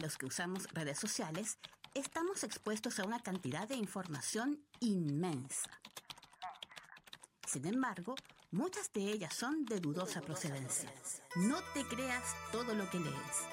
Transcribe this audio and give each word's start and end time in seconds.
los 0.00 0.16
que 0.16 0.26
usamos 0.26 0.68
redes 0.72 0.98
sociales, 0.98 1.58
estamos 1.94 2.44
expuestos 2.44 2.98
a 2.98 3.04
una 3.04 3.20
cantidad 3.20 3.68
de 3.68 3.76
información 3.76 4.64
inmensa. 4.80 5.70
Sin 7.46 7.66
embargo, 7.66 8.14
muchas 8.50 8.92
de 8.92 9.00
ellas 9.00 9.34
son 9.34 9.64
de 9.64 9.80
dudosa 9.80 10.20
procedencia. 10.20 10.92
No 11.36 11.60
te 11.74 11.86
creas 11.86 12.34
todo 12.52 12.74
lo 12.74 12.88
que 12.90 13.00
lees. 13.00 13.46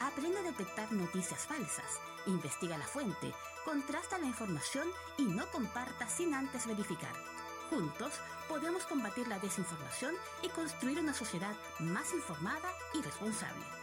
Aprende 0.00 0.38
a 0.38 0.42
detectar 0.42 0.92
noticias 0.92 1.46
falsas, 1.46 2.00
investiga 2.26 2.78
la 2.78 2.86
fuente, 2.86 3.32
contrasta 3.64 4.18
la 4.18 4.26
información 4.26 4.88
y 5.18 5.24
no 5.24 5.50
comparta 5.50 6.08
sin 6.08 6.34
antes 6.34 6.66
verificar. 6.66 7.14
Juntos 7.70 8.12
podemos 8.48 8.84
combatir 8.86 9.28
la 9.28 9.38
desinformación 9.38 10.14
y 10.42 10.48
construir 10.48 10.98
una 10.98 11.14
sociedad 11.14 11.54
más 11.80 12.12
informada 12.12 12.72
y 12.94 13.02
responsable. 13.02 13.77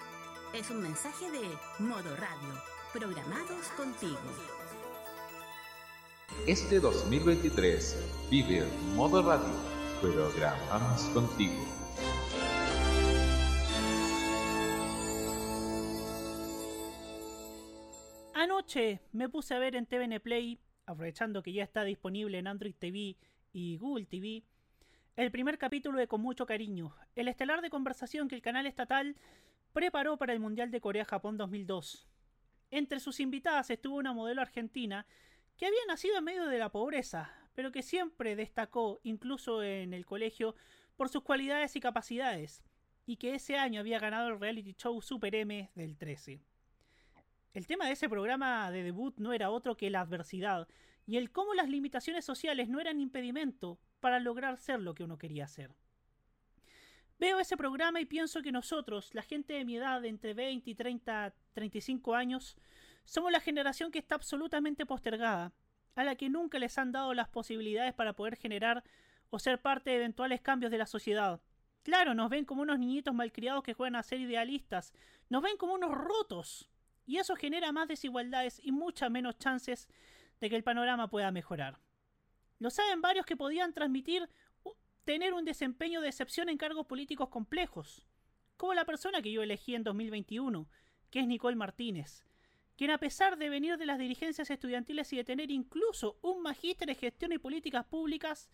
Es 0.56 0.72
un 0.72 0.82
mensaje 0.82 1.30
de 1.32 1.50
Modo 1.80 2.16
Radio, 2.16 2.62
programados 2.94 3.68
contigo. 3.76 4.18
Este 6.48 6.80
2023 6.80 8.30
vive 8.32 8.64
Modo 8.96 9.22
Radio, 9.22 9.54
programados 10.00 11.02
contigo. 11.14 11.62
Anoche 18.34 19.02
me 19.12 19.28
puse 19.28 19.56
a 19.56 19.60
ver 19.60 19.76
en 19.76 19.86
TVN 19.86 20.22
Play, 20.22 20.62
aprovechando 20.86 21.44
que 21.44 21.52
ya 21.52 21.64
está 21.64 21.84
disponible 21.84 22.40
en 22.40 22.48
Android 22.48 22.76
TV 22.80 23.18
y 23.52 23.76
Google 23.76 24.06
TV, 24.06 24.46
el 25.18 25.32
primer 25.32 25.58
capítulo 25.58 26.00
de 26.00 26.08
Con 26.08 26.22
mucho 26.22 26.46
cariño, 26.46 26.96
el 27.18 27.28
estelar 27.28 27.62
de 27.62 27.70
conversación 27.70 28.30
que 28.30 28.36
el 28.36 28.42
canal 28.42 28.66
estatal 28.66 29.18
preparó 29.76 30.18
para 30.18 30.32
el 30.32 30.40
Mundial 30.40 30.72
de 30.72 30.80
Corea-Japón 30.80 31.36
2002. 31.36 32.08
Entre 32.72 33.02
sus 33.02 33.20
invitadas 33.20 33.70
estuvo 33.70 33.98
una 33.98 34.14
modelo 34.14 34.42
argentina 34.42 35.06
que 35.58 35.66
había 35.66 35.86
nacido 35.86 36.18
en 36.18 36.24
medio 36.24 36.46
de 36.46 36.58
la 36.58 36.72
pobreza, 36.72 37.30
pero 37.54 37.74
que 37.74 37.84
siempre 37.84 38.38
destacó, 38.38 39.02
incluso 39.04 39.62
en 39.64 39.94
el 39.94 40.06
colegio, 40.06 40.56
por 40.96 41.10
sus 41.10 41.24
cualidades 41.24 41.76
y 41.76 41.82
capacidades, 41.82 42.64
y 43.06 43.18
que 43.18 43.36
ese 43.36 43.58
año 43.58 43.82
había 43.82 44.00
ganado 44.00 44.30
el 44.30 44.40
reality 44.40 44.76
show 44.76 45.02
Super 45.02 45.36
M 45.36 45.70
del 45.76 45.98
13. 45.98 46.40
El 47.52 47.68
tema 47.68 47.88
de 47.88 47.92
ese 47.92 48.08
programa 48.08 48.72
de 48.72 48.82
debut 48.82 49.18
no 49.18 49.34
era 49.34 49.50
otro 49.50 49.76
que 49.76 49.90
la 49.90 50.00
adversidad, 50.00 50.70
y 51.06 51.18
el 51.18 51.34
cómo 51.34 51.54
las 51.54 51.68
limitaciones 51.68 52.24
sociales 52.24 52.70
no 52.70 52.80
eran 52.80 53.02
impedimento 53.02 53.78
para 54.00 54.22
lograr 54.22 54.56
ser 54.56 54.80
lo 54.80 54.96
que 54.96 55.04
uno 55.04 55.18
quería 55.18 55.50
ser. 55.50 55.76
Veo 57.18 57.40
ese 57.40 57.56
programa 57.56 58.02
y 58.02 58.06
pienso 58.06 58.42
que 58.42 58.52
nosotros, 58.52 59.14
la 59.14 59.22
gente 59.22 59.54
de 59.54 59.64
mi 59.64 59.78
edad, 59.78 60.04
entre 60.04 60.34
20 60.34 60.70
y 60.70 60.76
30, 60.76 61.34
35 61.54 62.14
años, 62.14 62.58
somos 63.06 63.32
la 63.32 63.40
generación 63.40 63.90
que 63.92 64.00
está 64.00 64.16
absolutamente 64.16 64.86
postergada, 64.86 65.54
a 65.96 66.04
la 66.04 66.16
que 66.16 66.30
nunca 66.30 66.60
les 66.60 66.78
han 66.78 66.92
dado 66.92 67.14
las 67.14 67.30
posibilidades 67.30 67.94
para 67.94 68.14
poder 68.14 68.36
generar 68.36 68.84
o 69.30 69.40
ser 69.40 69.62
parte 69.62 69.92
de 69.92 69.98
eventuales 69.98 70.42
cambios 70.42 70.72
de 70.72 70.78
la 70.78 70.86
sociedad. 70.86 71.42
Claro, 71.84 72.16
nos 72.16 72.30
ven 72.30 72.44
como 72.44 72.64
unos 72.64 72.80
niñitos 72.80 73.14
malcriados 73.14 73.64
que 73.64 73.74
juegan 73.74 73.96
a 73.96 74.04
ser 74.04 74.20
idealistas, 74.20 74.94
nos 75.30 75.42
ven 75.42 75.56
como 75.56 75.76
unos 75.76 75.92
rotos, 75.92 76.70
y 77.06 77.18
eso 77.18 77.36
genera 77.36 77.72
más 77.72 77.88
desigualdades 77.88 78.60
y 78.62 78.72
muchas 78.72 79.10
menos 79.10 79.38
chances 79.38 79.88
de 80.42 80.50
que 80.50 80.56
el 80.56 80.64
panorama 80.64 81.10
pueda 81.10 81.32
mejorar. 81.32 81.80
Lo 82.60 82.70
saben 82.70 83.02
varios 83.02 83.26
que 83.26 83.38
podían 83.38 83.74
transmitir 83.74 84.30
tener 85.06 85.34
un 85.34 85.46
desempeño 85.46 86.02
de 86.02 86.10
excepción 86.10 86.50
en 86.50 86.58
cargos 86.58 86.88
políticos 86.88 87.30
complejos, 87.30 88.06
como 88.58 88.74
la 88.74 88.86
persona 88.86 89.22
que 89.22 89.32
yo 89.32 89.44
elegí 89.44 89.76
en 89.76 89.84
2021, 89.84 90.68
que 91.12 91.20
es 91.20 91.28
Nicole 91.28 91.56
Martínez, 91.56 92.26
quien 92.76 92.92
a 92.92 92.98
pesar 92.98 93.38
de 93.38 93.50
venir 93.50 93.78
de 93.78 93.86
las 93.86 94.00
dirigencias 94.00 94.50
estudiantiles 94.50 95.14
y 95.14 95.18
de 95.18 95.24
tener 95.24 95.52
incluso 95.52 96.18
un 96.22 96.42
magíster 96.42 96.90
en 96.90 96.96
gestión 96.96 97.32
y 97.32 97.38
políticas 97.38 97.86
públicas, 97.86 98.50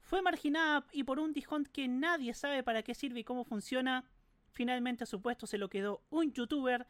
fue 0.00 0.22
marginada 0.22 0.86
y 0.92 1.04
por 1.04 1.20
un 1.20 1.34
tijón 1.34 1.66
que 1.66 1.86
nadie 1.86 2.34
sabe 2.34 2.62
para 2.62 2.82
qué 2.82 2.94
sirve 2.94 3.20
y 3.20 3.24
cómo 3.24 3.44
funciona, 3.44 4.04
finalmente 4.50 5.04
a 5.04 5.06
su 5.06 5.20
puesto 5.20 5.46
se 5.46 5.58
lo 5.58 5.68
quedó 5.68 6.02
un 6.10 6.32
youtuber 6.32 6.86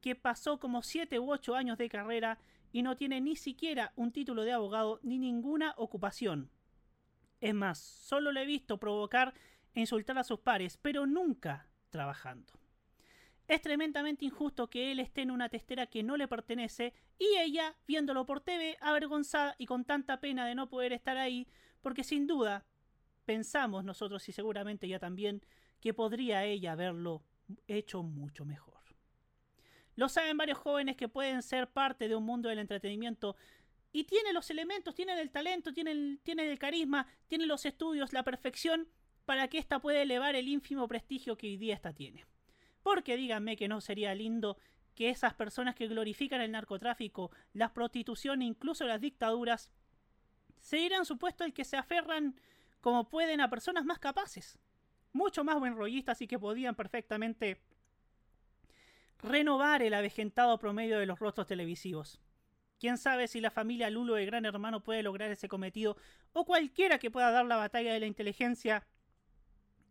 que 0.00 0.14
pasó 0.14 0.58
como 0.58 0.82
7 0.82 1.18
u 1.18 1.32
8 1.32 1.54
años 1.56 1.78
de 1.78 1.88
carrera 1.88 2.38
y 2.72 2.82
no 2.82 2.96
tiene 2.96 3.20
ni 3.20 3.36
siquiera 3.36 3.92
un 3.96 4.12
título 4.12 4.44
de 4.44 4.52
abogado 4.52 5.00
ni 5.02 5.18
ninguna 5.18 5.74
ocupación. 5.76 6.50
Es 7.42 7.54
más, 7.54 7.78
solo 7.78 8.30
le 8.30 8.42
he 8.42 8.46
visto 8.46 8.78
provocar 8.78 9.34
e 9.74 9.80
insultar 9.80 10.16
a 10.16 10.22
sus 10.22 10.38
pares, 10.38 10.78
pero 10.80 11.06
nunca 11.06 11.66
trabajando. 11.90 12.52
Es 13.48 13.60
tremendamente 13.60 14.24
injusto 14.24 14.70
que 14.70 14.92
él 14.92 15.00
esté 15.00 15.22
en 15.22 15.32
una 15.32 15.48
testera 15.48 15.88
que 15.88 16.04
no 16.04 16.16
le 16.16 16.28
pertenece 16.28 16.94
y 17.18 17.36
ella, 17.38 17.76
viéndolo 17.88 18.26
por 18.26 18.42
TV, 18.42 18.78
avergonzada 18.80 19.56
y 19.58 19.66
con 19.66 19.84
tanta 19.84 20.20
pena 20.20 20.46
de 20.46 20.54
no 20.54 20.68
poder 20.68 20.92
estar 20.92 21.16
ahí, 21.16 21.48
porque 21.80 22.04
sin 22.04 22.28
duda 22.28 22.64
pensamos 23.24 23.82
nosotros 23.82 24.28
y 24.28 24.32
seguramente 24.32 24.86
ella 24.86 25.00
también 25.00 25.44
que 25.80 25.92
podría 25.92 26.44
ella 26.44 26.72
haberlo 26.72 27.24
hecho 27.66 28.04
mucho 28.04 28.44
mejor. 28.44 28.72
Lo 29.96 30.08
saben 30.08 30.36
varios 30.36 30.58
jóvenes 30.58 30.96
que 30.96 31.08
pueden 31.08 31.42
ser 31.42 31.68
parte 31.68 32.06
de 32.06 32.14
un 32.14 32.24
mundo 32.24 32.48
del 32.48 32.60
entretenimiento 32.60 33.34
y 33.92 34.04
tienen 34.04 34.34
los 34.34 34.50
elementos, 34.50 34.94
tienen 34.94 35.18
el 35.18 35.30
talento, 35.30 35.72
tienen, 35.72 36.18
el 36.24 36.58
carisma, 36.58 37.06
tienen 37.26 37.46
los 37.46 37.66
estudios, 37.66 38.12
la 38.12 38.22
perfección 38.22 38.88
para 39.26 39.48
que 39.48 39.58
ésta 39.58 39.80
pueda 39.80 40.00
elevar 40.00 40.34
el 40.34 40.48
ínfimo 40.48 40.88
prestigio 40.88 41.36
que 41.36 41.46
hoy 41.46 41.56
día 41.58 41.74
ésta 41.74 41.92
tiene. 41.92 42.24
Porque 42.82 43.16
díganme 43.16 43.56
que 43.56 43.68
no 43.68 43.80
sería 43.80 44.14
lindo 44.14 44.56
que 44.94 45.10
esas 45.10 45.34
personas 45.34 45.74
que 45.74 45.88
glorifican 45.88 46.40
el 46.40 46.52
narcotráfico, 46.52 47.30
la 47.52 47.72
prostitución 47.72 48.42
e 48.42 48.46
incluso 48.46 48.86
las 48.86 49.00
dictaduras, 49.00 49.70
se 50.58 50.76
dieran 50.76 51.04
su 51.04 51.18
puesto 51.18 51.44
el 51.44 51.52
que 51.52 51.64
se 51.64 51.76
aferran 51.76 52.36
como 52.80 53.08
pueden 53.08 53.40
a 53.40 53.50
personas 53.50 53.84
más 53.84 53.98
capaces, 53.98 54.58
mucho 55.12 55.44
más 55.44 55.58
buenrollistas 55.58 56.20
y 56.22 56.26
que 56.26 56.38
podían 56.38 56.74
perfectamente 56.74 57.60
renovar 59.18 59.82
el 59.82 59.94
avejentado 59.94 60.58
promedio 60.58 60.98
de 60.98 61.06
los 61.06 61.18
rostros 61.18 61.46
televisivos. 61.46 62.20
Quién 62.82 62.98
sabe 62.98 63.28
si 63.28 63.40
la 63.40 63.52
familia 63.52 63.90
Lulo 63.90 64.14
de 64.14 64.26
Gran 64.26 64.44
Hermano 64.44 64.82
puede 64.82 65.04
lograr 65.04 65.30
ese 65.30 65.46
cometido, 65.46 65.96
o 66.32 66.44
cualquiera 66.44 66.98
que 66.98 67.12
pueda 67.12 67.30
dar 67.30 67.46
la 67.46 67.54
batalla 67.54 67.92
de 67.92 68.00
la 68.00 68.06
inteligencia, 68.06 68.84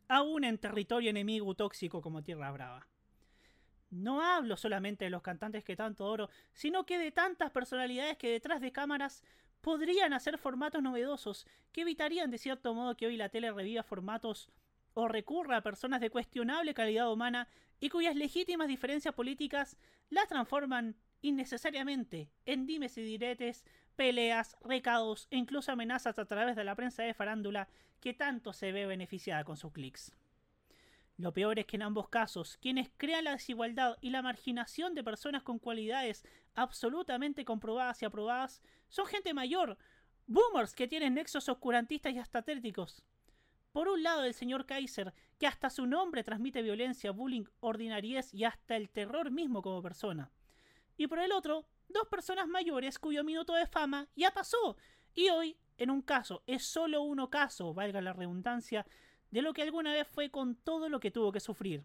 aún 0.09 0.43
en 0.43 0.57
territorio 0.57 1.09
enemigo 1.09 1.55
tóxico 1.55 2.01
como 2.01 2.21
Tierra 2.21 2.51
Brava. 2.51 2.89
No 3.91 4.21
hablo 4.21 4.57
solamente 4.57 5.05
de 5.05 5.09
los 5.09 5.21
cantantes 5.21 5.63
que 5.63 5.77
tanto 5.77 6.05
oro, 6.05 6.29
sino 6.51 6.85
que 6.85 6.97
de 6.97 7.13
tantas 7.13 7.49
personalidades 7.51 8.17
que 8.17 8.29
detrás 8.29 8.59
de 8.59 8.73
cámaras 8.73 9.23
podrían 9.61 10.11
hacer 10.11 10.37
formatos 10.37 10.83
novedosos 10.83 11.47
que 11.71 11.83
evitarían 11.83 12.29
de 12.29 12.39
cierto 12.39 12.73
modo 12.73 12.97
que 12.97 13.07
hoy 13.07 13.15
la 13.15 13.29
tele 13.29 13.53
reviva 13.53 13.83
formatos 13.83 14.49
o 14.95 15.07
recurra 15.07 15.55
a 15.55 15.63
personas 15.63 16.01
de 16.01 16.09
cuestionable 16.09 16.73
calidad 16.73 17.09
humana 17.09 17.47
y 17.79 17.87
cuyas 17.87 18.17
legítimas 18.17 18.67
diferencias 18.67 19.15
políticas 19.15 19.77
las 20.09 20.27
transforman 20.27 20.97
innecesariamente 21.21 22.29
en 22.45 22.65
dimes 22.65 22.97
y 22.97 23.03
diretes, 23.03 23.65
peleas, 23.95 24.57
recados 24.61 25.27
e 25.31 25.37
incluso 25.37 25.71
amenazas 25.71 26.17
a 26.19 26.25
través 26.25 26.55
de 26.55 26.63
la 26.63 26.75
prensa 26.75 27.03
de 27.03 27.13
farándula 27.13 27.67
que 27.99 28.13
tanto 28.13 28.53
se 28.53 28.71
ve 28.71 28.85
beneficiada 28.85 29.43
con 29.43 29.57
sus 29.57 29.71
clics. 29.71 30.11
Lo 31.17 31.33
peor 31.33 31.59
es 31.59 31.67
que 31.67 31.75
en 31.75 31.83
ambos 31.83 32.09
casos, 32.09 32.57
quienes 32.57 32.89
crean 32.97 33.25
la 33.25 33.33
desigualdad 33.33 33.97
y 34.01 34.09
la 34.09 34.23
marginación 34.23 34.95
de 34.95 35.03
personas 35.03 35.43
con 35.43 35.59
cualidades 35.59 36.23
absolutamente 36.55 37.45
comprobadas 37.45 38.01
y 38.01 38.05
aprobadas 38.05 38.61
son 38.89 39.05
gente 39.05 39.33
mayor, 39.33 39.77
boomers 40.25 40.73
que 40.73 40.87
tienen 40.87 41.13
nexos 41.13 41.47
oscurantistas 41.47 42.13
y 42.13 42.17
hasta 42.17 42.43
por 43.71 43.87
un 43.87 44.03
lado 44.03 44.23
el 44.23 44.33
señor 44.33 44.65
Kaiser, 44.65 45.13
que 45.37 45.47
hasta 45.47 45.69
su 45.69 45.85
nombre 45.85 46.23
transmite 46.23 46.61
violencia, 46.61 47.11
bullying, 47.11 47.45
ordinariez 47.61 48.33
y 48.33 48.43
hasta 48.43 48.75
el 48.75 48.89
terror 48.89 49.31
mismo 49.31 49.61
como 49.61 49.81
persona. 49.81 50.29
Y 50.97 51.07
por 51.07 51.19
el 51.19 51.31
otro, 51.31 51.65
dos 51.89 52.07
personas 52.07 52.47
mayores 52.47 52.99
cuyo 52.99 53.23
minuto 53.23 53.53
de 53.53 53.67
fama 53.67 54.07
ya 54.15 54.31
pasó, 54.31 54.77
y 55.13 55.29
hoy, 55.29 55.57
en 55.77 55.89
un 55.89 56.01
caso, 56.01 56.43
es 56.47 56.63
solo 56.63 57.01
uno 57.01 57.29
caso, 57.29 57.73
valga 57.73 58.01
la 58.01 58.13
redundancia, 58.13 58.85
de 59.29 59.41
lo 59.41 59.53
que 59.53 59.61
alguna 59.61 59.93
vez 59.93 60.07
fue 60.07 60.29
con 60.29 60.55
todo 60.55 60.89
lo 60.89 60.99
que 60.99 61.11
tuvo 61.11 61.31
que 61.31 61.39
sufrir. 61.39 61.83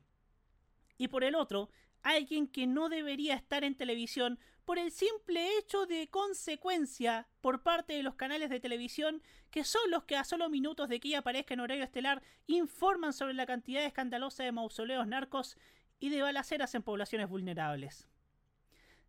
Y 0.98 1.08
por 1.08 1.24
el 1.24 1.34
otro, 1.34 1.70
alguien 2.02 2.46
que 2.46 2.66
no 2.66 2.88
debería 2.88 3.34
estar 3.34 3.64
en 3.64 3.76
televisión 3.76 4.38
por 4.64 4.78
el 4.78 4.90
simple 4.90 5.58
hecho 5.58 5.86
de 5.86 6.08
consecuencia 6.08 7.28
por 7.40 7.62
parte 7.62 7.94
de 7.94 8.02
los 8.02 8.16
canales 8.16 8.50
de 8.50 8.60
televisión 8.60 9.22
que 9.50 9.64
son 9.64 9.90
los 9.90 10.04
que 10.04 10.16
a 10.16 10.24
solo 10.24 10.48
minutos 10.48 10.88
de 10.88 10.98
que 10.98 11.08
ella 11.08 11.20
aparezca 11.20 11.54
en 11.54 11.60
horario 11.60 11.84
estelar 11.84 12.22
informan 12.46 13.12
sobre 13.12 13.34
la 13.34 13.46
cantidad 13.46 13.84
escandalosa 13.84 14.42
de 14.42 14.52
mausoleos 14.52 15.06
narcos 15.06 15.56
y 16.00 16.08
de 16.08 16.22
balaceras 16.22 16.74
en 16.74 16.82
poblaciones 16.82 17.28
vulnerables. 17.28 18.08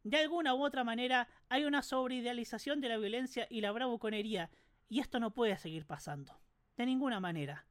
De 0.07 0.15
alguna 0.15 0.55
u 0.55 0.63
otra 0.63 0.85
manera 0.85 1.27
hay 1.49 1.65
una 1.65 1.83
sobreidealización 1.83 2.79
de 2.79 2.87
la 2.87 2.95
violencia 2.95 3.45
y 3.49 3.59
la 3.59 3.73
bravuconería 3.73 4.49
y 4.87 5.01
esto 5.01 5.19
no 5.19 5.33
puede 5.33 5.57
seguir 5.57 5.85
pasando. 5.85 6.39
De 6.77 6.85
ninguna 6.85 7.19
manera. 7.19 7.65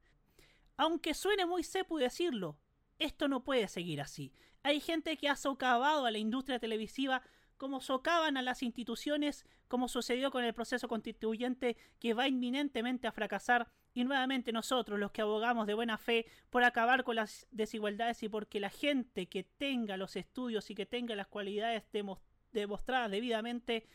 Aunque 0.75 1.15
suene 1.15 1.47
muy 1.47 1.63
sepu 1.63 1.97
decirlo, 1.97 2.59
Esto 2.99 3.27
no 3.27 3.43
puede 3.43 3.67
seguir 3.67 4.01
así. 4.01 4.33
Hay 4.61 4.81
gente 4.81 5.17
que 5.17 5.29
ha 5.29 5.35
socavado 5.35 6.05
a 6.05 6.11
la 6.11 6.19
industria 6.19 6.59
televisiva 6.59 7.23
como 7.57 7.81
socavan 7.81 8.37
a 8.37 8.43
las 8.43 8.61
instituciones, 8.61 9.43
como 9.67 9.87
sucedió 9.87 10.29
con 10.29 10.43
el 10.43 10.53
proceso 10.53 10.87
constituyente 10.87 11.75
que 11.99 12.13
va 12.13 12.27
inminentemente 12.27 13.07
a 13.07 13.11
fracasar, 13.11 13.71
y 13.95 14.03
nuevamente 14.03 14.51
nosotros, 14.51 14.99
los 14.99 15.09
que 15.09 15.23
abogamos 15.23 15.65
de 15.65 15.73
buena 15.73 15.97
fe 15.97 16.27
por 16.51 16.63
acabar 16.63 17.03
con 17.03 17.15
las 17.15 17.47
desigualdades 17.49 18.21
y 18.21 18.29
porque 18.29 18.59
la 18.59 18.69
gente 18.69 19.25
que 19.27 19.43
tenga 19.43 19.97
los 19.97 20.15
estudios 20.15 20.69
y 20.69 20.75
que 20.75 20.85
tenga 20.85 21.15
las 21.15 21.25
cualidades 21.25 21.83
demostradas 21.91 22.26
debidamente 22.51 23.87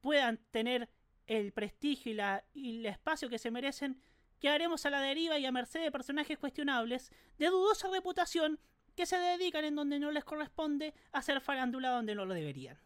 puedan 0.00 0.38
tener 0.50 0.88
el 1.26 1.52
prestigio 1.52 2.12
y, 2.12 2.14
la, 2.14 2.44
el 2.54 2.86
espacio 2.86 3.28
que 3.28 3.38
se 3.38 3.50
merecen, 3.50 4.00
quedaremos 4.40 4.84
a 4.86 4.90
la 4.90 5.00
deriva 5.00 5.38
y 5.38 5.46
a 5.46 5.52
merced 5.52 5.80
de 5.80 5.92
personajes 5.92 6.38
cuestionables, 6.38 7.12
de 7.38 7.46
dudosa 7.46 7.88
reputación, 7.88 8.58
que 8.96 9.06
se 9.06 9.18
dedican 9.18 9.64
en 9.64 9.76
donde 9.76 9.98
no 9.98 10.10
les 10.10 10.24
corresponde 10.24 10.92
a 11.12 11.18
hacer 11.18 11.40
farándula 11.40 11.90
donde 11.90 12.14
no 12.14 12.24
lo 12.24 12.34
deberían. 12.34 12.78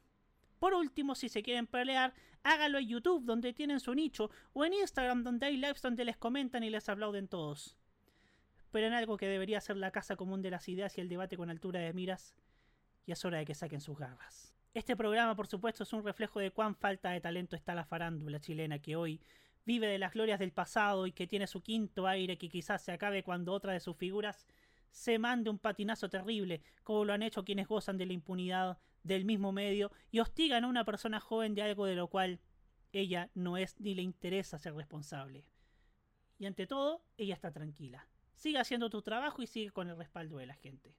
Por 0.59 0.75
último, 0.75 1.15
si 1.15 1.29
se 1.29 1.43
quieren 1.43 1.67
pelear, 1.67 2.15
háganlo 2.43 2.79
en 2.79 2.89
YouTube, 2.89 3.25
donde 3.25 3.53
tienen 3.53 3.81
su 3.81 3.95
nicho, 3.95 4.31
o 4.53 4.65
en 4.65 4.75
Instagram, 4.75 5.23
donde 5.23 5.47
hay 5.47 5.57
lives 5.57 5.83
donde 5.83 6.05
les 6.05 6.17
comentan 6.17 6.63
y 6.63 6.71
les 6.71 6.89
aplauden 6.89 7.29
todos. 7.29 7.77
Pero 8.71 8.87
en 8.87 8.93
algo 8.93 9.17
que 9.17 9.27
debería 9.27 9.61
ser 9.61 9.77
la 9.77 9.91
casa 9.91 10.17
común 10.17 10.43
de 10.43 10.51
las 10.51 10.69
ideas 10.69 10.97
y 10.99 11.01
el 11.01 11.09
debate 11.09 11.37
con 11.37 11.51
altura 11.51 11.81
de 11.81 11.93
miras, 11.93 12.35
y 13.07 13.13
es 13.13 13.25
hora 13.25 13.39
de 13.39 13.45
que 13.45 13.55
saquen 13.55 13.81
sus 13.81 13.99
garras. 13.99 14.54
Este 14.75 14.97
programa, 14.97 15.37
por 15.37 15.47
supuesto, 15.47 15.85
es 15.85 15.93
un 15.93 16.03
reflejo 16.03 16.41
de 16.41 16.51
cuán 16.51 16.75
falta 16.75 17.11
de 17.11 17.21
talento 17.21 17.55
está 17.55 17.77
la 17.77 17.85
farándula 17.85 18.41
chilena 18.41 18.81
que 18.81 18.97
hoy 18.97 19.21
vive 19.65 19.87
de 19.87 20.01
las 20.01 20.13
glorias 20.15 20.41
del 20.41 20.51
pasado 20.51 21.07
y 21.07 21.13
que 21.13 21.29
tiene 21.29 21.47
su 21.47 21.63
quinto 21.63 22.09
aire 22.09 22.39
que 22.39 22.49
quizás 22.49 22.83
se 22.83 22.91
acabe 22.91 23.23
cuando 23.23 23.53
otra 23.53 23.73
de 23.73 23.79
sus 23.79 23.97
figuras 23.97 24.49
se 24.91 25.21
mande 25.21 25.49
un 25.49 25.61
patinazo 25.61 26.11
terrible, 26.11 26.61
como 26.83 27.05
lo 27.05 27.13
han 27.13 27.23
hecho 27.23 27.45
quienes 27.45 27.69
gozan 27.69 27.99
de 27.99 28.07
la 28.07 28.15
impunidad 28.15 28.79
del 29.05 29.25
mismo 29.25 29.53
medio 29.53 29.93
y 30.11 30.19
hostigan 30.19 30.65
a 30.65 30.69
una 30.69 30.85
persona 30.85 31.21
joven 31.21 31.55
de 31.55 31.63
algo 31.63 31.87
de 31.87 31.95
lo 31.95 32.09
cual 32.09 32.41
ella 32.93 33.31
no 33.35 33.57
es 33.57 33.79
ni 33.79 33.95
le 33.95 34.03
interesa 34.03 34.59
ser 34.59 34.75
responsable. 34.75 35.45
Y 36.37 36.47
ante 36.47 36.67
todo, 36.67 37.05
ella 37.17 37.35
está 37.35 37.53
tranquila. 37.53 38.09
Sigue 38.35 38.59
haciendo 38.59 38.91
tu 38.91 39.03
trabajo 39.03 39.41
y 39.41 39.47
sigue 39.47 39.71
con 39.71 39.89
el 39.89 39.97
respaldo 39.97 40.39
de 40.39 40.47
la 40.47 40.55
gente. 40.55 40.97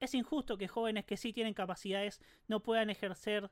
Es 0.00 0.14
injusto 0.14 0.56
que 0.56 0.66
jóvenes 0.66 1.04
que 1.04 1.18
sí 1.18 1.32
tienen 1.32 1.52
capacidades 1.52 2.20
no 2.48 2.60
puedan 2.60 2.88
ejercer 2.88 3.50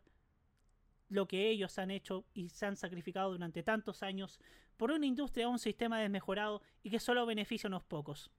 lo 1.11 1.29
que 1.29 1.51
ellos 1.51 1.79
han 1.79 1.91
hecho 1.91 2.25
y 2.33 2.49
se 2.49 2.67
han 2.67 2.77
sacrificado 2.77 3.33
durante 3.33 3.63
tantos 3.63 4.03
años 4.03 4.41
por 4.79 4.91
una 4.91 5.07
industria 5.07 5.47
o 5.47 5.51
un 5.51 5.59
sistema 5.59 6.01
desmejorado 6.01 6.63
y 6.83 6.91
que 6.91 7.01
solo 7.01 7.27
beneficia 7.27 7.67
a 7.67 7.71
unos 7.71 7.85
pocos. 7.85 8.31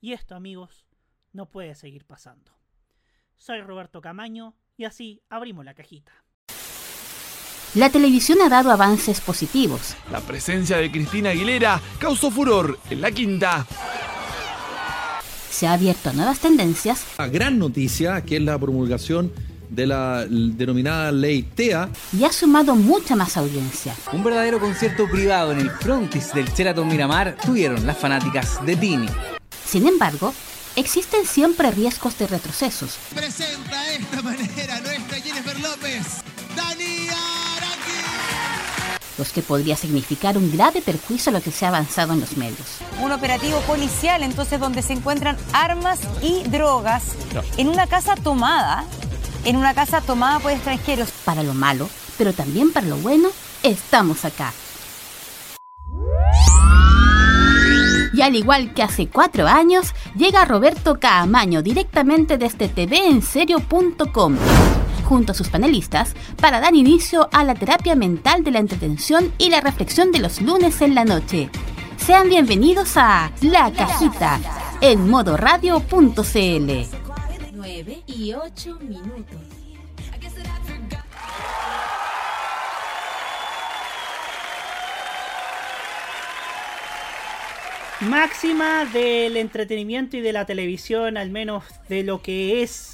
Y 0.00 0.12
esto, 0.12 0.34
amigos, 0.34 0.84
no 1.32 1.50
puede 1.50 1.74
seguir 1.74 2.04
pasando. 2.04 2.52
Soy 3.36 3.62
Roberto 3.62 4.00
Camaño 4.00 4.54
y 4.76 4.84
así 4.84 5.22
abrimos 5.30 5.64
la 5.64 5.74
cajita. 5.74 6.12
La 7.74 7.90
televisión 7.90 8.40
ha 8.42 8.48
dado 8.48 8.70
avances 8.70 9.20
positivos. 9.20 9.96
La 10.10 10.20
presencia 10.20 10.76
de 10.76 10.92
Cristina 10.92 11.30
Aguilera 11.30 11.80
causó 11.98 12.30
furor 12.30 12.78
en 12.90 13.00
la 13.00 13.10
quinta 13.10 13.66
se 15.54 15.68
ha 15.68 15.74
abierto 15.74 16.10
a 16.10 16.12
nuevas 16.12 16.40
tendencias. 16.40 17.04
La 17.18 17.28
gran 17.28 17.58
noticia, 17.58 18.22
que 18.22 18.36
es 18.36 18.42
la 18.42 18.58
promulgación 18.58 19.32
de 19.70 19.86
la 19.86 20.26
denominada 20.26 21.12
ley 21.12 21.42
TEA. 21.42 21.90
Y 22.12 22.24
ha 22.24 22.32
sumado 22.32 22.74
mucha 22.74 23.14
más 23.14 23.36
audiencia. 23.36 23.94
Un 24.12 24.24
verdadero 24.24 24.58
concierto 24.58 25.08
privado 25.08 25.52
en 25.52 25.60
el 25.60 25.70
frontis 25.70 26.32
del 26.32 26.46
Sheraton 26.46 26.88
Miramar 26.88 27.36
tuvieron 27.44 27.86
las 27.86 27.96
fanáticas 27.96 28.64
de 28.66 28.76
Tini. 28.76 29.08
Sin 29.64 29.86
embargo, 29.86 30.34
existen 30.74 31.24
siempre 31.24 31.70
riesgos 31.70 32.18
de 32.18 32.26
retrocesos. 32.26 32.96
Presenta 33.14 33.92
esta 33.92 34.22
manera 34.22 34.80
nuestra 34.80 35.20
Jennifer 35.20 35.60
López, 35.60 36.02
Dani 36.56 37.03
los 39.18 39.30
que 39.30 39.42
podría 39.42 39.76
significar 39.76 40.36
un 40.36 40.50
grave 40.50 40.82
perjuicio 40.82 41.30
a 41.30 41.32
lo 41.32 41.40
que 41.42 41.50
se 41.50 41.64
ha 41.64 41.68
avanzado 41.68 42.12
en 42.12 42.20
los 42.20 42.36
medios. 42.36 42.78
Un 43.00 43.12
operativo 43.12 43.60
policial, 43.60 44.22
entonces, 44.22 44.60
donde 44.60 44.82
se 44.82 44.92
encuentran 44.92 45.36
armas 45.52 46.00
y 46.22 46.42
drogas 46.44 47.14
en 47.56 47.68
una 47.68 47.86
casa 47.86 48.14
tomada, 48.16 48.84
en 49.44 49.56
una 49.56 49.74
casa 49.74 50.00
tomada 50.00 50.38
por 50.40 50.52
extranjeros. 50.52 51.10
Para 51.24 51.42
lo 51.42 51.54
malo, 51.54 51.88
pero 52.18 52.32
también 52.32 52.72
para 52.72 52.86
lo 52.86 52.96
bueno, 52.96 53.28
estamos 53.62 54.24
acá. 54.24 54.52
Y 58.12 58.22
al 58.22 58.36
igual 58.36 58.74
que 58.74 58.82
hace 58.84 59.08
cuatro 59.08 59.48
años, 59.48 59.92
llega 60.14 60.44
Roberto 60.44 61.00
Caamaño 61.00 61.62
directamente 61.62 62.38
desde 62.38 62.68
tvenserio.com 62.68 64.36
junto 65.04 65.32
a 65.32 65.34
sus 65.34 65.48
panelistas 65.48 66.14
para 66.40 66.60
dar 66.60 66.74
inicio 66.74 67.28
a 67.32 67.44
la 67.44 67.54
terapia 67.54 67.94
mental 67.94 68.42
de 68.42 68.50
la 68.50 68.58
entretención 68.58 69.32
y 69.38 69.50
la 69.50 69.60
reflexión 69.60 70.10
de 70.10 70.18
los 70.18 70.40
lunes 70.40 70.80
en 70.80 70.94
la 70.94 71.04
noche. 71.04 71.50
Sean 71.96 72.28
bienvenidos 72.28 72.96
a 72.96 73.30
La 73.40 73.72
Cajita 73.72 74.40
en 74.80 75.08
modoradio.cl. 75.08 77.04
9 77.52 78.02
y 78.06 78.32
8 78.34 78.78
minutos. 78.80 79.40
Máxima 88.00 88.84
del 88.86 89.36
entretenimiento 89.36 90.16
y 90.16 90.20
de 90.20 90.32
la 90.32 90.44
televisión, 90.44 91.16
al 91.16 91.30
menos 91.30 91.64
de 91.88 92.02
lo 92.02 92.20
que 92.20 92.62
es 92.62 92.93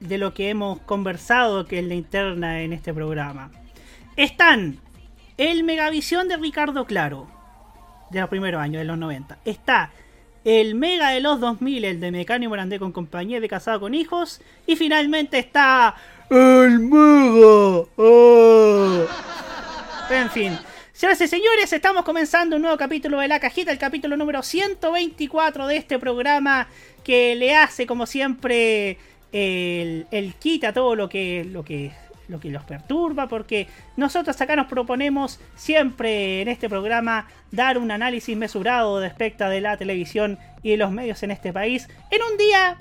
de 0.00 0.18
lo 0.18 0.34
que 0.34 0.50
hemos 0.50 0.80
conversado, 0.80 1.66
que 1.66 1.78
es 1.78 1.84
la 1.84 1.94
interna 1.94 2.62
en 2.62 2.72
este 2.72 2.92
programa. 2.92 3.50
Están 4.16 4.78
el 5.36 5.64
Megavisión 5.64 6.28
de 6.28 6.36
Ricardo 6.36 6.86
Claro, 6.86 7.28
de 8.10 8.20
los 8.20 8.28
primeros 8.28 8.60
años, 8.60 8.80
de 8.80 8.84
los 8.84 8.98
90. 8.98 9.38
Está 9.44 9.90
el 10.44 10.74
Mega 10.74 11.10
de 11.10 11.20
los 11.20 11.40
2000, 11.40 11.84
el 11.84 12.00
de 12.00 12.10
Mecano 12.12 12.44
y 12.44 12.48
Morandé 12.48 12.78
con 12.78 12.92
compañía 12.92 13.40
de 13.40 13.48
Casado 13.48 13.80
con 13.80 13.94
Hijos. 13.94 14.40
Y 14.66 14.76
finalmente 14.76 15.38
está 15.38 15.94
el 16.30 16.78
Mega. 16.80 17.84
Oh. 17.96 19.06
En 20.10 20.30
fin. 20.30 20.58
Señoras 20.92 21.20
y 21.20 21.28
señores, 21.28 21.72
estamos 21.74 22.04
comenzando 22.04 22.56
un 22.56 22.62
nuevo 22.62 22.78
capítulo 22.78 23.18
de 23.20 23.28
La 23.28 23.38
Cajita, 23.38 23.70
el 23.70 23.76
capítulo 23.76 24.16
número 24.16 24.42
124 24.42 25.66
de 25.66 25.76
este 25.76 25.98
programa 25.98 26.68
que 27.04 27.34
le 27.34 27.54
hace, 27.54 27.86
como 27.86 28.06
siempre, 28.06 28.96
él, 29.32 30.34
quita 30.38 30.72
todo 30.72 30.94
lo 30.94 31.08
que, 31.08 31.44
lo 31.44 31.64
que 31.64 31.92
lo 32.28 32.40
que 32.40 32.50
los 32.50 32.64
perturba, 32.64 33.28
porque 33.28 33.68
nosotros 33.96 34.40
acá 34.40 34.56
nos 34.56 34.66
proponemos 34.66 35.38
siempre 35.54 36.42
en 36.42 36.48
este 36.48 36.68
programa 36.68 37.28
dar 37.52 37.78
un 37.78 37.92
análisis 37.92 38.36
mesurado 38.36 39.00
respecto 39.00 39.48
de 39.48 39.60
la 39.60 39.76
televisión 39.76 40.36
y 40.60 40.70
de 40.70 40.76
los 40.76 40.90
medios 40.90 41.22
en 41.22 41.30
este 41.30 41.52
país 41.52 41.88
en 42.10 42.20
un 42.28 42.36
día, 42.36 42.78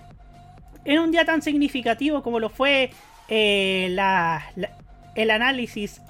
en 0.84 0.98
un 0.98 1.12
día 1.12 1.26
tan 1.26 1.44
significativo 1.44 2.24
como 2.24 2.40
lo 2.40 2.50
fue 2.50 2.90
eh, 3.28 3.96
el 5.16 5.32
análisis, 5.32 6.02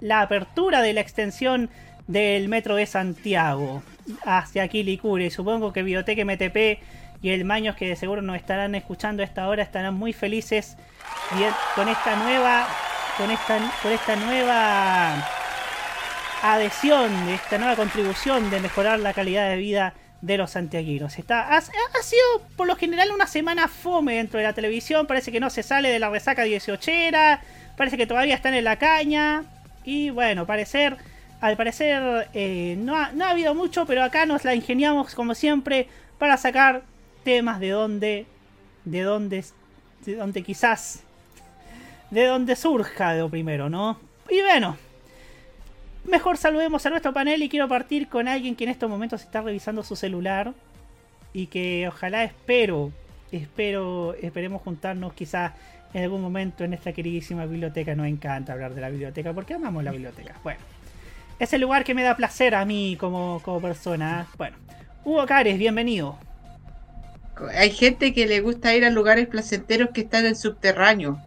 la 0.00 0.22
apertura 0.22 0.82
de 0.82 0.92
la 0.92 1.00
extensión 1.00 1.70
del 2.06 2.48
metro 2.48 2.74
de 2.74 2.86
Santiago 2.86 3.82
hacia 4.24 4.66
Quilicure. 4.68 5.30
Supongo 5.30 5.72
que 5.72 5.82
Biblioteca 5.82 6.24
MTP 6.24 6.80
y 7.22 7.30
el 7.30 7.44
Maños 7.44 7.76
que 7.76 7.86
de 7.86 7.96
seguro 7.96 8.22
nos 8.22 8.36
estarán 8.36 8.74
escuchando 8.74 9.22
a 9.22 9.26
esta 9.26 9.48
hora 9.48 9.62
estarán 9.62 9.94
muy 9.94 10.12
felices. 10.12 10.76
Con 11.74 11.88
esta 11.88 12.16
nueva 12.16 12.66
con 13.20 13.30
esta, 13.30 13.58
con 13.82 13.92
esta 13.92 14.16
nueva 14.16 15.28
adhesión, 16.42 17.12
esta 17.28 17.58
nueva 17.58 17.76
contribución 17.76 18.50
de 18.50 18.60
mejorar 18.60 18.98
la 18.98 19.12
calidad 19.12 19.50
de 19.50 19.56
vida 19.56 19.92
de 20.22 20.38
los 20.38 20.52
santiaguinos. 20.52 21.18
Está, 21.18 21.54
ha, 21.54 21.60
sido 21.60 22.22
por 22.56 22.66
lo 22.66 22.76
general 22.76 23.10
una 23.12 23.26
semana 23.26 23.68
fome 23.68 24.14
dentro 24.14 24.38
de 24.38 24.44
la 24.44 24.54
televisión, 24.54 25.06
parece 25.06 25.32
que 25.32 25.40
no 25.40 25.50
se 25.50 25.62
sale 25.62 25.90
de 25.90 25.98
la 25.98 26.08
resaca 26.08 26.44
18 26.44 26.90
parece 27.76 27.98
que 27.98 28.06
todavía 28.06 28.34
están 28.34 28.54
en 28.54 28.64
la 28.64 28.76
caña. 28.76 29.44
Y 29.84 30.10
bueno, 30.10 30.46
parecer, 30.46 30.96
al 31.42 31.58
parecer 31.58 32.28
eh, 32.32 32.76
no, 32.78 33.12
no 33.12 33.24
ha 33.26 33.30
habido 33.30 33.54
mucho, 33.54 33.84
pero 33.86 34.02
acá 34.02 34.24
nos 34.24 34.44
la 34.44 34.54
ingeniamos 34.54 35.14
como 35.14 35.34
siempre 35.34 35.88
para 36.18 36.36
sacar 36.38 36.82
temas 37.22 37.60
de 37.60 37.70
donde, 37.70 38.26
de 38.84 39.02
donde, 39.02 39.44
de 40.04 40.16
donde 40.16 40.42
quizás, 40.42 41.02
de 42.10 42.26
donde 42.26 42.56
surja 42.56 43.14
lo 43.14 43.28
primero, 43.28 43.68
¿no? 43.68 43.98
Y 44.28 44.40
bueno, 44.42 44.76
mejor 46.04 46.36
saludemos 46.36 46.84
a 46.86 46.90
nuestro 46.90 47.12
panel 47.12 47.42
y 47.42 47.48
quiero 47.48 47.68
partir 47.68 48.08
con 48.08 48.28
alguien 48.28 48.56
que 48.56 48.64
en 48.64 48.70
estos 48.70 48.88
momentos 48.88 49.22
está 49.22 49.40
revisando 49.42 49.82
su 49.82 49.96
celular 49.96 50.52
y 51.32 51.46
que 51.46 51.86
ojalá 51.88 52.24
espero, 52.24 52.92
espero, 53.32 54.14
esperemos 54.14 54.62
juntarnos 54.62 55.12
quizás 55.12 55.52
en 55.92 56.04
algún 56.04 56.22
momento 56.22 56.64
en 56.64 56.74
esta 56.74 56.92
queridísima 56.92 57.46
biblioteca. 57.46 57.94
Nos 57.94 58.06
encanta 58.06 58.52
hablar 58.52 58.74
de 58.74 58.80
la 58.80 58.90
biblioteca 58.90 59.32
porque 59.32 59.54
amamos 59.54 59.84
la 59.84 59.92
biblioteca. 59.92 60.34
Bueno, 60.42 60.60
es 61.38 61.52
el 61.52 61.60
lugar 61.60 61.84
que 61.84 61.94
me 61.94 62.02
da 62.02 62.16
placer 62.16 62.54
a 62.54 62.64
mí 62.64 62.96
como, 62.98 63.40
como 63.44 63.60
persona. 63.60 64.26
Bueno, 64.36 64.56
Hugo 65.04 65.26
Cares, 65.26 65.58
bienvenido. 65.58 66.18
Hay 67.54 67.70
gente 67.70 68.12
que 68.12 68.26
le 68.26 68.40
gusta 68.40 68.74
ir 68.74 68.84
a 68.84 68.90
lugares 68.90 69.28
placenteros 69.28 69.90
que 69.92 70.02
están 70.02 70.26
en 70.26 70.36
subterráneo. 70.36 71.20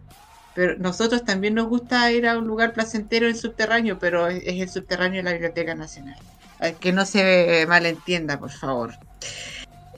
Pero 0.54 0.76
nosotros 0.78 1.24
también 1.24 1.54
nos 1.54 1.68
gusta 1.68 2.10
ir 2.12 2.28
a 2.28 2.38
un 2.38 2.46
lugar 2.46 2.72
placentero 2.72 3.26
en 3.26 3.36
subterráneo, 3.36 3.98
pero 3.98 4.28
es, 4.28 4.42
el 4.46 4.68
subterráneo 4.68 5.18
de 5.18 5.24
la 5.24 5.32
Biblioteca 5.32 5.74
Nacional. 5.74 6.16
Eh, 6.60 6.76
Que 6.78 6.92
no 6.92 7.04
se 7.04 7.64
malentienda, 7.68 8.38
por 8.38 8.50
favor. 8.50 8.94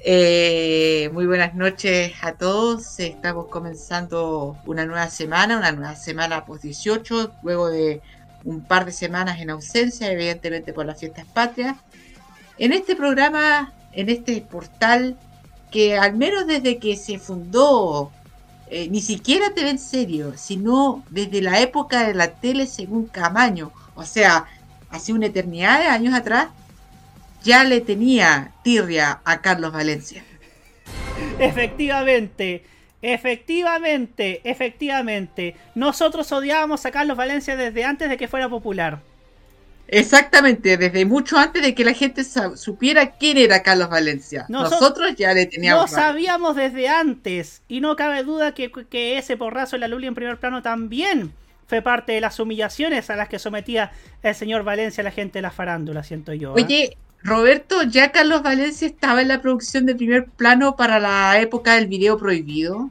Eh, 0.08 1.11
muy 1.12 1.26
buenas 1.26 1.54
noches 1.54 2.12
a 2.23 2.32
todos. 2.32 2.99
Estamos 3.00 3.49
comenzando 3.49 4.56
una 4.64 4.87
nueva 4.87 5.11
semana, 5.11 5.58
una 5.58 5.73
nueva 5.73 5.96
semana 5.96 6.44
post 6.46 6.62
18, 6.62 7.32
luego 7.42 7.68
de 7.68 8.00
un 8.44 8.62
par 8.62 8.87
de 8.87 8.92
semanas 8.92 9.40
en 9.40 9.50
ausencia, 9.50 10.11
evidentemente 10.11 10.73
por 10.73 10.87
las 10.87 11.00
fiestas 11.00 11.26
patrias. 11.26 11.76
En 12.56 12.73
este 12.73 12.96
programa, 12.96 13.73
en 13.92 14.08
este 14.08 14.40
portal, 14.40 15.18
que 15.76 15.99
al 15.99 16.14
menos 16.16 16.47
desde 16.47 16.78
que 16.78 16.97
se 16.97 17.18
fundó, 17.18 18.11
eh, 18.71 18.88
ni 18.88 19.02
siquiera 19.02 19.52
te 19.52 19.68
en 19.68 19.78
serio, 19.78 20.33
sino 20.35 21.04
desde 21.11 21.42
la 21.42 21.61
época 21.61 22.09
de 22.09 22.14
la 22.14 22.28
tele 22.28 22.66
según 22.66 23.09
Camaño, 23.09 23.73
o 23.95 24.02
sea, 24.02 24.47
hace 24.88 25.12
una 25.12 25.26
eternidad 25.26 25.80
de 25.80 25.88
años 25.88 26.14
atrás, 26.14 26.49
ya 27.45 27.62
le 27.62 27.83
tenía 27.83 28.52
tirria 28.64 29.21
a 29.26 29.42
Carlos 29.42 29.71
Valencia. 29.71 30.25
Efectivamente, 31.38 32.64
efectivamente, 33.02 34.40
efectivamente. 34.45 35.56
Nosotros 35.75 36.33
odiábamos 36.33 36.87
a 36.87 36.90
Carlos 36.90 37.18
Valencia 37.18 37.54
desde 37.54 37.85
antes 37.85 38.09
de 38.09 38.16
que 38.16 38.28
fuera 38.28 38.49
popular. 38.49 39.02
Exactamente, 39.88 40.76
desde 40.76 41.05
mucho 41.05 41.38
antes 41.38 41.62
de 41.62 41.75
que 41.75 41.85
la 41.85 41.93
gente 41.95 42.23
supiera 42.57 43.12
quién 43.12 43.37
era 43.38 43.62
Carlos 43.62 43.88
Valencia. 43.88 44.47
Noso- 44.49 44.71
Nosotros 44.71 45.14
ya 45.16 45.33
le 45.33 45.45
Lo 45.45 45.50
teníamos. 45.50 45.90
rabia. 45.93 46.05
sabíamos 46.07 46.57
desde 46.57 46.88
antes. 46.88 47.62
Y 47.69 47.81
no 47.81 47.95
cabe 47.97 48.23
duda 48.25 48.52
que, 48.52 48.71
que 48.90 49.19
ese 49.19 49.37
porrazo 49.37 49.76
en 49.76 49.81
la 49.81 49.88
Luli 49.88 50.07
en 50.07 50.14
primer 50.14 50.38
plano 50.38 50.62
también 50.62 51.33
fue 51.69 51.83
parte 51.83 52.12
de 52.12 52.21
las 52.21 52.38
humillaciones 52.40 53.11
a 53.11 53.16
las 53.16 53.28
que 53.28 53.38
sometía 53.38 53.90
el 54.23 54.35
señor 54.35 54.62
Valencia 54.64 55.00
a 55.02 55.05
la 55.05 55.11
gente 55.11 55.38
de 55.38 55.43
la 55.43 55.50
farándula, 55.50 56.02
siento 56.05 56.33
yo. 56.33 56.50
¿eh? 56.57 56.62
Oye, 56.64 56.97
Roberto, 57.23 57.83
ya 57.83 58.12
Carlos 58.12 58.43
Valencia 58.43 58.87
estaba 58.87 59.23
en 59.23 59.28
la 59.28 59.40
producción 59.40 59.85
de 59.87 59.95
primer 59.97 60.26
plano 60.26 60.76
para 60.76 61.00
la 61.00 61.40
época 61.40 61.75
del 61.75 61.87
video 61.88 62.16
prohibido. 62.19 62.90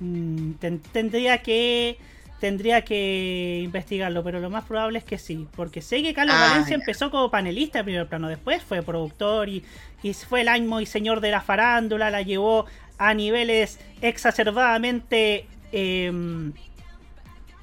Mm, 0.00 0.52
ten- 0.60 0.80
tendría 0.92 1.38
que 1.42 1.98
tendría 2.44 2.82
que 2.84 3.62
investigarlo, 3.64 4.22
pero 4.22 4.38
lo 4.38 4.50
más 4.50 4.64
probable 4.64 4.98
es 4.98 5.04
que 5.04 5.16
sí, 5.16 5.48
porque 5.56 5.80
sé 5.80 6.02
que 6.02 6.12
Carlos 6.12 6.36
Ah, 6.38 6.48
Valencia 6.50 6.76
ya. 6.76 6.82
empezó 6.82 7.10
como 7.10 7.30
panelista 7.30 7.78
en 7.78 7.86
primer 7.86 8.06
plano, 8.06 8.28
después 8.28 8.62
fue 8.62 8.82
productor 8.82 9.48
y, 9.48 9.64
y 10.02 10.12
fue 10.12 10.42
el 10.42 10.48
amo 10.48 10.78
y 10.82 10.84
señor 10.84 11.22
de 11.22 11.30
la 11.30 11.40
farándula, 11.40 12.10
la 12.10 12.20
llevó 12.20 12.66
a 12.98 13.14
niveles 13.14 13.80
exacerbadamente 14.02 15.46
em, 15.72 16.52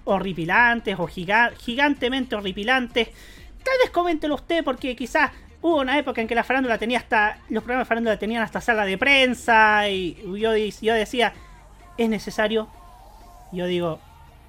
horripilantes 0.04 0.98
o 1.00 1.06
giga- 1.08 1.52
gigantemente 1.60 2.36
horripilantes. 2.36 3.10
Tal 3.64 3.76
vez 3.84 3.92
coméntelo 3.92 4.34
usted 4.34 4.64
porque 4.64 4.96
quizás 4.96 5.30
hubo 5.62 5.80
una 5.82 6.00
época 6.00 6.22
en 6.22 6.28
que 6.28 6.34
la 6.34 6.44
farándula 6.44 6.80
tenía 6.80 6.98
hasta 6.98 7.38
los 7.50 7.62
programas 7.64 7.86
de 7.86 7.90
farándula 7.90 8.18
tenían 8.18 8.42
hasta 8.42 8.60
sala 8.62 8.84
de 8.86 8.98
prensa 8.98 9.88
y 9.90 10.18
yo 10.40 10.52
decía 10.52 11.34
¿es 12.00 12.10
necesario? 12.10 12.68
Yo 13.52 13.68
digo, 13.68 14.00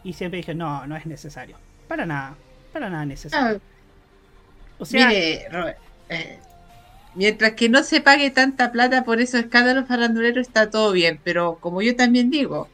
y 0.02 0.14
siempre 0.14 0.38
dije, 0.38 0.54
no, 0.54 0.87
no 0.87 0.97
es 0.97 1.06
necesario. 1.06 1.61
Para 1.87 2.06
nada, 2.06 2.38
para 2.73 2.90
nada 2.90 3.06
necesario. 3.06 3.56
Ah, 3.56 3.61
O 4.78 4.85
sea, 4.85 5.09
mire, 5.09 5.49
Robert, 5.50 5.78
eh, 6.09 6.42
mientras 7.14 7.52
que 7.54 7.68
no 7.68 7.82
se 7.85 8.00
pague 8.00 8.30
tanta 8.30 8.73
plata 8.73 9.04
por 9.04 9.21
esos 9.21 9.40
escándalos 9.42 9.87
faranduleros 9.88 10.47
está 10.47 10.71
todo 10.71 10.92
bien, 10.92 11.21
pero 11.25 11.59
como 11.61 11.82
yo 11.82 11.97
también 11.97 12.30
digo, 12.30 12.73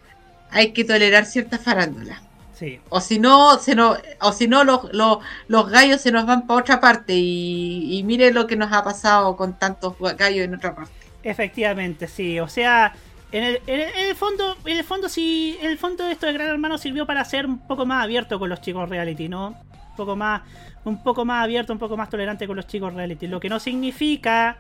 hay 0.51 0.73
que 0.73 0.85
tolerar 0.85 1.27
cierta 1.27 1.59
farándula. 1.59 2.23
sí, 2.53 2.81
O 2.89 3.01
si 3.01 3.19
no, 3.19 3.59
se 3.59 3.75
nos, 3.75 3.99
o 4.21 4.33
si 4.33 4.49
no 4.49 4.65
los, 4.65 4.93
los, 4.93 5.19
los 5.49 5.71
gallos 5.71 6.01
se 6.03 6.13
nos 6.13 6.27
van 6.27 6.47
para 6.47 6.61
otra 6.61 6.81
parte 6.81 7.15
y, 7.15 7.99
y 7.99 8.05
mire 8.05 8.33
lo 8.33 8.47
que 8.47 8.57
nos 8.57 8.73
ha 8.73 8.85
pasado 8.85 9.37
con 9.37 9.59
tantos 9.59 9.97
gallos 10.17 10.45
en 10.47 10.55
otra 10.55 10.75
parte. 10.75 10.95
efectivamente, 11.23 12.09
sí. 12.09 12.41
O 12.41 12.49
sea, 12.49 12.95
en 13.33 13.45
el, 13.45 13.61
en 13.67 13.81
el- 13.81 13.95
en 13.95 14.09
el 14.09 14.17
fondo, 14.17 14.57
en 14.65 14.79
el 14.79 14.85
fondo 14.85 15.09
sí, 15.09 15.59
en 15.61 15.71
el 15.71 15.79
fondo 15.79 16.07
esto 16.07 16.27
de 16.27 16.33
Gran 16.33 16.49
Hermano 16.49 16.79
sirvió 16.79 17.07
para 17.07 17.25
ser 17.25 17.47
un 17.47 17.59
poco 17.59 17.85
más 17.87 18.05
abierto 18.05 18.39
con 18.39 18.49
los 18.49 18.61
chicos 18.61 18.89
reality, 18.89 19.29
¿no? 19.29 19.49
Un 19.91 19.97
poco 19.97 20.17
más, 20.17 20.43
un 20.85 21.03
poco 21.03 21.25
más 21.25 21.45
abierto, 21.45 21.73
un 21.73 21.79
poco 21.79 21.97
más 21.97 22.09
tolerante 22.09 22.47
con 22.47 22.57
los 22.57 22.67
chicos 22.67 22.95
reality. 22.95 23.27
Lo 23.27 23.41
que 23.41 23.49
no 23.49 23.59
significa 23.61 24.57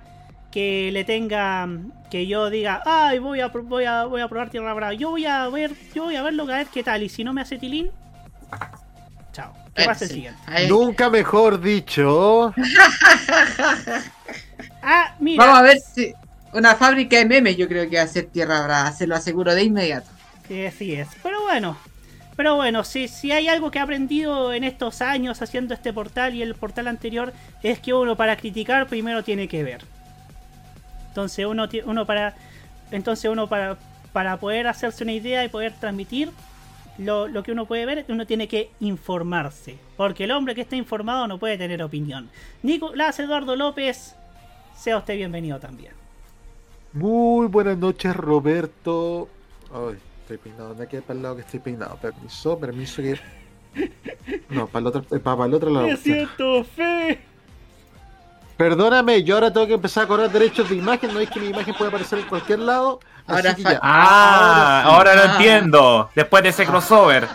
que 0.50 0.90
le 0.92 1.04
tenga 1.04 1.68
que 2.10 2.26
yo 2.26 2.48
diga 2.48 2.82
ay 2.86 3.18
voy 3.18 3.40
a 3.40 3.48
voy 3.48 3.84
a 3.84 4.04
voy 4.04 4.22
a 4.22 4.28
probar 4.28 4.48
tierra 4.48 4.72
brava 4.72 4.94
yo 4.94 5.10
voy 5.10 5.26
a 5.26 5.46
ver 5.50 5.72
yo 5.94 6.04
voy 6.04 6.16
a 6.16 6.22
verlo 6.22 6.44
a 6.44 6.46
ver 6.56 6.68
qué 6.68 6.82
tal 6.82 7.02
y 7.02 7.10
si 7.10 7.22
no 7.22 7.34
me 7.34 7.42
hace 7.42 7.58
tilín 7.58 7.90
chao 9.30 9.52
que 9.74 9.84
pase 9.84 10.06
el 10.06 10.10
siguiente 10.10 10.40
Nunca 10.70 11.10
mejor 11.10 11.60
dicho. 11.60 12.54
ah 14.82 15.14
mira 15.20 15.44
Vamos 15.44 15.58
a 15.58 15.62
ver 15.62 15.78
si 15.78 16.14
una 16.52 16.74
fábrica 16.74 17.18
de 17.18 17.26
memes 17.26 17.56
yo 17.56 17.68
creo 17.68 17.88
que 17.88 17.96
va 17.96 18.02
a 18.02 18.08
ser 18.08 18.26
Tierra 18.26 18.62
Brava, 18.62 18.92
se 18.92 19.06
lo 19.06 19.14
aseguro 19.14 19.54
de 19.54 19.64
inmediato. 19.64 20.08
Sí, 20.46 20.64
así 20.64 20.94
es. 20.94 21.08
Pero 21.22 21.42
bueno, 21.42 21.76
pero 22.36 22.54
bueno, 22.56 22.84
si, 22.84 23.08
si 23.08 23.32
hay 23.32 23.48
algo 23.48 23.70
que 23.70 23.78
he 23.78 23.82
aprendido 23.82 24.52
en 24.52 24.64
estos 24.64 25.02
años 25.02 25.42
haciendo 25.42 25.74
este 25.74 25.92
portal 25.92 26.34
y 26.34 26.42
el 26.42 26.54
portal 26.54 26.86
anterior, 26.86 27.32
es 27.62 27.80
que 27.80 27.92
uno 27.92 28.16
para 28.16 28.36
criticar 28.36 28.86
primero 28.86 29.24
tiene 29.24 29.48
que 29.48 29.62
ver. 29.62 29.84
Entonces 31.08 31.44
uno, 31.46 31.68
uno 31.84 32.06
para. 32.06 32.36
Entonces 32.90 33.30
uno 33.30 33.48
para, 33.48 33.76
para 34.12 34.36
poder 34.38 34.68
hacerse 34.68 35.02
una 35.02 35.12
idea 35.12 35.44
y 35.44 35.48
poder 35.48 35.72
transmitir 35.72 36.30
lo, 36.96 37.28
lo 37.28 37.42
que 37.42 37.52
uno 37.52 37.66
puede 37.66 37.84
ver, 37.84 38.04
uno 38.08 38.24
tiene 38.24 38.46
que 38.46 38.70
informarse. 38.80 39.76
Porque 39.96 40.24
el 40.24 40.30
hombre 40.30 40.54
que 40.54 40.60
está 40.60 40.76
informado 40.76 41.26
no 41.26 41.38
puede 41.38 41.58
tener 41.58 41.82
opinión. 41.82 42.30
Nicolás 42.62 43.18
Eduardo 43.18 43.56
López, 43.56 44.14
sea 44.76 44.96
usted 44.96 45.16
bienvenido 45.16 45.58
también. 45.58 45.92
Muy 46.92 47.46
buenas 47.48 47.76
noches, 47.78 48.16
Roberto. 48.16 49.28
Ay, 49.72 49.98
estoy 50.22 50.38
peinado. 50.38 50.74
Me 50.74 50.86
quedé 50.86 51.02
para 51.02 51.16
el 51.16 51.22
lado 51.22 51.36
que 51.36 51.42
estoy 51.42 51.60
peinado. 51.60 51.96
Permiso, 51.96 52.58
permiso 52.58 53.02
que. 53.02 53.20
No, 54.48 54.66
para 54.66 54.80
el 54.80 54.86
otro, 54.88 55.04
eh, 55.16 55.20
para, 55.20 55.44
el 55.44 55.54
otro 55.54 55.70
lado. 55.70 55.86
Me 55.86 55.96
siento 55.96 56.64
fe. 56.64 57.20
Perdóname, 58.56 59.22
yo 59.22 59.36
ahora 59.36 59.52
tengo 59.52 59.68
que 59.68 59.74
empezar 59.74 60.04
a 60.04 60.08
cobrar 60.08 60.32
derechos 60.32 60.68
de 60.68 60.76
imagen. 60.76 61.12
No 61.14 61.20
es 61.20 61.30
que 61.30 61.38
mi 61.38 61.48
imagen 61.48 61.74
pueda 61.74 61.90
aparecer 61.90 62.18
en 62.18 62.26
cualquier 62.26 62.58
lado. 62.58 62.98
Ahora 63.26 63.50
así 63.50 63.62
que 63.62 63.70
ya. 63.70 63.78
Ah, 63.82 64.82
sí. 64.84 64.90
ahora 64.90 65.14
lo 65.14 65.20
Ah. 65.22 65.32
entiendo. 65.32 66.10
Después 66.14 66.42
de 66.42 66.48
ese 66.48 66.66
crossover. 66.66 67.28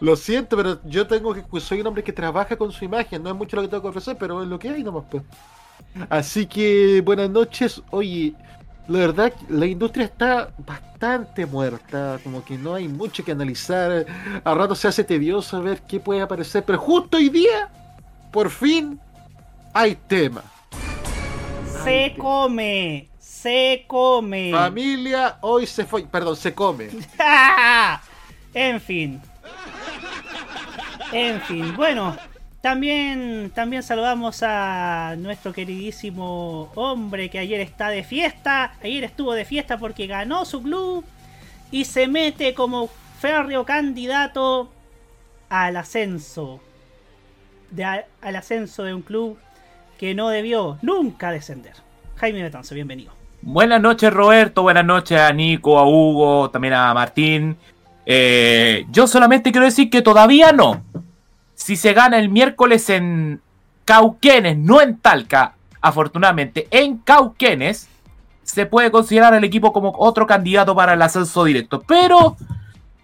Lo 0.00 0.16
siento, 0.16 0.56
pero 0.56 0.80
yo 0.84 1.06
tengo 1.06 1.32
que. 1.34 1.44
soy 1.60 1.82
un 1.82 1.86
hombre 1.86 2.02
que 2.02 2.12
trabaja 2.12 2.56
con 2.56 2.72
su 2.72 2.84
imagen. 2.84 3.22
No 3.22 3.30
es 3.30 3.36
mucho 3.36 3.54
lo 3.54 3.62
que 3.62 3.68
tengo 3.68 3.82
que 3.82 3.88
ofrecer, 3.90 4.16
pero 4.18 4.42
es 4.42 4.48
lo 4.48 4.58
que 4.58 4.70
hay 4.70 4.82
nomás, 4.82 5.04
pues. 5.08 5.22
Así 6.08 6.46
que, 6.46 7.00
buenas 7.04 7.30
noches. 7.30 7.82
Oye, 7.90 8.34
la 8.88 8.98
verdad, 8.98 9.32
la 9.48 9.66
industria 9.66 10.06
está 10.06 10.50
bastante 10.58 11.46
muerta. 11.46 12.18
Como 12.22 12.44
que 12.44 12.58
no 12.58 12.74
hay 12.74 12.88
mucho 12.88 13.24
que 13.24 13.32
analizar. 13.32 14.06
A 14.44 14.54
rato 14.54 14.74
se 14.74 14.88
hace 14.88 15.04
tedioso 15.04 15.62
ver 15.62 15.82
qué 15.82 16.00
puede 16.00 16.20
aparecer. 16.20 16.64
Pero 16.64 16.78
justo 16.78 17.16
hoy 17.16 17.28
día, 17.28 17.70
por 18.30 18.50
fin, 18.50 18.98
hay 19.72 19.96
tema. 20.06 20.42
Se 21.84 22.14
come, 22.18 23.08
se 23.18 23.84
come. 23.86 24.50
Familia, 24.52 25.38
hoy 25.40 25.66
se 25.66 25.84
fue. 25.84 26.04
Perdón, 26.04 26.36
se 26.36 26.54
come. 26.54 26.90
en 28.54 28.80
fin. 28.80 29.20
En 31.12 31.40
fin, 31.42 31.76
bueno, 31.76 32.16
también, 32.62 33.50
también 33.54 33.82
saludamos 33.82 34.42
a 34.44 35.16
nuestro 35.18 35.52
queridísimo 35.52 36.70
hombre 36.76 37.28
que 37.28 37.40
ayer 37.40 37.60
está 37.60 37.88
de 37.88 38.04
fiesta. 38.04 38.74
Ayer 38.82 39.02
estuvo 39.02 39.34
de 39.34 39.44
fiesta 39.44 39.78
porque 39.78 40.06
ganó 40.06 40.44
su 40.44 40.62
club 40.62 41.04
y 41.72 41.84
se 41.84 42.06
mete 42.06 42.54
como 42.54 42.88
férreo 43.18 43.66
candidato 43.66 44.70
al 45.48 45.76
ascenso. 45.76 46.60
De, 47.72 47.84
al 47.84 48.36
ascenso 48.36 48.84
de 48.84 48.94
un 48.94 49.02
club 49.02 49.38
que 49.98 50.14
no 50.14 50.28
debió 50.28 50.78
nunca 50.82 51.32
descender. 51.32 51.74
Jaime 52.14 52.44
Betanzo, 52.44 52.76
bienvenido. 52.76 53.12
Buenas 53.40 53.80
noches, 53.80 54.12
Roberto. 54.12 54.62
Buenas 54.62 54.84
noches 54.84 55.18
a 55.18 55.32
Nico, 55.32 55.80
a 55.80 55.88
Hugo, 55.88 56.48
también 56.50 56.74
a 56.74 56.94
Martín. 56.94 57.56
Eh, 58.06 58.84
yo 58.90 59.08
solamente 59.08 59.50
quiero 59.50 59.64
decir 59.64 59.90
que 59.90 60.00
todavía 60.00 60.52
no. 60.52 60.84
Si 61.62 61.76
se 61.76 61.92
gana 61.92 62.18
el 62.18 62.28
miércoles 62.28 62.90
en 62.90 63.40
Cauquenes, 63.84 64.58
no 64.58 64.80
en 64.80 64.98
Talca, 64.98 65.54
afortunadamente 65.80 66.66
en 66.72 66.98
Cauquenes, 66.98 67.88
se 68.42 68.66
puede 68.66 68.90
considerar 68.90 69.32
al 69.32 69.44
equipo 69.44 69.72
como 69.72 69.94
otro 69.96 70.26
candidato 70.26 70.74
para 70.74 70.94
el 70.94 71.02
ascenso 71.02 71.44
directo. 71.44 71.80
Pero 71.86 72.36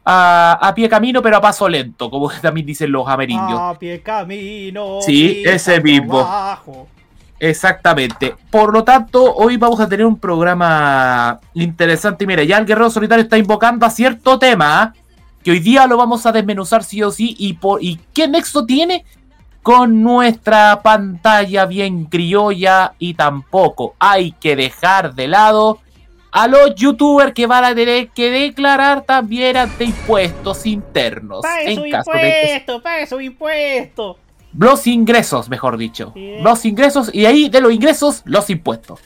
a, 0.05 0.59
a 0.61 0.75
pie 0.75 0.89
camino, 0.89 1.23
pero 1.23 1.37
a 1.37 1.41
paso 1.41 1.69
lento, 1.69 2.11
como 2.11 2.29
también 2.43 2.67
dicen 2.67 2.91
los 2.91 3.07
amerindios. 3.07 3.61
A 3.61 3.79
pie 3.79 4.03
camino. 4.03 5.03
Sí, 5.03 5.45
ese 5.47 5.81
mismo. 5.81 6.19
abajo. 6.19 6.89
Exactamente. 7.39 8.35
Por 8.51 8.73
lo 8.73 8.83
tanto, 8.83 9.37
hoy 9.37 9.57
vamos 9.57 9.79
a 9.79 9.89
tener 9.89 10.05
un 10.05 10.19
programa 10.19 11.39
interesante. 11.55 12.27
Mira, 12.27 12.43
ya 12.43 12.59
el 12.59 12.67
Guerrero 12.67 12.91
Solitario 12.91 13.23
está 13.23 13.39
invocando 13.39 13.87
a 13.87 13.91
cierto 13.91 14.37
tema 14.37 14.95
que 15.49 15.53
hoy 15.53 15.61
día 15.61 15.87
lo 15.87 15.97
vamos 15.97 16.27
a 16.27 16.33
desmenuzar 16.33 16.85
sí 16.85 17.03
o 17.03 17.11
sí. 17.11 17.35
¿Y, 17.39 17.55
por, 17.55 17.83
y 17.83 17.99
qué 18.13 18.29
nexo 18.29 18.67
tiene 18.67 19.07
con 19.63 20.03
nuestra 20.03 20.83
pantalla 20.83 21.65
bien 21.65 22.05
criolla? 22.05 22.93
Y 22.99 23.15
tampoco 23.15 23.95
hay 23.99 24.33
que 24.33 24.57
dejar 24.57 25.15
de 25.15 25.27
lado 25.27 25.79
a 26.33 26.49
los 26.49 26.75
youtubers 26.75 27.33
que 27.33 27.47
van 27.47 27.65
a 27.65 27.75
tener 27.75 28.09
que 28.09 28.31
declarar 28.31 29.05
también 29.07 29.57
ante 29.57 29.85
impuestos 29.85 30.67
internos. 30.67 31.41
Pague 31.41 31.75
su 31.77 31.81
de 31.81 31.89
impuesto, 31.89 32.83
pague 32.83 33.07
su 33.07 33.19
impuesto. 33.19 34.19
los 34.55 34.87
ingresos, 34.87 35.49
mejor 35.49 35.79
dicho. 35.79 36.13
Los 36.43 36.67
ingresos 36.67 37.09
y 37.11 37.25
ahí 37.25 37.49
de 37.49 37.63
los 37.63 37.73
ingresos, 37.73 38.21
los 38.27 38.51
impuestos. 38.51 39.01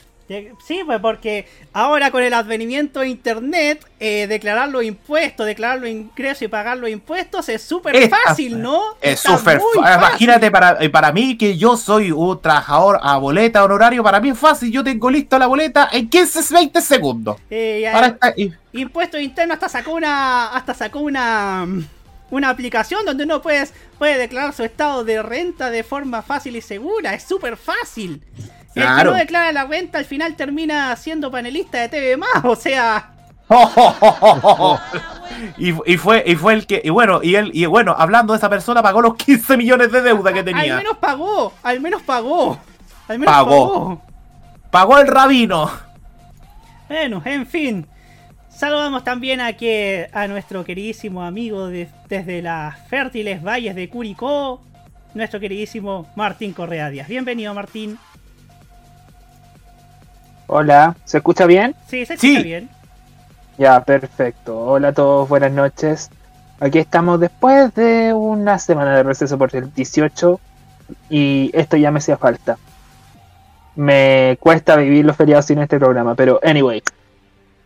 Sí, 0.67 0.81
pues 0.87 1.01
porque 1.01 1.47
ahora 1.73 2.11
con 2.11 2.23
el 2.23 2.33
advenimiento 2.35 3.01
de 3.01 3.09
internet, 3.09 3.87
eh, 4.01 4.27
declarar 4.29 4.69
los 4.69 4.85
impuestos, 4.85 5.47
declarar 5.47 5.81
los 5.81 5.89
ingresos 5.89 6.43
y 6.43 6.49
pagar 6.49 6.79
los 6.79 6.91
impuestos 6.91 7.49
es 7.49 7.63
súper 7.63 7.97
fácil, 8.09 8.61
¿no? 8.63 8.81
Es 9.01 9.21
súper 9.21 9.61
fa- 9.81 9.95
Imagínate 9.97 10.51
para, 10.51 10.77
eh, 10.81 10.91
para 10.91 11.13
mí 11.13 11.37
que 11.37 11.57
yo 11.57 11.77
soy 11.77 12.11
un 12.13 12.41
trabajador 12.41 12.99
a 13.03 13.17
boleta 13.19 13.65
honorario, 13.65 14.03
para 14.03 14.21
mí 14.21 14.31
es 14.31 14.39
fácil. 14.39 14.71
Yo 14.73 14.83
tengo 14.85 15.11
listo 15.11 15.39
la 15.39 15.47
boleta 15.47 15.89
en 15.93 16.09
15, 16.09 16.41
20 16.55 16.81
segundos. 16.81 17.37
Eh, 17.51 17.89
Ahora 17.93 18.07
está- 18.09 18.35
y- 18.37 18.53
Impuesto 18.75 19.19
interno 19.19 19.55
hasta 19.55 19.69
sacó 19.69 19.93
una. 19.93 20.49
hasta 20.49 20.73
sacó 20.75 21.01
una. 21.01 21.67
una 22.31 22.49
aplicación 22.49 23.05
donde 23.05 23.25
uno 23.25 23.43
puede, 23.43 23.69
puede 23.99 24.17
declarar 24.17 24.55
su 24.55 24.65
estado 24.65 25.05
de 25.05 25.23
renta 25.23 25.69
de 25.69 25.83
forma 25.83 26.23
fácil 26.23 26.57
y 26.57 26.63
segura. 26.63 27.13
Es 27.13 27.25
súper 27.25 27.59
fácil. 27.59 28.23
El 28.75 28.83
que 28.83 28.89
Claro. 28.89 29.11
no 29.13 29.17
declara 29.17 29.53
la 29.53 29.65
renta 29.67 29.99
al 29.99 30.05
final 30.05 30.35
termina 30.37 30.95
siendo 30.97 31.31
panelista 31.31 31.79
de 31.79 31.89
TV 31.89 32.17
más. 32.17 32.45
O 32.45 32.57
sea. 32.57 33.09
y, 35.59 35.71
y 35.93 35.97
fue 35.99 36.23
y 36.27 36.35
fue 36.37 36.55
el 36.55 36.67
que 36.67 36.81
y 36.83 36.91
bueno 36.91 37.21
y 37.23 37.35
él 37.35 37.51
y 37.53 37.67
bueno 37.67 37.95
hablando 37.99 38.33
de 38.33 38.39
esa 38.39 38.49
persona 38.49 38.83
pagó 38.83 39.03
los 39.03 39.17
15 39.17 39.57
millones 39.57 39.93
de 39.93 40.01
deuda 40.01 40.33
que 40.33 40.39
Al 40.41 40.45
tenía 40.47 40.77
menos 40.77 40.97
pagó. 40.99 41.53
Al 41.63 41.81
menos 41.81 42.03
pagó. 42.03 42.59
Al 43.09 43.19
menos 43.19 43.35
Pagó. 43.35 43.51
pagó. 43.51 44.03
pagó 44.71 44.99
el 44.99 45.07
rabino 45.09 45.71
Bueno, 46.89 47.21
en 47.25 47.47
fin. 47.47 47.87
Saludamos 48.49 49.03
también 49.03 49.41
a, 49.41 49.55
que, 49.55 50.09
a 50.13 50.29
nuestro 50.29 50.63
queridísimo 50.65 51.25
amigo 51.25 51.67
de- 51.69 51.89
desde 52.09 52.43
las 52.43 52.79
fértiles 52.89 53.43
valles 53.43 53.75
de 53.75 53.89
Curicó, 53.89 54.63
nuestro 55.15 55.41
queridísimo 55.41 56.07
Martín 56.17 56.53
Correa 56.53 56.91
Díaz. 56.91 57.09
Bienvenido, 57.09 57.53
Martín. 57.55 57.99
Hola, 60.55 60.97
¿se 61.07 61.17
escucha 61.17 61.47
bien? 61.47 61.75
Sí, 61.89 62.05
se 62.05 62.13
escucha 62.13 62.43
bien. 62.43 62.69
Ya, 63.57 63.83
perfecto. 63.85 64.61
Hola 64.61 64.89
a 64.89 64.93
todos, 64.93 65.27
buenas 65.27 65.51
noches. 65.51 66.11
Aquí 66.61 66.79
estamos 66.79 67.19
después 67.21 67.75
de 67.75 68.13
una 68.13 68.59
semana 68.59 68.95
de 68.95 69.03
receso 69.03 69.39
por 69.39 69.57
el 69.57 69.73
18 69.73 70.39
y 71.09 71.51
esto 71.55 71.79
ya 71.79 71.91
me 71.91 72.01
hacía 72.01 72.19
falta. 72.19 72.59
Me 73.77 74.37
cuesta 74.41 74.77
vivir 74.77 75.07
los 75.07 75.17
feriados 75.17 75.47
sin 75.47 75.59
este 75.59 75.79
programa, 75.79 76.15
pero 76.15 76.39
anyway. 76.43 76.83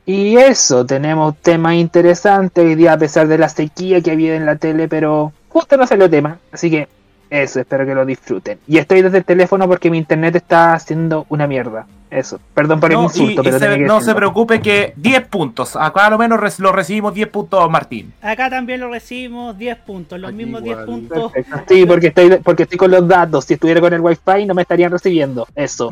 Y 0.05 0.37
eso, 0.37 0.87
tenemos 0.87 1.37
temas 1.38 1.75
interesantes 1.75 2.64
hoy 2.64 2.76
día 2.76 2.93
a 2.93 2.99
pesar 2.99 3.26
de 3.26 3.38
la 3.38 3.49
sequía 3.49 4.00
que 4.00 4.12
había 4.12 4.37
en 4.37 4.47
la 4.47 4.55
tele, 4.55 4.87
pero 4.87 5.33
justo 5.49 5.76
no 5.76 5.88
salió 5.88 6.09
tema, 6.09 6.38
así 6.52 6.71
que 6.71 6.87
eso, 7.31 7.59
espero 7.59 7.85
que 7.85 7.97
lo 7.97 8.07
disfruten. 8.07 8.61
Y 8.69 8.78
estoy 8.78 9.02
desde 9.02 9.19
el 9.19 9.25
teléfono 9.25 9.67
porque 9.67 9.91
mi 9.91 9.99
internet 9.99 10.37
está 10.37 10.75
haciendo 10.75 11.26
una 11.30 11.49
mierda. 11.49 11.84
Eso, 12.08 12.38
perdón 12.54 12.78
por 12.78 12.90
el 12.92 12.99
No, 12.99 13.02
insulto, 13.04 13.30
y- 13.30 13.34
y 13.34 13.36
pero 13.45 13.58
se- 13.58 13.64
tenía 13.64 13.78
que 13.78 13.84
no 13.84 14.00
se 14.00 14.14
preocupe 14.14 14.60
que 14.60 14.92
10 14.97 15.26
puntos 15.26 15.75
acá 15.75 16.06
a 16.06 16.10
lo 16.10 16.19
menos 16.19 16.38
reci- 16.38 16.60
lo 16.60 16.71
recibimos 16.71 17.12
10 17.14 17.28
puntos 17.28 17.69
Martín 17.69 18.12
Acá 18.23 18.49
también 18.49 18.78
lo 18.80 18.88
recibimos 18.90 19.58
10 19.58 19.76
puntos, 19.78 20.19
los 20.21 20.32
mismos 20.32 20.62
10 20.62 20.76
puntos. 20.78 21.32
Perfecto. 21.32 21.62
Sí, 21.75 21.84
porque 21.84 22.06
estoy, 22.08 22.36
porque 22.45 22.62
estoy 22.62 22.78
con 22.78 22.90
los 22.92 23.06
datos. 23.08 23.45
Si 23.45 23.54
estuviera 23.54 23.80
con 23.80 23.92
el 23.92 24.00
wifi 24.00 24.47
no 24.47 24.54
me 24.54 24.62
estarían 24.62 24.92
recibiendo. 24.92 25.47
Eso. 25.54 25.90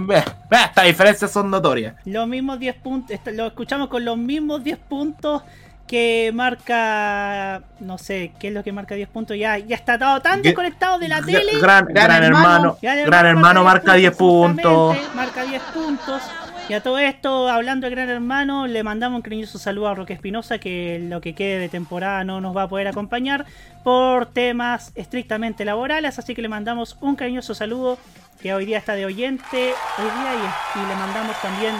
Estas 0.50 0.84
diferencias 0.84 1.30
son 1.32 1.50
notorias. 1.50 1.96
Los 2.04 2.28
mismos 2.28 2.58
10 2.60 2.76
puntos, 2.76 3.16
lo 3.32 3.46
escuchamos 3.46 3.88
con 3.88 4.04
los 4.04 4.16
mismos 4.16 4.62
10 4.62 4.78
puntos 4.78 5.42
que 5.86 6.32
marca, 6.34 7.62
no 7.80 7.98
sé, 7.98 8.32
qué 8.38 8.48
es 8.48 8.54
lo 8.54 8.64
que 8.64 8.72
marca 8.72 8.94
10 8.94 9.08
puntos, 9.08 9.36
ya, 9.36 9.58
ya 9.58 9.76
está 9.76 9.98
todo 9.98 10.20
tan 10.20 10.40
desconectado 10.42 10.98
de 10.98 11.08
la 11.08 11.20
tele. 11.20 11.60
Gran, 11.60 11.86
gran, 11.86 12.22
hermano, 12.22 12.78
gran 12.80 13.26
hermano 13.26 13.64
marca 13.64 13.94
10 13.94 14.16
puntos. 14.16 14.96
Marca 15.14 15.44
10 15.44 15.62
puntos. 15.74 16.22
Y 16.66 16.72
a 16.72 16.82
todo 16.82 16.98
esto, 16.98 17.50
hablando 17.50 17.86
de 17.86 17.90
Gran 17.90 18.08
Hermano, 18.08 18.66
le 18.66 18.82
mandamos 18.82 19.16
un 19.16 19.22
cariñoso 19.22 19.58
saludo 19.58 19.88
a 19.88 19.94
Roque 19.94 20.14
Espinosa, 20.14 20.56
que 20.56 20.98
lo 20.98 21.20
que 21.20 21.34
quede 21.34 21.58
de 21.58 21.68
temporada 21.68 22.24
no 22.24 22.40
nos 22.40 22.56
va 22.56 22.62
a 22.62 22.68
poder 22.68 22.88
acompañar 22.88 23.44
por 23.82 24.24
temas 24.32 24.90
estrictamente 24.94 25.66
laborales. 25.66 26.18
Así 26.18 26.34
que 26.34 26.40
le 26.40 26.48
mandamos 26.48 26.96
un 27.02 27.16
cariñoso 27.16 27.54
saludo, 27.54 27.98
que 28.40 28.54
hoy 28.54 28.64
día 28.64 28.78
está 28.78 28.94
de 28.94 29.04
oyente 29.04 29.74
hoy 29.98 30.04
día, 30.04 30.34
y, 30.34 30.78
y 30.78 30.86
le 30.86 30.94
mandamos 30.94 31.36
también, 31.42 31.74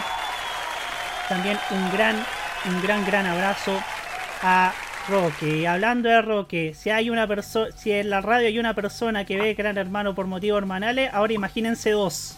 también 1.29 1.57
un 1.71 1.91
gran, 1.91 2.15
un 2.67 2.81
gran, 2.83 3.03
gran 3.07 3.25
abrazo 3.25 3.81
a 4.47 4.73
Roque. 5.09 5.57
Y 5.57 5.65
hablando 5.65 6.07
de 6.07 6.21
Roque, 6.21 6.73
si 6.75 6.91
hay 6.91 7.09
una 7.09 7.27
persona, 7.27 7.71
si 7.75 7.91
en 7.91 8.11
la 8.11 8.21
radio 8.21 8.47
hay 8.47 8.59
una 8.59 8.75
persona 8.75 9.25
que 9.25 9.37
ve 9.37 9.55
Gran 9.55 9.77
Hermano 9.77 10.13
por 10.13 10.27
motivos 10.27 10.59
hermanales, 10.59 11.09
ahora 11.13 11.33
imagínense 11.33 11.89
dos. 11.91 12.37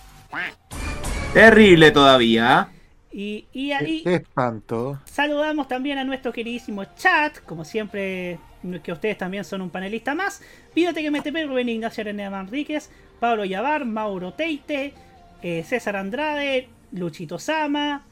Terrible 1.34 1.92
todavía. 1.92 2.70
Y, 3.12 3.48
y 3.52 3.72
ahí 3.72 4.04
Qué 4.04 4.16
espanto. 4.16 5.00
saludamos 5.06 5.68
también 5.68 5.98
a 5.98 6.04
nuestro 6.04 6.32
queridísimo 6.32 6.86
chat, 6.96 7.40
como 7.46 7.66
siempre, 7.66 8.40
que 8.84 8.92
ustedes 8.92 9.18
también 9.18 9.44
son 9.44 9.62
un 9.62 9.70
panelista 9.70 10.16
más. 10.16 10.42
Pídate 10.74 11.02
que 11.02 11.12
MTP, 11.12 11.48
Rubén 11.48 11.70
Ignacio 11.70 12.02
Arenea 12.02 12.30
Manríquez, 12.30 12.90
Pablo 13.20 13.44
Yavar, 13.46 13.86
Mauro 13.86 14.34
Teite, 14.34 14.94
eh, 15.42 15.64
César 15.64 15.96
Andrade, 15.96 16.70
Luchito 16.92 17.40
Sama, 17.40 18.06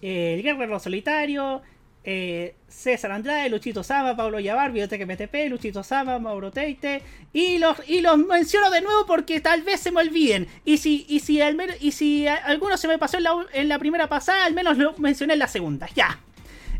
eh, 0.00 0.34
el 0.34 0.42
Guerrero 0.42 0.78
Solitario, 0.78 1.62
eh, 2.04 2.54
César 2.68 3.12
Andrade, 3.12 3.48
Luchito 3.48 3.82
Sama, 3.82 4.14
Pablo 4.14 4.38
Yavar, 4.38 4.70
Biblioteca 4.70 5.06
MTP, 5.06 5.48
Luchito 5.48 5.82
Sama, 5.82 6.18
Mauro 6.18 6.50
Teite. 6.50 7.02
Y 7.32 7.58
los, 7.58 7.76
y 7.88 8.02
los 8.02 8.18
menciono 8.18 8.70
de 8.70 8.82
nuevo 8.82 9.06
porque 9.06 9.40
tal 9.40 9.62
vez 9.62 9.80
se 9.80 9.90
me 9.90 10.00
olviden. 10.00 10.46
Y 10.64 10.78
si, 10.78 11.06
y 11.08 11.20
si, 11.20 11.40
al 11.40 11.56
y 11.80 11.92
si 11.92 12.26
alguno 12.26 12.76
se 12.76 12.88
me 12.88 12.98
pasó 12.98 13.16
en 13.16 13.24
la, 13.24 13.46
en 13.52 13.68
la 13.68 13.78
primera 13.78 14.08
pasada, 14.08 14.44
al 14.44 14.54
menos 14.54 14.76
lo 14.76 14.94
mencioné 14.98 15.32
en 15.32 15.38
la 15.38 15.48
segunda. 15.48 15.88
Ya. 15.94 16.20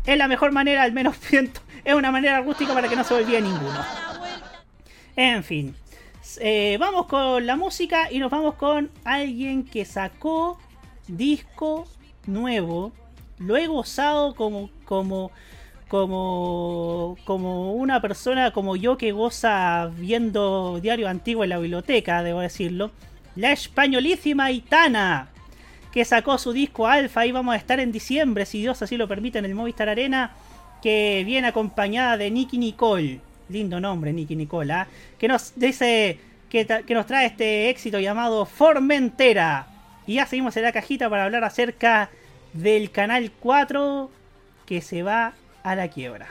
Es 0.05 0.17
la 0.17 0.27
mejor 0.27 0.51
manera, 0.51 0.83
al 0.83 0.91
menos 0.91 1.17
siento. 1.21 1.61
Es 1.83 1.93
una 1.93 2.11
manera 2.11 2.41
rústica 2.41 2.73
para 2.73 2.87
que 2.87 2.95
no 2.95 3.03
se 3.03 3.15
olvide 3.15 3.41
ninguno. 3.41 3.83
En 5.15 5.43
fin. 5.43 5.75
Eh, 6.39 6.77
vamos 6.79 7.05
con 7.07 7.45
la 7.45 7.55
música 7.55 8.11
y 8.11 8.19
nos 8.19 8.31
vamos 8.31 8.55
con 8.55 8.91
alguien 9.03 9.63
que 9.63 9.85
sacó 9.85 10.59
disco 11.07 11.87
nuevo. 12.25 12.91
Lo 13.37 13.57
he 13.57 13.67
gozado 13.67 14.35
como, 14.35 14.69
como, 14.85 15.31
como, 15.87 17.17
como 17.25 17.73
una 17.73 18.01
persona 18.01 18.51
como 18.51 18.75
yo 18.75 18.97
que 18.97 19.11
goza 19.11 19.91
viendo 19.97 20.79
diario 20.81 21.07
antiguo 21.07 21.43
en 21.43 21.49
la 21.49 21.59
biblioteca, 21.59 22.23
debo 22.23 22.39
decirlo. 22.39 22.91
La 23.35 23.51
españolísima 23.51 24.51
Itana, 24.51 25.29
que 25.91 26.05
sacó 26.05 26.37
su 26.37 26.53
disco 26.53 26.87
Alfa. 26.87 27.25
y 27.25 27.31
vamos 27.31 27.53
a 27.53 27.57
estar 27.57 27.79
en 27.79 27.91
diciembre, 27.91 28.45
si 28.45 28.61
Dios 28.61 28.81
así 28.81 28.97
lo 28.97 29.07
permite, 29.07 29.39
en 29.39 29.45
el 29.45 29.55
Movistar 29.55 29.89
Arena. 29.89 30.31
Que 30.81 31.23
viene 31.25 31.47
acompañada 31.47 32.15
de 32.17 32.29
Nicky 32.29 32.57
Nicole. 32.57 33.19
Lindo 33.49 33.79
nombre, 33.79 34.13
Nicky 34.13 34.35
Nicole. 34.35 34.71
¿ah? 34.71 34.87
Que 35.17 35.27
nos 35.27 35.53
dice 35.55 36.19
que, 36.49 36.65
que 36.85 36.93
nos 36.93 37.05
trae 37.07 37.25
este 37.25 37.69
éxito 37.69 37.99
llamado 37.99 38.45
Formentera. 38.45 39.67
Y 40.05 40.15
ya 40.15 40.25
seguimos 40.25 40.55
en 40.57 40.63
la 40.63 40.71
cajita 40.71 41.09
para 41.09 41.25
hablar 41.25 41.43
acerca 41.43 42.09
del 42.53 42.91
canal 42.91 43.31
4 43.39 44.09
que 44.65 44.81
se 44.81 45.03
va 45.03 45.33
a 45.63 45.75
la 45.75 45.87
quiebra. 45.87 46.27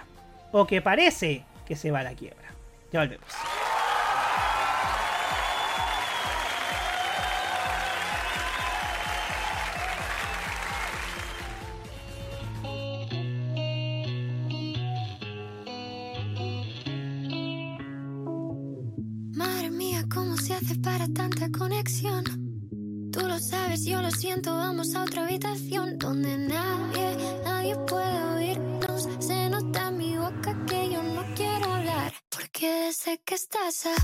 O 0.52 0.66
que 0.66 0.80
parece 0.80 1.44
que 1.66 1.76
se 1.76 1.90
va 1.90 2.00
a 2.00 2.04
la 2.04 2.14
quiebra. 2.14 2.54
Ya 2.92 3.00
volvemos. 3.00 3.26
Madre 19.34 19.70
mía, 19.70 20.04
¿cómo 20.12 20.36
se 20.36 20.54
hace 20.54 20.76
para 20.76 21.08
tanta 21.08 21.50
conexión? 21.50 22.24
Tú 23.12 23.20
lo 23.28 23.38
sabes, 23.38 23.84
yo 23.84 24.00
lo 24.02 24.10
siento, 24.10 24.54
vamos 24.56 24.94
a 24.94 25.02
otra 25.02 25.24
habitación 25.24 25.98
donde 25.98 26.36
nadie, 26.36 27.16
nadie 27.44 27.76
puede 27.86 28.03
desde 33.64 33.94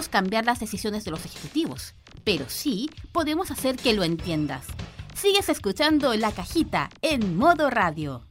podemos 0.00 0.08
cambiar 0.08 0.46
las 0.46 0.60
decisiones 0.60 1.04
de 1.04 1.10
los 1.10 1.26
ejecutivos, 1.26 1.94
pero 2.24 2.46
sí 2.48 2.88
podemos 3.12 3.50
hacer 3.50 3.76
que 3.76 3.92
lo 3.92 4.02
entiendas. 4.02 4.66
Sigues 5.14 5.50
escuchando 5.50 6.14
La 6.14 6.32
Cajita 6.32 6.88
en 7.02 7.36
modo 7.36 7.68
radio. 7.68 8.22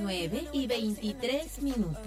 9 0.00 0.48
y 0.52 0.66
23 0.66 1.62
minutos. 1.62 2.02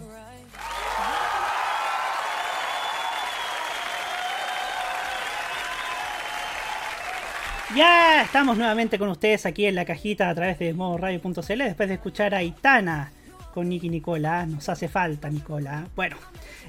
Ya 7.77 8.23
estamos 8.23 8.57
nuevamente 8.57 8.99
con 8.99 9.07
ustedes 9.07 9.45
aquí 9.45 9.67
en 9.67 9.75
la 9.75 9.85
cajita 9.85 10.29
a 10.29 10.35
través 10.35 10.59
de 10.59 10.73
modoradio.cl 10.73 11.57
después 11.57 11.87
de 11.87 11.95
escuchar 11.95 12.35
a 12.35 12.43
Itana 12.43 13.11
con 13.55 13.69
Nicky 13.69 13.89
Nicola. 13.89 14.45
Nos 14.45 14.67
hace 14.67 14.89
falta 14.89 15.29
Nicola. 15.29 15.87
Bueno, 15.95 16.17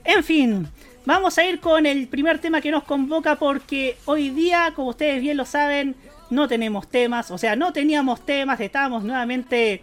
en 0.04 0.22
fin, 0.22 0.68
vamos 1.04 1.36
a 1.36 1.44
ir 1.44 1.58
con 1.58 1.84
el 1.84 2.06
primer 2.06 2.38
tema 2.38 2.60
que 2.60 2.70
nos 2.70 2.84
convoca 2.84 3.36
porque 3.36 3.98
hoy 4.06 4.30
día, 4.30 4.72
como 4.74 4.90
ustedes 4.90 5.20
bien 5.20 5.36
lo 5.36 5.44
saben, 5.44 5.96
no 6.30 6.46
tenemos 6.46 6.88
temas. 6.88 7.32
O 7.32 7.38
sea, 7.38 7.56
no 7.56 7.72
teníamos 7.72 8.24
temas, 8.24 8.60
estábamos 8.60 9.02
nuevamente 9.02 9.82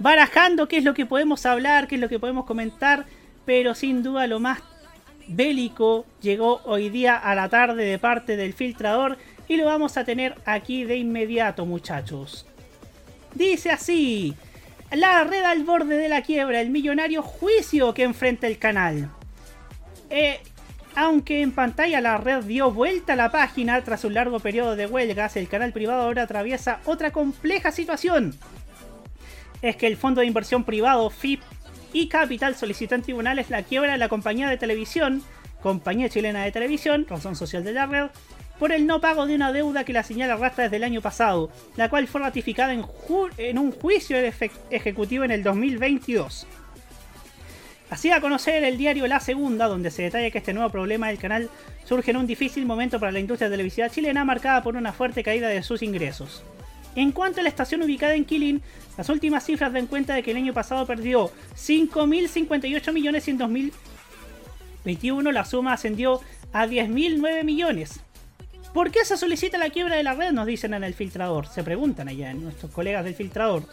barajando 0.00 0.66
qué 0.66 0.78
es 0.78 0.84
lo 0.84 0.94
que 0.94 1.06
podemos 1.06 1.46
hablar, 1.46 1.86
qué 1.86 1.94
es 1.94 2.00
lo 2.00 2.08
que 2.08 2.18
podemos 2.18 2.44
comentar. 2.44 3.06
Pero 3.46 3.76
sin 3.76 4.02
duda 4.02 4.26
lo 4.26 4.40
más 4.40 4.58
bélico 5.28 6.04
llegó 6.20 6.60
hoy 6.64 6.90
día 6.90 7.16
a 7.16 7.36
la 7.36 7.48
tarde 7.48 7.84
de 7.84 7.98
parte 8.00 8.36
del 8.36 8.52
filtrador 8.52 9.16
y 9.46 9.56
lo 9.56 9.66
vamos 9.66 9.96
a 9.96 10.04
tener 10.04 10.34
aquí 10.44 10.82
de 10.82 10.96
inmediato 10.96 11.66
muchachos. 11.66 12.46
Dice 13.34 13.70
así, 13.70 14.34
la 14.94 15.24
red 15.24 15.42
al 15.42 15.64
borde 15.64 15.96
de 15.96 16.08
la 16.08 16.22
quiebra, 16.22 16.60
el 16.60 16.70
millonario 16.70 17.22
juicio 17.22 17.94
que 17.94 18.02
enfrenta 18.02 18.46
el 18.46 18.58
canal. 18.58 19.10
Eh, 20.10 20.40
aunque 20.94 21.40
en 21.40 21.52
pantalla 21.52 22.00
la 22.00 22.18
red 22.18 22.44
dio 22.44 22.70
vuelta 22.70 23.14
a 23.14 23.16
la 23.16 23.30
página 23.30 23.82
tras 23.82 24.04
un 24.04 24.14
largo 24.14 24.40
periodo 24.40 24.76
de 24.76 24.86
huelgas, 24.86 25.36
el 25.36 25.48
canal 25.48 25.72
privado 25.72 26.02
ahora 26.02 26.24
atraviesa 26.24 26.80
otra 26.84 27.10
compleja 27.10 27.72
situación. 27.72 28.34
Es 29.62 29.76
que 29.76 29.86
el 29.86 29.96
fondo 29.96 30.20
de 30.20 30.26
inversión 30.26 30.64
privado 30.64 31.08
FIP 31.08 31.40
y 31.94 32.08
Capital 32.08 32.54
solicitó 32.54 32.94
en 32.94 33.02
tribunales 33.02 33.48
la 33.48 33.62
quiebra 33.62 33.92
de 33.92 33.98
la 33.98 34.08
compañía 34.08 34.48
de 34.48 34.58
televisión, 34.58 35.22
Compañía 35.62 36.08
Chilena 36.08 36.42
de 36.42 36.52
Televisión, 36.52 37.06
razón 37.08 37.36
social 37.36 37.62
de 37.62 37.72
la 37.72 37.86
red, 37.86 38.06
por 38.58 38.72
el 38.72 38.86
no 38.86 39.00
pago 39.00 39.26
de 39.26 39.34
una 39.34 39.52
deuda 39.52 39.84
que 39.84 39.92
la 39.92 40.02
señal 40.02 40.30
arrastra 40.30 40.64
desde 40.64 40.76
el 40.76 40.84
año 40.84 41.00
pasado, 41.00 41.50
la 41.76 41.88
cual 41.88 42.06
fue 42.06 42.20
ratificada 42.20 42.72
en, 42.72 43.58
un 43.58 43.72
juicio 43.72 44.16
ejecutivo 44.70 45.24
en 45.24 45.30
el 45.30 45.42
2022. 45.42 46.46
Así 47.90 48.10
a 48.10 48.22
conocer 48.22 48.64
el 48.64 48.78
diario 48.78 49.06
La 49.06 49.20
Segunda, 49.20 49.66
donde 49.66 49.90
se 49.90 50.04
detalla 50.04 50.30
que 50.30 50.38
este 50.38 50.54
nuevo 50.54 50.70
problema 50.70 51.08
del 51.08 51.18
canal 51.18 51.50
surge 51.84 52.12
en 52.12 52.16
un 52.16 52.26
difícil 52.26 52.64
momento 52.64 52.98
para 52.98 53.12
la 53.12 53.20
industria 53.20 53.50
televisiva 53.50 53.90
chilena, 53.90 54.24
marcada 54.24 54.62
por 54.62 54.76
una 54.76 54.94
fuerte 54.94 55.22
caída 55.22 55.48
de 55.48 55.62
sus 55.62 55.82
ingresos. 55.82 56.42
En 56.94 57.12
cuanto 57.12 57.40
a 57.40 57.42
la 57.42 57.48
estación 57.48 57.82
ubicada 57.82 58.14
en 58.14 58.24
Quilín, 58.24 58.62
las 58.96 59.08
últimas 59.08 59.44
cifras 59.44 59.72
dan 59.72 59.86
cuenta 59.86 60.14
de 60.14 60.22
que 60.22 60.30
el 60.30 60.36
año 60.36 60.52
pasado 60.52 60.86
perdió 60.86 61.30
5.058 61.54 62.92
millones 62.92 63.28
y 63.28 63.30
en 63.30 63.38
2021 63.38 65.32
la 65.32 65.44
suma 65.44 65.72
ascendió 65.72 66.20
a 66.52 66.66
10.009 66.66 67.44
millones. 67.44 68.00
¿Por 68.72 68.90
qué 68.90 69.04
se 69.04 69.18
solicita 69.18 69.58
la 69.58 69.68
quiebra 69.68 69.96
de 69.96 70.02
la 70.02 70.14
red? 70.14 70.32
Nos 70.32 70.46
dicen 70.46 70.72
en 70.72 70.82
el 70.82 70.94
filtrador. 70.94 71.46
Se 71.46 71.62
preguntan 71.62 72.08
allá 72.08 72.32
nuestros 72.32 72.72
colegas 72.72 73.04
del 73.04 73.14
filtrador. 73.14 73.64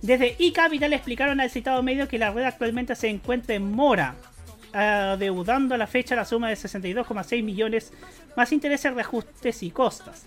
Desde 0.00 0.36
eCapital 0.38 0.92
explicaron 0.92 1.40
al 1.40 1.50
citado 1.50 1.82
medio 1.82 2.06
que 2.06 2.18
la 2.18 2.30
red 2.30 2.44
actualmente 2.44 2.94
se 2.94 3.08
encuentra 3.08 3.56
en 3.56 3.72
mora, 3.72 4.14
adeudando 4.72 5.74
a 5.74 5.78
la 5.78 5.88
fecha 5.88 6.14
la 6.14 6.24
suma 6.24 6.48
de 6.48 6.54
62,6 6.54 7.42
millones 7.42 7.92
más 8.36 8.52
intereses, 8.52 8.94
reajustes 8.94 9.62
y 9.64 9.70
costas. 9.70 10.24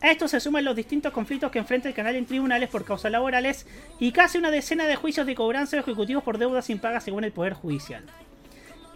A 0.00 0.10
esto 0.10 0.26
se 0.26 0.40
suman 0.40 0.64
los 0.64 0.76
distintos 0.76 1.12
conflictos 1.12 1.50
que 1.50 1.58
enfrenta 1.58 1.88
el 1.88 1.94
canal 1.94 2.16
en 2.16 2.26
tribunales 2.26 2.68
por 2.68 2.84
causas 2.84 3.12
laborales 3.12 3.66
y 3.98 4.12
casi 4.12 4.38
una 4.38 4.50
decena 4.50 4.86
de 4.86 4.96
juicios 4.96 5.26
de 5.26 5.34
cobranza 5.34 5.78
ejecutivos 5.78 6.24
por 6.24 6.38
deudas 6.38 6.64
sin 6.66 6.80
según 7.00 7.24
el 7.24 7.32
Poder 7.32 7.54
Judicial. 7.54 8.04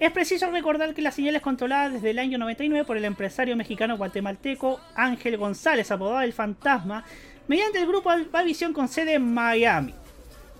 Es 0.00 0.12
preciso 0.12 0.48
recordar 0.52 0.94
que 0.94 1.02
la 1.02 1.10
señal 1.10 1.34
es 1.34 1.42
controlada 1.42 1.88
desde 1.88 2.10
el 2.10 2.20
año 2.20 2.38
99 2.38 2.84
por 2.84 2.96
el 2.96 3.04
empresario 3.04 3.56
mexicano 3.56 3.96
guatemalteco 3.96 4.80
Ángel 4.94 5.36
González, 5.36 5.90
apodado 5.90 6.20
El 6.20 6.32
Fantasma, 6.32 7.04
mediante 7.48 7.78
el 7.78 7.86
grupo 7.88 8.10
Alpavisión 8.10 8.72
con 8.72 8.86
sede 8.86 9.14
en 9.14 9.34
Miami. 9.34 9.92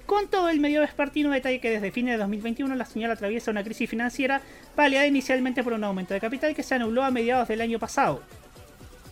Con 0.07 0.29
todo, 0.29 0.49
el 0.49 0.59
medio 0.59 0.81
vespertino 0.81 1.31
detalla 1.31 1.61
que 1.61 1.71
desde 1.71 1.93
fines 1.93 2.15
de 2.15 2.19
2021 2.19 2.75
la 2.75 2.85
señal 2.85 3.13
atraviesa 3.13 3.53
una 3.53 3.63
crisis 3.63 3.89
financiera 3.89 4.41
paliada 4.75 5.07
inicialmente 5.07 5.63
por 5.63 5.73
un 5.73 5.85
aumento 5.85 6.15
de 6.15 6.21
capital 6.21 6.55
que 6.55 6.65
se 6.65 6.75
anuló 6.75 7.05
a 7.05 7.13
mediados 7.13 7.47
del 7.47 7.61
año 7.61 7.79
pasado. 7.79 8.25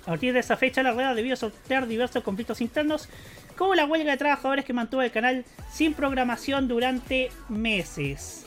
A 0.02 0.06
partir 0.06 0.32
de 0.32 0.40
esa 0.40 0.56
fecha, 0.56 0.82
la 0.82 0.92
red 0.92 1.14
debió 1.14 1.36
sortear 1.36 1.86
diversos 1.86 2.24
conflictos 2.24 2.60
internos, 2.60 3.08
como 3.56 3.76
la 3.76 3.84
huelga 3.84 4.10
de 4.10 4.16
trabajadores 4.16 4.64
que 4.64 4.72
mantuvo 4.72 5.02
el 5.02 5.12
canal 5.12 5.44
sin 5.70 5.94
programación 5.94 6.66
durante 6.66 7.30
meses. 7.48 8.45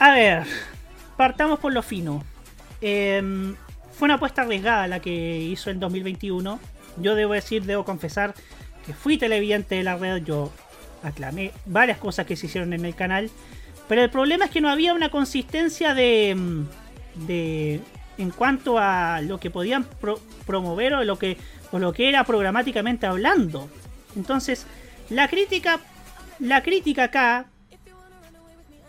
A 0.00 0.12
ver, 0.12 0.44
partamos 1.18 1.58
por 1.58 1.74
lo 1.74 1.82
fino. 1.82 2.24
Em, 2.80 3.54
fue 3.92 4.06
una 4.06 4.14
apuesta 4.14 4.40
arriesgada 4.40 4.86
la 4.86 5.00
que 5.00 5.38
hizo 5.42 5.68
en 5.68 5.78
2021. 5.78 6.58
Yo 6.96 7.14
debo 7.14 7.34
decir, 7.34 7.64
debo 7.64 7.84
confesar 7.84 8.34
que 8.86 8.94
fui 8.94 9.18
televidente 9.18 9.74
de 9.74 9.82
la 9.82 9.98
red, 9.98 10.24
yo 10.24 10.50
aclamé 11.02 11.52
varias 11.66 11.98
cosas 11.98 12.24
que 12.24 12.34
se 12.34 12.46
hicieron 12.46 12.72
en 12.72 12.86
el 12.86 12.94
canal. 12.94 13.30
Pero 13.88 14.02
el 14.02 14.08
problema 14.08 14.46
es 14.46 14.50
que 14.50 14.62
no 14.62 14.70
había 14.70 14.94
una 14.94 15.10
consistencia 15.10 15.92
de, 15.92 16.34
de 17.26 17.82
en 18.16 18.30
cuanto 18.30 18.78
a 18.78 19.20
lo 19.20 19.38
que 19.38 19.50
podían 19.50 19.86
promover 20.46 20.94
o 20.94 21.04
lo 21.04 21.18
que, 21.18 21.36
o 21.72 21.78
lo 21.78 21.92
que 21.92 22.08
era 22.08 22.24
programáticamente 22.24 23.06
hablando. 23.06 23.68
Entonces, 24.16 24.66
la 25.10 25.28
crítica, 25.28 25.78
la 26.38 26.62
crítica 26.62 27.04
acá, 27.04 27.50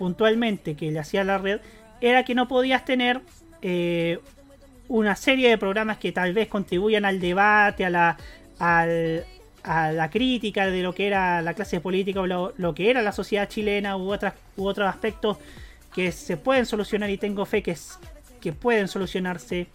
puntualmente, 0.02 0.76
que 0.76 0.90
le 0.90 0.98
hacía 0.98 1.24
la 1.24 1.38
red, 1.38 1.60
era 2.02 2.26
que 2.26 2.34
no 2.34 2.48
podías 2.48 2.86
tener 2.86 3.22
eh, 3.62 4.18
una 4.88 5.16
serie 5.16 5.48
de 5.48 5.60
programas 5.60 6.00
que 6.00 6.12
tal 6.12 6.34
vez 6.34 6.48
contribuyan 6.48 7.06
al 7.06 7.20
debate, 7.20 7.86
a 7.86 7.92
la, 7.92 8.18
a 8.58 9.92
la 9.92 10.10
crítica 10.10 10.66
de 10.66 10.82
lo 10.82 10.96
que 10.96 11.06
era 11.06 11.44
la 11.44 11.54
clase 11.54 11.82
política 11.82 12.20
o 12.22 12.26
lo, 12.26 12.74
que 12.74 12.90
era 12.90 13.04
la 13.04 13.12
sociedad 13.12 13.48
chilena 13.48 13.96
u, 13.96 14.12
otras, 14.12 14.34
u 14.58 14.66
otros 14.66 14.90
aspectos 14.90 15.38
que 15.94 16.12
se 16.12 16.36
pueden 16.36 16.66
solucionar 16.66 17.12
y 17.12 17.20
tengo 17.20 17.46
fe 17.46 17.62
que, 17.62 17.78
que 18.40 18.54
pueden 18.54 18.88
solucionarse 18.88 19.68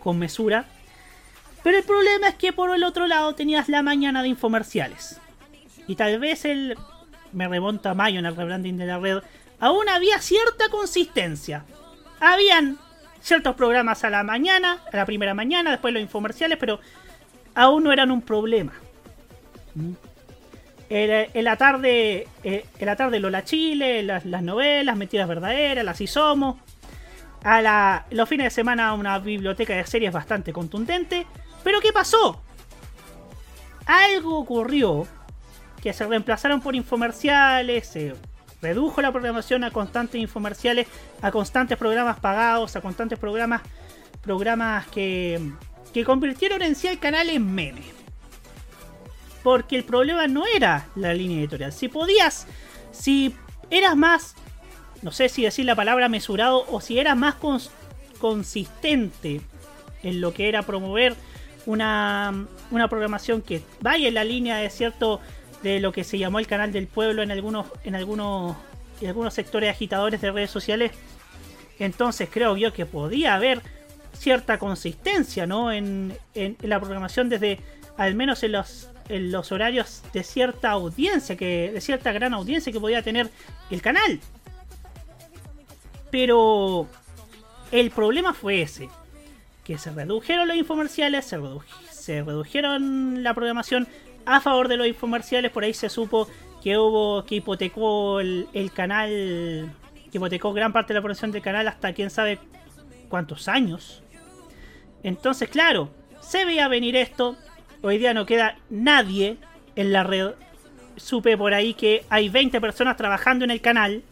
con 0.00 0.18
mesura. 0.18 0.66
Pero 1.62 1.78
el 1.78 1.84
problema 1.84 2.28
es 2.28 2.34
que 2.34 2.52
por 2.52 2.74
el 2.76 2.84
otro 2.84 3.06
lado 3.06 3.34
tenías 3.34 3.70
la 3.70 3.80
mañana 3.80 4.20
de 4.20 4.28
infomerciales. 4.28 5.18
Y 5.86 5.94
tal 5.94 6.18
vez 6.18 6.44
el... 6.44 6.76
Me 7.32 7.48
remonta 7.48 7.90
a 7.90 7.94
mayo 7.94 8.18
en 8.18 8.26
el 8.26 8.36
rebranding 8.36 8.76
de 8.76 8.86
la 8.86 8.98
red. 8.98 9.22
Aún 9.58 9.88
había 9.88 10.18
cierta 10.20 10.68
consistencia. 10.70 11.64
Habían 12.20 12.78
ciertos 13.20 13.54
programas 13.54 14.04
a 14.04 14.10
la 14.10 14.22
mañana, 14.22 14.78
a 14.92 14.96
la 14.96 15.06
primera 15.06 15.34
mañana, 15.34 15.70
después 15.70 15.92
los 15.92 16.02
infomerciales, 16.02 16.58
pero 16.58 16.80
aún 17.54 17.84
no 17.84 17.92
eran 17.92 18.10
un 18.10 18.22
problema. 18.22 18.72
En, 20.88 21.44
la 21.44 21.56
tarde, 21.56 22.26
eh, 22.42 22.64
en 22.78 22.86
la 22.86 22.96
tarde 22.96 23.20
Lola 23.20 23.44
Chile, 23.44 24.02
las, 24.02 24.24
novelas, 24.24 24.96
Mentiras 24.96 25.28
Verdaderas, 25.28 25.84
las 25.84 25.98
Somos. 26.10 26.56
A 27.44 27.62
la, 27.62 28.06
los 28.10 28.28
fines 28.28 28.44
de 28.44 28.50
semana 28.50 28.92
una 28.92 29.18
biblioteca 29.18 29.74
de 29.74 29.86
series 29.86 30.12
bastante 30.12 30.52
contundente. 30.52 31.26
Pero 31.62 31.80
¿qué 31.80 31.92
pasó? 31.92 32.42
Algo 33.86 34.38
ocurrió 34.38 35.06
que 35.82 35.92
se 35.92 36.06
reemplazaron 36.06 36.60
por 36.60 36.74
infomerciales, 36.74 37.86
se 37.86 38.14
redujo 38.60 39.00
la 39.00 39.10
programación 39.10 39.64
a 39.64 39.70
constantes 39.70 40.20
infomerciales, 40.20 40.86
a 41.22 41.30
constantes 41.30 41.78
programas 41.78 42.20
pagados, 42.20 42.76
a 42.76 42.80
constantes 42.80 43.18
programas, 43.18 43.62
programas 44.22 44.86
que, 44.88 45.40
que 45.92 46.04
convirtieron 46.04 46.62
en 46.62 46.74
sí 46.74 46.88
el 46.88 46.98
canal 46.98 47.30
en 47.30 47.54
meme. 47.54 47.82
Porque 49.42 49.76
el 49.76 49.84
problema 49.84 50.26
no 50.26 50.44
era 50.46 50.88
la 50.96 51.14
línea 51.14 51.40
editorial. 51.40 51.72
Si 51.72 51.88
podías, 51.88 52.46
si 52.92 53.34
eras 53.70 53.96
más, 53.96 54.34
no 55.00 55.12
sé 55.12 55.30
si 55.30 55.42
decir 55.42 55.64
la 55.64 55.74
palabra 55.74 56.10
mesurado 56.10 56.66
o 56.68 56.82
si 56.82 56.98
eras 56.98 57.16
más 57.16 57.36
consistente 58.18 59.40
en 60.02 60.20
lo 60.20 60.34
que 60.34 60.48
era 60.48 60.62
promover 60.62 61.16
una, 61.64 62.46
una 62.70 62.88
programación 62.88 63.40
que 63.40 63.62
vaya 63.80 64.08
en 64.08 64.14
la 64.14 64.24
línea 64.24 64.58
de 64.58 64.68
cierto 64.68 65.20
de 65.62 65.80
lo 65.80 65.92
que 65.92 66.04
se 66.04 66.18
llamó 66.18 66.38
el 66.38 66.46
canal 66.46 66.72
del 66.72 66.86
pueblo 66.86 67.22
en 67.22 67.30
algunos 67.30 67.66
en 67.84 67.94
algunos 67.94 68.56
en 69.00 69.08
algunos 69.08 69.34
sectores 69.34 69.70
agitadores 69.70 70.20
de 70.20 70.30
redes 70.30 70.50
sociales 70.50 70.92
entonces 71.78 72.28
creo 72.30 72.56
yo 72.56 72.72
que 72.72 72.86
podía 72.86 73.34
haber 73.34 73.62
cierta 74.12 74.58
consistencia 74.58 75.46
¿no? 75.46 75.72
en, 75.72 76.16
en 76.34 76.56
la 76.62 76.78
programación 76.80 77.28
desde 77.28 77.60
al 77.96 78.14
menos 78.14 78.42
en 78.42 78.52
los 78.52 78.90
en 79.10 79.32
los 79.32 79.50
horarios 79.50 80.02
de 80.12 80.22
cierta 80.22 80.70
audiencia, 80.70 81.36
que, 81.36 81.70
de 81.72 81.80
cierta 81.80 82.12
gran 82.12 82.32
audiencia 82.32 82.72
que 82.72 82.80
podía 82.80 83.02
tener 83.02 83.28
el 83.70 83.82
canal. 83.82 84.20
Pero 86.10 86.86
el 87.72 87.90
problema 87.90 88.32
fue 88.32 88.62
ese, 88.62 88.88
que 89.64 89.78
se 89.78 89.90
redujeron 89.90 90.46
los 90.46 90.56
infomerciales, 90.56 91.24
se, 91.24 91.38
se 91.90 92.22
redujeron 92.22 93.22
la 93.22 93.34
programación 93.34 93.88
a 94.36 94.40
favor 94.40 94.68
de 94.68 94.76
los 94.76 94.86
infomerciales, 94.86 95.50
por 95.50 95.64
ahí 95.64 95.74
se 95.74 95.88
supo 95.88 96.28
que 96.62 96.76
hubo 96.76 97.24
que 97.24 97.36
hipotecó 97.36 98.20
el, 98.20 98.70
canal, 98.74 99.08
que 100.10 100.18
hipotecó 100.18 100.52
gran 100.52 100.72
parte 100.72 100.92
de 100.92 100.98
la 100.98 101.02
programación 101.02 101.32
del 101.32 101.42
canal 101.42 101.66
hasta 101.68 101.92
quién 101.92 102.10
sabe 102.10 102.38
cuántos 103.08 103.48
años. 103.48 104.02
Entonces, 105.02 105.48
claro, 105.48 105.90
se 106.20 106.44
veía 106.44 106.68
venir 106.68 106.96
esto, 106.96 107.36
Hoy 107.82 107.96
día 107.96 108.12
no 108.12 108.26
queda 108.26 108.56
nadie 108.68 109.38
en 109.74 109.92
la 109.92 110.02
red. 110.02 110.32
Supe 110.96 111.38
por 111.38 111.54
ahí 111.54 111.72
que 111.72 112.04
hay 112.10 112.28
20 112.28 112.60
personas 112.60 112.96
trabajando 112.96 113.44
en 113.44 113.50
el 113.50 113.62
canal. 113.62 114.02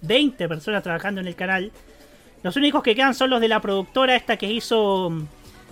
20 0.00 0.48
personas 0.48 0.82
trabajando 0.82 1.20
en 1.20 1.26
el 1.26 1.34
canal. 1.34 1.72
Los 2.42 2.56
únicos 2.56 2.82
que 2.82 2.94
quedan 2.94 3.14
son 3.14 3.28
los 3.28 3.40
de 3.40 3.48
la 3.48 3.60
productora 3.60 4.16
esta 4.16 4.36
que 4.36 4.50
hizo... 4.50 5.12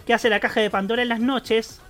Que 0.07 0.13
hace 0.13 0.29
la 0.29 0.41
caja 0.41 0.61
de 0.61 0.71
Pandora 0.71 1.03
en 1.03 1.09
las 1.09 1.21
noches. 1.21 1.81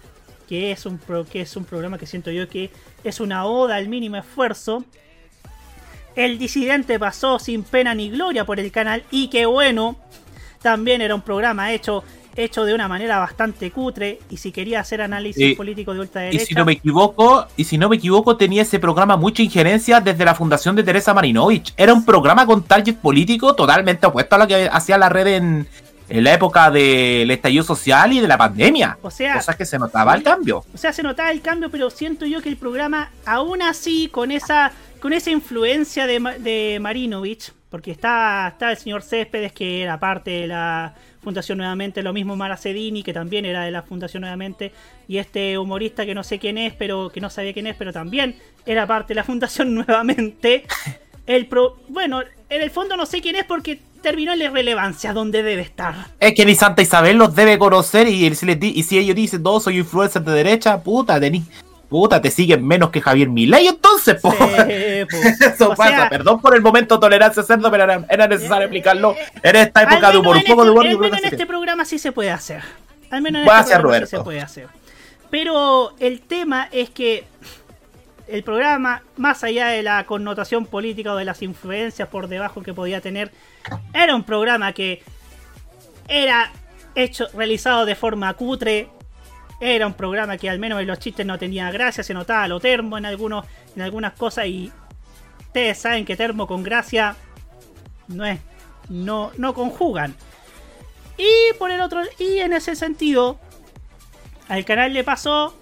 Que 0.50 0.72
es 0.72 0.84
un, 0.84 1.00
que 1.30 1.40
es 1.40 1.56
un 1.56 1.64
programa 1.64 1.96
que 1.96 2.06
siento 2.06 2.30
yo 2.32 2.48
que 2.48 2.70
es 3.04 3.20
una 3.20 3.46
oda 3.46 3.76
al 3.76 3.88
mínimo 3.88 4.16
esfuerzo. 4.16 4.84
El 6.16 6.38
disidente 6.38 6.98
pasó 6.98 7.38
sin 7.38 7.62
pena 7.62 7.94
ni 7.94 8.10
gloria 8.10 8.44
por 8.44 8.60
el 8.60 8.70
canal. 8.72 9.04
Y 9.12 9.28
que 9.28 9.46
bueno, 9.46 9.96
también 10.60 11.00
era 11.00 11.14
un 11.14 11.22
programa 11.22 11.72
hecho 11.72 12.02
hecho 12.36 12.64
de 12.64 12.74
una 12.74 12.88
manera 12.88 13.18
bastante 13.18 13.70
cutre 13.70 14.20
y 14.30 14.36
si 14.36 14.52
quería 14.52 14.80
hacer 14.80 15.02
análisis 15.02 15.56
político 15.56 15.94
de 15.94 16.00
ultraderecha. 16.00 16.42
Y 16.42 16.46
si 16.46 16.54
no 16.54 16.64
me 16.64 16.72
equivoco, 16.72 17.46
y 17.56 17.64
si 17.64 17.78
no 17.78 17.88
me 17.88 17.96
equivoco, 17.96 18.36
tenía 18.36 18.62
ese 18.62 18.78
programa 18.78 19.16
mucha 19.16 19.42
injerencia 19.42 20.00
desde 20.00 20.24
la 20.24 20.34
fundación 20.34 20.76
de 20.76 20.82
Teresa 20.82 21.14
Marinovich. 21.14 21.72
Era 21.76 21.92
un 21.92 22.04
programa 22.04 22.46
con 22.46 22.62
target 22.62 22.96
político 22.96 23.54
totalmente 23.54 24.06
opuesto 24.06 24.36
a 24.36 24.38
lo 24.38 24.46
que 24.46 24.68
hacía 24.70 24.98
la 24.98 25.08
red 25.08 25.26
en, 25.28 25.68
la 26.10 26.34
época 26.34 26.70
del 26.70 27.30
estallido 27.30 27.64
social 27.64 28.12
y 28.12 28.20
de 28.20 28.28
la 28.28 28.36
pandemia. 28.36 28.98
O 29.02 29.10
sea, 29.10 29.34
cosas 29.34 29.56
que 29.56 29.64
se 29.64 29.78
notaba 29.78 30.14
el 30.14 30.22
cambio. 30.22 30.64
O 30.74 30.78
sea, 30.78 30.92
se 30.92 31.02
notaba 31.02 31.30
el 31.30 31.40
cambio, 31.40 31.70
pero 31.70 31.90
siento 31.90 32.26
yo 32.26 32.42
que 32.42 32.48
el 32.48 32.56
programa, 32.56 33.10
aún 33.24 33.62
así, 33.62 34.08
con 34.08 34.30
esa, 34.30 34.72
con 35.00 35.12
esa 35.12 35.30
influencia 35.30 36.06
de, 36.06 36.20
de 36.40 36.78
Marinovich, 36.80 37.52
porque 37.70 37.92
está, 37.92 38.48
está 38.48 38.72
el 38.72 38.76
señor 38.76 39.02
Céspedes, 39.02 39.52
que 39.52 39.82
era 39.82 39.98
parte 39.98 40.30
de 40.30 40.46
la 40.48 40.94
Fundación 41.22 41.58
Nuevamente, 41.58 42.02
lo 42.02 42.12
mismo 42.12 42.34
Maracedini, 42.34 43.02
que 43.02 43.12
también 43.12 43.44
era 43.44 43.64
de 43.64 43.70
la 43.70 43.82
Fundación 43.82 44.22
Nuevamente, 44.22 44.72
y 45.06 45.18
este 45.18 45.56
humorista 45.56 46.04
que 46.04 46.14
no 46.14 46.24
sé 46.24 46.38
quién 46.38 46.58
es, 46.58 46.72
pero 46.74 47.10
que 47.10 47.20
no 47.20 47.30
sabía 47.30 47.52
quién 47.52 47.68
es, 47.68 47.76
pero 47.76 47.92
también 47.92 48.36
era 48.66 48.86
parte 48.86 49.08
de 49.08 49.16
la 49.16 49.24
Fundación 49.24 49.74
Nuevamente. 49.86 50.64
El 51.26 51.46
pro, 51.46 51.78
bueno, 51.88 52.22
en 52.48 52.62
el 52.62 52.70
fondo 52.70 52.96
no 52.96 53.06
sé 53.06 53.20
quién 53.20 53.36
es 53.36 53.44
porque 53.44 53.80
terminó 54.02 54.34
la 54.34 54.44
irrelevancia 54.44 55.12
donde 55.12 55.42
debe 55.42 55.62
estar. 55.62 55.94
Es 56.18 56.34
que 56.34 56.44
ni 56.44 56.54
Santa 56.54 56.82
Isabel 56.82 57.16
los 57.16 57.34
debe 57.34 57.58
conocer 57.58 58.08
y 58.08 58.34
si, 58.34 58.46
y 58.60 58.82
si 58.82 58.98
ellos 58.98 59.16
dicen, 59.16 59.42
no, 59.42 59.60
soy 59.60 59.78
influencer 59.78 60.22
de 60.22 60.32
derecha, 60.32 60.82
puta, 60.82 61.20
tení, 61.20 61.44
Puta, 61.90 62.22
te 62.22 62.30
siguen 62.30 62.64
menos 62.64 62.90
que 62.90 63.00
Javier 63.00 63.28
Milei 63.28 63.66
entonces, 63.66 64.20
po. 64.20 64.32
Eso 64.68 65.74
pasa. 65.74 66.08
Perdón 66.08 66.40
por 66.40 66.54
el 66.54 66.62
momento 66.62 67.00
tolerancia 67.00 67.42
cerdo, 67.42 67.68
pero 67.68 67.82
era, 68.08 68.28
necesario 68.28 68.66
explicarlo 68.66 69.16
en 69.42 69.56
esta 69.56 69.82
época 69.82 70.12
de 70.12 70.18
humor. 70.18 70.36
Un 70.36 70.44
poco 70.44 70.64
de 70.64 70.70
humor. 70.70 70.86
Al 70.86 70.98
menos 70.98 71.18
en 71.18 71.24
este 71.32 71.46
programa 71.46 71.84
sí 71.84 71.98
se 71.98 72.12
puede 72.12 72.30
hacer. 72.30 72.62
Al 73.10 73.22
menos 73.22 73.42
en 73.42 73.58
este 73.58 73.76
programa 73.80 74.06
sí 74.06 74.16
se 74.16 74.22
puede 74.22 74.40
hacer. 74.40 74.68
Pero 75.30 75.94
el 75.98 76.20
tema 76.20 76.68
es 76.70 76.90
que 76.90 77.24
el 78.30 78.44
programa, 78.44 79.02
más 79.16 79.42
allá 79.44 79.68
de 79.68 79.82
la 79.82 80.04
connotación 80.06 80.66
política 80.66 81.12
o 81.12 81.16
de 81.16 81.24
las 81.24 81.42
influencias 81.42 82.08
por 82.08 82.28
debajo 82.28 82.62
que 82.62 82.72
podía 82.72 83.00
tener, 83.00 83.32
era 83.92 84.14
un 84.14 84.24
programa 84.24 84.72
que 84.72 85.02
era 86.08 86.52
hecho, 86.94 87.26
realizado 87.34 87.84
de 87.84 87.94
forma 87.94 88.32
cutre, 88.34 88.88
Era 89.60 89.86
un 89.86 89.92
programa 89.92 90.38
que 90.38 90.48
al 90.48 90.58
menos 90.58 90.80
en 90.80 90.86
los 90.86 90.98
chistes 90.98 91.26
no 91.26 91.38
tenía 91.38 91.70
gracia, 91.70 92.02
se 92.02 92.14
notaba 92.14 92.48
lo 92.48 92.60
termo 92.60 92.96
en, 92.96 93.04
algunos, 93.04 93.44
en 93.76 93.82
algunas 93.82 94.14
cosas 94.14 94.46
y 94.46 94.72
ustedes 95.40 95.76
saben 95.76 96.06
que 96.06 96.16
termo 96.16 96.46
con 96.46 96.62
gracia 96.62 97.14
no 98.08 98.24
es, 98.24 98.40
no, 98.88 99.32
no 99.36 99.52
conjugan. 99.52 100.14
Y 101.18 101.52
por 101.58 101.70
el 101.70 101.82
otro, 101.82 102.00
y 102.18 102.38
en 102.38 102.54
ese 102.54 102.74
sentido, 102.74 103.38
al 104.48 104.64
canal 104.64 104.94
le 104.94 105.04
pasó, 105.04 105.59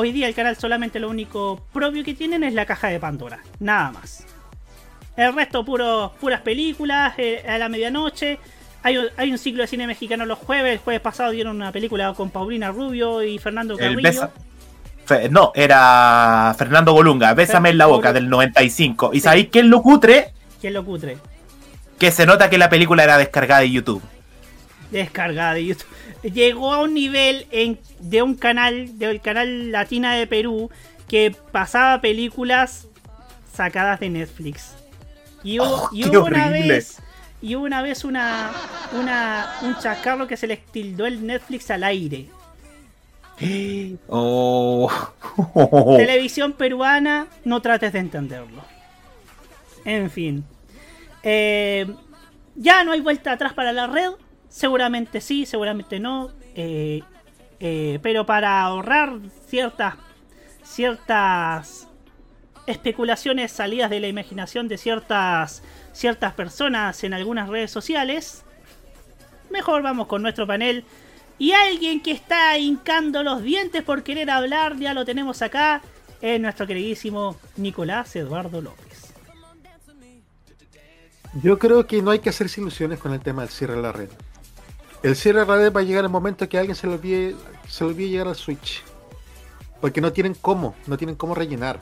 hoy 0.00 0.12
día 0.12 0.28
el 0.28 0.34
canal 0.34 0.56
solamente 0.56 1.00
lo 1.00 1.08
único 1.10 1.60
propio 1.72 2.04
que 2.04 2.14
tienen 2.14 2.44
es 2.44 2.54
la 2.54 2.64
caja 2.66 2.86
de 2.86 3.00
Pandora, 3.00 3.40
nada 3.58 3.90
más. 3.90 4.24
El 5.16 5.34
resto 5.34 5.64
puro, 5.64 6.12
puras 6.20 6.40
películas 6.42 7.14
eh, 7.18 7.44
a 7.48 7.58
la 7.58 7.68
medianoche. 7.68 8.38
Hay, 8.84 8.96
un- 8.98 9.08
hay 9.16 9.32
un 9.32 9.38
ciclo 9.38 9.62
de 9.62 9.66
cine 9.66 9.88
mexicano 9.88 10.24
los 10.24 10.38
jueves. 10.38 10.74
El 10.74 10.78
jueves 10.78 11.00
pasado 11.02 11.32
dieron 11.32 11.56
una 11.56 11.72
película 11.72 12.14
con 12.14 12.30
Paulina 12.30 12.70
Rubio 12.70 13.24
y 13.24 13.38
Fernando 13.40 13.76
Carrillo. 13.76 14.30
No, 15.32 15.50
era 15.56 16.54
Fernando 16.56 16.92
Golunga, 16.92 17.34
Bésame 17.34 17.70
en 17.70 17.78
la 17.78 17.86
boca 17.86 18.12
del 18.12 18.28
95. 18.28 19.10
¿Y 19.14 19.20
sabéis 19.20 19.48
qué 19.48 19.58
es 19.60 19.64
lo 19.64 19.82
cutre? 19.82 20.32
¿Quién 20.60 20.74
lo 20.74 20.84
cutre? 20.84 21.18
Que 21.98 22.12
se 22.12 22.24
nota 22.24 22.48
que 22.48 22.58
la 22.58 22.68
película 22.70 23.02
era 23.02 23.18
descargada 23.18 23.62
de 23.62 23.70
YouTube. 23.72 24.02
Descargada 24.90 25.54
de 25.54 25.66
YouTube. 25.66 25.88
Llegó 26.22 26.72
a 26.72 26.82
un 26.82 26.94
nivel 26.94 27.46
en, 27.50 27.78
de 28.00 28.22
un 28.22 28.34
canal, 28.34 28.98
del 28.98 29.20
canal 29.20 29.70
Latina 29.70 30.14
de 30.14 30.26
Perú, 30.26 30.70
que 31.08 31.34
pasaba 31.52 32.00
películas 32.00 32.86
sacadas 33.52 34.00
de 34.00 34.10
Netflix. 34.10 34.74
Y 35.42 35.60
hubo, 35.60 35.66
Oh, 35.66 35.90
y 35.92 36.06
hubo 36.06 36.24
una 36.24 36.48
vez. 36.48 36.98
Y 37.40 37.54
hubo 37.54 37.64
una 37.64 37.82
vez 37.82 38.04
una, 38.04 38.50
una, 38.92 39.58
un 39.62 39.78
chacarro 39.78 40.26
que 40.26 40.36
se 40.36 40.46
le 40.46 40.56
tildó 40.56 41.06
el 41.06 41.24
Netflix 41.24 41.70
al 41.70 41.84
aire. 41.84 42.28
Oh. 44.08 44.90
Televisión 45.96 46.52
peruana, 46.52 47.28
no 47.44 47.62
trates 47.62 47.92
de 47.92 48.00
entenderlo. 48.00 48.64
En 49.84 50.10
fin. 50.10 50.44
Eh, 51.22 51.86
ya 52.56 52.82
no 52.84 52.92
hay 52.92 53.00
vuelta 53.00 53.32
atrás 53.32 53.52
para 53.52 53.72
la 53.72 53.86
red. 53.86 54.10
Seguramente 54.48 55.20
sí, 55.20 55.46
seguramente 55.46 56.00
no. 56.00 56.30
Eh, 56.54 57.02
eh, 57.60 57.98
pero 58.02 58.26
para 58.26 58.60
ahorrar 58.62 59.18
ciertas, 59.46 59.94
ciertas 60.62 61.88
especulaciones 62.66 63.50
salidas 63.50 63.90
de 63.90 64.00
la 64.00 64.08
imaginación 64.08 64.68
de 64.68 64.78
ciertas, 64.78 65.62
ciertas 65.92 66.34
personas 66.34 67.02
en 67.04 67.14
algunas 67.14 67.48
redes 67.48 67.70
sociales, 67.70 68.44
mejor 69.50 69.82
vamos 69.82 70.06
con 70.06 70.22
nuestro 70.22 70.46
panel. 70.46 70.84
Y 71.38 71.52
alguien 71.52 72.00
que 72.00 72.10
está 72.10 72.58
hincando 72.58 73.22
los 73.22 73.42
dientes 73.42 73.82
por 73.82 74.02
querer 74.02 74.30
hablar, 74.30 74.76
ya 74.76 74.92
lo 74.92 75.04
tenemos 75.04 75.40
acá, 75.40 75.82
es 76.20 76.40
nuestro 76.40 76.66
queridísimo 76.66 77.36
Nicolás 77.56 78.16
Eduardo 78.16 78.60
López. 78.60 79.14
Yo 81.42 81.58
creo 81.58 81.86
que 81.86 82.02
no 82.02 82.10
hay 82.10 82.18
que 82.18 82.30
hacerse 82.30 82.60
ilusiones 82.60 82.98
con 82.98 83.12
el 83.12 83.20
tema 83.20 83.42
del 83.42 83.50
cierre 83.50 83.76
de 83.76 83.82
la 83.82 83.92
red. 83.92 84.08
El 85.02 85.14
cierre 85.16 85.44
red 85.44 85.72
va 85.72 85.80
a 85.80 85.84
llegar 85.84 86.04
el 86.04 86.10
momento 86.10 86.48
que 86.48 86.56
a 86.56 86.60
alguien 86.60 86.74
se 86.76 86.86
le 86.86 86.94
olvide, 86.94 87.36
se 87.68 87.84
le 87.84 87.90
olvide 87.90 88.08
llegar 88.10 88.28
al 88.28 88.34
Switch. 88.36 88.82
Porque 89.80 90.00
no 90.00 90.12
tienen 90.12 90.34
cómo, 90.34 90.74
no 90.86 90.96
tienen 90.96 91.14
cómo 91.14 91.34
rellenar. 91.34 91.80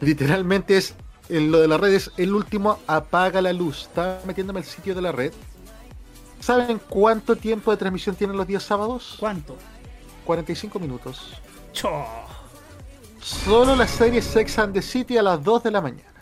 Literalmente 0.00 0.76
es 0.76 0.94
el- 1.28 1.50
lo 1.52 1.60
de 1.60 1.68
la 1.68 1.78
red 1.78 1.92
es 1.94 2.10
el 2.16 2.34
último 2.34 2.80
apaga 2.86 3.40
la 3.40 3.52
luz. 3.52 3.82
Estaba 3.82 4.20
metiéndome 4.26 4.58
al 4.58 4.64
sitio 4.64 4.94
de 4.94 5.02
la 5.02 5.12
red. 5.12 5.32
¿Saben 6.40 6.80
cuánto 6.88 7.36
tiempo 7.36 7.70
de 7.70 7.76
transmisión 7.76 8.16
tienen 8.16 8.36
los 8.36 8.46
días 8.46 8.62
sábados? 8.64 9.16
¿Cuánto? 9.18 9.56
45 10.26 10.78
minutos. 10.78 11.32
Cho. 11.72 12.04
Solo 13.20 13.74
la 13.76 13.86
serie 13.86 14.20
Sex 14.20 14.58
and 14.58 14.74
the 14.74 14.82
City 14.82 15.16
a 15.16 15.22
las 15.22 15.42
2 15.42 15.62
de 15.62 15.70
la 15.70 15.80
mañana. 15.80 16.12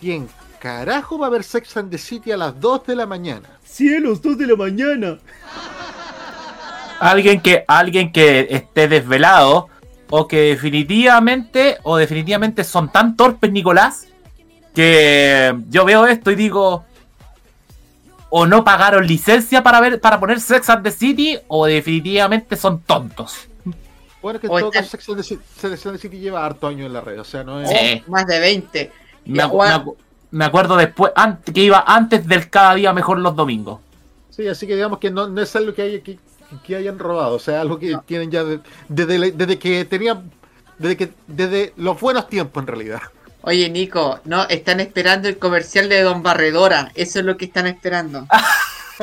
¿Quién 0.00 0.28
carajo 0.58 1.18
va 1.18 1.26
a 1.28 1.30
ver 1.30 1.44
Sex 1.44 1.76
and 1.76 1.90
the 1.90 1.98
City 1.98 2.32
a 2.32 2.36
las 2.36 2.58
2 2.60 2.86
de 2.86 2.96
la 2.96 3.06
mañana? 3.06 3.48
Cielos, 3.64 4.20
2 4.22 4.38
de 4.38 4.46
la 4.46 4.56
mañana. 4.56 5.18
Alguien 7.00 7.40
que, 7.40 7.64
alguien 7.68 8.10
que 8.12 8.48
esté 8.50 8.88
desvelado 8.88 9.68
o 10.10 10.26
que 10.26 10.40
definitivamente 10.40 11.78
o 11.84 11.96
definitivamente 11.96 12.64
son 12.64 12.90
tan 12.90 13.16
torpes, 13.16 13.52
Nicolás, 13.52 14.08
que 14.74 15.56
yo 15.68 15.84
veo 15.84 16.06
esto 16.06 16.30
y 16.30 16.34
digo 16.34 16.84
o 18.30 18.46
no 18.46 18.64
pagaron 18.64 19.06
licencia 19.06 19.62
para 19.62 19.80
ver 19.80 20.00
para 20.00 20.18
poner 20.20 20.40
Sex 20.40 20.68
and 20.70 20.82
the 20.82 20.90
City 20.90 21.38
o 21.48 21.66
definitivamente 21.66 22.56
son 22.56 22.80
tontos. 22.82 23.48
Bueno, 24.20 24.40
que 24.40 24.48
todo 24.48 24.72
Sex 24.72 25.08
and 25.08 25.22
the 25.92 25.98
City, 25.98 26.18
lleva 26.18 26.44
harto 26.44 26.66
años 26.66 26.86
en 26.86 26.92
la 26.92 27.00
red, 27.00 27.20
o 27.20 27.24
sea, 27.24 27.44
no 27.44 27.60
es... 27.60 27.68
Sí. 27.70 28.02
Más 28.08 28.26
de 28.26 28.40
20. 28.40 28.92
Me, 29.26 29.42
acu- 29.44 29.68
me 29.68 29.74
acu- 29.74 29.96
me 30.30 30.44
acuerdo 30.44 30.76
después 30.76 31.12
antes, 31.16 31.54
que 31.54 31.62
iba 31.62 31.84
antes 31.86 32.26
del 32.26 32.48
cada 32.50 32.74
día 32.74 32.92
mejor 32.92 33.18
los 33.18 33.34
domingos. 33.36 33.80
Sí, 34.30 34.46
así 34.46 34.66
que 34.66 34.74
digamos 34.74 34.98
que 34.98 35.10
no, 35.10 35.26
no 35.28 35.40
es 35.40 35.54
algo 35.56 35.74
que, 35.74 35.82
hay, 35.82 36.00
que, 36.00 36.18
que 36.64 36.76
hayan 36.76 36.98
robado, 36.98 37.34
o 37.36 37.38
sea, 37.38 37.60
algo 37.60 37.78
que 37.78 37.96
tienen 38.06 38.30
ya 38.30 38.44
de- 38.44 38.60
desde, 38.88 39.32
desde 39.32 39.58
que 39.58 39.84
tenían... 39.84 40.30
Desde, 40.78 40.96
que, 40.96 41.12
desde 41.26 41.72
los 41.76 41.98
buenos 42.00 42.28
tiempos, 42.28 42.62
en 42.62 42.68
realidad. 42.68 43.02
Oye, 43.42 43.68
Nico, 43.68 44.20
no, 44.24 44.44
están 44.48 44.78
esperando 44.78 45.26
el 45.28 45.36
comercial 45.36 45.88
de 45.88 46.02
Don 46.02 46.22
Barredora. 46.22 46.92
Eso 46.94 47.18
es 47.18 47.24
lo 47.24 47.36
que 47.36 47.46
están 47.46 47.66
esperando. 47.66 48.26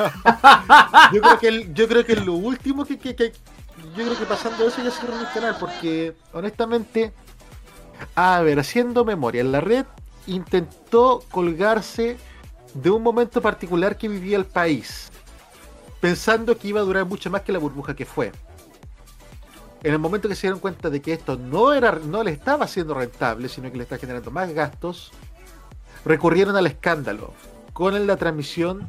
Yo 1.13 1.21
creo 1.21 1.39
que, 1.39 1.47
el- 1.47 1.73
yo 1.73 1.87
creo 1.87 2.05
que 2.05 2.15
lo 2.15 2.33
último 2.33 2.85
que, 2.85 2.97
que- 2.97 3.15
que- 3.15 3.33
Yo 3.95 4.03
creo 4.05 4.17
que 4.17 4.25
pasando 4.25 4.67
eso 4.67 4.83
ya 4.83 4.91
cierran 4.91 5.19
el 5.21 5.31
canal, 5.33 5.55
porque 5.59 6.13
honestamente. 6.33 7.11
A 8.15 8.41
ver, 8.41 8.59
haciendo 8.59 9.05
memoria, 9.05 9.43
la 9.43 9.61
red 9.61 9.85
intentó 10.27 11.23
colgarse 11.31 12.17
de 12.73 12.89
un 12.89 13.01
momento 13.01 13.41
particular 13.41 13.97
que 13.97 14.07
vivía 14.07 14.37
el 14.37 14.45
país, 14.45 15.11
pensando 15.99 16.57
que 16.57 16.67
iba 16.67 16.81
a 16.81 16.83
durar 16.83 17.05
mucho 17.05 17.29
más 17.29 17.41
que 17.41 17.51
la 17.51 17.59
burbuja 17.59 17.95
que 17.95 18.05
fue. 18.05 18.31
En 19.83 19.93
el 19.93 19.99
momento 19.99 20.27
que 20.27 20.35
se 20.35 20.41
dieron 20.41 20.59
cuenta 20.59 20.89
de 20.89 21.01
que 21.01 21.13
esto 21.13 21.37
no 21.37 21.73
era, 21.73 21.91
no 21.91 22.23
le 22.23 22.31
estaba 22.31 22.67
siendo 22.67 22.95
rentable, 22.95 23.47
sino 23.49 23.71
que 23.71 23.77
le 23.77 23.83
está 23.83 23.97
generando 23.97 24.31
más 24.31 24.51
gastos, 24.51 25.11
recurrieron 26.03 26.55
al 26.55 26.67
escándalo 26.67 27.33
con 27.71 28.07
la 28.07 28.17
transmisión 28.17 28.87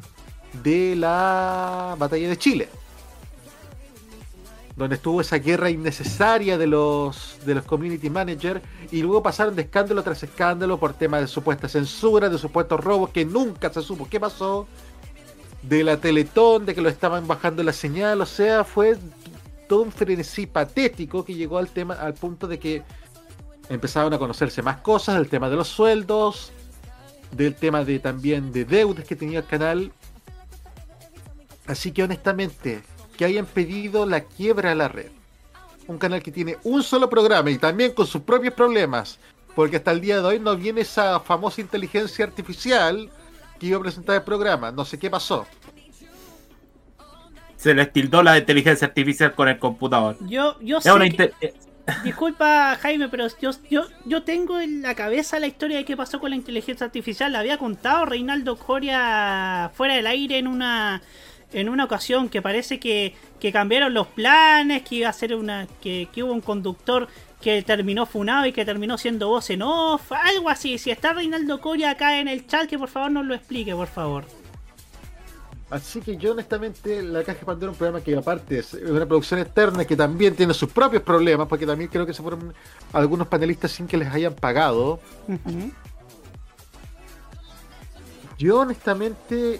de 0.63 0.95
la 0.95 1.95
batalla 1.97 2.29
de 2.29 2.37
Chile. 2.37 2.69
Donde 4.77 4.95
estuvo 4.95 5.19
esa 5.19 5.39
guerra 5.39 5.69
innecesaria 5.69 6.57
de 6.57 6.67
los, 6.67 7.39
de 7.45 7.55
los 7.55 7.65
community 7.65 8.09
managers 8.09 8.61
y 8.91 9.01
luego 9.01 9.21
pasaron 9.21 9.55
de 9.55 9.63
escándalo 9.63 10.03
tras 10.03 10.23
escándalo 10.23 10.79
por 10.79 10.93
temas 10.93 11.21
de 11.21 11.27
supuesta 11.27 11.67
censura, 11.67 12.29
de 12.29 12.37
supuestos 12.37 12.81
robos 12.81 13.09
que 13.09 13.25
nunca 13.25 13.73
se 13.73 13.81
supo 13.81 14.07
qué 14.09 14.19
pasó, 14.19 14.67
de 15.63 15.83
la 15.83 15.97
Teletón, 15.97 16.65
de 16.65 16.75
que 16.75 16.81
lo 16.81 16.89
estaban 16.89 17.27
bajando 17.27 17.63
la 17.63 17.73
señal, 17.73 18.21
o 18.21 18.25
sea, 18.25 18.63
fue 18.63 18.97
todo 19.67 19.81
un 19.81 19.91
frenesí 19.91 20.45
patético 20.45 21.25
que 21.25 21.33
llegó 21.33 21.57
al 21.57 21.69
tema 21.69 21.95
al 21.95 22.13
punto 22.13 22.47
de 22.47 22.59
que 22.59 22.83
empezaron 23.69 24.13
a 24.13 24.19
conocerse 24.19 24.61
más 24.61 24.77
cosas, 24.77 25.15
del 25.15 25.27
tema 25.27 25.49
de 25.49 25.55
los 25.57 25.67
sueldos, 25.67 26.51
del 27.31 27.55
tema 27.55 27.83
de 27.83 27.99
también 27.99 28.51
de 28.51 28.65
deudas 28.65 29.05
que 29.05 29.15
tenía 29.15 29.39
el 29.39 29.45
canal. 29.45 29.91
Así 31.65 31.91
que 31.91 32.03
honestamente, 32.03 32.81
que 33.17 33.25
hayan 33.25 33.45
pedido 33.45 34.05
la 34.05 34.21
quiebra 34.21 34.69
de 34.69 34.75
la 34.75 34.87
red. 34.87 35.11
Un 35.87 35.97
canal 35.97 36.21
que 36.21 36.31
tiene 36.31 36.57
un 36.63 36.83
solo 36.83 37.09
programa 37.09 37.49
y 37.49 37.57
también 37.57 37.93
con 37.93 38.05
sus 38.07 38.21
propios 38.21 38.53
problemas. 38.53 39.19
Porque 39.55 39.77
hasta 39.77 39.91
el 39.91 40.01
día 40.01 40.17
de 40.21 40.27
hoy 40.27 40.39
no 40.39 40.55
viene 40.55 40.81
esa 40.81 41.19
famosa 41.19 41.61
inteligencia 41.61 42.25
artificial 42.25 43.09
que 43.59 43.65
iba 43.67 43.77
a 43.77 43.81
presentar 43.81 44.15
el 44.17 44.21
programa. 44.21 44.71
No 44.71 44.85
sé 44.85 44.99
qué 44.99 45.09
pasó. 45.09 45.47
Se 47.55 47.73
les 47.73 47.91
tildó 47.91 48.21
la 48.21 48.37
inteligencia 48.37 48.87
artificial 48.87 49.33
con 49.33 49.47
el 49.47 49.57
computador. 49.57 50.15
Yo, 50.27 50.59
yo 50.61 50.77
Es 50.77 50.83
sé 50.83 50.91
una 50.93 51.09
que- 51.09 51.33
eh, 51.41 51.53
Disculpa, 52.03 52.75
Jaime, 52.81 53.07
pero 53.07 53.27
yo, 53.41 53.51
yo, 53.71 53.85
yo 54.05 54.21
tengo 54.23 54.59
en 54.59 54.81
la 54.81 54.93
cabeza 54.93 55.39
la 55.39 55.47
historia 55.47 55.77
de 55.77 55.85
qué 55.85 55.95
pasó 55.95 56.19
con 56.19 56.29
la 56.31 56.35
inteligencia 56.35 56.85
artificial. 56.85 57.31
La 57.31 57.39
había 57.39 57.57
contado 57.57 58.05
Reinaldo 58.05 58.57
Coria 58.57 59.71
fuera 59.73 59.95
del 59.95 60.05
aire 60.05 60.37
en 60.37 60.47
una 60.47 61.01
en 61.53 61.69
una 61.69 61.85
ocasión 61.85 62.29
que 62.29 62.41
parece 62.41 62.79
que, 62.79 63.15
que 63.39 63.51
cambiaron 63.51 63.93
los 63.93 64.07
planes, 64.07 64.83
que 64.83 64.95
iba 64.95 65.09
a 65.09 65.13
ser 65.13 65.35
una 65.35 65.67
que, 65.81 66.07
que 66.13 66.23
hubo 66.23 66.33
un 66.33 66.41
conductor 66.41 67.07
que 67.41 67.61
terminó 67.61 68.05
funado 68.05 68.45
y 68.45 68.51
que 68.51 68.65
terminó 68.65 68.97
siendo 68.97 69.29
voz 69.29 69.49
en 69.49 69.61
off, 69.61 70.11
algo 70.11 70.49
así. 70.49 70.77
Si 70.77 70.91
está 70.91 71.13
Reinaldo 71.13 71.61
Coria 71.61 71.91
acá 71.91 72.19
en 72.19 72.27
el 72.27 72.47
chat, 72.47 72.67
que 72.67 72.77
por 72.77 72.89
favor 72.89 73.11
nos 73.11 73.25
lo 73.25 73.35
explique, 73.35 73.73
por 73.73 73.87
favor. 73.87 74.25
Así 75.69 75.99
que 75.99 76.15
yo 76.15 76.31
honestamente 76.31 77.03
la 77.03 77.23
Caja 77.23 77.39
de 77.39 77.45
Pandora 77.45 77.71
es 77.71 77.75
un 77.75 77.77
programa 77.77 78.03
que 78.03 78.15
aparte 78.15 78.59
es 78.59 78.73
una 78.73 79.05
producción 79.05 79.41
externa 79.41 79.83
que 79.83 79.97
también 79.97 80.33
tiene 80.33 80.53
sus 80.53 80.71
propios 80.71 81.03
problemas, 81.03 81.47
porque 81.47 81.65
también 81.65 81.89
creo 81.89 82.05
que 82.05 82.13
se 82.13 82.21
fueron 82.21 82.53
algunos 82.93 83.27
panelistas 83.27 83.71
sin 83.71 83.85
que 83.85 83.97
les 83.97 84.07
hayan 84.07 84.33
pagado. 84.33 85.01
Yo 88.37 88.59
honestamente 88.61 89.59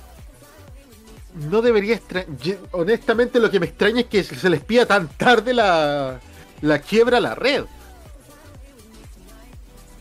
no 1.38 1.62
debería 1.62 1.96
extra... 1.96 2.26
honestamente 2.72 3.40
lo 3.40 3.50
que 3.50 3.60
me 3.60 3.68
extraña 3.68 4.02
es 4.02 4.08
que 4.08 4.24
se 4.24 4.50
les 4.50 4.62
pida 4.62 4.86
tan 4.86 5.08
tarde 5.08 5.54
la, 5.54 6.20
la 6.62 6.80
quiebra 6.80 7.18
a 7.18 7.22
la 7.22 7.36
red. 7.36 7.66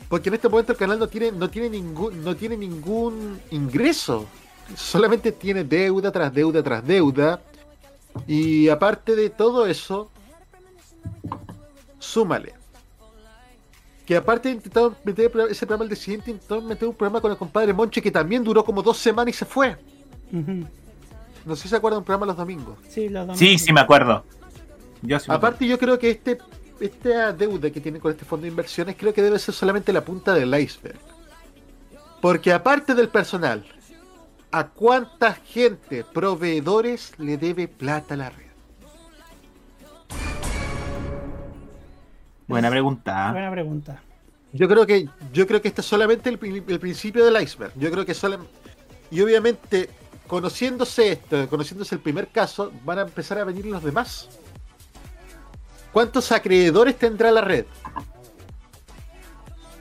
Porque 0.09 0.29
en 0.29 0.35
este 0.37 0.49
momento 0.49 0.73
el 0.73 0.79
canal 0.79 0.99
no 0.99 1.09
tiene, 1.09 1.33
no 1.33 1.51
tiene 1.51 1.71
ningún, 1.71 2.23
no 2.23 2.37
tiene 2.37 2.57
ningún 2.57 3.41
ingreso. 3.51 4.27
Solamente 4.77 5.33
tiene 5.33 5.65
deuda 5.65 6.13
tras 6.13 6.33
deuda 6.33 6.63
tras 6.63 6.87
deuda. 6.87 7.41
Y 8.27 8.69
aparte 8.69 9.17
de 9.17 9.31
todo 9.31 9.67
eso, 9.67 10.11
súmale. 11.99 12.55
Que 14.07 14.17
aparte 14.17 14.49
de 14.49 14.55
intentar 14.55 14.93
meter 15.05 15.33
ese 15.51 15.67
programa 15.67 15.89
día 15.89 15.97
siguiente, 15.97 16.31
intentó 16.31 16.63
meter 16.63 16.87
un 16.89 16.95
programa 16.95 17.21
con 17.21 17.33
el 17.33 17.37
compadre 17.37 17.73
Monche 17.73 18.01
que 18.01 18.11
también 18.11 18.45
duró 18.45 18.65
como 18.65 18.83
dos 18.83 18.99
semanas 18.99 19.35
y 19.35 19.39
se 19.39 19.45
fue. 19.45 19.77
No 21.47 21.55
sé 21.55 21.63
si 21.63 21.69
se 21.69 21.77
acuerdan 21.77 21.99
un 21.99 22.05
programa 22.05 22.27
los 22.27 22.37
domingos. 22.37 22.77
Sí, 22.89 23.09
los 23.09 23.27
domingos. 23.27 23.39
Sí, 23.39 23.57
sí 23.57 23.73
me 23.73 23.81
acuerdo. 23.81 24.25
Yo 25.01 25.19
sí 25.21 25.29
me 25.29 25.35
acuerdo. 25.35 25.35
Aparte, 25.35 25.67
yo 25.67 25.79
creo 25.79 25.97
que 25.97 26.11
este 26.11 26.39
esta 26.81 27.33
deuda 27.33 27.71
que 27.71 27.81
tiene 27.81 28.01
con 28.01 28.11
este 28.11 28.25
fondo 28.25 28.43
de 28.43 28.51
inversiones 28.51 28.97
creo 28.99 29.15
que 29.15 29.23
debe 29.23 29.39
ser 29.39 29.55
solamente 29.55 29.93
la 29.93 30.05
punta 30.05 30.35
del 30.35 30.53
iceberg. 30.59 30.99
Porque 32.21 32.53
aparte 32.53 32.95
del 32.97 33.09
personal, 33.09 33.65
¿a 34.51 34.67
cuánta 34.69 35.35
gente, 35.35 36.05
proveedores, 36.05 37.13
le 37.19 37.39
debe 37.39 37.69
plata 37.69 38.15
a 38.15 38.17
la 38.17 38.31
red? 38.31 38.47
Buena 42.49 42.71
pregunta. 42.71 43.31
Buena 43.31 43.51
pregunta. 43.53 44.03
Yo 44.53 44.69
creo 44.69 44.85
que 44.85 45.09
yo 45.33 45.47
creo 45.47 45.63
que 45.63 45.69
este 45.69 45.81
es 45.81 45.87
solamente 45.87 46.29
el, 46.29 46.65
el 46.67 46.81
principio 46.81 47.25
del 47.25 47.41
iceberg. 47.41 47.73
Yo 47.77 47.91
creo 47.91 48.05
que 48.05 48.15
solamente 48.15 48.51
y 49.11 49.21
obviamente 49.21 49.89
conociéndose 50.27 51.13
esto, 51.13 51.49
conociéndose 51.49 51.95
el 51.95 52.01
primer 52.01 52.29
caso, 52.29 52.73
van 52.85 52.99
a 52.99 53.03
empezar 53.03 53.39
a 53.39 53.45
venir 53.45 53.67
los 53.67 53.83
demás. 53.83 54.29
¿Cuántos 55.93 56.31
acreedores 56.33 56.99
tendrá 56.99 57.31
la 57.31 57.41
red? 57.41 57.65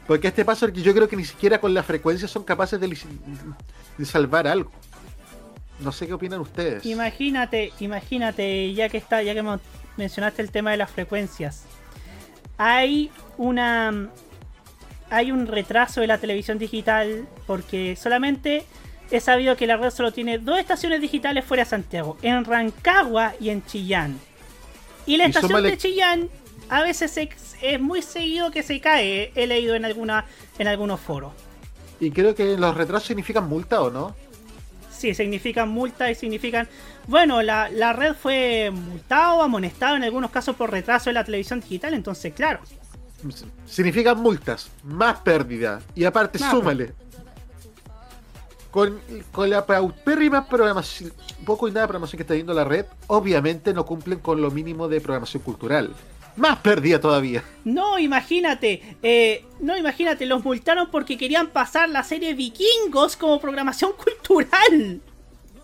Porque 0.07 0.27
a 0.27 0.29
este 0.29 0.45
paso 0.45 0.67
yo 0.69 0.93
creo 0.93 1.09
que 1.09 1.15
ni 1.15 1.25
siquiera 1.25 1.59
con 1.59 1.73
la 1.73 1.83
frecuencia 1.83 2.27
son 2.27 2.43
capaces 2.43 2.79
de, 2.79 2.97
de 3.97 4.05
salvar 4.05 4.47
algo. 4.47 4.71
No 5.79 5.91
sé 5.91 6.07
qué 6.07 6.13
opinan 6.13 6.39
ustedes. 6.39 6.85
Imagínate, 6.85 7.73
imagínate, 7.79 8.73
ya 8.73 8.87
que 8.87 8.97
está, 8.97 9.23
ya 9.23 9.33
que 9.33 9.43
mencionaste 9.97 10.41
el 10.41 10.51
tema 10.51 10.71
de 10.71 10.77
las 10.77 10.91
frecuencias. 10.91 11.65
Hay 12.57 13.11
una 13.37 14.09
hay 15.09 15.31
un 15.31 15.47
retraso 15.47 16.01
de 16.01 16.07
la 16.07 16.17
televisión 16.17 16.57
digital 16.57 17.27
porque 17.45 17.95
solamente 17.95 18.65
he 19.11 19.19
sabido 19.19 19.55
que 19.55 19.67
la 19.67 19.77
red 19.77 19.91
solo 19.91 20.11
tiene 20.11 20.37
dos 20.39 20.59
estaciones 20.59 21.01
digitales 21.01 21.45
fuera 21.45 21.63
de 21.63 21.69
Santiago, 21.69 22.17
en 22.21 22.43
Rancagua 22.45 23.33
y 23.39 23.49
en 23.49 23.65
Chillán. 23.65 24.19
Y 25.05 25.17
la 25.17 25.25
Y 25.25 25.29
estación 25.29 25.63
de 25.63 25.77
Chillán 25.77 26.29
a 26.69 26.81
veces 26.81 27.11
se- 27.11 27.29
es 27.61 27.79
muy 27.79 28.01
seguido 28.01 28.51
que 28.51 28.63
se 28.63 28.79
cae, 28.81 29.31
he 29.35 29.47
leído 29.47 29.75
en 29.75 29.85
alguna 29.85 30.25
en 30.57 30.67
algunos 30.67 30.99
foros. 30.99 31.33
Y 31.99 32.11
creo 32.11 32.33
que 32.35 32.57
los 32.57 32.75
retrasos 32.75 33.07
significan 33.07 33.47
multa 33.47 33.81
o 33.81 33.89
no. 33.89 34.15
Sí, 34.91 35.13
significan 35.13 35.69
multa 35.69 36.09
y 36.09 36.15
significan. 36.15 36.67
Bueno, 37.07 37.41
la, 37.41 37.69
la 37.69 37.93
red 37.93 38.15
fue 38.15 38.71
multado 38.71 39.35
o 39.37 39.41
amonestado 39.43 39.95
en 39.95 40.03
algunos 40.03 40.31
casos 40.31 40.55
por 40.55 40.71
retraso 40.71 41.09
de 41.09 41.13
la 41.13 41.23
televisión 41.23 41.59
digital, 41.59 41.93
entonces, 41.93 42.33
claro. 42.33 42.59
Significan 43.65 44.19
multas, 44.19 44.69
más 44.83 45.19
pérdida. 45.19 45.81
Y 45.95 46.05
aparte, 46.05 46.39
Más 46.39 46.51
súmale. 46.51 46.93
Con, 48.75 48.99
con 49.31 49.49
la 49.49 49.65
paupérrima 49.65 50.49
programación, 50.49 51.13
poco 51.45 51.69
y 51.69 51.71
nada 51.71 51.83
de 51.83 51.87
programación 51.87 52.17
que 52.17 52.23
está 52.23 52.33
viendo 52.33 52.53
la 52.53 52.65
red, 52.65 52.85
obviamente 53.07 53.73
no 53.73 53.85
cumplen 53.85 54.19
con 54.19 54.41
lo 54.41 54.51
mínimo 54.51 54.89
de 54.89 54.99
programación 54.99 55.41
cultural. 55.43 55.93
Más 56.35 56.57
pérdida 56.59 56.99
todavía. 56.99 57.41
No, 57.63 57.97
imagínate, 57.97 58.97
eh, 59.01 59.45
no, 59.61 59.77
imagínate, 59.77 60.25
los 60.25 60.43
multaron 60.43 60.91
porque 60.91 61.17
querían 61.17 61.47
pasar 61.51 61.87
la 61.87 62.03
serie 62.03 62.33
Vikingos 62.33 63.15
como 63.15 63.39
programación 63.39 63.93
cultural. 64.03 64.99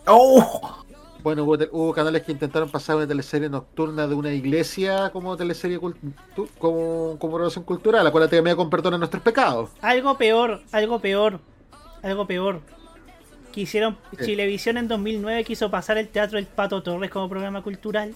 ¡Oh! 0.07 0.77
Bueno, 1.21 1.43
hubo, 1.43 1.93
canales 1.93 2.23
que 2.23 2.31
intentaron 2.31 2.69
pasar 2.69 2.95
una 2.95 3.05
teleserie 3.07 3.49
nocturna 3.49 4.07
de 4.07 4.15
una 4.15 4.31
iglesia 4.31 5.09
como 5.11 5.35
teleserie 5.35 5.81
cultu- 5.81 6.47
como, 6.57 7.17
como 7.19 7.33
programación 7.33 7.65
cultural. 7.65 8.07
Acuérdate 8.07 8.37
que 8.37 8.41
me 8.41 8.55
con 8.55 8.69
perdón 8.69 8.93
a 8.93 8.97
nuestros 8.99 9.21
pecados. 9.21 9.69
Algo 9.81 10.17
peor, 10.17 10.61
algo 10.71 10.99
peor, 10.99 11.41
algo 12.01 12.25
peor. 12.25 12.61
Quisieron, 13.51 13.97
¿Qué? 14.17 14.25
Chilevisión 14.25 14.77
en 14.77 14.87
2009 14.87 15.43
quiso 15.43 15.69
pasar 15.69 15.97
el 15.97 16.07
Teatro 16.07 16.37
del 16.37 16.45
Pato 16.47 16.81
Torres 16.81 17.09
como 17.09 17.29
programa 17.29 17.61
cultural. 17.61 18.13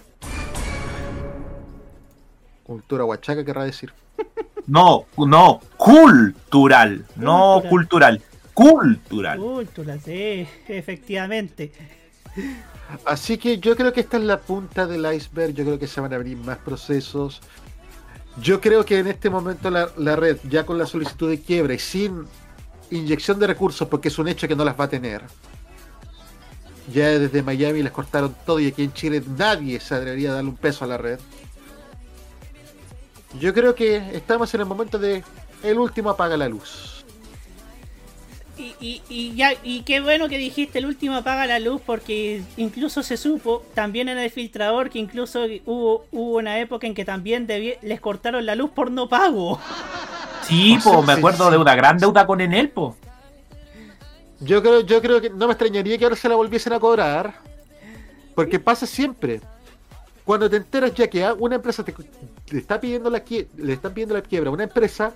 Cultura 2.64 3.06
huachaca 3.06 3.44
querrá 3.46 3.64
decir. 3.64 3.94
No, 4.68 5.06
no, 5.16 5.60
cultural. 5.78 7.06
No 7.18 7.62
Cultural. 7.70 8.20
cultural. 8.20 8.22
Cultural. 8.56 9.38
Cultural, 9.40 10.00
sí, 10.04 10.48
efectivamente. 10.68 11.72
Así 13.06 13.38
que 13.38 13.60
yo 13.60 13.76
creo 13.76 13.94
que 13.94 14.00
esta 14.00 14.18
es 14.18 14.24
la 14.24 14.40
punta 14.40 14.88
del 14.88 15.06
iceberg. 15.14 15.54
Yo 15.54 15.66
creo 15.66 15.78
que 15.78 15.86
se 15.86 16.02
van 16.02 16.14
a 16.14 16.16
abrir 16.16 16.38
más 16.38 16.58
procesos. 16.58 17.42
Yo 18.42 18.60
creo 18.60 18.84
que 18.86 18.98
en 18.98 19.06
este 19.06 19.30
momento 19.30 19.70
la, 19.70 19.90
la 19.98 20.16
red, 20.16 20.38
ya 20.50 20.66
con 20.66 20.80
la 20.80 20.88
solicitud 20.88 21.30
de 21.30 21.40
quiebra 21.40 21.76
y 21.76 21.80
sin 21.80 22.26
inyección 22.92 23.40
de 23.40 23.48
recursos, 23.48 23.88
porque 23.88 24.10
es 24.10 24.18
un 24.20 24.28
hecho 24.28 24.48
que 24.48 24.56
no 24.56 24.64
las 24.64 24.80
va 24.80 24.86
a 24.86 24.90
tener. 24.90 25.24
Ya 26.94 27.18
desde 27.20 27.42
Miami 27.42 27.82
les 27.82 27.92
cortaron 27.92 28.36
todo 28.46 28.60
y 28.60 28.68
aquí 28.68 28.84
en 28.84 28.94
Chile 28.94 29.24
nadie 29.38 29.80
se 29.80 29.96
atrevería 29.96 30.32
a 30.32 30.36
darle 30.36 30.52
un 30.52 30.56
peso 30.56 30.86
a 30.86 30.88
la 30.88 30.98
red. 30.98 31.20
Yo 33.40 33.54
creo 33.54 33.76
que 33.76 33.98
estamos 34.14 34.54
en 34.54 34.62
el 34.62 34.68
momento 34.68 35.00
de 35.00 35.24
el 35.64 35.80
último 35.80 36.10
apaga 36.12 36.38
la 36.38 36.48
luz. 36.48 37.04
Y, 38.58 38.74
y, 38.80 39.02
y 39.10 39.36
ya, 39.36 39.54
y 39.64 39.82
qué 39.82 40.00
bueno 40.00 40.30
que 40.30 40.38
dijiste 40.38 40.80
el 40.80 40.86
último 40.86 41.16
apaga 41.18 41.46
la 41.46 41.60
luz 41.60 41.82
porque 41.86 42.42
incluso 42.56 43.04
se 43.04 43.18
supo 43.18 43.66
también 43.74 44.08
en 44.08 44.18
el 44.18 44.30
filtrador 44.30 44.90
que 44.90 45.00
incluso 45.00 45.46
hubo, 45.66 46.06
hubo 46.12 46.38
una 46.38 46.60
época 46.60 46.88
en 46.88 46.94
que 46.94 47.04
también 47.04 47.48
les 47.82 48.00
cortaron 48.00 48.46
la 48.46 48.56
luz 48.56 48.70
por 48.70 48.92
no 48.92 49.10
pago. 49.10 49.60
Sí, 50.48 50.78
po, 50.84 51.02
me 51.02 51.14
acuerdo 51.14 51.46
sí. 51.46 51.52
de 51.52 51.58
una 51.58 51.76
gran 51.76 51.98
deuda 51.98 52.26
con 52.26 52.42
Enel, 52.42 52.70
po. 52.70 52.96
Yo 54.40 54.62
creo, 54.62 54.82
yo 54.82 55.02
creo 55.02 55.22
que 55.22 55.30
no 55.30 55.48
me 55.48 55.54
extrañaría 55.54 55.98
que 55.98 56.04
ahora 56.04 56.16
se 56.16 56.30
la 56.30 56.36
volviesen 56.36 56.74
a 56.74 56.80
cobrar. 56.80 57.34
Porque 58.36 58.60
pasa 58.60 58.86
siempre. 58.86 59.42
Cuando 60.26 60.50
te 60.50 60.58
enteras 60.58 60.94
ya 60.94 61.08
que 61.08 61.26
una 61.40 61.56
empresa 61.56 61.84
te, 61.84 61.94
le 62.52 62.60
está 62.60 62.80
pidiendo 62.80 63.10
la 63.10 63.24
le 63.58 63.74
están 63.74 63.94
pidiendo 63.94 64.16
la 64.16 64.22
quiebra 64.22 64.50
a 64.50 64.54
una 64.54 64.64
empresa, 64.64 65.14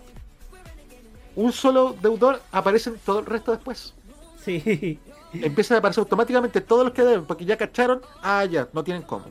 un 1.36 1.52
solo 1.52 1.96
deudor 2.02 2.42
aparece 2.52 2.92
en 2.92 2.98
todo 3.00 3.20
el 3.20 3.26
resto 3.26 3.52
después. 3.52 3.94
Sí. 4.44 5.00
Empiezan 5.34 5.76
a 5.76 5.80
aparecer 5.80 6.02
automáticamente 6.02 6.62
todos 6.62 6.86
los 6.86 6.94
que 6.94 7.04
deben, 7.04 7.26
porque 7.26 7.46
ya 7.46 7.58
cacharon, 7.58 8.02
ah 8.22 8.46
ya, 8.46 8.68
no 8.74 8.84
tienen 8.84 9.04
cómo. 9.04 9.26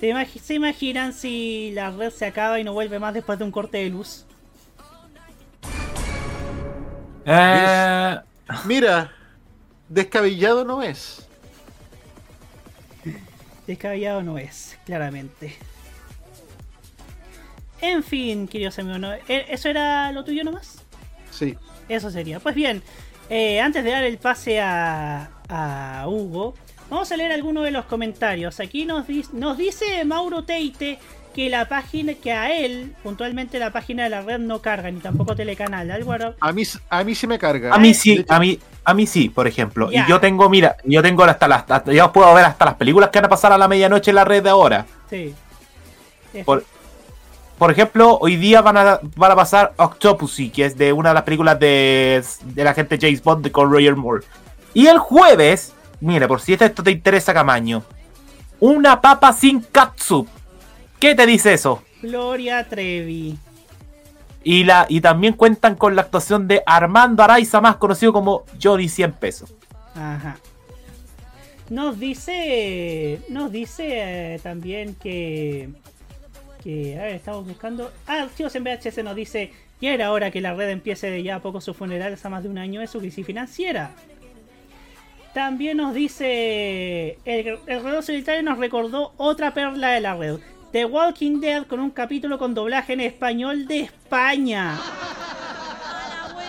¿Te 0.00 0.10
imagi- 0.12 0.40
¿Se 0.40 0.54
imaginan 0.54 1.12
si 1.12 1.72
la 1.72 1.90
red 1.90 2.10
se 2.10 2.26
acaba 2.26 2.60
y 2.60 2.64
no 2.64 2.72
vuelve 2.72 2.98
más 2.98 3.14
después 3.14 3.38
de 3.38 3.44
un 3.44 3.50
corte 3.50 3.78
de 3.78 3.90
luz? 3.90 4.24
Eh, 7.26 8.16
Mira, 8.64 9.12
descabellado 9.88 10.64
no 10.64 10.82
es. 10.82 11.26
Descabellado 13.66 14.22
no 14.22 14.38
es, 14.38 14.78
claramente. 14.86 15.56
En 17.80 18.02
fin, 18.02 18.48
queridos 18.48 18.78
amigos, 18.78 19.00
¿no? 19.00 19.12
¿E- 19.12 19.46
¿eso 19.50 19.68
era 19.68 20.10
lo 20.12 20.24
tuyo 20.24 20.42
nomás? 20.42 20.78
Sí. 21.30 21.56
Eso 21.88 22.10
sería. 22.10 22.40
Pues 22.40 22.54
bien, 22.54 22.82
eh, 23.28 23.60
antes 23.60 23.84
de 23.84 23.90
dar 23.90 24.04
el 24.04 24.16
pase 24.18 24.60
a, 24.60 25.30
a 25.48 26.04
Hugo, 26.08 26.54
vamos 26.90 27.10
a 27.12 27.16
leer 27.16 27.32
algunos 27.32 27.64
de 27.64 27.70
los 27.70 27.84
comentarios. 27.86 28.60
Aquí 28.60 28.84
nos, 28.84 29.06
dis- 29.06 29.30
nos 29.32 29.56
dice 29.58 30.04
Mauro 30.04 30.42
Teite 30.44 30.98
que 31.34 31.50
la 31.50 31.68
página, 31.68 32.14
que 32.14 32.32
a 32.32 32.52
él, 32.56 32.94
puntualmente 33.02 33.58
la 33.58 33.70
página 33.70 34.04
de 34.04 34.10
la 34.10 34.22
red 34.22 34.38
no 34.40 34.60
carga, 34.60 34.90
ni 34.90 34.98
tampoco 34.98 35.36
telecanal. 35.36 35.88
Algo 35.90 36.12
A 36.40 36.52
mí, 36.52 36.62
a 36.90 37.04
mí 37.04 37.14
sí 37.14 37.26
me 37.26 37.38
carga. 37.38 37.72
a 37.72 37.78
mí 37.78 37.94
sí, 37.94 38.24
a 38.28 38.40
mí, 38.40 38.58
a 38.84 38.94
mí 38.94 39.06
sí, 39.06 39.28
por 39.28 39.46
ejemplo. 39.46 39.92
Y 39.92 39.98
yo 40.08 40.18
tengo, 40.18 40.48
mira, 40.48 40.76
yo 40.84 41.00
tengo 41.02 41.22
hasta 41.24 41.46
las, 41.46 41.70
hasta- 41.70 41.92
yo 41.92 42.12
puedo 42.12 42.32
ver 42.34 42.44
hasta 42.44 42.64
las 42.64 42.74
películas 42.74 43.10
que 43.10 43.18
van 43.18 43.26
a 43.26 43.28
pasar 43.28 43.52
a 43.52 43.58
la 43.58 43.68
medianoche 43.68 44.10
en 44.10 44.16
la 44.16 44.24
red 44.24 44.42
de 44.42 44.50
ahora. 44.50 44.86
Sí. 45.08 45.32
Por, 46.44 46.64
por 47.56 47.70
ejemplo, 47.70 48.18
hoy 48.20 48.36
día 48.36 48.60
van 48.60 48.76
a, 48.76 49.00
van 49.16 49.30
a 49.32 49.36
pasar 49.36 49.72
Octopussy, 49.76 50.50
que 50.50 50.64
es 50.64 50.76
de 50.78 50.92
una 50.92 51.10
de 51.10 51.14
las 51.14 51.22
películas 51.24 51.58
de, 51.60 52.22
de 52.44 52.64
la 52.64 52.74
gente 52.74 52.98
James 53.00 53.22
Bond 53.22 53.44
de- 53.44 53.52
con 53.52 53.70
Roger 53.70 53.94
Moore. 53.96 54.24
Y 54.74 54.86
el 54.86 54.98
jueves, 54.98 55.72
mire, 56.00 56.28
por 56.28 56.40
si 56.40 56.54
esto 56.54 56.82
te 56.82 56.90
interesa, 56.90 57.34
Camaño, 57.34 57.82
una 58.60 59.00
papa 59.00 59.32
sin 59.32 59.60
catsup. 59.60 60.28
¿Qué 60.98 61.14
te 61.14 61.26
dice 61.26 61.54
eso? 61.54 61.82
Gloria 62.02 62.68
Trevi. 62.68 63.38
Y, 64.44 64.64
la, 64.64 64.86
y 64.88 65.00
también 65.00 65.34
cuentan 65.34 65.74
con 65.74 65.94
la 65.96 66.02
actuación 66.02 66.48
de 66.48 66.62
Armando 66.64 67.22
Araiza, 67.22 67.60
más 67.60 67.76
conocido 67.76 68.12
como 68.12 68.44
Johnny 68.62 68.88
100 68.88 69.12
pesos. 69.12 69.54
Ajá. 69.94 70.38
Nos 71.70 71.98
dice. 71.98 73.20
Nos 73.28 73.52
dice 73.52 74.34
eh, 74.34 74.38
también 74.42 74.94
que. 74.94 75.68
Que. 76.62 76.98
A 76.98 77.02
ver, 77.02 77.14
estamos 77.14 77.46
buscando. 77.46 77.92
Ah, 78.06 78.22
Archivos 78.22 78.54
en 78.54 78.64
VHS 78.64 79.04
nos 79.04 79.14
dice. 79.14 79.52
Ya 79.80 79.92
era 79.92 80.10
hora 80.10 80.32
que 80.32 80.40
la 80.40 80.54
red 80.54 80.70
empiece 80.70 81.08
de 81.08 81.22
ya 81.22 81.36
a 81.36 81.42
poco 81.42 81.60
su 81.60 81.72
funeral 81.72 82.12
hace 82.12 82.28
más 82.28 82.42
de 82.42 82.48
un 82.48 82.58
año 82.58 82.80
de 82.80 82.88
su 82.88 82.98
crisis 82.98 83.24
financiera. 83.24 83.92
También 85.38 85.76
nos 85.76 85.94
dice. 85.94 87.16
El, 87.24 87.60
el 87.68 87.82
reloj 87.84 88.04
solitario 88.04 88.42
nos 88.42 88.58
recordó 88.58 89.12
otra 89.18 89.54
perla 89.54 89.90
de 89.92 90.00
la 90.00 90.16
red. 90.16 90.38
The 90.72 90.84
Walking 90.84 91.38
Dead 91.38 91.64
con 91.68 91.78
un 91.78 91.90
capítulo 91.90 92.40
con 92.40 92.54
doblaje 92.54 92.94
en 92.94 93.00
español 93.02 93.68
de 93.68 93.82
España. 93.82 94.76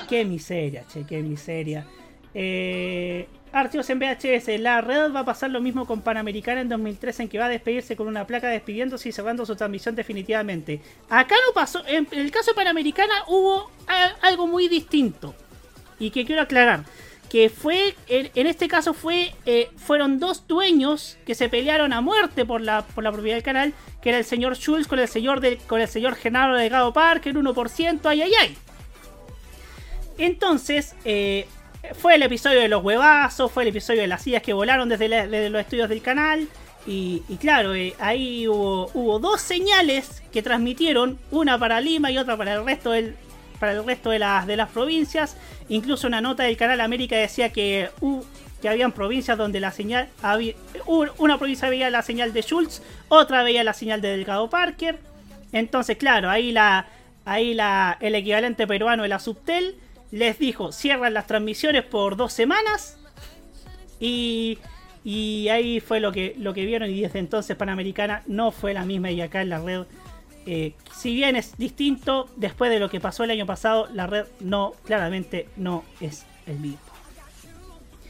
Qué 0.09 0.25
miseria, 0.25 0.85
che, 0.91 1.05
qué 1.05 1.21
miseria. 1.21 1.85
Eh, 2.33 3.27
Archivos 3.51 3.87
en 3.91 3.99
VHS. 3.99 4.59
La 4.59 4.81
red 4.81 5.13
va 5.13 5.19
a 5.19 5.25
pasar 5.25 5.51
lo 5.51 5.61
mismo 5.61 5.85
con 5.85 6.01
Panamericana 6.01 6.61
en 6.61 6.69
2003 6.69 7.19
en 7.19 7.29
que 7.29 7.37
va 7.37 7.45
a 7.45 7.49
despedirse 7.49 7.95
con 7.95 8.07
una 8.07 8.25
placa 8.25 8.47
despidiéndose 8.47 9.09
y 9.09 9.11
cerrando 9.11 9.45
su 9.45 9.55
transmisión 9.55 9.93
definitivamente. 9.93 10.81
Acá 11.11 11.35
no 11.47 11.53
pasó. 11.53 11.83
En 11.85 12.07
el 12.11 12.31
caso 12.31 12.51
de 12.51 12.55
Panamericana 12.55 13.13
hubo 13.27 13.69
a- 13.87 14.15
algo 14.27 14.47
muy 14.47 14.67
distinto. 14.67 15.35
Y 15.99 16.09
que 16.09 16.25
quiero 16.25 16.41
aclarar. 16.41 16.85
Que 17.29 17.49
fue, 17.49 17.95
en, 18.07 18.47
este 18.47 18.67
caso 18.67 18.95
fue, 18.95 19.35
eh, 19.45 19.69
fueron 19.77 20.19
dos 20.19 20.47
dueños 20.47 21.17
que 21.25 21.35
se 21.35 21.47
pelearon 21.47 21.93
a 21.93 22.01
muerte 22.01 22.43
por 22.43 22.59
la, 22.59 22.81
por 22.87 23.03
la 23.03 23.11
propiedad 23.11 23.35
del 23.35 23.43
canal, 23.43 23.73
que 24.01 24.09
era 24.09 24.17
el 24.17 24.25
señor 24.25 24.55
Schulz 24.55 24.87
con 24.87 24.97
el 24.97 25.07
señor, 25.07 25.39
de, 25.39 25.57
con 25.57 25.79
el 25.79 25.87
señor 25.87 26.15
Genaro 26.15 26.55
Delgado 26.55 26.91
Parker, 26.91 27.35
1%, 27.35 27.99
ay, 28.05 28.21
ay, 28.23 28.31
ay. 28.41 28.57
Entonces, 30.17 30.95
eh, 31.05 31.47
fue 31.97 32.15
el 32.15 32.23
episodio 32.23 32.59
de 32.59 32.67
los 32.67 32.83
huevazos, 32.83 33.51
fue 33.51 33.63
el 33.63 33.69
episodio 33.69 34.01
de 34.01 34.07
las 34.07 34.23
sillas 34.23 34.41
que 34.41 34.53
volaron 34.53 34.89
desde, 34.89 35.07
desde 35.07 35.49
los 35.49 35.61
estudios 35.61 35.87
del 35.89 36.01
canal. 36.01 36.47
Y, 36.87 37.23
y 37.29 37.37
claro, 37.37 37.75
eh, 37.75 37.93
ahí 37.99 38.47
hubo, 38.47 38.89
hubo 38.93 39.19
dos 39.19 39.41
señales 39.41 40.23
que 40.31 40.41
transmitieron, 40.41 41.19
una 41.31 41.59
para 41.59 41.79
Lima 41.79 42.11
y 42.11 42.17
otra 42.17 42.37
para 42.37 42.55
el 42.55 42.65
resto 42.65 42.91
del, 42.91 43.15
para 43.59 43.73
el 43.73 43.85
resto 43.85 44.09
de 44.09 44.19
las, 44.19 44.47
de 44.47 44.55
las 44.57 44.69
provincias. 44.69 45.35
Incluso 45.69 46.07
una 46.07 46.21
nota 46.21 46.43
del 46.43 46.57
canal 46.57 46.81
América 46.81 47.15
decía 47.17 47.49
que, 47.49 47.89
hu- 48.01 48.23
que 48.61 48.69
habían 48.69 48.91
provincias 48.91 49.37
donde 49.37 49.59
la 49.59 49.71
señal 49.71 50.07
había, 50.21 50.53
un- 50.85 51.09
una 51.17 51.37
provincia 51.37 51.69
veía 51.69 51.89
la 51.89 52.01
señal 52.01 52.33
de 52.33 52.41
Schultz, 52.41 52.81
otra 53.09 53.43
veía 53.43 53.63
la 53.63 53.73
señal 53.73 54.01
de 54.01 54.09
Delgado 54.09 54.49
Parker. 54.49 54.99
Entonces, 55.51 55.97
claro, 55.97 56.29
ahí 56.29 56.51
la 56.51 56.87
ahí 57.25 57.53
la 57.53 57.97
el 57.99 58.15
equivalente 58.15 58.65
peruano 58.65 59.03
de 59.03 59.09
la 59.09 59.19
Subtel 59.19 59.75
les 60.11 60.39
dijo, 60.39 60.71
cierran 60.71 61.13
las 61.13 61.27
transmisiones 61.27 61.83
por 61.83 62.15
dos 62.15 62.33
semanas 62.33 62.97
y 63.99 64.57
y 65.05 65.47
ahí 65.49 65.79
fue 65.79 65.99
lo 66.01 66.11
que, 66.11 66.35
lo 66.37 66.53
que 66.53 66.65
vieron 66.65 66.89
y 66.89 67.01
desde 67.01 67.19
entonces 67.19 67.55
Panamericana 67.55 68.21
no 68.27 68.51
fue 68.51 68.73
la 68.73 68.83
misma 68.83 69.09
y 69.11 69.21
acá 69.21 69.41
en 69.41 69.49
la 69.49 69.59
red, 69.59 69.83
eh, 70.51 70.73
si 70.91 71.13
bien 71.13 71.35
es 71.35 71.55
distinto, 71.57 72.27
después 72.35 72.71
de 72.71 72.79
lo 72.79 72.89
que 72.89 72.99
pasó 72.99 73.23
el 73.23 73.29
año 73.29 73.45
pasado, 73.45 73.87
la 73.93 74.07
red 74.07 74.25
no, 74.39 74.73
claramente 74.83 75.47
no 75.57 75.83
es 76.01 76.25
el 76.47 76.57
mismo. 76.57 76.79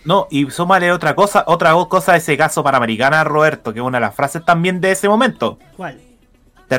No, 0.06 0.26
y 0.32 0.50
súmale 0.50 0.90
otra 0.94 1.16
cosa, 1.16 1.44
otra 1.48 1.74
cosa 1.90 2.14
de 2.14 2.20
ese 2.20 2.38
caso 2.38 2.64
panamericana, 2.64 3.26
Roberto, 3.26 3.74
que 3.74 3.80
es 3.80 3.86
una 3.86 3.98
de 3.98 4.06
las 4.06 4.16
frases 4.16 4.46
también 4.46 4.80
de 4.80 4.92
ese 4.92 5.10
momento. 5.10 5.60
¿Cuál? 5.76 6.00
Te, 6.70 6.78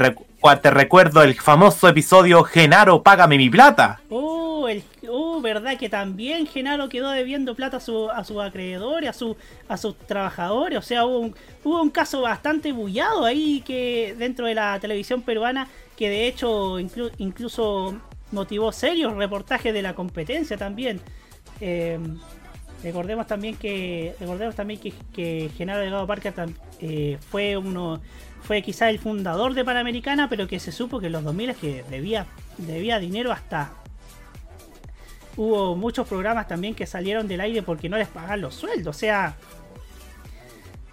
te 0.62 0.70
recuerdo 0.70 1.22
el 1.24 1.34
famoso 1.34 1.88
episodio 1.88 2.44
Genaro, 2.44 3.02
págame 3.02 3.36
mi 3.36 3.50
plata. 3.50 4.00
Oh, 4.08 4.68
el, 4.68 4.84
oh, 5.08 5.40
verdad 5.40 5.76
que 5.76 5.88
también 5.88 6.46
Genaro 6.46 6.88
quedó 6.88 7.10
debiendo 7.10 7.56
plata 7.56 7.78
a, 7.78 7.80
su, 7.80 8.08
a 8.08 8.22
sus 8.22 8.40
acreedores, 8.40 9.10
a, 9.10 9.12
su, 9.12 9.36
a 9.68 9.76
sus 9.76 9.98
trabajadores. 9.98 10.78
O 10.78 10.82
sea, 10.82 11.04
hubo 11.04 11.18
un, 11.18 11.34
hubo 11.64 11.82
un 11.82 11.90
caso 11.90 12.20
bastante 12.20 12.70
bullado 12.70 13.24
ahí 13.24 13.62
que 13.66 14.14
dentro 14.16 14.46
de 14.46 14.54
la 14.54 14.78
televisión 14.78 15.22
peruana 15.22 15.66
que 15.96 16.08
de 16.08 16.28
hecho 16.28 16.78
inclu- 16.78 17.10
incluso 17.18 17.96
motivó 18.30 18.70
serios 18.70 19.16
reportajes 19.16 19.74
de 19.74 19.82
la 19.82 19.94
competencia 19.94 20.56
también. 20.56 21.00
Eh, 21.60 21.98
recordemos 22.84 23.26
también 23.26 23.56
que 23.56 24.14
recordemos 24.20 24.54
también 24.54 24.80
que, 25.12 25.50
Genaro 25.58 25.80
Delgado 25.80 26.06
Parker 26.06 26.32
eh, 26.80 27.18
fue 27.28 27.56
uno 27.56 28.00
fue 28.50 28.62
quizá 28.62 28.90
el 28.90 28.98
fundador 28.98 29.54
de 29.54 29.64
Panamericana, 29.64 30.28
pero 30.28 30.48
que 30.48 30.58
se 30.58 30.72
supo 30.72 30.98
que 30.98 31.06
en 31.06 31.12
los 31.12 31.22
2000 31.22 31.50
es 31.50 31.56
que 31.56 31.84
debía 31.88 32.26
debía 32.58 32.98
dinero 32.98 33.30
hasta 33.30 33.70
hubo 35.36 35.76
muchos 35.76 36.08
programas 36.08 36.48
también 36.48 36.74
que 36.74 36.84
salieron 36.84 37.28
del 37.28 37.42
aire 37.42 37.62
porque 37.62 37.88
no 37.88 37.96
les 37.96 38.08
pagan 38.08 38.40
los 38.40 38.56
sueldos, 38.56 38.96
o 38.96 38.98
sea, 38.98 39.36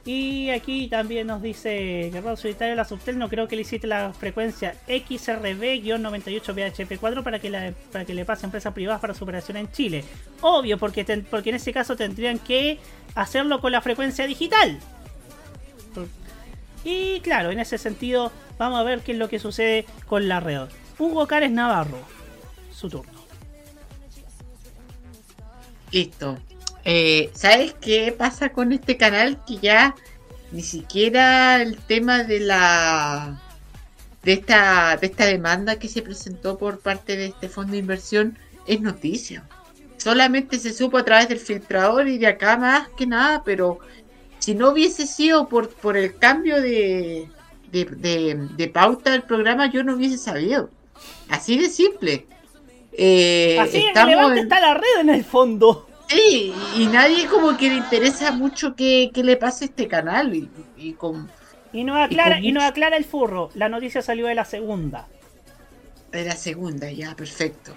y 0.05 0.51
aquí 0.51 0.88
también 0.88 1.26
nos 1.26 1.41
dice 1.41 2.12
Guerrero 2.14 2.38
Solitario 2.38 2.76
la 2.76 2.86
Subtel, 2.86 3.18
no 3.18 3.28
creo 3.28 3.47
que 3.47 3.55
le 3.55 3.64
hiciste 3.64 3.88
la 3.88 4.14
frecuencia 4.14 4.76
XRB-98VHP4 4.88 7.24
para 7.24 7.39
que, 7.39 7.74
para 7.91 8.05
que 8.05 8.14
le 8.14 8.24
pase 8.24 8.45
a 8.45 8.49
empresas 8.49 8.72
privadas 8.72 9.01
para 9.01 9.16
su 9.16 9.24
operación 9.24 9.58
en 9.58 9.72
Chile. 9.72 10.03
Obvio, 10.41 10.78
porque, 10.78 11.03
porque 11.28 11.49
en 11.49 11.55
ese 11.55 11.74
caso 11.74 11.95
tendrían 11.95 12.38
que 12.38 12.78
hacerlo 13.16 13.62
con 13.62 13.72
la 13.72 13.82
frecuencia 13.82 14.28
digital. 14.28 14.80
Y 16.90 17.20
claro, 17.20 17.52
en 17.52 17.60
ese 17.60 17.78
sentido, 17.78 18.32
vamos 18.58 18.80
a 18.80 18.84
ver 18.84 19.02
qué 19.02 19.12
es 19.12 19.18
lo 19.18 19.28
que 19.28 19.40
sucede 19.40 19.86
con 20.06 20.30
la 20.30 20.40
red. 20.40 20.70
Hugo 20.98 21.28
Cares 21.28 21.52
Navarro, 21.52 22.00
su 22.72 22.88
turno. 22.88 23.12
Listo. 25.92 26.38
Eh, 26.86 27.30
¿Sabes 27.34 27.74
qué 27.82 28.16
pasa 28.18 28.54
con 28.54 28.72
este 28.72 28.96
canal? 28.96 29.44
Que 29.46 29.58
ya 29.58 29.96
ni 30.54 30.62
siquiera 30.62 31.62
el 31.62 31.76
tema 31.76 32.24
de 32.24 32.40
la 32.40 33.38
de 34.24 34.32
esta 34.32 34.96
de 34.96 35.08
esta 35.08 35.26
demanda 35.26 35.80
que 35.80 35.90
se 35.90 36.02
presentó 36.02 36.58
por 36.58 36.80
parte 36.80 37.18
de 37.18 37.26
este 37.26 37.50
fondo 37.50 37.74
de 37.74 37.80
inversión 37.80 38.40
es 38.66 38.80
noticia. 38.80 39.44
Solamente 39.98 40.58
se 40.58 40.72
supo 40.72 40.98
a 40.98 41.04
través 41.04 41.28
del 41.28 41.40
filtrador 41.40 42.08
y 42.08 42.18
de 42.18 42.28
acá 42.28 42.56
más 42.56 42.88
que 42.96 43.06
nada, 43.06 43.44
pero 43.44 43.80
si 44.48 44.56
no 44.56 44.70
hubiese 44.70 45.06
sido 45.06 45.50
por, 45.50 45.68
por 45.68 45.98
el 45.98 46.16
cambio 46.18 46.62
de, 46.62 47.28
de, 47.70 47.84
de- 47.84 48.48
de 48.56 48.68
pauta 48.70 49.12
del 49.12 49.24
programa, 49.24 49.70
yo 49.70 49.84
no 49.84 49.95
hubiese 49.95 50.18
sabido. 50.18 50.70
Así 51.28 51.58
de 51.58 51.70
simple. 51.70 52.26
Eh, 52.93 53.58
Así 53.60 53.80
estamos 53.80 54.12
relevante 54.12 54.39
en- 54.39 54.45
está 54.45 54.62
la 54.62 54.74
red 54.76 55.02
en 55.02 55.10
el 55.10 55.26
fondo. 55.26 55.86
Sí, 56.08 56.54
y 56.78 56.86
nadie 56.86 57.26
como 57.26 57.58
que 57.58 57.68
le 57.68 57.76
interesa 57.76 58.32
mucho 58.32 58.74
que, 58.74 59.12
que 59.14 59.22
le 59.22 59.36
pase 59.36 59.66
a 59.66 59.68
este 59.68 59.89
canal. 59.89 60.34
Y, 60.34 60.50
y 60.78 60.93
con 60.93 61.30
Y 61.74 61.84
nos 61.84 61.98
aclara, 61.98 62.36
con 62.38 62.45
y 62.45 62.54
nos 62.54 62.64
aclara 62.64 62.95
el 62.95 63.04
furro. 63.04 63.50
La 63.54 63.68
noticia 63.68 64.02
salió 64.02 64.28
de 64.28 64.36
la 64.36 64.45
segunda. 64.45 65.10
de 66.14 66.24
la 66.24 66.38
segunda, 66.38 66.89
ya, 66.89 67.14
perfecto. 67.18 67.74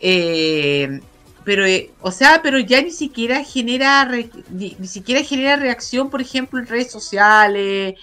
Eh, 0.00 0.98
pero, 1.44 1.66
eh, 1.66 1.90
o 2.00 2.10
sea, 2.10 2.40
pero 2.42 2.58
ya 2.58 2.80
ni 2.82 2.90
siquiera 2.90 3.44
genera 3.44 4.10
ni, 4.50 4.76
siquiera 4.86 5.22
genera 5.22 5.56
reacción, 5.56 6.08
por 6.10 6.22
ejemplo, 6.22 6.58
en 6.58 6.66
redes 6.66 6.90
sociales, 6.90 7.94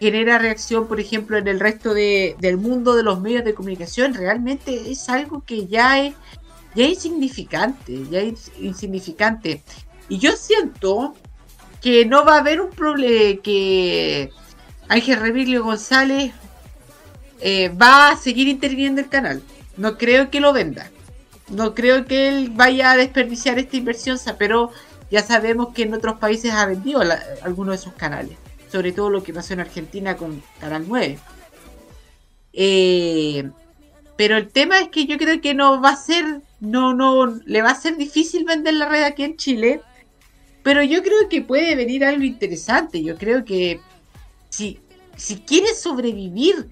genera 0.00 0.38
reacción, 0.38 0.88
por 0.88 0.98
ejemplo, 1.00 1.38
en 1.38 1.46
el 1.46 1.60
resto 1.60 1.94
de, 1.94 2.36
del 2.40 2.56
mundo 2.56 2.94
de 2.96 3.04
los 3.04 3.20
medios 3.20 3.44
de 3.44 3.54
comunicación. 3.54 4.14
Realmente 4.14 4.90
es 4.90 5.08
algo 5.08 5.44
que 5.44 5.66
ya 5.66 6.04
es, 6.04 6.14
ya 6.74 6.84
es 6.84 6.90
insignificante, 6.90 8.04
ya 8.10 8.20
es 8.20 8.50
insignificante. 8.60 9.62
Y 10.08 10.18
yo 10.18 10.32
siento 10.32 11.14
que 11.80 12.04
no 12.04 12.24
va 12.24 12.36
a 12.36 12.40
haber 12.40 12.60
un 12.60 12.70
problema, 12.70 13.40
que 13.42 14.30
Ángel 14.88 15.20
Remigio 15.20 15.62
González 15.62 16.32
eh, 17.40 17.68
va 17.68 18.10
a 18.10 18.16
seguir 18.16 18.48
interviniendo 18.48 19.00
el 19.00 19.08
canal. 19.08 19.42
No 19.76 19.96
creo 19.96 20.30
que 20.30 20.40
lo 20.40 20.52
venda. 20.52 20.90
No 21.50 21.74
creo 21.74 22.04
que 22.04 22.28
él 22.28 22.50
vaya 22.50 22.92
a 22.92 22.96
desperdiciar 22.96 23.58
esta 23.58 23.76
inversión, 23.76 24.18
pero 24.38 24.70
ya 25.10 25.22
sabemos 25.22 25.72
que 25.72 25.82
en 25.82 25.94
otros 25.94 26.18
países 26.18 26.52
ha 26.52 26.66
vendido 26.66 27.02
algunos 27.42 27.76
de 27.76 27.82
sus 27.82 27.94
canales. 27.94 28.36
Sobre 28.70 28.92
todo 28.92 29.08
lo 29.08 29.22
que 29.22 29.32
pasó 29.32 29.54
en 29.54 29.60
Argentina 29.60 30.16
con 30.16 30.42
Canal 30.60 30.84
9. 30.86 31.18
Eh, 32.52 33.50
pero 34.16 34.36
el 34.36 34.48
tema 34.48 34.80
es 34.80 34.88
que 34.88 35.06
yo 35.06 35.16
creo 35.16 35.40
que 35.40 35.54
no 35.54 35.80
va 35.80 35.90
a 35.90 35.96
ser, 35.96 36.42
no, 36.60 36.92
no, 36.92 37.26
le 37.46 37.62
va 37.62 37.70
a 37.70 37.80
ser 37.80 37.96
difícil 37.96 38.44
vender 38.44 38.74
la 38.74 38.88
red 38.88 39.04
aquí 39.04 39.24
en 39.24 39.36
Chile. 39.36 39.80
Pero 40.62 40.82
yo 40.82 41.02
creo 41.02 41.28
que 41.30 41.40
puede 41.40 41.74
venir 41.76 42.04
algo 42.04 42.24
interesante. 42.24 43.02
Yo 43.02 43.16
creo 43.16 43.44
que 43.44 43.80
si 44.50 44.78
quiere 45.46 45.74
sobrevivir 45.74 46.68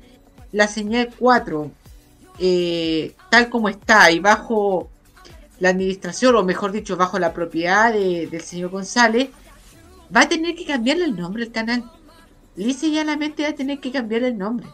la 0.53 0.69
señal 0.69 1.11
4 1.19 1.71
eh, 2.39 3.15
tal 3.31 3.49
como 3.49 3.69
está 3.69 4.11
y 4.11 4.21
bajo 4.21 4.91
la 5.59 5.71
administración, 5.71 6.37
o 6.37 6.43
mejor 6.43 6.73
dicho, 6.73 6.97
bajo 6.97 7.19
la 7.19 7.33
propiedad 7.33 7.93
de- 7.93 8.27
del 8.27 8.43
señor 8.43 8.71
González, 8.71 9.31
va 10.15 10.23
a 10.23 10.29
tener 10.29 10.55
que 10.55 10.67
cambiarle 10.67 11.05
el 11.05 11.17
nombre 11.17 11.45
al 11.45 11.53
canal. 11.53 11.91
Lisa 12.57 12.87
y 12.87 12.93
llanamente 12.93 13.43
va 13.43 13.51
a 13.51 13.55
tener 13.55 13.81
que 13.81 13.91
cambiarle 13.93 14.29
el 14.29 14.39
nombre. 14.39 14.67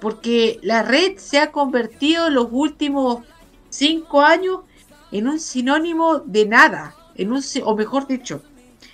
Porque 0.00 0.58
la 0.62 0.82
red 0.82 1.18
se 1.18 1.38
ha 1.38 1.52
convertido 1.52 2.28
en 2.28 2.34
los 2.34 2.48
últimos 2.50 3.24
cinco 3.68 4.22
años 4.22 4.60
en 5.12 5.28
un 5.28 5.38
sinónimo 5.40 6.20
de 6.20 6.46
nada. 6.46 6.94
En 7.16 7.32
un, 7.32 7.42
o 7.64 7.76
mejor 7.76 8.06
dicho, 8.06 8.42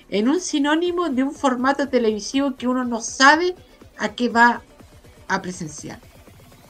en 0.08 0.28
un 0.28 0.40
sinónimo 0.40 1.08
de 1.08 1.22
un 1.22 1.32
formato 1.32 1.88
televisivo 1.88 2.56
que 2.56 2.66
uno 2.66 2.84
no 2.84 3.00
sabe 3.00 3.54
a 3.98 4.14
qué 4.14 4.28
va 4.28 4.62
a 5.28 5.42
presenciar. 5.42 6.00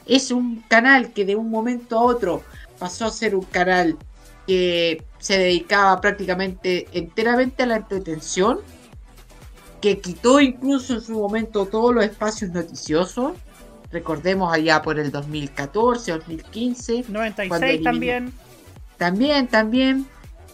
Es 0.07 0.31
un 0.31 0.63
canal 0.67 1.11
que 1.11 1.25
de 1.25 1.35
un 1.35 1.49
momento 1.49 1.97
a 1.97 2.03
otro 2.03 2.43
pasó 2.79 3.05
a 3.05 3.11
ser 3.11 3.35
un 3.35 3.43
canal 3.43 3.97
que 4.47 5.03
se 5.19 5.37
dedicaba 5.37 5.99
prácticamente 5.99 6.87
enteramente 6.93 7.63
a 7.63 7.65
la 7.65 7.75
entretención, 7.77 8.59
que 9.81 9.99
quitó 9.99 10.39
incluso 10.39 10.95
en 10.95 11.01
su 11.01 11.13
momento 11.13 11.65
todos 11.65 11.93
los 11.93 12.03
espacios 12.03 12.51
noticiosos. 12.51 13.33
Recordemos 13.91 14.53
allá 14.53 14.81
por 14.81 14.99
el 14.99 15.11
2014, 15.11 16.11
2015. 16.11 17.05
96 17.07 17.83
también. 17.83 18.33
También, 18.97 19.47
también. 19.47 20.05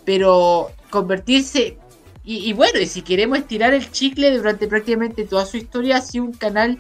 Pero 0.05 0.71
convertirse. 0.89 1.77
Y, 2.23 2.49
y, 2.49 2.53
bueno, 2.53 2.79
y 2.79 2.87
si 2.87 3.01
queremos 3.01 3.37
estirar 3.37 3.73
el 3.73 3.91
chicle 3.91 4.35
durante 4.35 4.67
prácticamente 4.67 5.25
toda 5.25 5.45
su 5.45 5.57
historia, 5.57 5.97
ha 5.97 6.01
sido 6.01 6.25
un 6.25 6.33
canal 6.33 6.79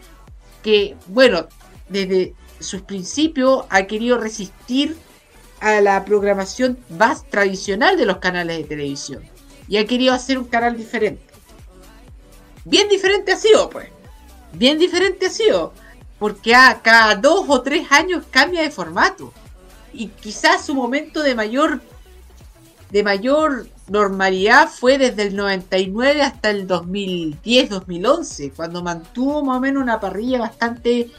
que, 0.61 0.95
bueno, 1.07 1.47
desde 1.89 2.33
sus 2.63 2.81
principios 2.81 3.65
ha 3.69 3.83
querido 3.83 4.17
resistir 4.17 4.97
a 5.59 5.79
la 5.81 6.03
programación 6.03 6.77
más 6.89 7.27
tradicional 7.29 7.97
de 7.97 8.05
los 8.05 8.17
canales 8.17 8.57
de 8.57 8.63
televisión. 8.63 9.23
Y 9.67 9.77
ha 9.77 9.87
querido 9.87 10.13
hacer 10.13 10.37
un 10.37 10.45
canal 10.45 10.75
diferente. 10.75 11.23
Bien 12.65 12.89
diferente 12.89 13.31
ha 13.31 13.37
sido, 13.37 13.69
pues. 13.69 13.89
Bien 14.53 14.77
diferente 14.77 15.27
ha 15.27 15.29
sido. 15.29 15.73
Porque 16.19 16.55
a 16.55 16.81
cada 16.81 17.15
dos 17.15 17.45
o 17.47 17.61
tres 17.61 17.91
años 17.91 18.25
cambia 18.29 18.61
de 18.61 18.71
formato. 18.71 19.33
Y 19.93 20.07
quizás 20.07 20.65
su 20.65 20.75
momento 20.75 21.21
de 21.21 21.35
mayor 21.35 21.81
de 22.93 23.03
mayor 23.03 23.67
normalidad 23.89 24.69
fue 24.69 24.99
desde 24.99 25.23
el 25.23 25.35
99 25.35 26.21
hasta 26.21 26.51
el 26.51 26.67
2010-2011, 26.67 28.53
cuando 28.55 28.83
mantuvo 28.83 29.43
más 29.43 29.57
o 29.57 29.59
menos 29.59 29.81
una 29.81 29.99
parrilla 29.99 30.39
bastante 30.39 31.09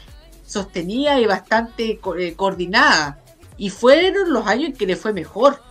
sostenida 0.45 1.19
y 1.19 1.25
bastante 1.25 1.99
eh, 2.17 2.33
coordinada. 2.35 3.21
Y 3.57 3.69
fueron 3.69 4.31
los 4.33 4.45
años 4.47 4.69
en 4.69 4.75
que 4.75 4.85
le 4.85 4.95
fue 4.95 5.13
mejor. 5.13 5.61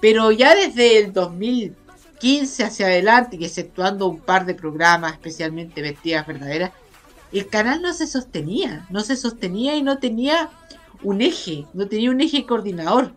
Pero 0.00 0.30
ya 0.30 0.54
desde 0.54 0.98
el 0.98 1.12
2015 1.12 2.64
hacia 2.64 2.86
adelante, 2.86 3.36
y 3.38 3.44
exceptuando 3.44 4.06
un 4.06 4.20
par 4.20 4.46
de 4.46 4.54
programas, 4.54 5.12
especialmente 5.12 5.82
Vestidas 5.82 6.26
Verdaderas, 6.26 6.72
el 7.32 7.48
canal 7.48 7.82
no 7.82 7.92
se 7.92 8.06
sostenía. 8.06 8.86
No 8.90 9.00
se 9.00 9.16
sostenía 9.16 9.76
y 9.76 9.82
no 9.82 9.98
tenía 9.98 10.50
un 11.02 11.20
eje, 11.20 11.66
no 11.74 11.86
tenía 11.86 12.10
un 12.10 12.20
eje 12.20 12.46
coordinador. 12.46 13.12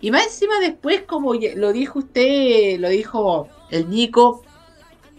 Y 0.00 0.10
más 0.10 0.26
encima 0.26 0.58
después, 0.60 1.02
como 1.02 1.34
lo 1.34 1.72
dijo 1.72 2.00
usted, 2.00 2.78
lo 2.80 2.88
dijo 2.88 3.48
el 3.70 3.88
Nico, 3.88 4.42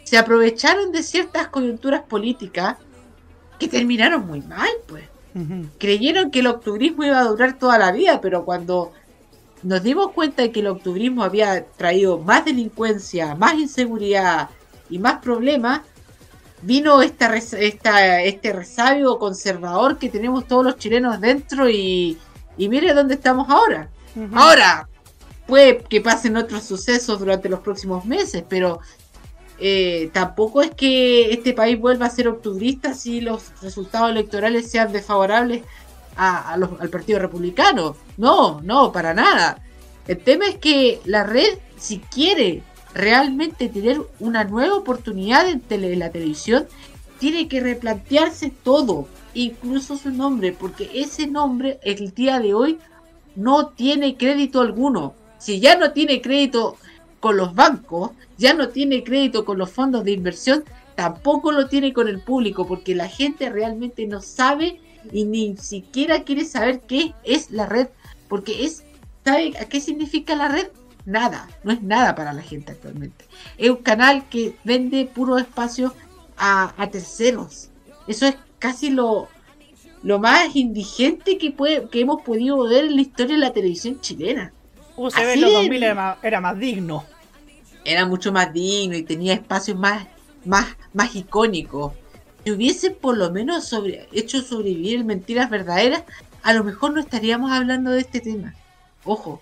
se 0.03 0.17
aprovecharon 0.17 0.91
de 0.91 1.01
ciertas 1.01 1.47
coyunturas 1.47 2.03
políticas 2.03 2.77
que 3.63 3.77
terminaron 3.77 4.25
muy 4.27 4.41
mal, 4.41 4.69
pues. 4.87 5.03
Creyeron 5.79 6.29
que 6.29 6.39
el 6.39 6.47
octubrismo 6.47 7.03
iba 7.03 7.19
a 7.19 7.23
durar 7.23 7.57
toda 7.57 7.79
la 7.79 7.91
vida, 7.91 8.21
pero 8.21 8.45
cuando 8.45 8.91
nos 9.63 9.81
dimos 9.81 10.11
cuenta 10.11 10.43
de 10.43 10.51
que 10.51 10.59
el 10.59 10.67
octubrismo 10.67 11.23
había 11.23 11.65
traído 11.65 12.19
más 12.19 12.45
delincuencia, 12.45 13.33
más 13.33 13.55
inseguridad 13.55 14.49
y 14.89 14.99
más 14.99 15.19
problemas, 15.19 15.81
vino 16.61 17.01
esta, 17.01 17.35
esta, 17.35 18.21
este 18.21 18.53
resabio 18.53 19.17
conservador 19.17 19.97
que 19.97 20.09
tenemos 20.09 20.47
todos 20.47 20.63
los 20.63 20.77
chilenos 20.77 21.19
dentro 21.19 21.69
y, 21.69 22.17
y 22.57 22.69
mire 22.69 22.93
dónde 22.93 23.15
estamos 23.15 23.49
ahora. 23.49 23.89
Ahora, 24.33 24.87
puede 25.47 25.79
que 25.79 25.99
pasen 25.99 26.37
otros 26.37 26.63
sucesos 26.63 27.19
durante 27.19 27.49
los 27.49 27.61
próximos 27.61 28.05
meses, 28.05 28.43
pero 28.47 28.79
eh, 29.59 30.09
tampoco 30.13 30.61
es 30.61 30.71
que 30.71 31.31
este 31.31 31.53
país 31.53 31.79
vuelva 31.79 32.07
a 32.07 32.09
ser 32.09 32.27
octubrista 32.27 32.93
si 32.93 33.21
los 33.21 33.51
resultados 33.61 34.09
electorales 34.11 34.69
sean 34.69 34.91
desfavorables 34.91 35.63
a, 36.15 36.53
al 36.53 36.89
Partido 36.89 37.19
Republicano. 37.19 37.95
No, 38.17 38.61
no, 38.61 38.91
para 38.91 39.13
nada. 39.13 39.61
El 40.07 40.19
tema 40.19 40.47
es 40.47 40.55
que 40.55 40.99
la 41.05 41.23
red, 41.23 41.57
si 41.77 41.99
quiere 41.99 42.63
realmente 42.93 43.69
tener 43.69 44.01
una 44.19 44.43
nueva 44.43 44.75
oportunidad 44.75 45.47
en 45.47 45.99
la 45.99 46.11
televisión, 46.11 46.67
tiene 47.19 47.47
que 47.47 47.61
replantearse 47.61 48.51
todo, 48.63 49.07
incluso 49.33 49.97
su 49.97 50.11
nombre, 50.11 50.51
porque 50.51 50.89
ese 50.93 51.27
nombre 51.27 51.79
el 51.83 52.13
día 52.13 52.39
de 52.39 52.53
hoy 52.53 52.79
no 53.35 53.67
tiene 53.67 54.17
crédito 54.17 54.61
alguno. 54.61 55.13
Si 55.39 55.59
ya 55.59 55.77
no 55.77 55.91
tiene 55.91 56.21
crédito 56.21 56.77
con 57.23 57.37
los 57.37 57.55
bancos, 57.55 58.11
ya 58.37 58.53
no 58.53 58.67
tiene 58.67 59.01
crédito 59.01 59.45
con 59.45 59.57
los 59.57 59.71
fondos 59.71 60.03
de 60.03 60.11
inversión, 60.11 60.65
tampoco 60.95 61.53
lo 61.53 61.69
tiene 61.69 61.93
con 61.93 62.09
el 62.09 62.19
público, 62.19 62.67
porque 62.67 62.95
la 62.95 63.07
gente 63.07 63.49
realmente 63.49 64.05
no 64.07 64.21
sabe 64.21 64.81
y 65.09 65.23
ni 65.23 65.55
siquiera 65.55 66.23
quiere 66.23 66.43
saber 66.43 66.81
qué 66.81 67.13
es 67.23 67.49
la 67.49 67.65
red, 67.65 67.87
porque 68.27 68.65
es, 68.65 68.83
¿sabe 69.23 69.53
a 69.57 69.63
qué 69.69 69.79
significa 69.79 70.35
la 70.35 70.49
red? 70.49 70.67
Nada, 71.05 71.47
no 71.63 71.71
es 71.71 71.81
nada 71.81 72.13
para 72.13 72.33
la 72.33 72.41
gente 72.41 72.73
actualmente. 72.73 73.23
Es 73.57 73.69
un 73.69 73.77
canal 73.77 74.27
que 74.27 74.57
vende 74.65 75.05
puro 75.05 75.37
espacio 75.37 75.93
a, 76.35 76.73
a 76.75 76.89
terceros. 76.89 77.69
Eso 78.05 78.25
es 78.25 78.35
casi 78.59 78.89
lo, 78.89 79.29
lo 80.01 80.19
más 80.19 80.53
indigente 80.57 81.37
que, 81.37 81.51
puede, 81.51 81.87
que 81.87 82.01
hemos 82.01 82.21
podido 82.21 82.67
ver 82.67 82.83
en 82.83 82.97
la 82.97 83.01
historia 83.01 83.35
de 83.35 83.41
la 83.41 83.53
televisión 83.53 84.01
chilena. 84.01 84.51
UCB 84.97 85.17
en 85.19 85.41
los 85.41 85.53
2000 85.53 85.83
era 85.83 85.95
más, 85.95 86.17
era 86.21 86.41
más, 86.41 86.59
digno. 86.59 87.05
Era 87.85 88.05
mucho 88.05 88.31
más 88.31 88.53
digno 88.53 88.95
y 88.95 89.03
tenía 89.03 89.33
espacios 89.33 89.77
más, 89.77 90.07
más, 90.45 90.75
más 90.93 91.15
icónicos. 91.15 91.93
Si 92.43 92.51
hubiesen 92.51 92.95
por 92.95 93.17
lo 93.17 93.31
menos 93.31 93.73
hecho 94.11 94.41
sobrevivir 94.41 95.03
mentiras 95.03 95.49
verdaderas, 95.49 96.03
a 96.41 96.53
lo 96.53 96.63
mejor 96.63 96.93
no 96.93 96.99
estaríamos 96.99 97.51
hablando 97.51 97.91
de 97.91 98.01
este 98.01 98.19
tema. 98.19 98.53
Ojo, 99.05 99.41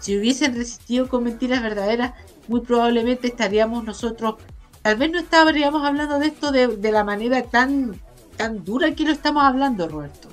si 0.00 0.16
hubiesen 0.16 0.54
resistido 0.54 1.08
con 1.08 1.24
mentiras 1.24 1.62
verdaderas, 1.62 2.12
muy 2.46 2.60
probablemente 2.60 3.26
estaríamos 3.26 3.84
nosotros, 3.84 4.36
tal 4.82 4.96
vez 4.96 5.10
no 5.10 5.18
estaríamos 5.18 5.84
hablando 5.84 6.18
de 6.18 6.26
esto 6.26 6.52
de, 6.52 6.68
de 6.68 6.92
la 6.92 7.04
manera 7.04 7.42
tan 7.42 8.00
tan 8.38 8.64
dura 8.64 8.94
que 8.94 9.04
lo 9.04 9.12
estamos 9.12 9.42
hablando, 9.42 9.86
Roberto. 9.86 10.28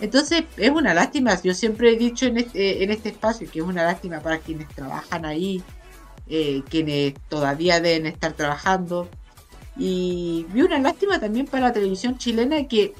Entonces 0.00 0.44
es 0.56 0.70
una 0.70 0.94
lástima, 0.94 1.40
yo 1.42 1.54
siempre 1.54 1.92
he 1.92 1.96
dicho 1.96 2.26
en 2.26 2.38
este, 2.38 2.82
en 2.82 2.90
este 2.90 3.10
espacio 3.10 3.48
que 3.50 3.60
es 3.60 3.64
una 3.64 3.84
lástima 3.84 4.20
para 4.20 4.38
quienes 4.38 4.68
trabajan 4.68 5.24
ahí, 5.24 5.62
eh, 6.28 6.62
quienes 6.68 7.14
todavía 7.28 7.80
deben 7.80 8.06
estar 8.06 8.32
trabajando. 8.32 9.08
Y 9.76 10.46
vi 10.52 10.62
una 10.62 10.78
lástima 10.78 11.20
también 11.20 11.46
para 11.46 11.68
la 11.68 11.72
televisión 11.72 12.18
chilena 12.18 12.66
que, 12.66 12.94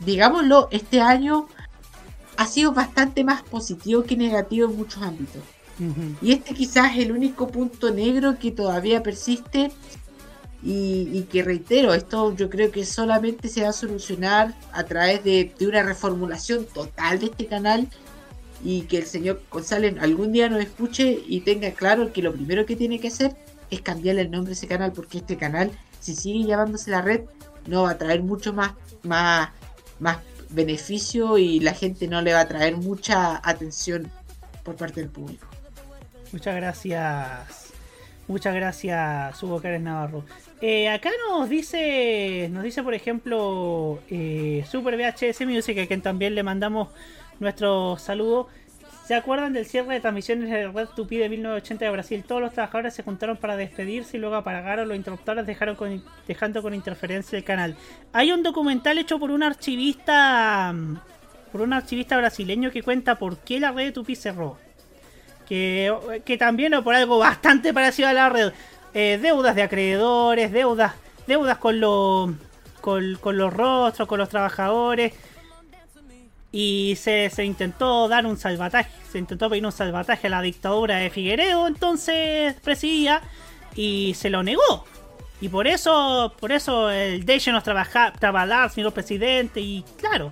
digámoslo, 0.00 0.68
este 0.70 1.00
año 1.00 1.46
ha 2.36 2.46
sido 2.46 2.72
bastante 2.72 3.24
más 3.24 3.42
positivo 3.42 4.02
que 4.02 4.16
negativo 4.16 4.68
en 4.68 4.76
muchos 4.76 5.02
ámbitos. 5.02 5.42
Y 6.22 6.32
este 6.32 6.54
quizás 6.54 6.92
es 6.92 7.04
el 7.04 7.12
único 7.12 7.48
punto 7.48 7.90
negro 7.90 8.38
que 8.38 8.52
todavía 8.52 9.02
persiste 9.02 9.72
y, 10.62 11.26
que 11.30 11.42
reitero, 11.42 11.92
esto 11.92 12.34
yo 12.34 12.48
creo 12.48 12.70
que 12.70 12.86
solamente 12.86 13.48
se 13.48 13.62
va 13.62 13.68
a 13.68 13.72
solucionar 13.72 14.54
a 14.72 14.84
través 14.84 15.22
de, 15.22 15.52
una 15.60 15.82
reformulación 15.82 16.64
total 16.64 17.18
de 17.18 17.26
este 17.26 17.46
canal 17.46 17.88
y 18.64 18.82
que 18.82 18.96
el 18.98 19.04
señor 19.04 19.42
González 19.50 19.94
algún 20.00 20.32
día 20.32 20.48
nos 20.48 20.60
escuche 20.60 21.22
y 21.26 21.42
tenga 21.42 21.70
claro 21.72 22.12
que 22.12 22.22
lo 22.22 22.32
primero 22.32 22.64
que 22.64 22.74
tiene 22.74 22.98
que 22.98 23.08
hacer 23.08 23.36
es 23.70 23.82
cambiarle 23.82 24.22
el 24.22 24.30
nombre 24.30 24.52
a 24.52 24.54
ese 24.54 24.66
canal 24.66 24.92
porque 24.92 25.18
este 25.18 25.36
canal, 25.36 25.70
si 26.00 26.14
sigue 26.14 26.46
llamándose 26.46 26.90
la 26.90 27.02
red, 27.02 27.22
no 27.66 27.82
va 27.82 27.90
a 27.90 27.98
traer 27.98 28.22
mucho 28.22 28.54
más, 28.54 28.72
más, 29.02 29.50
más 30.00 30.18
beneficio 30.48 31.36
y 31.36 31.60
la 31.60 31.74
gente 31.74 32.08
no 32.08 32.22
le 32.22 32.32
va 32.32 32.40
a 32.40 32.48
traer 32.48 32.76
mucha 32.76 33.40
atención 33.48 34.10
por 34.62 34.76
parte 34.76 35.00
del 35.00 35.10
público. 35.10 35.46
Muchas 36.32 36.56
gracias. 36.56 37.72
Muchas 38.26 38.54
gracias, 38.54 39.42
Hugo 39.42 39.60
Cárez 39.60 39.82
Navarro. 39.82 40.24
Eh, 40.62 40.88
acá 40.88 41.10
nos 41.28 41.50
dice, 41.50 42.48
nos 42.50 42.62
dice 42.62 42.82
por 42.82 42.94
ejemplo, 42.94 44.00
eh, 44.08 44.64
Super 44.70 44.96
VHS 44.96 45.46
Music, 45.46 45.78
a 45.78 45.86
quien 45.86 46.00
también 46.00 46.34
le 46.34 46.42
mandamos 46.42 46.88
nuestro 47.40 47.96
saludo. 47.98 48.48
¿Se 49.06 49.14
acuerdan 49.14 49.52
del 49.52 49.66
cierre 49.66 49.94
de 49.94 50.00
transmisiones 50.00 50.48
de 50.48 50.68
Red 50.68 50.88
Tupi 50.96 51.18
de 51.18 51.28
1980 51.28 51.84
de 51.84 51.90
Brasil? 51.90 52.24
Todos 52.26 52.40
los 52.40 52.54
trabajadores 52.54 52.94
se 52.94 53.02
juntaron 53.02 53.36
para 53.36 53.54
despedirse 53.54 54.16
y 54.16 54.20
luego 54.20 54.36
apagaron 54.36 54.88
los 54.88 54.96
interruptores 54.96 55.46
dejaron 55.46 55.76
dejando 56.26 56.62
con 56.62 56.72
interferencia 56.72 57.36
el 57.36 57.44
canal. 57.44 57.76
Hay 58.14 58.32
un 58.32 58.42
documental 58.42 58.96
hecho 58.96 59.18
por 59.18 59.30
un 59.30 59.42
archivista 59.42 60.74
por 61.54 61.60
un 61.60 61.72
archivista 61.72 62.16
brasileño 62.16 62.72
que 62.72 62.82
cuenta 62.82 63.14
por 63.14 63.38
qué 63.38 63.60
la 63.60 63.70
red 63.70 63.84
de 63.84 63.92
Tupi 63.92 64.16
cerró. 64.16 64.58
Que, 65.46 65.94
que 66.24 66.36
también 66.36 66.74
o 66.74 66.82
por 66.82 66.96
algo 66.96 67.18
bastante 67.18 67.72
parecido 67.72 68.08
a 68.08 68.12
la 68.12 68.28
red. 68.28 68.52
Eh, 68.92 69.20
deudas 69.22 69.54
de 69.54 69.62
acreedores, 69.62 70.50
deudas, 70.50 70.94
deudas 71.28 71.58
con, 71.58 72.38
con, 72.80 73.38
los 73.38 73.52
rostros, 73.52 74.08
con 74.08 74.18
los 74.18 74.28
trabajadores. 74.28 75.12
Y 76.56 76.94
se, 76.94 77.28
intentó 77.44 78.06
dar 78.06 78.26
un 78.26 78.36
salvataje, 78.36 78.88
se 79.10 79.18
intentó 79.18 79.50
pedir 79.50 79.66
un 79.66 79.72
salvataje 79.72 80.28
a 80.28 80.30
la 80.30 80.40
dictadura 80.40 80.98
de 80.98 81.10
Figueredo, 81.10 81.66
entonces 81.66 82.54
presidía. 82.60 83.22
y 83.74 84.14
se 84.14 84.30
lo 84.30 84.44
negó. 84.44 84.84
Y 85.40 85.48
por 85.48 85.66
eso, 85.66 86.32
por 86.38 86.52
eso 86.52 86.92
el 86.92 87.26
déjenos 87.26 87.64
trabajar, 87.64 88.16
trabajar, 88.20 88.70
señor 88.70 88.92
presidente, 88.92 89.60
y 89.60 89.84
claro, 89.98 90.30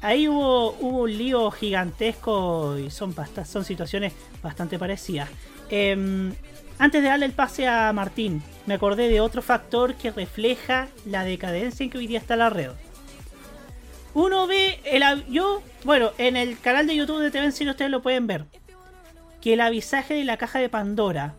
ahí 0.00 0.26
hubo, 0.26 0.70
hubo 0.80 1.02
un 1.02 1.18
lío 1.18 1.50
gigantesco 1.50 2.78
y 2.78 2.90
son, 2.90 3.14
son 3.44 3.64
situaciones 3.66 4.14
bastante 4.42 4.78
parecidas. 4.78 5.28
Em, 5.68 6.32
antes 6.78 7.02
de 7.02 7.08
darle 7.10 7.26
el 7.26 7.32
pase 7.32 7.68
a 7.68 7.92
Martín, 7.92 8.42
me 8.64 8.72
acordé 8.72 9.10
de 9.10 9.20
otro 9.20 9.42
factor 9.42 9.96
que 9.96 10.10
refleja 10.12 10.88
la 11.04 11.24
decadencia 11.24 11.84
en 11.84 11.90
que 11.90 11.98
hoy 11.98 12.06
día 12.06 12.20
está 12.20 12.36
la 12.36 12.48
red. 12.48 12.70
Uno 14.16 14.46
ve 14.46 14.80
el 14.84 15.26
yo, 15.26 15.62
bueno, 15.84 16.10
en 16.16 16.38
el 16.38 16.58
canal 16.58 16.86
de 16.86 16.96
YouTube 16.96 17.20
de 17.20 17.30
TV 17.30 17.44
en 17.44 17.68
ustedes 17.68 17.90
lo 17.90 18.00
pueden 18.00 18.26
ver. 18.26 18.46
Que 19.42 19.52
el 19.52 19.60
avisaje 19.60 20.14
de 20.14 20.24
la 20.24 20.38
caja 20.38 20.58
de 20.58 20.70
Pandora 20.70 21.34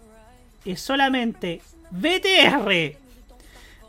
es 0.63 0.79
solamente 0.79 1.63
BTR. 1.89 2.95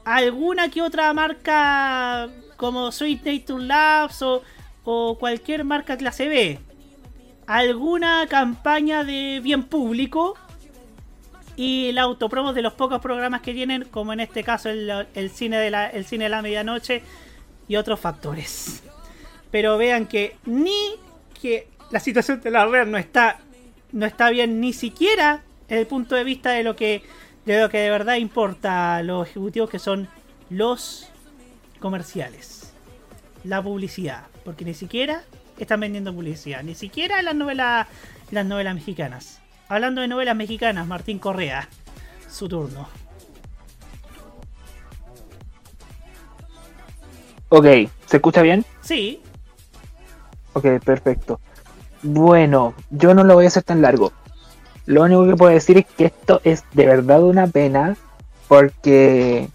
Alguna 0.06 0.70
que 0.70 0.80
otra 0.80 1.12
marca 1.12 2.30
como 2.56 2.90
Sweet 2.90 3.26
Nature 3.26 3.66
Labs 3.66 4.22
o, 4.22 4.42
o 4.84 5.18
cualquier 5.18 5.64
marca 5.64 5.98
clase 5.98 6.26
B. 6.26 6.58
Alguna 7.46 8.26
campaña 8.26 9.04
de 9.04 9.40
bien 9.42 9.64
público. 9.64 10.34
Y 11.56 11.88
el 11.90 11.98
autopromo 11.98 12.54
de 12.54 12.62
los 12.62 12.72
pocos 12.72 13.02
programas 13.02 13.42
que 13.42 13.52
tienen, 13.52 13.84
como 13.84 14.14
en 14.14 14.20
este 14.20 14.42
caso 14.44 14.70
el 14.70 15.30
cine, 15.30 15.58
de 15.58 15.70
la, 15.70 15.88
el 15.90 16.06
cine 16.06 16.24
de 16.24 16.30
la 16.30 16.40
medianoche 16.40 17.02
y 17.68 17.76
otros 17.76 18.00
factores. 18.00 18.82
Pero 19.50 19.78
vean 19.78 20.06
que 20.06 20.36
ni 20.44 20.96
que 21.40 21.68
la 21.90 22.00
situación 22.00 22.40
de 22.40 22.50
la 22.50 22.66
red 22.66 22.86
no 22.86 22.98
está, 22.98 23.38
no 23.92 24.06
está 24.06 24.30
bien 24.30 24.60
ni 24.60 24.72
siquiera 24.72 25.42
desde 25.68 25.82
el 25.82 25.86
punto 25.86 26.14
de 26.16 26.24
vista 26.24 26.50
de 26.50 26.62
lo 26.62 26.74
que 26.74 27.02
de 27.44 27.62
lo 27.62 27.70
que 27.70 27.78
de 27.78 27.88
verdad 27.88 28.16
importa 28.16 28.96
a 28.96 29.02
los 29.02 29.26
ejecutivos 29.26 29.70
que 29.70 29.78
son 29.78 30.08
los 30.50 31.08
comerciales. 31.80 32.74
La 33.42 33.62
publicidad. 33.62 34.24
Porque 34.44 34.66
ni 34.66 34.74
siquiera 34.74 35.24
están 35.58 35.80
vendiendo 35.80 36.14
publicidad. 36.14 36.62
Ni 36.62 36.74
siquiera 36.74 37.22
las 37.22 37.34
novelas, 37.34 37.86
las 38.30 38.44
novelas 38.44 38.74
mexicanas. 38.74 39.40
Hablando 39.68 40.02
de 40.02 40.08
novelas 40.08 40.36
mexicanas, 40.36 40.86
Martín 40.86 41.18
Correa. 41.18 41.68
Su 42.28 42.48
turno. 42.48 43.07
Ok, 47.50 47.64
¿se 48.06 48.16
escucha 48.16 48.42
bien? 48.42 48.64
Sí, 48.82 49.22
Ok, 50.58 50.66
perfecto. 50.84 51.40
Bueno, 52.02 52.74
yo 52.90 53.14
no 53.14 53.22
lo 53.22 53.34
voy 53.34 53.44
a 53.44 53.48
hacer 53.48 53.62
tan 53.62 53.80
largo. 53.80 54.12
Lo 54.86 55.02
único 55.04 55.24
que 55.26 55.36
puedo 55.36 55.52
decir 55.52 55.78
es 55.78 55.86
que 55.86 56.06
esto 56.06 56.40
es 56.42 56.64
de 56.72 56.86
verdad 56.86 57.22
una 57.22 57.46
pena 57.46 57.96
porque 58.48 59.48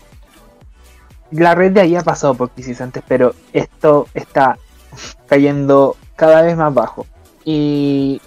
la 1.31 1.55
red 1.55 1.71
de 1.73 1.81
ahí 1.81 1.95
ha 1.95 2.03
pasado 2.03 2.35
por 2.35 2.51
crisis 2.51 2.79
antes, 2.79 3.03
pero 3.05 3.33
esto 3.51 4.07
está 4.13 4.57
cayendo 5.27 5.97
cada 6.15 6.41
vez 6.41 6.55
más 6.55 6.73
bajo. 6.73 7.05
Y 7.43 8.21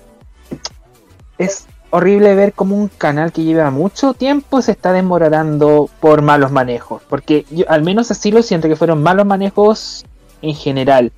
es 1.38 1.66
horrible 1.96 2.34
ver 2.34 2.52
como 2.52 2.76
un 2.76 2.88
canal 2.88 3.32
que 3.32 3.42
lleva 3.44 3.70
mucho 3.70 4.14
tiempo 4.14 4.62
se 4.62 4.72
está 4.72 4.92
desmoronando 4.92 5.88
por 6.00 6.22
malos 6.22 6.52
manejos. 6.52 7.02
Porque 7.08 7.44
yo 7.50 7.64
al 7.68 7.82
menos 7.82 8.10
así 8.10 8.30
lo 8.30 8.42
siento 8.42 8.68
que 8.68 8.76
fueron 8.76 9.02
malos 9.02 9.26
manejos 9.26 10.04
en 10.42 10.54
general. 10.54 11.12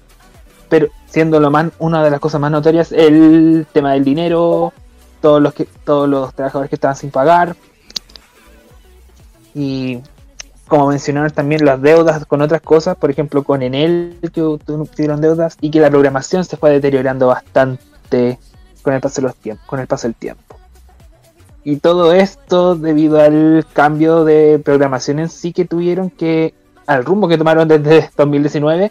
Pero 0.69 0.89
siendo 1.07 1.41
lo 1.41 1.51
más, 1.51 1.71
una 1.79 2.03
de 2.05 2.11
las 2.11 2.21
cosas 2.21 2.41
más 2.41 2.51
notorias 2.51 2.93
el 2.93 3.67
tema 3.73 3.93
del 3.93 4.05
dinero, 4.05 4.73
todos 5.21 5.41
los 5.43 5.55
que 5.55 5.65
todos 5.85 6.09
los 6.09 6.35
trabajadores 6.35 6.69
que 6.69 6.77
estaban 6.77 6.97
sin 6.97 7.11
pagar 7.11 7.57
y 9.55 10.01
como 10.69 10.89
mencionaron 10.89 11.31
también 11.31 11.65
las 11.65 11.81
deudas 11.81 12.25
con 12.27 12.43
otras 12.43 12.61
cosas, 12.61 12.97
por 12.97 13.11
ejemplo 13.11 13.43
con 13.43 13.63
Enel 13.63 14.19
que 14.21 14.29
tu- 14.29 14.59
tuvieron 14.59 15.21
deudas 15.21 15.57
y 15.61 15.71
que 15.71 15.81
la 15.81 15.91
programación 15.91 16.45
se 16.45 16.59
fue 16.59 16.71
deteriorando 16.71 17.29
bastante 17.29 18.39
con 18.83 18.93
el 18.93 19.01
paso 19.01 19.23
de 19.23 19.29
los 19.29 19.37
tiempos, 19.37 19.67
con 19.67 19.81
el 19.81 19.87
paso 19.87 20.07
del 20.07 20.15
tiempo. 20.15 20.58
Y 21.65 21.77
todo 21.77 22.13
esto 22.13 22.75
debido 22.77 23.21
al 23.21 23.67
cambio 23.73 24.25
de 24.25 24.59
programación 24.65 25.19
en 25.19 25.29
sí 25.29 25.53
que 25.53 25.65
tuvieron 25.65 26.09
que 26.11 26.55
al 26.87 27.05
rumbo 27.05 27.29
que 27.29 27.37
tomaron 27.37 27.69
desde 27.69 28.09
2019 28.17 28.91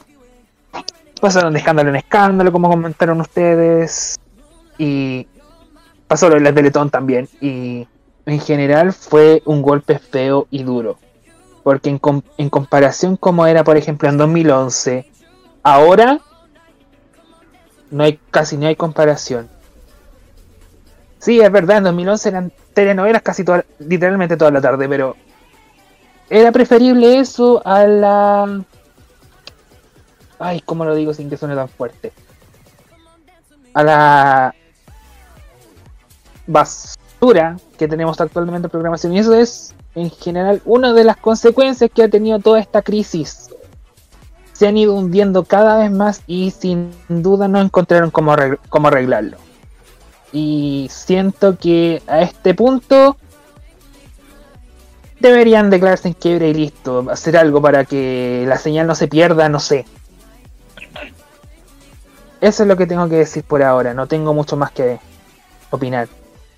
pasaron 1.20 1.54
de 1.54 1.60
escándalo 1.60 1.90
en 1.90 1.96
escándalo, 1.96 2.52
como 2.52 2.70
comentaron 2.70 3.20
ustedes, 3.22 4.20
y 4.78 5.26
pasó 6.08 6.30
lo 6.30 6.36
de 6.36 6.42
la 6.42 6.54
Teletón 6.54 6.92
también, 6.92 7.28
y 7.42 7.88
en 8.28 8.40
general 8.40 8.94
fue 8.94 9.42
un 9.46 9.64
golpe 9.64 9.98
feo 9.98 10.46
y 10.52 10.62
duro, 10.62 11.00
porque 11.64 11.90
en, 11.90 11.98
com- 11.98 12.22
en 12.38 12.50
comparación 12.52 13.18
como 13.18 13.48
era, 13.48 13.64
por 13.64 13.78
ejemplo, 13.78 14.08
en 14.10 14.18
2011, 14.18 15.10
ahora 15.64 16.20
no 17.90 18.04
hay 18.04 18.20
casi 18.30 18.56
ni 18.58 18.68
hay 18.68 18.76
comparación. 18.76 19.50
Sí, 21.28 21.42
es 21.42 21.52
verdad, 21.52 21.80
en 21.80 21.84
2011 21.84 22.30
eran 22.30 22.54
telenovelas 22.74 23.22
casi 23.22 23.44
toda, 23.44 23.66
literalmente 23.80 24.38
toda 24.38 24.50
la 24.50 24.62
tarde, 24.62 24.88
pero 24.88 25.18
era 26.30 26.54
preferible 26.54 27.20
eso 27.20 27.62
a 27.66 27.86
la 27.86 28.62
Ay, 30.40 30.62
¿cómo 30.62 30.86
lo 30.86 30.96
digo 30.96 31.14
sin 31.14 31.30
que 31.30 31.36
suene 31.36 31.54
tan 31.54 31.68
fuerte? 31.68 32.14
A 33.74 33.84
la 33.84 34.56
basura 36.46 37.58
que 37.78 37.90
tenemos 37.90 38.22
actualmente 38.22 38.68
en 38.68 38.72
programación. 38.72 39.12
Y 39.12 39.20
eso 39.20 39.36
es, 39.36 39.76
en 39.96 40.10
general, 40.10 40.62
una 40.64 40.94
de 40.94 41.04
las 41.04 41.18
consecuencias 41.18 41.92
que 41.94 42.04
ha 42.04 42.10
tenido 42.10 42.40
toda 42.40 42.62
esta 42.62 42.82
crisis. 42.82 43.50
Se 44.54 44.66
han 44.66 44.78
ido 44.78 44.94
hundiendo 44.94 45.44
cada 45.44 45.80
vez 45.80 45.92
más 45.92 46.22
y 46.26 46.52
sin 46.52 46.92
duda 47.10 47.50
no 47.50 47.60
encontraron 47.60 48.12
cómo, 48.12 48.34
cómo 48.70 48.88
arreglarlo. 48.88 49.46
Y 50.32 50.88
siento 50.92 51.58
que 51.58 52.02
a 52.08 52.22
este 52.22 52.54
punto 52.54 53.18
deberían 55.20 55.70
declararse 55.70 56.10
en 56.10 56.14
quiebre 56.14 56.50
y 56.50 56.54
listo. 56.54 57.06
Hacer 57.10 57.38
algo 57.38 57.62
para 57.62 57.86
que 57.86 58.46
la 58.48 58.58
señal 58.58 58.88
no 58.88 58.96
se 58.96 59.08
pierda, 59.08 59.50
no 59.50 59.60
sé. 59.60 59.86
Eso 62.40 62.64
es 62.64 62.70
lo 62.70 62.78
que 62.78 62.86
tengo 62.86 63.10
que 63.10 63.16
decir 63.16 63.44
por 63.44 63.64
ahora. 63.64 63.94
No 63.94 64.08
tengo 64.08 64.34
mucho 64.34 64.58
más 64.58 64.72
que 64.72 65.00
opinar. 65.70 66.08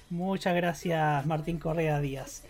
Muchas 0.10 0.56
gracias, 0.56 1.26
Martín 1.26 1.60
Correa 1.60 2.00
Díaz. 2.00 2.44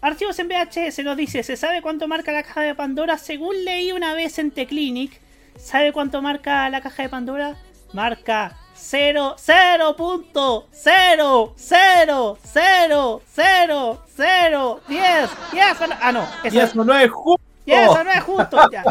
Archivos 0.00 0.38
en 0.38 0.48
VHS 0.48 1.02
nos 1.02 1.16
dice, 1.16 1.42
¿se 1.42 1.56
sabe 1.56 1.82
cuánto 1.82 2.06
marca 2.06 2.30
la 2.30 2.44
caja 2.44 2.60
de 2.60 2.74
Pandora? 2.74 3.18
Según 3.18 3.64
leí 3.64 3.90
una 3.90 4.14
vez 4.14 4.38
en 4.38 4.52
T-Clinic, 4.52 5.20
¿sabe 5.56 5.92
cuánto 5.92 6.22
marca 6.22 6.68
la 6.70 6.80
caja 6.80 7.02
de 7.02 7.08
Pandora? 7.08 7.56
Marca 7.92 8.56
0, 8.78 9.36
0.0, 9.36 10.64
0, 10.72 11.52
0, 11.56 12.38
0, 12.42 13.22
0, 13.36 14.02
0, 14.16 14.80
10, 14.88 15.30
10, 15.52 15.76
ah 16.00 16.12
no, 16.12 16.28
eso 16.44 16.84
no 16.84 16.96
es 16.98 17.10
justo. 17.10 17.42
y 17.66 17.72
eso 17.72 18.04
no 18.04 18.10
es 18.12 18.22
justo. 18.22 18.58
ya. 18.72 18.84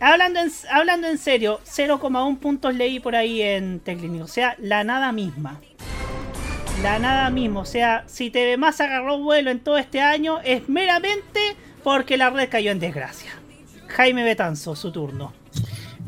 Hablando, 0.00 0.40
en, 0.40 0.50
hablando 0.68 1.06
en 1.06 1.18
serio, 1.18 1.60
0,1 1.64 2.38
puntos 2.38 2.74
leí 2.74 2.98
por 2.98 3.14
ahí 3.14 3.40
en 3.40 3.78
Teclinic. 3.78 4.24
O 4.24 4.26
sea, 4.26 4.56
la 4.58 4.82
nada 4.82 5.12
misma. 5.12 5.60
La 6.82 6.98
nada 6.98 7.30
misma. 7.30 7.60
O 7.60 7.64
sea, 7.64 8.02
si 8.08 8.30
TV 8.30 8.56
Más 8.56 8.80
agarró 8.80 9.18
vuelo 9.18 9.52
en 9.52 9.60
todo 9.60 9.78
este 9.78 10.00
año, 10.00 10.40
es 10.42 10.68
meramente 10.68 11.56
porque 11.84 12.16
la 12.16 12.30
red 12.30 12.48
cayó 12.48 12.72
en 12.72 12.80
desgracia. 12.80 13.30
Jaime 13.86 14.24
Betanzo, 14.24 14.74
su 14.74 14.90
turno. 14.90 15.32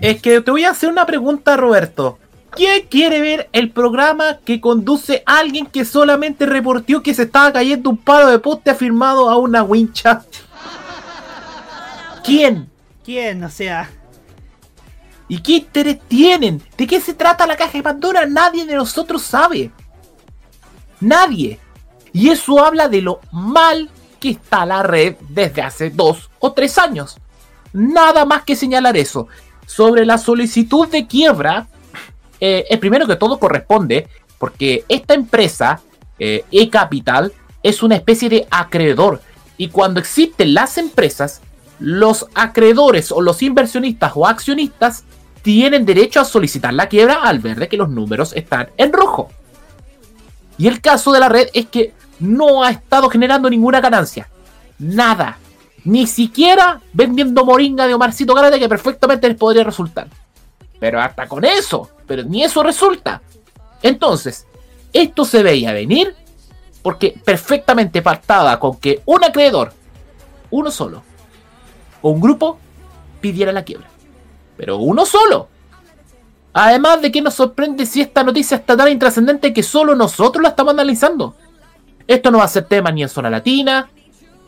Es 0.01 0.21
que 0.21 0.41
te 0.41 0.51
voy 0.51 0.65
a 0.65 0.71
hacer 0.71 0.89
una 0.89 1.07
pregunta, 1.07 1.57
Roberto. 1.57 2.19
¿Quién 2.55 2.87
quiere 2.89 3.21
ver 3.21 3.49
el 3.53 3.71
programa 3.71 4.39
que 4.45 4.61
conduce 4.61 5.23
a 5.27 5.39
alguien 5.39 5.67
que 5.67 5.85
solamente 5.85 6.47
reportó 6.47 7.03
que 7.03 7.15
se 7.15 7.23
estaba 7.23 7.53
cayendo 7.53 7.91
un 7.91 7.97
palo 7.97 8.29
de 8.29 8.39
poste 8.39 8.71
afirmado 8.71 9.29
a 9.29 9.37
una 9.37 9.63
wincha? 9.63 10.25
¿Quién? 12.25 12.71
¿Quién? 13.05 13.43
O 13.45 13.51
sea, 13.51 13.91
¿Y 15.29 15.41
qué 15.41 15.53
interés 15.53 15.99
tienen? 16.07 16.63
¿De 16.77 16.87
qué 16.87 17.01
se 17.01 17.15
trata 17.15 17.47
la 17.47 17.57
caja 17.57 17.73
de 17.73 17.83
Pandora? 17.83 18.27
Nadie 18.27 18.67
de 18.67 18.75
nosotros 18.75 19.23
sabe. 19.23 19.71
Nadie. 21.01 21.59
Y 22.13 22.29
eso 22.29 22.65
habla 22.65 22.89
de 22.89 23.01
lo 23.01 23.21
mal 23.33 23.91
que 24.21 24.31
está 24.31 24.67
la 24.67 24.83
red 24.83 25.17
desde 25.29 25.63
hace 25.63 25.91
dos 25.91 26.31
o 26.39 26.53
tres 26.53 26.79
años. 26.79 27.17
Nada 27.73 28.25
más 28.25 28.45
que 28.45 28.55
señalar 28.55 28.97
eso. 28.97 29.29
Sobre 29.67 30.05
la 30.05 30.19
solicitud 30.19 30.89
de 30.89 31.07
quiebra, 31.07 31.67
eh, 32.41 32.77
primero 32.79 33.07
que 33.07 33.17
todo 33.17 33.39
corresponde, 33.39 34.09
porque 34.39 34.85
esta 34.89 35.15
empresa, 35.15 35.81
eh, 36.19 36.45
eCapital, 36.51 37.33
es 37.63 37.83
una 37.83 37.97
especie 37.97 38.29
de 38.29 38.47
acreedor. 38.51 39.21
Y 39.57 39.69
cuando 39.69 40.01
existen 40.01 40.55
las 40.55 40.79
empresas, 40.79 41.41
los 41.79 42.27
acreedores 42.35 43.13
o 43.13 43.21
los 43.21 43.43
inversionistas 43.43 44.13
o 44.15 44.27
accionistas 44.27 45.05
tienen 45.43 45.85
derecho 45.85 46.21
a 46.21 46.25
solicitar 46.25 46.73
la 46.73 46.89
quiebra 46.89 47.23
al 47.23 47.39
ver 47.39 47.59
de 47.59 47.69
que 47.69 47.77
los 47.77 47.89
números 47.89 48.33
están 48.35 48.71
en 48.77 48.93
rojo. 48.93 49.31
Y 50.57 50.69
el 50.69 50.81
caso 50.81 51.13
de 51.13 51.21
la 51.21 51.29
red 51.29 51.49
es 51.53 51.67
que 51.67 51.93
no 52.21 52.63
ha 52.63 52.71
estado 52.71 53.11
generando 53.11 53.51
ninguna 53.51 53.81
ganancia. 53.81 54.29
Nada. 54.79 55.39
Ni 55.85 56.07
siquiera 56.07 56.81
vendiendo 56.93 57.45
moringa 57.45 57.87
de 57.87 57.95
Omarcito 57.95 58.35
Garate 58.35 58.59
que 58.59 58.69
perfectamente 58.69 59.29
les 59.29 59.37
podría 59.37 59.65
resultar. 59.65 60.09
Pero 60.81 61.01
hasta 61.01 61.29
con 61.29 61.45
eso, 61.45 61.91
pero 62.07 62.23
ni 62.23 62.45
eso 62.45 62.63
resulta. 62.63 63.23
Entonces, 63.83 64.47
esto 64.93 65.25
se 65.25 65.43
veía 65.43 65.73
venir 65.73 66.15
porque 66.83 67.19
perfectamente 67.25 68.03
partaba 68.03 68.59
con 68.61 68.77
que 68.77 69.01
un 69.07 69.25
acreedor, 69.25 69.73
uno 70.51 70.71
solo, 70.71 71.03
o 72.03 72.11
un 72.11 72.21
grupo, 72.21 72.59
pidiera 73.21 73.53
la 73.53 73.65
quiebra. 73.65 73.89
Pero 74.57 74.77
uno 74.77 75.07
solo. 75.07 75.49
Además 76.53 77.03
de 77.03 77.11
que 77.11 77.23
nos 77.23 77.35
sorprende 77.35 77.87
si 77.87 78.01
esta 78.01 78.23
noticia 78.23 78.59
está 78.59 78.77
tan 78.77 78.89
intrascendente 78.89 79.53
que 79.53 79.63
solo 79.63 79.95
nosotros 79.95 80.43
la 80.43 80.51
estamos 80.51 80.75
analizando. 80.75 81.35
Esto 82.07 82.31
no 82.31 82.39
va 82.39 82.45
a 82.45 82.49
ser 82.49 82.65
tema 82.67 82.93
ni 82.93 83.03
en 83.03 83.09
Zona 83.09 83.31
Latina, 83.31 83.89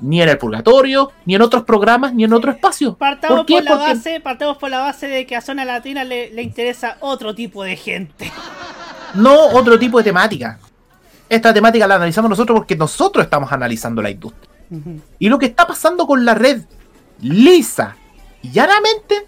ni 0.00 0.20
en 0.22 0.28
el 0.28 0.38
Purgatorio, 0.38 1.10
ni 1.24 1.34
en 1.34 1.42
otros 1.42 1.64
programas, 1.64 2.12
ni 2.14 2.24
en 2.24 2.32
otro 2.32 2.50
espacio. 2.52 2.94
Partamos 2.96 3.44
¿Por 3.46 3.62
la 3.64 3.70
Porque- 3.70 3.84
base, 3.94 4.20
partamos 4.20 4.56
por 4.58 4.70
la 4.70 4.80
base 4.80 5.06
de 5.08 5.26
que 5.26 5.36
a 5.36 5.40
Zona 5.40 5.64
Latina 5.64 6.04
le, 6.04 6.30
le 6.32 6.42
interesa 6.42 6.96
otro 7.00 7.34
tipo 7.34 7.64
de 7.64 7.76
gente. 7.76 8.30
no 9.14 9.34
otro 9.48 9.78
tipo 9.78 9.98
de 9.98 10.04
temática. 10.04 10.58
Esta 11.28 11.52
temática 11.52 11.86
la 11.86 11.96
analizamos 11.96 12.28
nosotros 12.30 12.58
porque 12.60 12.76
nosotros 12.76 13.24
estamos 13.24 13.50
analizando 13.52 14.00
la 14.02 14.10
industria. 14.10 14.48
Y 15.18 15.28
lo 15.28 15.38
que 15.38 15.46
está 15.46 15.66
pasando 15.66 16.06
con 16.06 16.24
la 16.24 16.34
red, 16.34 16.62
lisa 17.22 17.96
y 18.42 18.50
llanamente, 18.50 19.26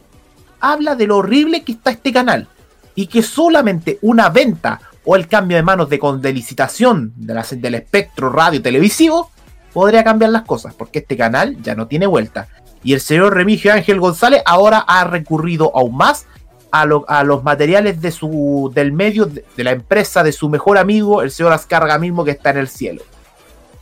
habla 0.61 0.95
de 0.97 1.07
lo 1.07 1.17
horrible 1.19 1.63
que 1.65 1.73
está 1.73 1.91
este 1.91 2.13
canal. 2.13 2.49
Y 2.95 3.07
que 3.07 3.23
solamente 3.23 3.99
una 4.03 4.29
venta 4.29 4.81
o 5.05 5.15
el 5.17 5.29
cambio 5.29 5.57
de 5.57 5.63
manos 5.63 5.89
de, 5.89 5.99
con, 5.99 6.21
de 6.21 6.33
licitación 6.33 7.13
de 7.17 7.35
la- 7.35 7.47
del 7.51 7.75
espectro 7.77 8.31
radio 8.31 8.61
televisivo 8.61 9.31
podría 9.73 10.05
cambiar 10.05 10.31
las 10.31 10.43
cosas. 10.43 10.75
Porque 10.75 11.01
este 11.01 11.17
canal 11.17 11.57
ya 11.63 11.75
no 11.75 11.87
tiene 11.87 12.07
vuelta. 12.07 12.49
Y 12.85 12.93
el 12.95 13.01
señor 13.01 13.35
Remigio 13.35 13.73
Ángel 13.73 14.01
González 14.01 14.43
ahora 14.47 14.79
ha 14.79 15.05
recurrido 15.05 15.73
aún 15.75 15.97
más 15.97 16.27
a, 16.71 16.85
lo- 16.85 17.05
a 17.09 17.25
los 17.25 17.43
materiales 17.43 18.01
de 18.01 18.11
su, 18.13 18.71
del 18.75 18.93
medio 18.93 19.27
de, 19.27 19.45
la 19.57 19.73
empresa 19.73 20.23
de 20.23 20.33
su 20.33 20.49
mejor 20.49 20.79
amigo, 20.79 21.23
el 21.23 21.31
señor 21.31 21.53
Azcarga 21.53 21.99
mismo 21.99 22.25
que 22.25 22.31
está 22.33 22.51
en 22.51 22.59
el 22.59 22.69
cielo. 22.69 23.03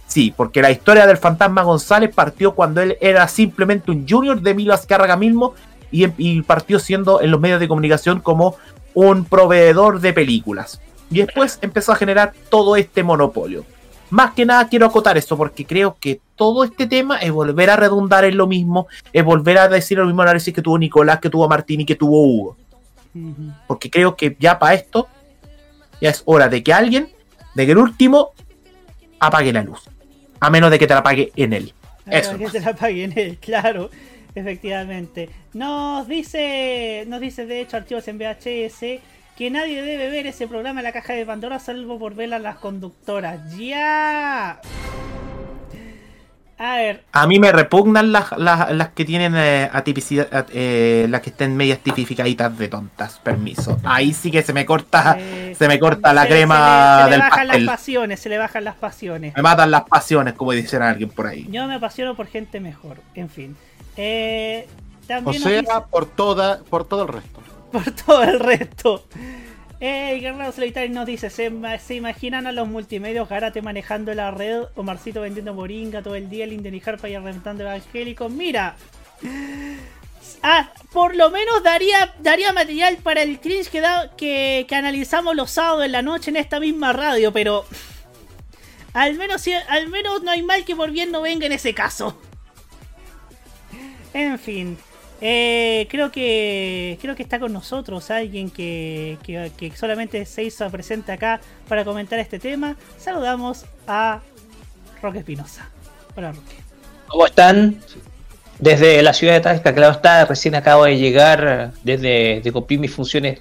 Sí, 0.07 0.33
porque 0.37 0.63
la 0.63 0.71
historia 0.71 1.07
del 1.07 1.17
fantasma 1.17 1.63
González 1.63 2.15
partió 2.15 2.55
cuando 2.55 2.81
él 2.81 2.97
era 3.01 3.27
simplemente 3.29 3.91
un 3.91 4.07
junior 4.09 4.41
de 4.41 4.55
Milo 4.55 4.73
Azcárraga 4.73 5.17
mismo 5.17 5.55
y 5.91 6.43
partió 6.43 6.79
siendo 6.79 7.21
en 7.21 7.31
los 7.31 7.41
medios 7.41 7.61
de 7.61 7.69
comunicación 7.69 8.21
como 8.21 8.57
un 8.95 9.25
proveedor 9.25 10.01
de 10.01 10.13
películas. 10.13 10.81
Y 11.11 11.19
después 11.19 11.59
empezó 11.61 11.93
a 11.93 11.97
generar 11.97 12.33
todo 12.49 12.77
este 12.77 13.03
monopolio. 13.03 13.65
Más 14.11 14.33
que 14.35 14.47
nada 14.47 14.69
quiero 14.69 14.87
acotar 14.87 15.17
esto 15.17 15.37
porque 15.37 15.65
creo 15.65 15.97
que 15.99 16.21
todo 16.37 16.65
este 16.65 16.87
tema 16.87 17.19
es 17.19 17.33
volver 17.33 17.71
a 17.71 17.77
redundar 17.77 18.25
en 18.25 18.37
lo 18.37 18.47
mismo, 18.47 18.87
es 19.13 19.25
volver 19.25 19.59
a 19.59 19.69
decir 19.69 19.99
el 19.99 20.07
mismo 20.07 20.23
análisis 20.23 20.55
que 20.55 20.63
tuvo 20.63 20.79
Nicolás, 20.79 21.21
que 21.21 21.31
tuvo 21.31 21.49
Martín 21.49 21.81
y 21.81 21.87
que 21.87 21.97
tuvo 21.97 22.23
Hugo. 22.23 22.57
Porque 23.67 23.91
creo 23.91 24.15
que 24.15 24.37
ya 24.39 24.59
para 24.59 24.75
esto 24.75 25.09
ya 26.01 26.11
es 26.11 26.23
hora 26.27 26.49
de 26.49 26.63
que 26.63 26.73
alguien, 26.73 27.09
de 27.55 27.67
que 27.67 27.73
el 27.73 27.79
último, 27.79 28.33
apague 29.19 29.53
la 29.53 29.63
luz. 29.63 29.89
A 30.39 30.51
menos 30.51 30.71
de 30.71 30.79
que 30.79 30.87
te 30.87 30.95
la 30.95 31.01
apague 31.01 31.33
en 31.35 31.55
él. 31.55 31.73
Eso. 32.07 32.37
Que 32.37 32.49
se 32.49 32.61
la 32.61 32.75
paguen 32.75 33.13
él, 33.17 33.39
claro, 33.41 33.91
efectivamente. 34.35 35.31
Nos 35.55 36.07
dice, 36.07 37.05
nos 37.09 37.21
dice 37.21 37.47
de 37.47 37.63
hecho 37.63 37.79
archivos 37.79 38.07
en 38.09 38.19
VHS 38.19 39.01
que 39.37 39.51
nadie 39.51 39.83
debe 39.83 40.09
ver 40.11 40.27
ese 40.27 40.47
programa 40.49 40.81
en 40.81 40.85
la 40.85 40.93
caja 40.93 41.13
de 41.13 41.27
Pandora 41.27 41.59
salvo 41.59 41.99
por 41.99 42.15
ver 42.15 42.33
a 42.35 42.39
las 42.39 42.57
conductoras. 42.57 43.55
¡Ya! 43.57 44.61
A 46.59 46.77
ver, 46.77 47.05
A 47.13 47.27
mí 47.27 47.39
me 47.39 47.53
repugnan 47.53 48.13
las, 48.13 48.33
las, 48.39 48.71
las 48.73 48.89
que 48.89 49.05
tienen 49.05 49.35
eh, 49.37 49.69
atipicidad, 49.71 50.33
at- 50.33 50.49
eh, 50.55 51.07
las 51.11 51.21
que 51.21 51.29
estén 51.29 51.55
medias 51.55 51.81
tipificaditas 51.81 52.57
de 52.57 52.69
tontas. 52.69 53.19
Permiso. 53.23 53.79
Ahí 53.85 54.15
sí 54.15 54.31
que 54.31 54.43
se 54.43 54.55
me 54.55 54.65
corta, 54.65 55.19
se 55.55 55.69
me 55.69 55.79
corta 55.79 56.15
la 56.15 56.23
se- 56.23 56.29
crema 56.29 56.57
se 56.57 56.63
le, 56.63 57.05
se 57.05 57.05
le 57.05 57.11
del 57.11 57.21
bajan 57.21 57.47
pastel. 57.49 57.67
las 57.67 57.75
pasiones, 57.77 58.21
se 58.21 58.29
le 58.31 58.39
bajan 58.39 58.65
las 58.65 58.75
pasiones. 58.77 59.37
Me 59.37 59.43
matan 59.43 59.71
las 59.71 59.83
pasiones, 59.85 60.33
como 60.33 60.53
dicen 60.53 60.81
alguien 60.81 61.11
por 61.11 61.27
ahí. 61.27 61.47
Yo 61.51 61.67
me 61.67 61.75
apasiono 61.75 62.15
por 62.17 62.27
gente 62.27 62.59
mejor, 62.59 63.03
en 63.15 63.29
fin. 63.29 63.55
Eh, 63.99 64.67
O 65.03 65.07
sea, 65.07 65.21
dice- 65.21 65.63
por 65.91 66.07
toda, 66.07 66.61
por 66.71 66.89
todo 66.89 67.03
el 67.03 67.09
resto. 67.09 67.41
Por 67.77 67.91
todo 67.93 68.23
el 68.23 68.41
resto. 68.41 69.07
Eh, 69.79 70.19
Guerrero 70.21 70.53
Solitario 70.53 70.95
nos 70.95 71.07
dice, 71.07 71.29
¿se, 71.29 71.53
¿se 71.85 71.95
imaginan 71.95 72.47
a 72.47 72.53
los 72.53 72.67
multimedios 72.67 73.29
Garate 73.29 73.61
manejando 73.61 74.15
la 74.15 74.31
red 74.31 74.63
o 74.75 74.83
Marcito 74.83 75.21
vendiendo 75.21 75.53
moringa 75.53 76.03
todo 76.03 76.15
el 76.15 76.31
día, 76.31 76.45
el 76.45 76.55
Indenijarpa 76.55 77.09
y 77.09 77.17
reventando 77.17 77.65
evangélicos? 77.65 78.33
Mira, 78.33 78.77
ah, 80.43 80.71
por 80.93 81.15
lo 81.15 81.31
menos 81.31 81.63
daría, 81.63 82.15
daría 82.21 82.55
material 82.55 82.97
para 82.97 83.21
el 83.21 83.39
cringe 83.39 83.69
que, 83.69 83.83
da, 83.83 84.17
que, 84.17 84.65
que 84.67 84.75
analizamos 84.75 85.37
los 85.37 85.51
sábados 85.51 85.85
en 85.85 85.93
la 85.93 86.01
noche 86.01 86.31
en 86.31 86.37
esta 86.37 86.59
misma 86.59 86.95
radio, 86.95 87.31
pero 87.33 87.67
al 88.95 89.15
menos, 89.17 89.45
al 89.69 89.89
menos 89.89 90.23
no 90.23 90.31
hay 90.31 90.43
mal 90.43 90.65
que 90.65 90.75
por 90.75 90.91
bien 90.91 91.11
no 91.11 91.21
venga 91.21 91.45
en 91.45 91.53
ese 91.53 91.75
caso. 91.75 92.19
En 94.15 94.39
fin, 94.39 94.79
eh, 95.21 95.87
creo 95.91 96.11
que 96.13 96.99
creo 97.01 97.17
que 97.17 97.23
está 97.23 97.39
con 97.39 97.53
nosotros 97.53 98.11
alguien 98.11 98.51
que, 98.51 99.19
que- 99.25 99.73
solamente 99.77 100.25
se 100.27 100.45
hizo 100.45 100.69
presente 100.71 101.13
acá 101.13 101.41
para 101.69 101.85
comentar 101.85 102.19
este 102.19 102.39
tema. 102.39 102.77
Saludamos 102.99 103.65
a 103.87 104.21
Roque 105.03 105.19
Espinosa. 105.19 105.71
Hola 106.17 106.33
Roque. 106.33 106.57
¿Cómo 107.09 107.27
están? 107.27 107.81
Desde 108.59 109.03
la 109.03 109.13
ciudad 109.13 109.35
de 109.35 109.41
Talca, 109.41 109.75
claro 109.75 109.93
está, 109.93 110.25
recién 110.25 110.55
acabo 110.55 110.85
de 110.85 110.97
llegar 110.97 111.73
desde 111.85 112.41
de 112.43 112.53
cumplir 112.53 112.81
mis 112.81 112.93
funciones 112.93 113.41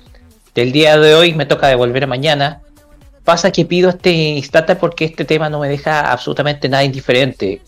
del 0.53 0.71
día 0.71 0.97
de 0.97 1.15
hoy, 1.15 1.34
me 1.34 1.45
toca 1.45 1.67
devolver 1.67 2.05
mañana. 2.07 2.61
Pasa 3.23 3.51
que 3.51 3.65
pido 3.65 3.89
este 3.89 4.11
instante 4.11 4.76
porque 4.76 5.05
este 5.05 5.26
tema 5.26 5.49
no 5.49 5.59
me 5.59 5.67
deja 5.69 6.11
absolutamente 6.11 6.69
nada 6.69 6.84
indiferente. 6.84 7.61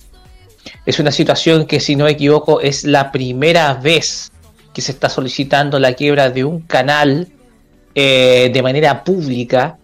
Es 0.86 1.00
una 1.00 1.12
situación 1.12 1.66
que, 1.66 1.80
si 1.80 1.96
no 1.96 2.06
me 2.06 2.12
equivoco, 2.12 2.62
es 2.62 2.84
la 2.84 3.12
primera 3.12 3.74
vez 3.74 4.32
que 4.74 4.82
se 4.82 4.92
está 4.92 5.10
solicitando 5.10 5.80
la 5.80 5.94
quiebra 5.94 6.30
de 6.30 6.44
un 6.44 6.62
canal 6.62 7.28
eh, 7.96 8.52
de 8.54 8.62
manera 8.62 9.04
pública. 9.04 9.78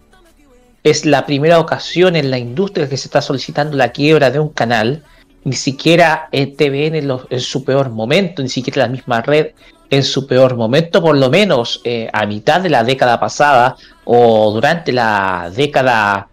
Es 0.82 1.04
la 1.04 1.26
primera 1.26 1.58
ocasión 1.58 2.14
en 2.14 2.30
la 2.30 2.38
industria 2.38 2.88
que 2.88 2.96
se 2.96 3.08
está 3.08 3.20
solicitando 3.20 3.76
la 3.76 3.90
quiebra 3.90 4.30
de 4.30 4.38
un 4.38 4.50
canal. 4.50 5.02
Ni 5.44 5.54
siquiera 5.54 6.28
el 6.32 6.54
TVN 6.54 6.94
en, 7.28 7.40
su 7.40 7.64
peor 7.64 7.90
momento, 7.90 8.42
ni 8.42 8.48
siquiera 8.48 8.86
la 8.86 8.92
misma 8.92 9.20
red 9.20 9.48
en 9.90 10.02
su 10.02 10.26
peor 10.26 10.56
momento, 10.56 11.02
por 11.02 11.16
lo 11.16 11.28
menos 11.28 11.80
eh, 11.84 12.08
a 12.12 12.24
mitad 12.24 12.60
de 12.60 12.70
la 12.70 12.84
década 12.84 13.20
pasada 13.20 13.76
o 14.04 14.50
durante 14.52 14.92
la 14.92 15.50
década 15.54 16.28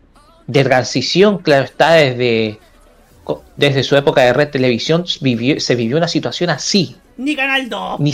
de 0.47 0.63
transición, 0.63 1.39
claro 1.39 1.65
está, 1.65 1.93
desde, 1.93 2.59
desde 3.61 3.83
su 3.83 3.95
época 3.95 4.21
de 4.21 4.33
red 4.33 4.49
televisión 4.49 5.05
vivió- 5.21 5.59
se 5.61 5.75
vivió 5.75 5.95
una 5.97 6.07
situación 6.07 6.49
así. 6.49 6.97
Ni 7.17 7.35
Canal 7.35 7.69
2. 7.69 7.99
Ni, 7.99 8.11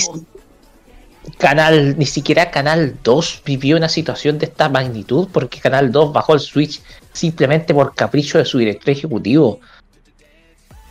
canal, 1.37 1.97
ni 1.97 2.05
siquiera 2.05 2.51
Canal 2.51 2.95
2 3.03 3.41
vivió 3.45 3.77
una 3.77 3.89
situación 3.89 4.37
de 4.37 4.45
esta 4.47 4.69
magnitud 4.69 5.27
porque 5.31 5.59
Canal 5.59 5.91
2 5.91 6.13
bajó 6.13 6.33
el 6.33 6.39
switch 6.41 6.81
simplemente 7.13 7.73
por 7.73 7.95
capricho 7.95 8.37
de 8.37 8.45
su 8.45 8.57
director 8.59 8.89
ejecutivo. 8.89 9.59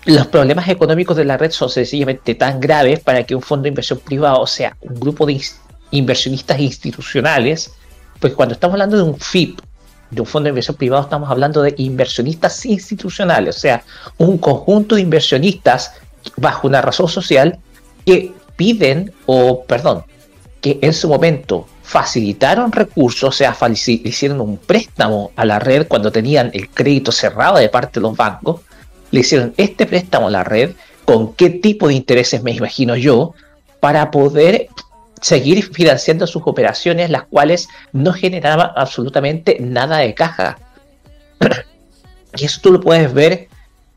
Los 0.07 0.27
problemas 0.29 0.69
económicos 0.69 1.17
de 1.17 1.25
la 1.25 1.37
red 1.37 1.51
son 1.51 1.69
sencillamente 1.69 2.35
tan 2.35 2.59
graves 2.61 3.01
para 3.01 3.25
que 3.25 3.35
un 3.35 3.43
fondo 3.43 3.65
de 3.65 3.71
inversión 3.71 3.99
privado, 3.99 4.41
o 4.41 4.47
sea, 4.47 4.77
un 4.81 4.99
grupo 4.99 5.27
de 5.27 5.41
inversionistas 5.91 6.61
institucionales, 6.61 7.73
pues 8.21 8.33
cuando 8.33 8.55
estamos 8.55 8.75
hablando 8.75 8.97
de 8.97 9.03
un 9.03 9.19
FIP, 9.19 9.61
de 10.11 10.21
un 10.21 10.27
fondo 10.27 10.45
de 10.45 10.51
inversión 10.51 10.77
privado, 10.77 11.03
estamos 11.03 11.31
hablando 11.31 11.63
de 11.63 11.75
inversionistas 11.79 12.65
institucionales, 12.67 13.57
o 13.57 13.61
sea, 13.61 13.85
un 14.19 14.39
conjunto 14.39 14.95
de 14.95 15.03
inversionistas 15.03 15.93
bajo 16.37 16.67
una 16.67 16.81
razón 16.83 17.09
social 17.09 17.59
que 18.05 18.33
piden, 18.57 19.13
o 19.27 19.65
perdón, 19.65 20.05
que 20.61 20.79
en 20.83 20.93
su 20.93 21.09
momento 21.09 21.67
facilitaron 21.83 22.73
recursos, 22.73 23.29
o 23.29 23.33
sea, 23.33 23.57
hicieron 23.77 24.41
un 24.41 24.57
préstamo 24.57 25.31
a 25.37 25.45
la 25.45 25.59
red 25.59 25.87
cuando 25.87 26.11
tenían 26.11 26.51
el 26.53 26.69
crédito 26.71 27.13
cerrado 27.13 27.59
de 27.59 27.69
parte 27.69 28.01
de 28.01 28.03
los 28.03 28.17
bancos, 28.17 28.63
le 29.11 29.21
hicieron 29.21 29.55
este 29.57 29.87
préstamo 29.87 30.29
a 30.29 30.31
la 30.31 30.45
red, 30.45 30.73
con 31.05 31.35
qué 31.35 31.51
tipo 31.51 31.87
de 31.87 31.95
intereses 31.95 32.43
me 32.43 32.51
imagino 32.51 32.97
yo, 32.97 33.35
para 33.79 34.11
poder 34.11 34.69
seguir 35.27 35.75
financiando 35.75 36.25
sus 36.25 36.43
operaciones, 36.47 37.11
las 37.11 37.25
cuales 37.25 37.69
no 37.93 38.13
generaban 38.13 38.71
absolutamente 38.77 39.57
nada 39.61 39.99
de 39.99 40.15
caja. 40.15 40.57
y 42.37 42.45
eso 42.45 42.61
tú 42.63 42.71
lo 42.71 42.81
puedes 42.81 43.13
ver 43.13 43.49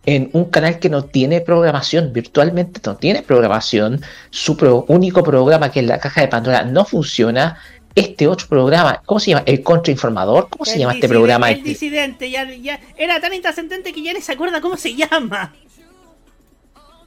en 0.07 0.32
un 0.34 0.45
canal 0.45 0.80
que 0.80 0.89
no 0.89 1.03
tiene 1.03 1.39
programación, 1.41 2.11
virtualmente 2.13 2.82
no 2.84 2.95
tiene 2.95 3.21
programación, 3.21 4.01
su 4.32 4.57
pro- 4.57 4.86
único 4.88 5.21
programa 5.23 5.71
que 5.71 5.82
es 5.82 5.86
la 5.86 5.99
caja 5.99 6.21
de 6.21 6.30
Pandora 6.30 6.63
no 6.63 6.84
funciona, 6.84 7.59
este 7.93 8.09
este 8.09 8.27
otro 8.27 8.47
programa, 8.47 9.03
¿cómo 9.05 9.19
se 9.19 9.30
llama? 9.30 9.43
El 9.45 9.61
Contrainformador, 9.61 10.49
¿cómo 10.49 10.65
se 10.65 10.80
llama 10.80 10.93
este 10.95 11.07
programa? 11.07 11.51
El 11.51 11.61
disidente, 11.61 12.32
ya, 12.32 12.43
ya 12.55 12.80
era 12.97 13.21
tan 13.21 13.36
intrascendente 13.36 13.93
que 13.93 14.01
ya 14.01 14.13
ni 14.13 14.21
se 14.21 14.32
acuerda 14.32 14.61
cómo 14.61 14.77
se 14.77 14.95
llama. 14.95 15.53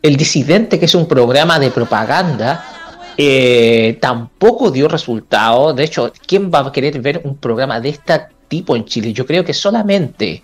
El 0.00 0.16
Disidente, 0.16 0.78
que 0.78 0.86
es 0.86 0.94
un 0.94 1.06
programa 1.06 1.58
de 1.60 1.70
propaganda, 1.70 2.81
eh, 3.16 3.98
tampoco 4.00 4.70
dio 4.70 4.88
resultado. 4.88 5.72
De 5.72 5.84
hecho, 5.84 6.12
¿quién 6.26 6.50
va 6.50 6.60
a 6.60 6.72
querer 6.72 7.00
ver 7.00 7.20
un 7.24 7.36
programa 7.36 7.80
de 7.80 7.90
este 7.90 8.20
tipo 8.48 8.76
en 8.76 8.84
Chile? 8.84 9.12
Yo 9.12 9.26
creo 9.26 9.44
que 9.44 9.54
solamente 9.54 10.42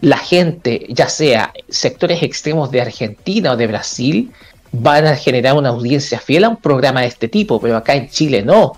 la 0.00 0.18
gente, 0.18 0.86
ya 0.88 1.08
sea 1.08 1.52
sectores 1.68 2.22
extremos 2.22 2.70
de 2.70 2.80
Argentina 2.80 3.52
o 3.52 3.56
de 3.56 3.66
Brasil, 3.66 4.32
van 4.72 5.06
a 5.06 5.16
generar 5.16 5.56
una 5.56 5.70
audiencia 5.70 6.18
fiel 6.18 6.44
a 6.44 6.48
un 6.48 6.56
programa 6.56 7.02
de 7.02 7.08
este 7.08 7.28
tipo, 7.28 7.60
pero 7.60 7.76
acá 7.76 7.94
en 7.94 8.08
Chile 8.08 8.42
no. 8.42 8.72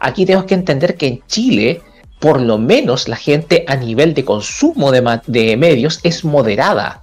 Aquí 0.00 0.26
tenemos 0.26 0.46
que 0.46 0.54
entender 0.54 0.96
que 0.96 1.06
en 1.06 1.22
Chile, 1.26 1.82
por 2.18 2.40
lo 2.40 2.58
menos 2.58 3.08
la 3.08 3.16
gente 3.16 3.64
a 3.68 3.76
nivel 3.76 4.14
de 4.14 4.24
consumo 4.24 4.90
de, 4.90 5.20
de 5.26 5.56
medios 5.56 6.00
es 6.02 6.24
moderada. 6.24 7.02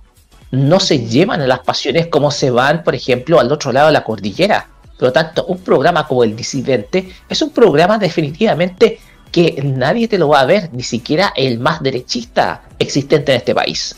No 0.52 0.80
se 0.80 1.08
llevan 1.08 1.42
a 1.42 1.48
las 1.48 1.60
pasiones 1.60 2.08
como 2.08 2.30
se 2.30 2.52
van, 2.52 2.84
por 2.84 2.94
ejemplo, 2.94 3.40
al 3.40 3.52
otro 3.52 3.72
lado 3.72 3.88
de 3.88 3.94
la 3.94 4.04
cordillera. 4.04 4.68
Por 5.02 5.08
lo 5.08 5.14
tanto, 5.14 5.46
un 5.46 5.58
programa 5.58 6.08
como 6.08 6.24
El 6.24 6.36
Disidente 6.36 7.12
es 7.28 7.42
un 7.42 7.50
programa 7.50 7.98
definitivamente 7.98 9.00
que 9.32 9.60
nadie 9.64 10.08
te 10.08 10.20
lo 10.20 10.28
va 10.28 10.42
a 10.42 10.46
ver, 10.46 10.70
ni 10.74 10.84
siquiera 10.84 11.34
el 11.36 11.60
más 11.60 11.82
derechista 11.82 12.62
existente 12.78 13.32
en 13.32 13.38
este 13.40 13.56
país. 13.56 13.96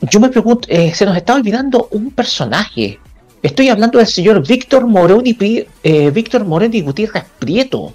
Yo 0.00 0.18
me 0.18 0.30
pregunto, 0.30 0.66
eh, 0.70 0.94
se 0.94 1.04
nos 1.04 1.14
está 1.14 1.34
olvidando 1.34 1.88
un 1.90 2.10
personaje. 2.10 2.98
Estoy 3.42 3.68
hablando 3.68 3.98
del 3.98 4.06
señor 4.06 4.46
Víctor 4.46 4.86
Moroni, 4.86 5.36
eh, 5.82 6.10
Víctor 6.10 6.46
Moroni 6.46 6.80
Gutiérrez 6.80 7.24
Prieto. 7.38 7.92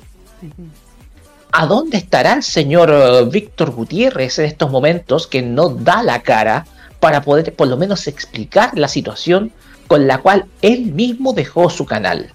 ¿A 1.51 1.65
dónde 1.65 1.97
estará 1.97 2.33
el 2.33 2.43
señor 2.43 2.91
eh, 2.93 3.25
Víctor 3.25 3.71
Gutiérrez 3.71 4.37
en 4.37 4.45
estos 4.45 4.69
momentos 4.69 5.25
que 5.25 5.41
no 5.41 5.69
da 5.69 6.03
la 6.03 6.21
cara 6.21 6.67
para 6.99 7.23
poder 7.23 7.55
por 7.55 7.67
lo 7.67 7.75
menos 7.75 8.05
explicar 8.05 8.77
la 8.77 8.87
situación 8.87 9.51
con 9.91 10.07
la 10.07 10.19
cual 10.19 10.45
él 10.61 10.93
mismo 10.93 11.33
dejó 11.33 11.69
su 11.69 11.85
canal? 11.85 12.31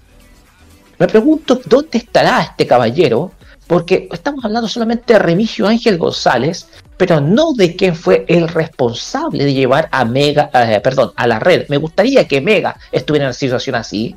Me 0.99 1.07
pregunto 1.07 1.59
dónde 1.65 1.97
estará 1.97 2.43
este 2.43 2.67
caballero, 2.67 3.33
porque 3.67 4.11
estamos 4.13 4.45
hablando 4.45 4.69
solamente 4.69 5.15
de 5.15 5.19
Remigio 5.21 5.67
Ángel 5.67 5.97
González, 5.97 6.69
pero 6.99 7.19
no 7.19 7.55
de 7.55 7.75
quién 7.75 7.97
fue 7.97 8.27
el 8.29 8.47
responsable 8.47 9.47
de 9.47 9.55
llevar 9.55 9.89
a 9.91 10.05
Mega, 10.05 10.51
eh, 10.53 10.81
perdón, 10.85 11.13
a 11.17 11.27
la 11.27 11.39
red. 11.39 11.65
Me 11.71 11.79
gustaría 11.79 12.29
que 12.29 12.43
Mega 12.43 12.79
estuviera 12.93 13.25
en 13.25 13.29
una 13.29 13.33
situación 13.33 13.75
así, 13.75 14.15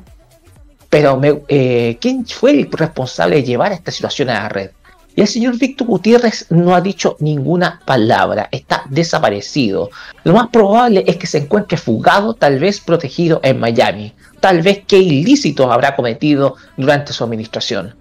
pero 0.90 1.18
eh, 1.48 1.96
¿quién 1.98 2.26
fue 2.26 2.50
el 2.50 2.70
responsable 2.70 3.36
de 3.36 3.44
llevar 3.44 3.72
esta 3.72 3.90
situación 3.90 4.28
a 4.28 4.34
la 4.34 4.48
red? 4.50 4.70
Y 5.16 5.22
el 5.22 5.26
señor 5.26 5.58
Víctor 5.58 5.88
Gutiérrez 5.88 6.46
no 6.50 6.74
ha 6.74 6.80
dicho 6.80 7.16
ninguna 7.18 7.80
palabra, 7.84 8.48
está 8.52 8.84
desaparecido. 8.88 9.90
Lo 10.24 10.34
más 10.34 10.48
probable 10.48 11.04
es 11.06 11.16
que 11.16 11.26
se 11.26 11.38
encuentre 11.38 11.76
fugado, 11.76 12.34
tal 12.34 12.58
vez 12.58 12.80
protegido 12.80 13.40
en 13.42 13.58
Miami. 13.58 14.12
Tal 14.40 14.62
vez 14.62 14.82
qué 14.86 14.98
ilícitos 14.98 15.70
habrá 15.70 15.96
cometido 15.96 16.56
durante 16.76 17.12
su 17.12 17.24
administración. 17.24 17.94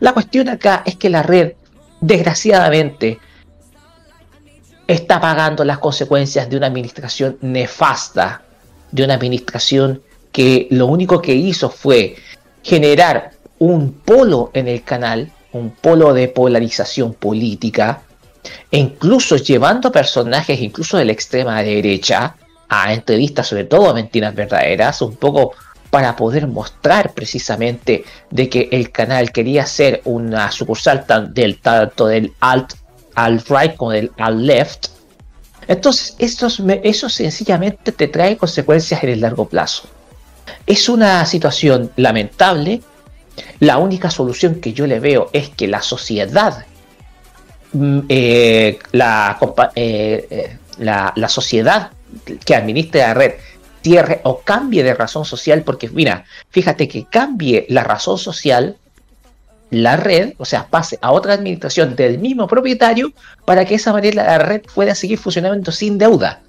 La 0.00 0.12
cuestión 0.12 0.48
acá 0.48 0.82
es 0.86 0.96
que 0.96 1.10
la 1.10 1.22
red, 1.22 1.52
desgraciadamente, 2.00 3.18
está 4.86 5.20
pagando 5.20 5.64
las 5.64 5.78
consecuencias 5.78 6.48
de 6.48 6.56
una 6.56 6.66
administración 6.66 7.38
nefasta, 7.40 8.42
de 8.90 9.04
una 9.04 9.14
administración 9.14 10.02
que 10.32 10.66
lo 10.70 10.86
único 10.86 11.20
que 11.20 11.34
hizo 11.34 11.70
fue 11.70 12.16
generar 12.62 13.32
un 13.58 13.92
polo 13.92 14.50
en 14.54 14.68
el 14.68 14.82
canal, 14.82 15.30
un 15.52 15.70
polo 15.70 16.14
de 16.14 16.28
polarización 16.28 17.14
política, 17.14 18.02
e 18.70 18.78
incluso 18.78 19.36
llevando 19.36 19.92
personajes 19.92 20.60
incluso 20.60 20.96
de 20.96 21.04
la 21.04 21.12
extrema 21.12 21.62
derecha 21.62 22.36
a 22.68 22.92
entrevistas, 22.92 23.46
sobre 23.46 23.64
todo 23.64 23.90
a 23.90 23.94
mentiras 23.94 24.34
verdaderas, 24.34 25.00
un 25.02 25.16
poco 25.16 25.52
para 25.90 26.16
poder 26.16 26.46
mostrar 26.46 27.12
precisamente 27.12 28.04
de 28.30 28.48
que 28.48 28.68
el 28.72 28.90
canal 28.90 29.30
quería 29.30 29.66
ser 29.66 30.00
una 30.04 30.50
sucursal 30.50 31.04
del 31.34 31.58
tanto 31.58 32.06
del 32.06 32.32
alt 32.40 32.72
alt 33.14 33.48
right 33.48 33.76
como 33.76 33.92
del 33.92 34.10
alt 34.16 34.40
left. 34.40 34.86
Entonces, 35.68 36.14
esto, 36.18 36.48
eso 36.82 37.08
sencillamente 37.08 37.92
te 37.92 38.08
trae 38.08 38.36
consecuencias 38.36 39.02
en 39.02 39.10
el 39.10 39.20
largo 39.20 39.46
plazo. 39.46 39.84
Es 40.66 40.88
una 40.88 41.24
situación 41.26 41.92
lamentable. 41.96 42.82
La 43.60 43.78
única 43.78 44.10
solución 44.10 44.56
que 44.56 44.72
yo 44.72 44.86
le 44.86 45.00
veo 45.00 45.30
es 45.32 45.48
que 45.48 45.68
la 45.68 45.82
sociedad, 45.82 46.64
mm, 47.72 48.00
eh, 48.08 48.78
eh, 48.92 50.26
eh, 50.30 50.56
la, 50.78 51.12
la 51.16 51.28
sociedad 51.28 51.90
que 52.44 52.54
administre 52.54 53.00
la 53.00 53.14
red 53.14 53.34
cierre 53.82 54.20
o 54.24 54.40
cambie 54.40 54.82
de 54.82 54.94
razón 54.94 55.24
social, 55.24 55.62
porque 55.62 55.88
mira, 55.88 56.24
fíjate 56.50 56.88
que 56.88 57.04
cambie 57.04 57.66
la 57.68 57.82
razón 57.84 58.18
social, 58.18 58.76
la 59.70 59.96
red, 59.96 60.34
o 60.38 60.44
sea, 60.44 60.66
pase 60.68 60.98
a 61.00 61.12
otra 61.12 61.34
administración 61.34 61.96
del 61.96 62.18
mismo 62.18 62.46
propietario 62.46 63.12
para 63.44 63.64
que 63.64 63.74
esa 63.74 63.92
manera 63.92 64.22
la 64.24 64.38
red 64.38 64.62
pueda 64.74 64.94
seguir 64.94 65.18
funcionando 65.18 65.72
sin 65.72 65.98
deuda, 65.98 66.42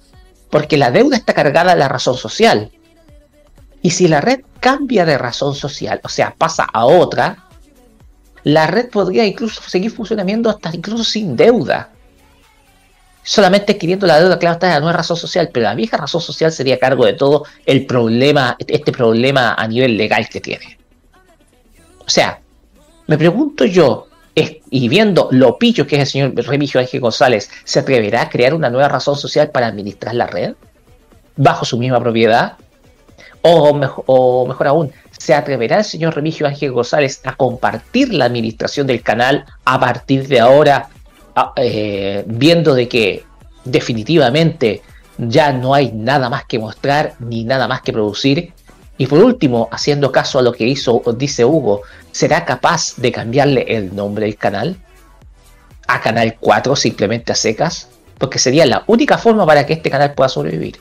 porque 0.50 0.76
la 0.76 0.90
deuda 0.90 1.16
está 1.16 1.32
cargada 1.32 1.72
a 1.72 1.76
la 1.76 1.88
razón 1.88 2.16
social. 2.16 2.70
Y 3.84 3.90
si 3.90 4.08
la 4.08 4.22
red 4.22 4.40
cambia 4.60 5.04
de 5.04 5.18
razón 5.18 5.54
social, 5.54 6.00
o 6.02 6.08
sea, 6.08 6.34
pasa 6.38 6.64
a 6.72 6.86
otra, 6.86 7.44
la 8.42 8.66
red 8.66 8.88
podría 8.88 9.26
incluso 9.26 9.60
seguir 9.60 9.90
funcionando 9.90 10.48
hasta 10.48 10.70
incluso 10.72 11.04
sin 11.04 11.36
deuda. 11.36 11.90
Solamente 13.22 13.72
adquiriendo 13.72 14.06
la 14.06 14.18
deuda, 14.18 14.38
claro, 14.38 14.54
está 14.54 14.68
la 14.70 14.80
nueva 14.80 14.96
razón 14.96 15.18
social, 15.18 15.50
pero 15.52 15.64
la 15.64 15.74
vieja 15.74 15.98
razón 15.98 16.22
social 16.22 16.50
sería 16.50 16.78
cargo 16.78 17.04
de 17.04 17.12
todo 17.12 17.44
el 17.66 17.84
problema, 17.84 18.56
este 18.58 18.90
problema 18.90 19.52
a 19.52 19.68
nivel 19.68 19.98
legal 19.98 20.30
que 20.30 20.40
tiene. 20.40 20.78
O 22.06 22.08
sea, 22.08 22.40
me 23.06 23.18
pregunto 23.18 23.66
yo, 23.66 24.08
y 24.34 24.88
viendo 24.88 25.28
lo 25.30 25.58
pillo 25.58 25.86
que 25.86 25.96
es 25.96 26.00
el 26.00 26.06
señor 26.06 26.46
Remigio 26.46 26.80
Ángel 26.80 27.00
González, 27.00 27.50
¿se 27.64 27.80
atreverá 27.80 28.22
a 28.22 28.30
crear 28.30 28.54
una 28.54 28.70
nueva 28.70 28.88
razón 28.88 29.18
social 29.18 29.50
para 29.50 29.66
administrar 29.66 30.14
la 30.14 30.26
red? 30.26 30.54
¿Bajo 31.36 31.66
su 31.66 31.76
misma 31.76 32.00
propiedad? 32.00 32.56
O, 33.46 33.74
mejo- 33.74 34.02
o 34.06 34.46
mejor 34.46 34.68
aún, 34.68 34.92
¿se 35.18 35.34
atreverá 35.34 35.76
el 35.78 35.84
señor 35.84 36.14
Remigio 36.14 36.46
Ángel 36.46 36.72
González 36.72 37.20
a 37.24 37.36
compartir 37.36 38.14
la 38.14 38.24
administración 38.24 38.86
del 38.86 39.02
canal 39.02 39.44
a 39.66 39.78
partir 39.78 40.26
de 40.28 40.40
ahora, 40.40 40.88
eh, 41.56 42.24
viendo 42.26 42.74
de 42.74 42.88
que 42.88 43.24
definitivamente 43.66 44.80
ya 45.18 45.52
no 45.52 45.74
hay 45.74 45.92
nada 45.92 46.30
más 46.30 46.46
que 46.46 46.58
mostrar 46.58 47.16
ni 47.18 47.44
nada 47.44 47.68
más 47.68 47.82
que 47.82 47.92
producir? 47.92 48.52
Y 48.96 49.06
por 49.08 49.18
último, 49.22 49.68
haciendo 49.70 50.10
caso 50.10 50.38
a 50.38 50.42
lo 50.42 50.52
que 50.52 50.64
hizo, 50.66 51.02
dice 51.14 51.44
Hugo, 51.44 51.82
¿será 52.12 52.46
capaz 52.46 52.94
de 52.96 53.12
cambiarle 53.12 53.66
el 53.68 53.94
nombre 53.94 54.24
del 54.24 54.36
canal? 54.36 54.76
¿A 55.86 56.00
Canal 56.00 56.36
4 56.40 56.74
simplemente 56.76 57.32
a 57.32 57.34
secas? 57.34 57.88
Porque 58.16 58.38
sería 58.38 58.64
la 58.64 58.84
única 58.86 59.18
forma 59.18 59.44
para 59.44 59.66
que 59.66 59.74
este 59.74 59.90
canal 59.90 60.14
pueda 60.14 60.30
sobrevivir. 60.30 60.78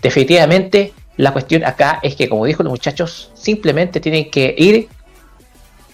Definitivamente, 0.00 0.92
la 1.16 1.32
cuestión 1.32 1.64
acá 1.64 2.00
es 2.02 2.16
que, 2.16 2.28
como 2.28 2.46
dijo 2.46 2.62
los 2.62 2.70
muchachos, 2.70 3.30
simplemente 3.34 4.00
tienen 4.00 4.30
que 4.30 4.54
ir, 4.56 4.88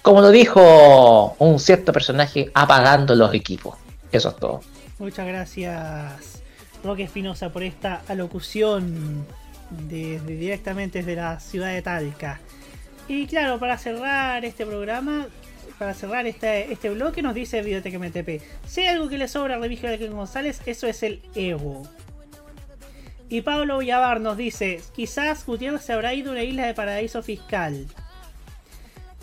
como 0.03 0.21
lo 0.21 0.31
dijo 0.31 1.35
un 1.39 1.59
cierto 1.59 1.93
personaje, 1.93 2.51
apagando 2.55 3.15
los 3.15 3.35
equipos. 3.35 3.77
Eso 4.13 4.31
es 4.31 4.37
todo. 4.37 4.61
Muchas 4.99 5.27
gracias, 5.27 6.43
Roque 6.83 7.05
Espinosa, 7.05 7.51
por 7.51 7.63
esta 7.63 8.03
alocución 8.09 9.27
desde, 9.71 10.37
directamente 10.37 10.99
desde 10.99 11.17
la 11.17 11.41
ciudad 11.41 11.73
de 11.73 11.83
Talca. 11.83 12.41
Y 13.07 13.27
claro, 13.27 13.59
para 13.59 13.79
cerrar 13.79 14.45
este 14.45 14.67
programa, 14.67 15.27
para 15.79 15.95
cerrar 15.95 16.27
este, 16.27 16.73
este 16.73 16.91
bloque, 16.91 17.23
nos 17.23 17.35
dice 17.35 17.63
Videoteca 17.63 17.99
MTP: 17.99 18.43
Si 18.67 18.83
hay 18.83 18.89
algo 18.89 19.09
que 19.09 19.19
le 19.19 19.29
sobra 19.29 19.57
a 19.57 19.59
Remigio 19.59 19.89
de 19.89 20.09
González, 20.09 20.61
eso 20.67 20.87
es 20.87 21.03
el 21.03 21.23
ego. 21.35 21.83
Y 23.29 23.43
Pablo 23.43 23.79
Villavar 23.79 24.21
nos 24.21 24.37
dice: 24.37 24.81
Quizás 24.95 25.45
Gutiérrez 25.45 25.83
se 25.83 25.93
habrá 25.93 26.15
ido 26.15 26.31
a 26.31 26.33
una 26.33 26.43
isla 26.43 26.67
de 26.67 26.75
paraíso 26.75 27.23
fiscal. 27.23 27.87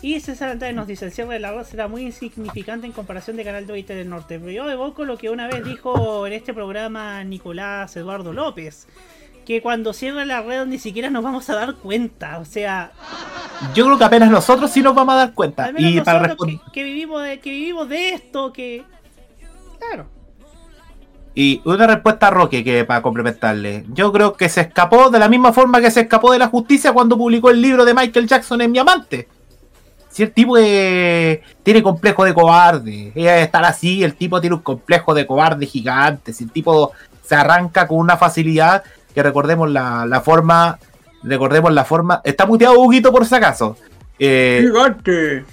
Y 0.02 0.20
César 0.20 0.50
Antares 0.50 0.76
nos 0.76 0.86
dice, 0.86 1.06
el 1.06 1.12
cierre 1.12 1.34
de 1.34 1.40
la 1.40 1.52
red 1.52 1.64
será 1.64 1.88
muy 1.88 2.02
insignificante 2.02 2.86
en 2.86 2.92
comparación 2.92 3.36
de 3.36 3.44
Canal 3.44 3.66
2 3.66 3.78
y 3.78 3.82
del 3.82 4.08
Norte. 4.08 4.38
Pero 4.38 4.52
yo 4.52 4.70
evoco 4.70 5.04
lo 5.04 5.16
que 5.16 5.30
una 5.30 5.48
vez 5.48 5.64
dijo 5.64 6.26
en 6.26 6.34
este 6.34 6.52
programa 6.52 7.24
Nicolás 7.24 7.96
Eduardo 7.96 8.32
López, 8.34 8.86
que 9.46 9.62
cuando 9.62 9.94
cierre 9.94 10.26
la 10.26 10.42
red 10.42 10.66
ni 10.66 10.78
siquiera 10.78 11.08
nos 11.08 11.24
vamos 11.24 11.48
a 11.48 11.54
dar 11.54 11.74
cuenta. 11.76 12.38
O 12.38 12.44
sea, 12.44 12.92
Yo 13.74 13.86
creo 13.86 13.96
que 13.96 14.04
apenas 14.04 14.30
nosotros 14.30 14.70
sí 14.70 14.82
nos 14.82 14.94
vamos 14.94 15.14
a 15.14 15.18
dar 15.18 15.32
cuenta. 15.32 15.64
al 15.64 15.72
menos 15.72 15.90
Y 15.90 16.00
para 16.02 16.20
nosotros 16.28 16.60
que, 16.66 16.72
que 16.72 16.82
vivimos 16.84 17.22
de, 17.22 17.40
que 17.40 17.50
vivimos 17.50 17.88
de 17.88 18.10
esto, 18.10 18.52
que... 18.52 18.84
Claro. 19.78 20.08
Y 21.38 21.60
una 21.66 21.86
respuesta 21.86 22.28
a 22.28 22.30
Roque 22.30 22.64
que 22.64 22.86
para 22.86 23.02
complementarle. 23.02 23.84
Yo 23.92 24.10
creo 24.10 24.32
que 24.32 24.48
se 24.48 24.62
escapó 24.62 25.10
de 25.10 25.18
la 25.18 25.28
misma 25.28 25.52
forma 25.52 25.82
que 25.82 25.90
se 25.90 26.00
escapó 26.00 26.32
de 26.32 26.38
la 26.38 26.48
justicia 26.48 26.94
cuando 26.94 27.18
publicó 27.18 27.50
el 27.50 27.60
libro 27.60 27.84
de 27.84 27.92
Michael 27.92 28.26
Jackson 28.26 28.62
en 28.62 28.72
Mi 28.72 28.78
Amante. 28.78 29.28
Si 30.08 30.22
el 30.22 30.32
tipo 30.32 30.56
eh, 30.58 31.42
tiene 31.62 31.82
complejo 31.82 32.24
de 32.24 32.32
cobarde, 32.32 33.12
ella 33.14 33.42
estar 33.42 33.62
así, 33.66 34.02
el 34.02 34.14
tipo 34.14 34.40
tiene 34.40 34.56
un 34.56 34.62
complejo 34.62 35.12
de 35.12 35.26
cobarde 35.26 35.66
gigante. 35.66 36.32
Si 36.32 36.44
el 36.44 36.50
tipo 36.50 36.92
se 37.22 37.34
arranca 37.34 37.86
con 37.86 37.98
una 37.98 38.16
facilidad, 38.16 38.82
que 39.14 39.22
recordemos 39.22 39.70
la, 39.70 40.22
forma, 40.24 40.78
recordemos 41.22 41.70
la 41.70 41.84
forma. 41.84 42.22
Está 42.24 42.46
muteado 42.46 42.80
Huguito 42.80 43.12
por 43.12 43.26
si 43.26 43.34
acaso. 43.34 43.76
Eh, 44.18 44.62
Gigante. 44.62 45.44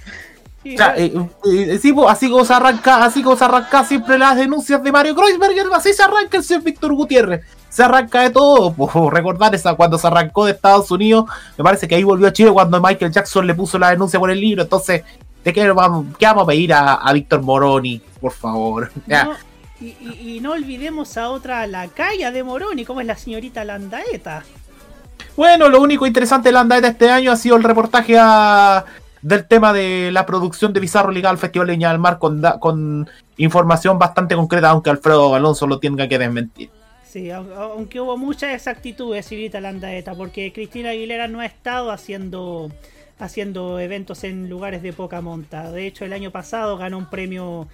O 0.72 0.76
sea, 0.76 0.94
eh, 0.96 1.12
eh, 1.44 1.78
sí, 1.80 1.92
pues, 1.92 2.08
así 2.10 2.30
como 2.30 2.44
se 2.44 2.54
arranca, 2.54 3.04
así 3.04 3.22
como 3.22 3.36
se 3.36 3.44
arranca 3.44 3.84
siempre 3.84 4.16
las 4.18 4.36
denuncias 4.36 4.82
de 4.82 4.90
Mario 4.92 5.14
Kreuzberger, 5.14 5.66
así 5.74 5.92
se 5.92 6.02
arranca 6.02 6.38
el 6.38 6.44
señor 6.44 6.62
Víctor 6.62 6.94
Gutiérrez. 6.94 7.44
Se 7.68 7.82
arranca 7.82 8.22
de 8.22 8.30
todo, 8.30 8.72
pues, 8.72 8.90
recordar 9.12 9.54
esa 9.54 9.74
cuando 9.74 9.98
se 9.98 10.06
arrancó 10.06 10.44
de 10.46 10.52
Estados 10.52 10.90
Unidos, 10.90 11.26
me 11.58 11.64
parece 11.64 11.86
que 11.88 11.94
ahí 11.96 12.04
volvió 12.04 12.26
a 12.28 12.32
Chile 12.32 12.50
cuando 12.52 12.80
Michael 12.80 13.12
Jackson 13.12 13.46
le 13.46 13.54
puso 13.54 13.78
la 13.78 13.90
denuncia 13.90 14.18
por 14.18 14.30
el 14.30 14.40
libro, 14.40 14.62
entonces, 14.62 15.02
¿de 15.44 15.52
qué 15.52 15.70
vamos, 15.72 16.06
qué 16.18 16.26
vamos 16.26 16.44
a 16.44 16.46
pedir 16.46 16.72
a, 16.72 16.94
a 16.94 17.12
Víctor 17.12 17.42
Moroni, 17.42 18.00
por 18.20 18.32
favor? 18.32 18.90
No, 19.06 19.32
y, 19.80 19.86
y- 20.00 20.36
y 20.36 20.40
no 20.40 20.52
olvidemos 20.52 21.16
a 21.18 21.28
otra 21.30 21.66
lacaya 21.66 22.30
de 22.30 22.42
Moroni, 22.44 22.84
como 22.84 23.00
es 23.02 23.06
la 23.06 23.16
señorita 23.16 23.64
Landaeta. 23.64 24.44
Bueno, 25.36 25.68
lo 25.68 25.80
único 25.80 26.06
interesante 26.06 26.48
de 26.48 26.52
la 26.52 26.60
andadeta 26.60 26.88
este 26.88 27.10
año 27.10 27.32
ha 27.32 27.36
sido 27.36 27.56
el 27.56 27.64
reportaje 27.64 28.16
a- 28.18 28.84
del 29.24 29.46
tema 29.46 29.72
de 29.72 30.10
la 30.12 30.26
producción 30.26 30.72
de 30.74 30.80
Bizarro 30.80 31.10
Legal 31.10 31.32
al 31.32 31.38
Festival 31.38 31.66
de 31.68 31.76
del 31.78 31.98
Mar 31.98 32.18
con, 32.18 32.42
con 32.60 33.08
información 33.38 33.98
bastante 33.98 34.34
concreta, 34.34 34.68
aunque 34.70 34.90
Alfredo 34.90 35.34
Alonso 35.34 35.66
lo 35.66 35.78
tenga 35.78 36.06
que 36.06 36.18
desmentir. 36.18 36.70
Sí, 37.02 37.30
au- 37.30 37.54
aunque 37.54 38.00
hubo 38.00 38.16
mucha 38.18 38.52
exactitud 38.52 39.14
de 39.14 39.22
señorita 39.22 39.60
Landaeta, 39.60 40.14
porque 40.14 40.52
Cristina 40.52 40.90
Aguilera 40.90 41.26
no 41.28 41.40
ha 41.40 41.46
estado 41.46 41.90
haciendo 41.90 42.70
haciendo 43.18 43.78
eventos 43.78 44.24
en 44.24 44.50
lugares 44.50 44.82
de 44.82 44.92
poca 44.92 45.20
monta. 45.20 45.70
De 45.70 45.86
hecho, 45.86 46.04
el 46.04 46.12
año 46.12 46.30
pasado 46.32 46.76
ganó 46.76 46.98
un 46.98 47.08
premio, 47.08 47.68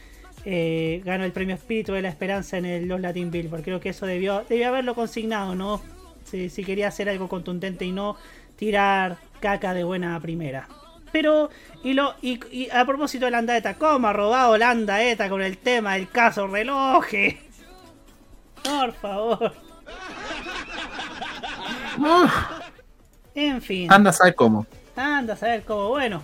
eh, 0.45 1.01
ganó 1.05 1.25
el 1.25 1.33
premio 1.33 1.55
Espíritu 1.55 1.93
de 1.95 2.03
la 2.03 2.11
Esperanza 2.11 2.59
en 2.59 2.67
el 2.67 2.87
Los 2.87 3.01
Latin 3.01 3.31
Billboard. 3.31 3.63
Creo 3.63 3.81
que 3.81 3.89
eso 3.89 4.07
debió, 4.07 4.45
debió 4.49 4.69
haberlo 4.69 4.95
consignado, 4.95 5.55
¿no? 5.55 5.81
Si, 6.25 6.51
si 6.51 6.63
quería 6.63 6.89
hacer 6.89 7.09
algo 7.09 7.29
contundente 7.29 7.87
y 7.87 7.93
no 7.93 8.17
tirar 8.57 9.17
caca 9.41 9.73
de 9.75 9.83
buena 9.83 10.21
primera. 10.21 10.69
Pero, 11.13 11.51
y, 11.83 11.95
lo, 11.95 12.15
y, 12.23 12.41
y 12.51 12.71
a 12.71 12.85
propósito 12.85 13.25
de 13.25 13.33
Landaeta, 13.33 13.75
¿cómo 13.75 14.09
ha 14.09 14.13
robado 14.13 14.57
Landaeta 14.57 15.29
con 15.29 15.43
el 15.43 15.59
tema 15.59 15.95
del 15.95 16.09
caso 16.09 16.47
relojes? 16.47 17.37
Por 18.63 18.93
favor. 18.95 19.53
En 23.35 23.63
fin. 23.63 23.93
Anda 23.93 24.11
a 24.11 24.13
saber 24.13 24.35
cómo. 24.35 24.67
Anda 24.97 25.35
a 25.35 25.37
saber 25.37 25.65
cómo. 25.65 25.89
Bueno. 25.89 26.23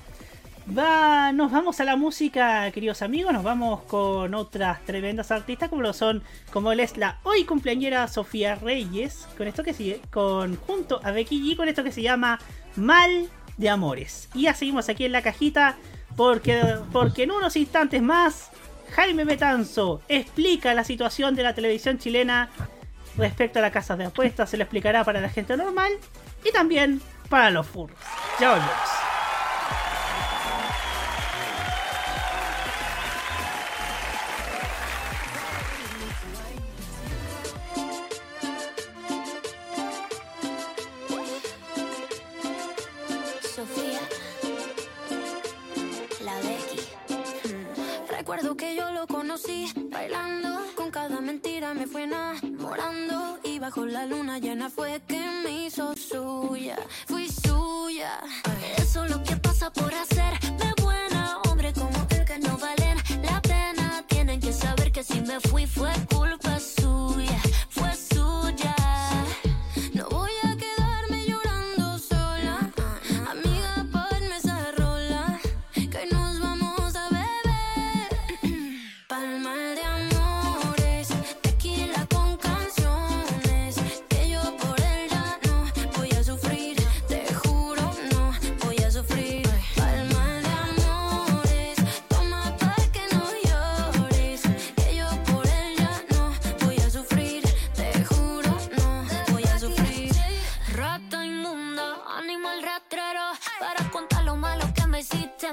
Va, 0.77 1.31
nos 1.31 1.53
vamos 1.53 1.79
a 1.79 1.85
la 1.85 1.95
música, 1.95 2.69
queridos 2.73 3.01
amigos. 3.01 3.33
Nos 3.33 3.45
vamos 3.45 3.83
con 3.83 4.35
otras 4.35 4.85
tremendas 4.85 5.31
artistas 5.31 5.69
como 5.69 5.83
lo 5.83 5.93
son, 5.93 6.25
como 6.53 6.73
él 6.73 6.81
es 6.81 6.97
la 6.97 7.21
hoy 7.23 7.45
cumpleañera 7.45 8.09
Sofía 8.09 8.57
Reyes. 8.57 9.29
Con 9.39 9.47
esto 9.47 9.63
que 9.63 9.73
sigue, 9.73 10.01
con 10.11 10.57
junto 10.57 11.01
a 11.05 11.13
Becky 11.13 11.41
G, 11.41 11.57
con 11.57 11.69
esto 11.69 11.85
que 11.85 11.93
se 11.93 12.03
llama 12.03 12.41
Mal 12.75 13.29
de 13.57 13.71
Amores. 13.71 14.29
Y 14.35 14.43
ya 14.43 14.55
seguimos 14.55 14.89
aquí 14.89 15.05
en 15.05 15.13
la 15.13 15.23
cajita 15.23 15.77
porque, 16.17 16.77
porque 16.93 17.25
en 17.25 17.31
unos 17.31 17.57
instantes 17.57 18.03
más 18.03 18.51
Jaime 18.95 19.25
Betanzo 19.25 20.01
explica 20.09 20.73
la 20.75 20.85
situación 20.85 21.35
de 21.35 21.43
la 21.43 21.55
televisión 21.55 21.99
chilena 21.99 22.51
respecto 23.17 23.59
a 23.59 23.63
las 23.63 23.73
casas 23.73 23.99
de 23.99 24.07
apuestas. 24.07 24.51
Se 24.51 24.57
lo 24.57 24.63
explicará 24.63 25.05
para 25.05 25.21
la 25.21 25.29
gente 25.29 25.57
normal 25.57 25.93
y 26.45 26.53
también 26.53 27.01
para 27.29 27.51
los 27.51 27.67
furros. 27.67 27.99
Ya 28.41 28.51
volvemos. 28.51 29.16
Conocí 49.07 49.73
bailando, 49.91 50.49
con 50.75 50.91
cada 50.91 51.21
mentira 51.21 51.75
me 51.75 51.87
fue 51.87 52.05
enamorando 52.05 53.39
y 53.45 53.59
bajo 53.59 53.85
la 53.87 54.07
luna 54.07 54.39
llena 54.39 54.71
fue 54.71 55.01
que 55.07 55.21
me 55.45 55.67
hizo 55.67 55.95
suya, 55.97 56.77
fui 57.07 57.29
suya. 57.29 58.21
Eso 58.79 59.05
es 59.05 59.11
lo 59.11 59.23
que 59.23 59.37
pasa 59.37 59.71
por 59.71 59.93
hacerme 59.95 60.73
buena, 60.83 61.39
hombre 61.49 61.73
como 61.73 62.07
él 62.11 62.25
que 62.25 62.39
no 62.39 62.57
valen 62.59 62.99
la 63.23 63.41
pena. 63.43 64.05
Tienen 64.09 64.41
que 64.41 64.53
saber 64.53 64.93
que 64.93 65.03
si 65.03 65.21
me 65.21 65.41
fui 65.41 65.67
fue 65.67 65.93
culpa 66.13 66.46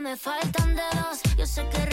me 0.03 0.17
faltan 0.17 0.75
dedos. 0.75 1.21
Yo 1.37 1.45
sé 1.45 1.65
que 1.69 1.92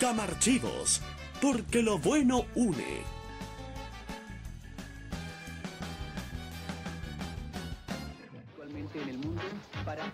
Camarchivos, 0.00 1.02
porque 1.42 1.82
lo 1.82 1.98
bueno 1.98 2.46
une. 2.54 3.02
Actualmente 8.48 9.02
en 9.02 9.08
el 9.10 9.18
mundo 9.18 9.42
para 9.84 10.10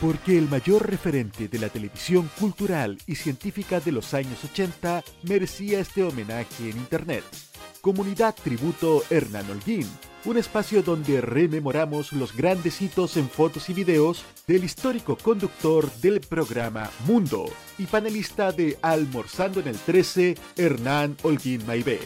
Porque 0.00 0.38
el 0.38 0.48
mayor 0.48 0.88
referente 0.88 1.48
de 1.48 1.58
la 1.58 1.68
televisión 1.68 2.30
cultural 2.40 2.96
y 3.06 3.16
científica 3.16 3.78
de 3.80 3.92
los 3.92 4.14
años 4.14 4.42
80 4.42 5.04
merecía 5.24 5.80
este 5.80 6.02
homenaje 6.02 6.70
en 6.70 6.78
Internet. 6.78 7.24
Comunidad 7.82 8.34
Tributo 8.42 9.02
Hernán 9.10 9.50
Holguín, 9.50 9.86
un 10.24 10.38
espacio 10.38 10.82
donde 10.82 11.20
rememoramos 11.20 12.12
los 12.12 12.34
grandes 12.34 12.80
hitos 12.80 13.16
en 13.16 13.28
fotos 13.28 13.68
y 13.68 13.74
videos 13.74 14.24
del 14.46 14.64
histórico 14.64 15.16
conductor 15.16 15.90
del 15.96 16.20
programa 16.20 16.90
Mundo 17.06 17.46
y 17.78 17.84
panelista 17.84 18.50
de 18.52 18.78
Almorzando 18.80 19.60
en 19.60 19.68
el 19.68 19.78
13, 19.78 20.36
Hernán 20.56 21.16
Holguín 21.22 21.66
Maibé. 21.66 22.00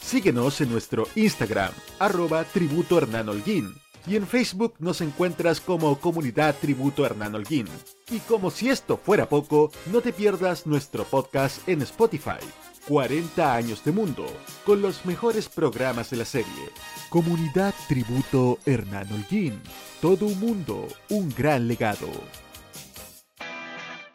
Síguenos 0.00 0.60
en 0.60 0.70
nuestro 0.70 1.06
Instagram, 1.14 1.72
arroba 2.00 2.44
tributo 2.44 2.98
Hernán 2.98 3.28
Holguín, 3.28 3.72
y 4.06 4.16
en 4.16 4.26
Facebook 4.26 4.74
nos 4.80 5.00
encuentras 5.00 5.60
como 5.60 5.98
Comunidad 6.00 6.56
Tributo 6.60 7.06
Hernán 7.06 7.36
Holguín. 7.36 7.68
Y 8.10 8.18
como 8.20 8.50
si 8.50 8.68
esto 8.68 8.96
fuera 8.96 9.28
poco, 9.28 9.70
no 9.92 10.00
te 10.00 10.12
pierdas 10.12 10.66
nuestro 10.66 11.04
podcast 11.04 11.66
en 11.68 11.82
Spotify. 11.82 12.40
40 12.88 13.54
años 13.54 13.84
de 13.84 13.92
mundo, 13.92 14.26
con 14.66 14.82
los 14.82 15.06
mejores 15.06 15.48
programas 15.48 16.10
de 16.10 16.16
la 16.16 16.24
serie. 16.24 16.70
Comunidad 17.12 17.74
Tributo 17.88 18.58
Hernán 18.64 19.06
Holguín. 19.12 19.60
Todo 20.00 20.24
un 20.24 20.40
mundo, 20.40 20.88
un 21.10 21.28
gran 21.28 21.68
legado. 21.68 22.08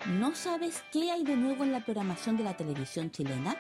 ¿No 0.08 0.34
sabes 0.34 0.82
qué 0.92 1.12
hay 1.12 1.24
de 1.24 1.36
nuevo 1.36 1.64
en 1.64 1.74
la 1.74 1.86
programación 1.86 2.38
de 2.38 2.44
la 2.44 2.58
televisión 2.58 3.12
chilena? 3.12 3.56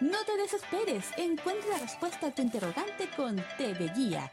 No 0.00 0.18
te 0.24 0.36
desesperes, 0.36 1.04
encuentra 1.16 1.74
la 1.74 1.78
respuesta 1.78 2.26
a 2.26 2.30
tu 2.32 2.42
interrogante 2.42 3.08
con 3.16 3.36
TV 3.56 3.92
Guía, 3.94 4.32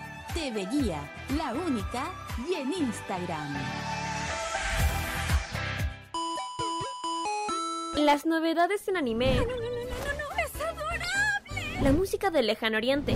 TV 0.33 0.65
Guía, 0.71 1.01
la 1.37 1.53
única, 1.53 2.09
y 2.49 2.53
en 2.53 2.71
Instagram. 2.71 3.53
Las 7.97 8.25
novedades 8.25 8.87
en 8.87 8.97
anime. 8.97 9.35
¡No, 9.35 9.41
no, 9.41 9.47
no, 9.47 9.55
no, 9.55 9.59
no! 9.59 10.43
¡Es 10.43 10.55
adorable! 10.61 11.81
La 11.81 11.91
música 11.91 12.29
del 12.29 12.47
lejano 12.47 12.77
oriente. 12.77 13.15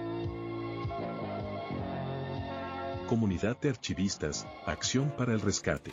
Comunidad 3.11 3.59
de 3.59 3.67
Archivistas, 3.67 4.47
Acción 4.65 5.13
para 5.17 5.33
el 5.33 5.41
Rescate. 5.41 5.91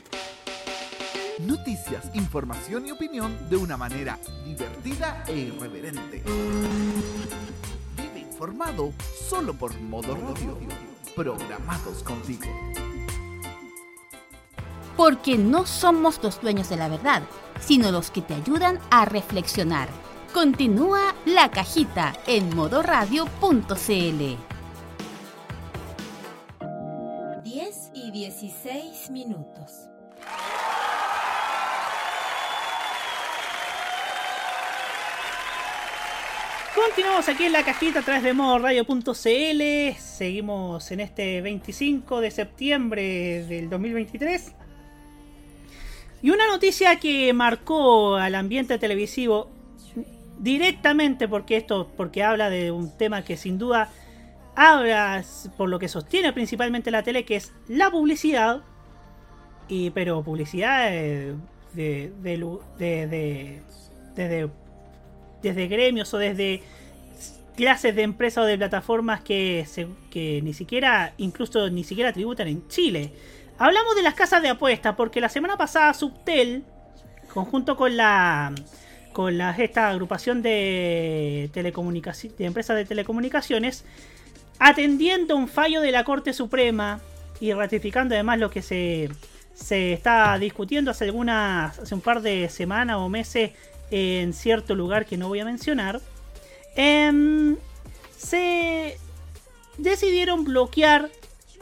Noticias, 1.41 2.15
información 2.15 2.87
y 2.87 2.93
opinión 2.93 3.37
de 3.51 3.57
una 3.57 3.77
manera 3.77 4.21
divertida 4.45 5.25
e 5.27 5.37
irreverente. 5.37 6.23
Vive 7.97 8.21
informado 8.21 8.93
solo 9.29 9.53
por 9.53 9.77
Modo 9.81 10.15
Radio. 10.15 10.57
Programados 11.17 12.05
contigo. 12.05 12.47
Porque 14.97 15.37
no 15.37 15.67
somos 15.67 16.23
los 16.23 16.41
dueños 16.41 16.69
de 16.69 16.77
la 16.77 16.87
verdad, 16.87 17.25
sino 17.59 17.91
los 17.91 18.13
que 18.13 18.23
te 18.23 18.35
ayudan 18.35 18.79
a 18.93 19.07
reflexionar. 19.07 19.89
Continúa 20.33 21.17
la 21.27 21.51
cajita 21.51 22.15
en 22.29 22.55
modoradio.cl. 22.55 24.58
16 28.19 29.11
minutos. 29.11 29.89
Continuamos 36.75 37.29
aquí 37.29 37.45
en 37.45 37.53
la 37.53 37.63
cajita 37.63 38.01
a 38.01 38.03
través 38.03 38.25
de 38.25 38.33
modoradio.cl. 38.33 39.97
Seguimos 40.01 40.91
en 40.91 40.99
este 40.99 41.41
25 41.43 42.21
de 42.21 42.31
septiembre 42.33 43.45
del 43.45 43.71
2023. 43.71 44.53
Y 46.21 46.31
una 46.31 46.49
noticia 46.49 46.99
que 46.99 47.33
marcó 47.33 48.17
al 48.17 48.35
ambiente 48.35 48.79
televisivo 48.79 49.49
directamente 50.41 51.29
porque 51.29 51.57
esto 51.57 51.93
porque 51.97 52.25
habla 52.25 52.51
de 52.51 52.73
un 52.73 52.97
tema 52.97 53.23
que 53.23 53.37
sin 53.37 53.59
duda 53.59 53.93
habla 54.59 55.25
por 55.57 55.69
lo 55.69 55.79
que 55.79 55.87
sostiene 55.89 56.33
principalmente 56.33 56.91
la 56.91 57.05
tele 57.05 57.25
que 57.25 57.37
es 57.37 57.53
la 57.69 57.91
publicidad 57.91 58.63
y 59.69 59.91
pero 59.91 60.23
publicidad 60.25 60.91
de, 60.91 61.37
de, 61.75 62.13
de, 62.79 63.63
de 64.17 64.51
desde 65.43 65.69
gremios 65.69 66.13
o 66.13 66.19
desde 66.19 66.63
clases 67.57 67.95
de 67.95 68.03
empresas 68.03 68.43
o 68.45 68.47
de 68.47 68.59
plataformas 68.59 69.21
que, 69.21 69.65
que 70.11 70.43
ni 70.43 70.53
siquiera, 70.53 71.13
incluso 71.19 71.71
ni 71.71 71.85
siquiera 71.85 72.13
tributan 72.13 72.49
en 72.49 72.67
Chile. 72.69 73.13
Hablamos 73.59 73.95
de 73.95 74.03
las 74.03 74.15
casas 74.15 74.43
de 74.43 74.49
apuestas 74.49 74.97
porque 74.97 75.21
la 75.21 75.29
semana 75.29 75.57
pasada 75.57 75.95
Subtel, 75.95 76.65
conjunto 77.33 77.77
con 77.77 77.97
la 77.97 78.53
con 79.13 79.37
la, 79.37 79.51
esta 79.51 79.89
agrupación 79.89 80.43
de, 80.43 81.51
telecomunicaciones, 81.53 82.39
de 82.39 82.45
empresas 82.45 82.77
de 82.77 82.85
telecomunicaciones, 82.85 83.85
atendiendo 84.59 85.37
un 85.37 85.49
fallo 85.49 85.81
de 85.81 85.93
la 85.93 86.05
Corte 86.05 86.33
Suprema 86.33 87.01
y 87.41 87.53
ratificando 87.53 88.15
además 88.15 88.39
lo 88.39 88.51
que 88.51 88.63
se, 88.63 89.09
se 89.55 89.93
está 89.93 90.39
discutiendo 90.39 90.91
hace 90.91 91.05
algunas 91.05 91.79
hace 91.79 91.95
un 91.95 92.01
par 92.01 92.23
de 92.23 92.49
semanas 92.49 92.97
o 92.97 93.09
meses 93.09 93.53
en 93.91 94.33
cierto 94.33 94.75
lugar 94.75 95.07
que 95.07 95.17
no 95.17 95.29
voy 95.29 95.41
a 95.41 95.45
mencionar, 95.45 96.01
em, 96.77 97.57
se 98.17 98.99
decidieron 99.79 100.45
bloquear 100.45 101.09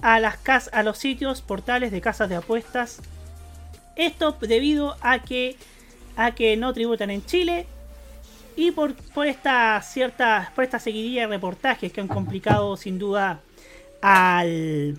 a, 0.02 0.20
las 0.20 0.39
a 0.73 0.82
los 0.82 0.98
sitios 0.98 1.43
portales 1.43 1.93
de 1.93 2.01
casas 2.01 2.28
de 2.28 2.36
apuestas. 2.36 3.01
Esto 3.94 4.36
debido 4.40 4.97
a 5.01 5.20
que, 5.20 5.56
a 6.16 6.35
que 6.35 6.56
no 6.56 6.73
tributan 6.73 7.10
en 7.10 7.24
Chile 7.24 7.66
y 8.56 8.70
por, 8.70 8.94
por 8.94 9.26
esta 9.26 9.80
cierta 9.82 10.50
por 10.54 10.64
esta 10.64 10.78
seguidilla 10.78 11.22
de 11.22 11.26
reportajes 11.28 11.92
que 11.92 12.00
han 12.00 12.08
complicado 12.08 12.76
sin 12.76 12.98
duda 12.98 13.42
al, 14.00 14.98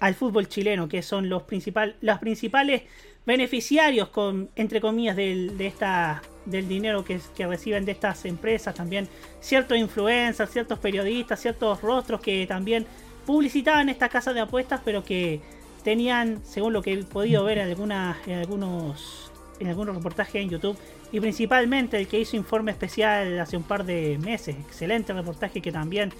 al 0.00 0.14
fútbol 0.14 0.48
chileno, 0.48 0.88
que 0.88 1.02
son 1.02 1.28
los, 1.28 1.42
principal, 1.42 1.96
los 2.00 2.18
principales 2.18 2.82
beneficiarios, 3.24 4.08
con, 4.08 4.50
entre 4.56 4.80
comillas, 4.80 5.16
del, 5.16 5.58
de 5.58 5.66
esta, 5.66 6.22
del 6.44 6.68
dinero 6.68 7.04
que, 7.04 7.20
reciben 7.38 7.84
de 7.84 7.92
estas 7.92 8.24
empresas, 8.24 8.74
también 8.74 9.08
ciertos 9.40 9.76
influencers, 9.76 10.50
ciertos 10.50 10.78
periodistas, 10.78 11.40
ciertos 11.40 11.80
rostros 11.82 12.20
que 12.20 12.46
también 12.46 12.86
publicitaban 13.26 13.88
esta 13.88 14.08
casa 14.08 14.32
de 14.32 14.40
apuestas, 14.40 14.80
pero 14.84 15.02
que 15.02 15.40
tenían, 15.82 16.44
según 16.44 16.72
lo 16.72 16.82
que 16.82 16.92
he 16.92 17.04
podido 17.04 17.44
ver 17.44 17.58
en, 17.58 17.68
algunas, 17.68 18.16
en, 18.28 18.38
algunos, 18.38 19.25
en 19.58 19.68
algunos 19.68 19.96
reportajes 19.96 20.42
en 20.42 20.50
YouTube, 20.50 20.78
y 21.12 21.20
principalmente 21.20 21.98
el 21.98 22.06
que 22.06 22.20
hizo 22.20 22.36
informe 22.36 22.72
especial 22.72 23.38
hace 23.38 23.56
un 23.56 23.62
par 23.62 23.84
de 23.84 24.18
meses, 24.18 24.56
excelente 24.56 25.12
reportaje 25.12 25.60
que 25.60 25.72
también 25.72 26.12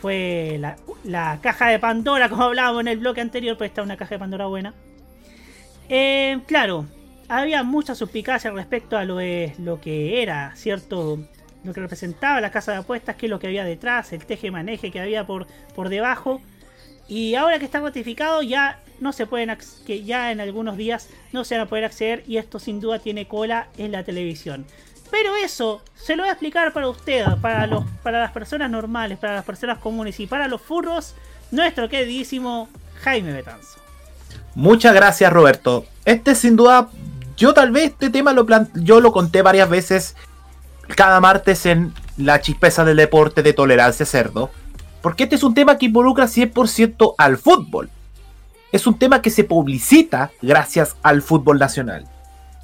fue 0.00 0.56
la, 0.58 0.76
la 1.04 1.38
caja 1.40 1.68
de 1.68 1.78
Pandora, 1.78 2.28
como 2.30 2.42
hablábamos 2.44 2.80
en 2.80 2.88
el 2.88 2.98
bloque 2.98 3.20
anterior, 3.20 3.56
pues 3.56 3.70
está 3.70 3.82
una 3.82 3.96
caja 3.96 4.16
de 4.16 4.18
Pandora 4.18 4.46
buena. 4.46 4.74
Eh, 5.88 6.40
claro, 6.46 6.86
había 7.28 7.62
mucha 7.62 7.94
suspicacia 7.94 8.50
respecto 8.50 8.96
a 8.96 9.04
lo, 9.04 9.18
lo 9.58 9.80
que 9.80 10.22
era, 10.22 10.54
¿cierto? 10.56 11.18
Lo 11.64 11.72
que 11.72 11.80
representaba 11.80 12.40
la 12.40 12.50
casa 12.50 12.72
de 12.72 12.78
apuestas, 12.78 13.16
qué 13.16 13.26
es 13.26 13.30
lo 13.30 13.38
que 13.38 13.46
había 13.46 13.64
detrás, 13.64 14.12
el 14.12 14.26
teje 14.26 14.50
maneje 14.50 14.90
que 14.90 15.00
había 15.00 15.24
por, 15.26 15.46
por 15.74 15.88
debajo. 15.88 16.40
Y 17.08 17.34
ahora 17.34 17.58
que 17.58 17.64
está 17.64 17.80
ratificado, 17.80 18.42
ya 18.42 18.81
no 19.02 19.12
se 19.12 19.26
pueden 19.26 19.54
que 19.84 20.04
ya 20.04 20.30
en 20.30 20.40
algunos 20.40 20.76
días 20.76 21.08
no 21.32 21.44
se 21.44 21.56
van 21.56 21.66
a 21.66 21.68
poder 21.68 21.84
acceder 21.84 22.22
y 22.26 22.36
esto 22.36 22.58
sin 22.58 22.80
duda 22.80 23.00
tiene 23.00 23.26
cola 23.26 23.66
en 23.76 23.92
la 23.92 24.04
televisión. 24.04 24.64
Pero 25.10 25.36
eso 25.36 25.82
se 25.94 26.16
lo 26.16 26.22
voy 26.22 26.30
a 26.30 26.32
explicar 26.32 26.72
para 26.72 26.88
usted, 26.88 27.26
para 27.42 27.66
los 27.66 27.84
para 28.02 28.20
las 28.20 28.30
personas 28.30 28.70
normales, 28.70 29.18
para 29.18 29.34
las 29.34 29.44
personas 29.44 29.78
comunes 29.78 30.18
y 30.20 30.26
para 30.26 30.48
los 30.48 30.62
furros, 30.62 31.14
nuestro 31.50 31.88
queridísimo 31.88 32.68
Jaime 33.02 33.32
Betanzo. 33.32 33.80
Muchas 34.54 34.94
gracias, 34.94 35.32
Roberto. 35.32 35.84
Este 36.04 36.34
sin 36.34 36.56
duda, 36.56 36.88
yo 37.36 37.52
tal 37.52 37.72
vez 37.72 37.90
este 37.90 38.08
tema 38.08 38.32
lo 38.32 38.46
yo 38.74 39.00
lo 39.00 39.12
conté 39.12 39.42
varias 39.42 39.68
veces 39.68 40.16
cada 40.96 41.20
martes 41.20 41.66
en 41.66 41.92
la 42.16 42.40
chispeza 42.40 42.84
del 42.84 42.96
deporte 42.96 43.42
de 43.42 43.52
tolerancia 43.52 44.06
cerdo. 44.06 44.50
Porque 45.02 45.24
este 45.24 45.34
es 45.34 45.42
un 45.42 45.54
tema 45.54 45.76
que 45.76 45.86
involucra 45.86 46.26
100% 46.26 47.16
al 47.18 47.36
fútbol. 47.36 47.90
Es 48.72 48.86
un 48.86 48.98
tema 48.98 49.22
que 49.22 49.30
se 49.30 49.44
publicita 49.44 50.32
gracias 50.40 50.96
al 51.02 51.22
fútbol 51.22 51.58
nacional. 51.58 52.06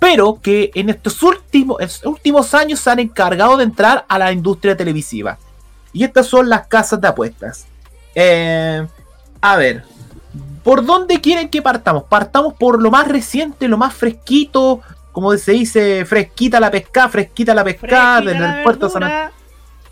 Pero 0.01 0.41
que 0.41 0.71
en 0.75 0.89
estos 0.89 1.23
últimos, 1.23 1.79
últimos 2.05 2.55
años 2.55 2.81
se 2.81 2.91
han 2.91 2.99
encargado 2.99 3.57
de 3.57 3.65
entrar 3.65 4.05
a 4.09 4.19
la 4.19 4.33
industria 4.33 4.77
televisiva. 4.77 5.39
Y 5.93 6.05
estas 6.05 6.27
son 6.27 6.49
las 6.49 6.67
casas 6.67 7.01
de 7.01 7.09
apuestas. 7.09 7.67
Eh, 8.15 8.87
a 9.41 9.57
ver, 9.57 9.85
¿Por 10.69 10.85
dónde 10.85 11.19
quieren 11.21 11.49
que 11.49 11.63
partamos? 11.63 12.05
Partamos 12.05 12.53
por 12.53 12.83
lo 12.83 12.91
más 12.91 13.09
reciente, 13.09 13.69
lo 13.69 13.79
más 13.79 13.95
fresquito, 13.95 14.83
como 15.13 15.35
se 15.39 15.53
dice, 15.53 16.05
fresquita 16.05 16.61
la 16.61 16.71
pesca, 16.71 17.09
fresquita 17.09 17.55
la 17.55 17.65
pesca, 17.65 18.19
en 18.19 18.43
el 18.43 18.63
puerto 18.63 18.91
San 18.91 19.31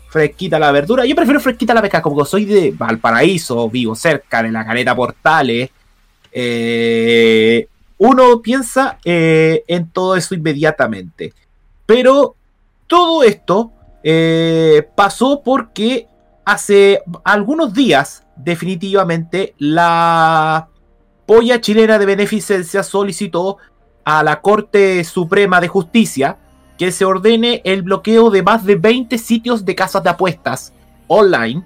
Fresquita 0.09 0.59
la 0.59 0.71
verdura. 0.71 1.03
Yo 1.03 1.15
prefiero 1.15 1.39
fresquita 1.39 1.73
la 1.73 1.81
pesca, 1.81 1.99
como 1.99 2.23
soy 2.23 2.45
de 2.45 2.75
Valparaíso, 2.77 3.67
vivo 3.69 3.95
cerca 3.95 4.43
de 4.43 4.51
la 4.51 4.63
caleta 4.65 4.95
Portales. 4.95 5.71
Eh, 6.31 7.67
uno 7.97 8.41
piensa 8.41 8.99
eh, 9.03 9.63
en 9.67 9.89
todo 9.89 10.15
eso 10.15 10.35
inmediatamente. 10.35 11.33
Pero 11.85 12.35
todo 12.87 13.23
esto 13.23 13.71
eh, 14.03 14.87
pasó 14.95 15.41
porque 15.43 16.07
hace 16.45 17.01
algunos 17.23 17.73
días 17.73 18.23
definitivamente 18.35 19.55
la 19.57 20.69
polla 21.25 21.59
chilena 21.59 21.99
de 21.99 22.05
beneficencia 22.05 22.83
solicitó 22.83 23.57
a 24.05 24.23
la 24.23 24.41
Corte 24.41 25.03
Suprema 25.03 25.59
de 25.59 25.67
Justicia 25.67 26.37
que 26.77 26.91
se 26.91 27.03
ordene 27.03 27.61
el 27.65 27.81
bloqueo 27.81 28.29
de 28.29 28.43
más 28.43 28.63
de 28.63 28.75
20 28.75 29.17
sitios 29.17 29.65
de 29.65 29.75
casas 29.75 30.03
de 30.03 30.09
apuestas 30.09 30.71
online 31.07 31.65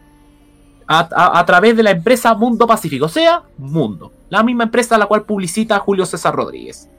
a, 0.88 1.46
través 1.46 1.78
de 1.78 1.84
la 1.84 1.92
empresa 1.92 2.34
Mundo 2.34 2.68
Pacífico, 2.68 3.06
o 3.06 3.10
sea, 3.10 3.44
Mundo, 3.58 4.12
la 4.32 4.44
misma 4.44 4.64
empresa 4.64 4.96
a 4.96 4.98
la 4.98 5.08
cual 5.08 5.24
publicita 5.24 5.78
Julio 5.78 6.06
César 6.06 6.34
Rodríguez. 6.34 6.90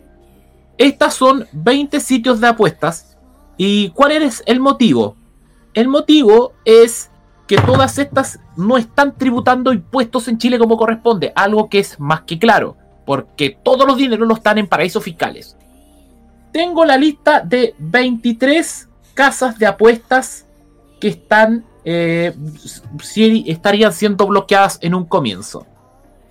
Estas 0.76 1.14
son 1.14 1.46
20 1.52 1.98
sitios 1.98 2.40
de 2.40 2.48
apuestas. 2.48 3.16
¿Y 3.56 3.88
cuál 3.90 4.12
es 4.12 4.42
el 4.44 4.60
motivo? 4.60 5.16
El 5.72 5.88
motivo 5.88 6.52
es 6.66 7.10
que 7.48 7.56
todas 7.56 7.98
estas 7.98 8.38
no 8.54 8.76
están 8.76 9.16
tributando 9.16 9.72
impuestos 9.72 10.28
en 10.28 10.36
Chile 10.36 10.58
como 10.58 10.76
corresponde, 10.76 11.32
algo 11.34 11.70
que 11.70 11.78
es 11.78 11.98
más 11.98 12.20
que 12.22 12.38
claro, 12.38 12.76
porque 13.06 13.58
todos 13.62 13.86
los 13.86 13.96
dineros 13.96 14.28
no 14.28 14.34
están 14.34 14.58
en 14.58 14.66
paraísos 14.66 15.02
fiscales. 15.02 15.56
Tengo 16.52 16.84
la 16.84 16.98
lista 16.98 17.40
de 17.40 17.74
23 17.78 18.90
casas 19.14 19.58
de 19.58 19.66
apuestas 19.66 20.46
que 21.00 21.08
están 21.08 21.64
eh, 21.84 22.34
estarían 23.46 23.92
siendo 23.94 24.26
bloqueadas 24.26 24.78
en 24.82 24.94
un 24.94 25.06
comienzo. 25.06 25.66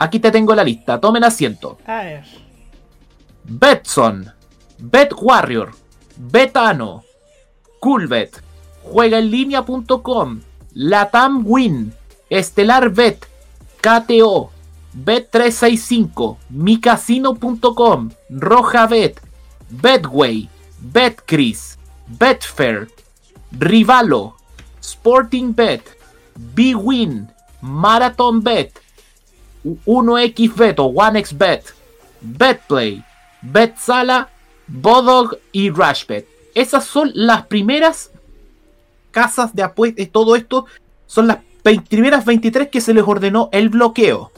Aquí 0.02 0.20
te 0.20 0.32
tengo 0.32 0.56
la 0.56 0.64
lista, 0.64 1.00
tomen 1.00 1.24
asiento. 1.24 1.78
A 1.86 2.02
ver. 2.02 2.24
Betson, 3.44 4.32
Bet 4.80 5.14
Warrior, 5.16 5.74
Betano, 6.18 7.04
Coolbet, 7.80 8.42
juegaenlinea.com, 8.82 10.42
Latam 10.74 11.44
Win, 11.46 11.94
Estelar 12.32 12.90
Bet, 12.90 13.28
KTO, 13.80 14.50
Bet365, 15.06 16.38
micasino.com, 16.50 18.10
Rojabet, 18.32 19.22
Betway, 19.70 20.50
Betcris, 20.80 21.78
Betfair, 22.08 22.88
Rivalo, 23.52 24.34
Sporting 24.82 25.54
Bet, 25.54 25.84
BWin, 26.56 27.30
Marathon 27.62 28.42
Bet, 28.42 28.81
1xBet 29.64 30.76
o 30.80 30.92
1xBet, 30.92 31.62
Betplay, 32.22 33.04
Betsala, 33.42 34.30
Bodog 34.68 35.38
y 35.52 35.70
Rushbet. 35.70 36.28
Esas 36.54 36.86
son 36.86 37.12
las 37.14 37.46
primeras 37.48 38.12
casas 39.12 39.56
de 39.56 39.64
apuestas. 39.64 40.10
Todo 40.12 40.36
esto 40.36 40.66
son 41.08 41.28
las 41.28 41.40
primeras 41.90 42.26
23 42.26 42.70
que 42.70 42.82
se 42.82 42.94
les 42.94 43.04
ordenó 43.06 43.50
el 43.52 43.70
bloqueo. 43.70 44.32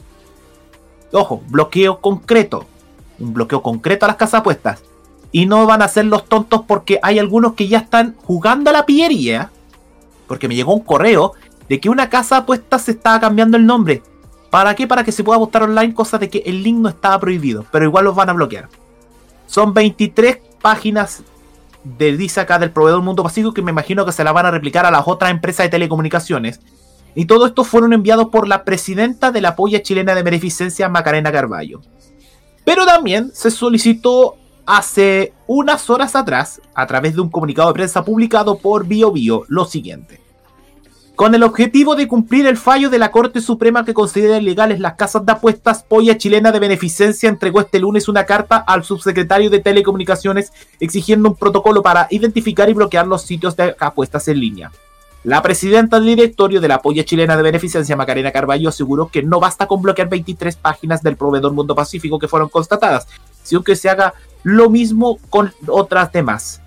Ojo, 1.12 1.42
bloqueo 1.48 2.00
concreto. 2.00 2.66
Un 3.18 3.32
bloqueo 3.32 3.62
concreto 3.62 4.04
a 4.04 4.08
las 4.08 4.16
casas 4.16 4.40
apuestas. 4.40 4.82
Y 5.30 5.46
no 5.46 5.66
van 5.66 5.82
a 5.82 5.88
ser 5.88 6.06
los 6.06 6.26
tontos 6.26 6.62
porque 6.66 6.98
hay 7.02 7.18
algunos 7.18 7.54
que 7.54 7.68
ya 7.68 7.78
están 7.78 8.14
jugando 8.24 8.70
a 8.70 8.72
la 8.72 8.86
pillería. 8.86 9.50
Porque 10.26 10.48
me 10.48 10.54
llegó 10.54 10.74
un 10.74 10.82
correo 10.82 11.32
de 11.68 11.80
que 11.80 11.88
una 11.88 12.08
casa 12.08 12.36
de 12.36 12.42
apuestas 12.42 12.82
se 12.82 12.92
estaba 12.92 13.20
cambiando 13.20 13.56
el 13.56 13.66
nombre. 13.66 14.02
¿Para 14.54 14.76
qué? 14.76 14.86
Para 14.86 15.02
que 15.02 15.10
se 15.10 15.24
pueda 15.24 15.36
apostar 15.36 15.64
online, 15.64 15.92
cosa 15.92 16.16
de 16.16 16.30
que 16.30 16.44
el 16.46 16.62
link 16.62 16.78
no 16.78 16.88
estaba 16.88 17.18
prohibido. 17.18 17.66
Pero 17.72 17.86
igual 17.86 18.04
los 18.04 18.14
van 18.14 18.30
a 18.30 18.34
bloquear. 18.34 18.68
Son 19.48 19.74
23 19.74 20.38
páginas 20.62 21.24
de 21.82 22.16
dice 22.16 22.38
acá 22.38 22.60
del 22.60 22.70
proveedor 22.70 23.02
Mundo 23.02 23.24
Pacífico 23.24 23.52
que 23.52 23.62
me 23.62 23.72
imagino 23.72 24.06
que 24.06 24.12
se 24.12 24.22
la 24.22 24.30
van 24.30 24.46
a 24.46 24.52
replicar 24.52 24.86
a 24.86 24.92
las 24.92 25.08
otras 25.08 25.32
empresas 25.32 25.66
de 25.66 25.70
telecomunicaciones. 25.70 26.60
Y 27.16 27.24
todo 27.24 27.46
esto 27.46 27.64
fueron 27.64 27.94
enviados 27.94 28.28
por 28.28 28.46
la 28.46 28.62
presidenta 28.62 29.32
de 29.32 29.40
la 29.40 29.56
Polla 29.56 29.82
Chilena 29.82 30.14
de 30.14 30.22
Beneficencia, 30.22 30.88
Macarena 30.88 31.32
Carballo. 31.32 31.80
Pero 32.64 32.86
también 32.86 33.32
se 33.34 33.50
solicitó 33.50 34.36
hace 34.66 35.32
unas 35.48 35.90
horas 35.90 36.14
atrás, 36.14 36.60
a 36.76 36.86
través 36.86 37.16
de 37.16 37.22
un 37.22 37.28
comunicado 37.28 37.70
de 37.70 37.74
prensa 37.74 38.04
publicado 38.04 38.56
por 38.58 38.86
BioBio, 38.86 39.46
lo 39.48 39.64
siguiente. 39.64 40.23
Con 41.16 41.32
el 41.32 41.44
objetivo 41.44 41.94
de 41.94 42.08
cumplir 42.08 42.44
el 42.46 42.56
fallo 42.56 42.90
de 42.90 42.98
la 42.98 43.12
Corte 43.12 43.40
Suprema 43.40 43.84
que 43.84 43.94
considera 43.94 44.36
ilegales 44.36 44.80
las 44.80 44.94
casas 44.94 45.24
de 45.24 45.30
apuestas, 45.30 45.84
Polla 45.84 46.18
Chilena 46.18 46.50
de 46.50 46.58
Beneficencia 46.58 47.28
entregó 47.28 47.60
este 47.60 47.78
lunes 47.78 48.08
una 48.08 48.26
carta 48.26 48.56
al 48.56 48.82
subsecretario 48.82 49.48
de 49.48 49.60
Telecomunicaciones 49.60 50.52
exigiendo 50.80 51.28
un 51.28 51.36
protocolo 51.36 51.82
para 51.82 52.08
identificar 52.10 52.68
y 52.68 52.72
bloquear 52.72 53.06
los 53.06 53.22
sitios 53.22 53.54
de 53.54 53.76
apuestas 53.78 54.26
en 54.26 54.40
línea. 54.40 54.72
La 55.22 55.40
presidenta 55.40 56.00
del 56.00 56.06
directorio 56.06 56.60
de 56.60 56.66
la 56.66 56.82
Polla 56.82 57.04
Chilena 57.04 57.36
de 57.36 57.44
Beneficencia, 57.44 57.94
Macarena 57.94 58.32
Carballo, 58.32 58.68
aseguró 58.68 59.06
que 59.06 59.22
no 59.22 59.38
basta 59.38 59.68
con 59.68 59.82
bloquear 59.82 60.08
23 60.08 60.56
páginas 60.56 61.00
del 61.00 61.16
proveedor 61.16 61.52
Mundo 61.52 61.76
Pacífico 61.76 62.18
que 62.18 62.26
fueron 62.26 62.48
constatadas, 62.48 63.06
sino 63.44 63.62
que 63.62 63.76
se 63.76 63.88
haga 63.88 64.14
lo 64.42 64.68
mismo 64.68 65.18
con 65.30 65.52
otras 65.68 66.10
demás. 66.10 66.60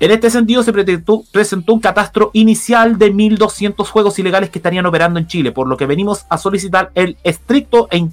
En 0.00 0.12
este 0.12 0.30
sentido, 0.30 0.62
se 0.62 0.72
presentó 0.72 1.72
un 1.72 1.80
catastro 1.80 2.30
inicial 2.32 2.98
de 2.98 3.12
1.200 3.12 3.84
juegos 3.88 4.18
ilegales 4.20 4.48
que 4.48 4.60
estarían 4.60 4.86
operando 4.86 5.18
en 5.18 5.26
Chile, 5.26 5.50
por 5.50 5.66
lo 5.66 5.76
que 5.76 5.86
venimos 5.86 6.24
a 6.28 6.38
solicitar 6.38 6.92
el 6.94 7.16
estricto 7.24 7.88
e, 7.90 8.08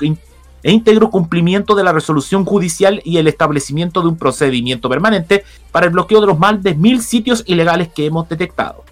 e, 0.00 0.72
íntegro 0.72 1.10
cumplimiento 1.10 1.76
de 1.76 1.84
la 1.84 1.92
resolución 1.92 2.44
judicial 2.44 3.00
y 3.04 3.18
el 3.18 3.28
establecimiento 3.28 4.02
de 4.02 4.08
un 4.08 4.16
procedimiento 4.16 4.88
permanente 4.88 5.44
para 5.70 5.86
el 5.86 5.92
bloqueo 5.92 6.20
de 6.20 6.26
los 6.26 6.40
más 6.40 6.60
de 6.60 6.76
1.000 6.76 7.00
sitios 7.00 7.44
ilegales 7.46 7.88
que 7.88 8.06
hemos 8.06 8.28
detectado. 8.28 8.84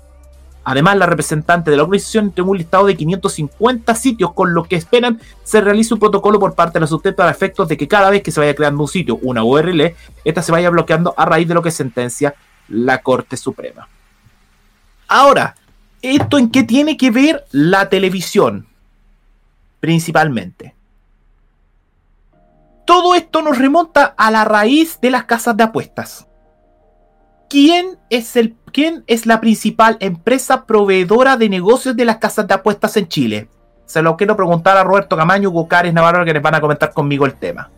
Además, 0.68 0.96
la 0.96 1.06
representante 1.06 1.70
de 1.70 1.76
la 1.76 1.84
organización 1.84 2.24
entregó 2.24 2.50
un 2.50 2.58
listado 2.58 2.86
de 2.86 2.96
550 2.96 3.94
sitios 3.94 4.32
con 4.32 4.52
lo 4.52 4.64
que 4.64 4.74
esperan 4.74 5.20
se 5.44 5.60
realice 5.60 5.94
un 5.94 6.00
protocolo 6.00 6.40
por 6.40 6.56
parte 6.56 6.72
de 6.74 6.80
la 6.80 6.86
sustenta 6.88 7.24
a 7.24 7.30
efectos 7.30 7.68
de 7.68 7.76
que 7.76 7.86
cada 7.86 8.10
vez 8.10 8.20
que 8.20 8.32
se 8.32 8.40
vaya 8.40 8.52
creando 8.52 8.82
un 8.82 8.88
sitio, 8.88 9.16
una 9.22 9.44
URL, 9.44 9.94
esta 10.24 10.42
se 10.42 10.50
vaya 10.50 10.68
bloqueando 10.68 11.14
a 11.16 11.24
raíz 11.24 11.46
de 11.46 11.54
lo 11.54 11.62
que 11.62 11.70
sentencia 11.70 12.34
la 12.66 13.00
Corte 13.00 13.36
Suprema. 13.36 13.88
Ahora, 15.06 15.54
¿esto 16.02 16.36
en 16.36 16.50
qué 16.50 16.64
tiene 16.64 16.96
que 16.96 17.12
ver 17.12 17.44
la 17.52 17.88
televisión? 17.88 18.66
Principalmente. 19.78 20.74
Todo 22.84 23.14
esto 23.14 23.40
nos 23.40 23.56
remonta 23.56 24.16
a 24.16 24.32
la 24.32 24.42
raíz 24.44 24.98
de 25.00 25.10
las 25.10 25.26
casas 25.26 25.56
de 25.56 25.62
apuestas. 25.62 26.26
¿Quién 27.48 27.98
es, 28.10 28.36
el, 28.36 28.56
¿Quién 28.72 29.04
es 29.06 29.26
la 29.26 29.40
principal 29.40 29.96
empresa 30.00 30.66
proveedora 30.66 31.36
de 31.36 31.48
negocios 31.48 31.96
de 31.96 32.04
las 32.04 32.16
casas 32.16 32.48
de 32.48 32.54
apuestas 32.54 32.96
en 32.96 33.08
Chile? 33.08 33.48
Se 33.84 34.02
lo 34.02 34.16
quiero 34.16 34.36
preguntar 34.36 34.76
a 34.76 34.84
Roberto 34.84 35.16
Camaño, 35.16 35.50
Hugo 35.50 35.68
Cares 35.68 35.94
Navarro, 35.94 36.24
que 36.24 36.32
les 36.32 36.42
van 36.42 36.56
a 36.56 36.60
comentar 36.60 36.92
conmigo 36.92 37.24
el 37.24 37.34
tema. 37.34 37.70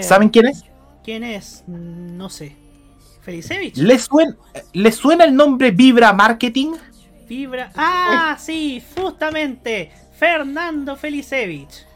¿Saben 0.00 0.30
quién 0.30 0.46
es? 0.46 0.64
¿Quién 1.04 1.22
es? 1.22 1.64
No 1.66 2.30
sé. 2.30 2.56
Felicevich. 3.20 3.76
¿Le 3.76 3.98
suena, 3.98 4.36
¿Le 4.72 4.90
suena 4.90 5.24
el 5.24 5.34
nombre 5.34 5.70
Vibra 5.70 6.14
Marketing? 6.14 6.72
Vibra. 7.28 7.70
Ah, 7.76 8.36
sí, 8.38 8.82
justamente. 8.96 9.92
Fernando 10.18 10.96
Felicevich. 10.96 11.86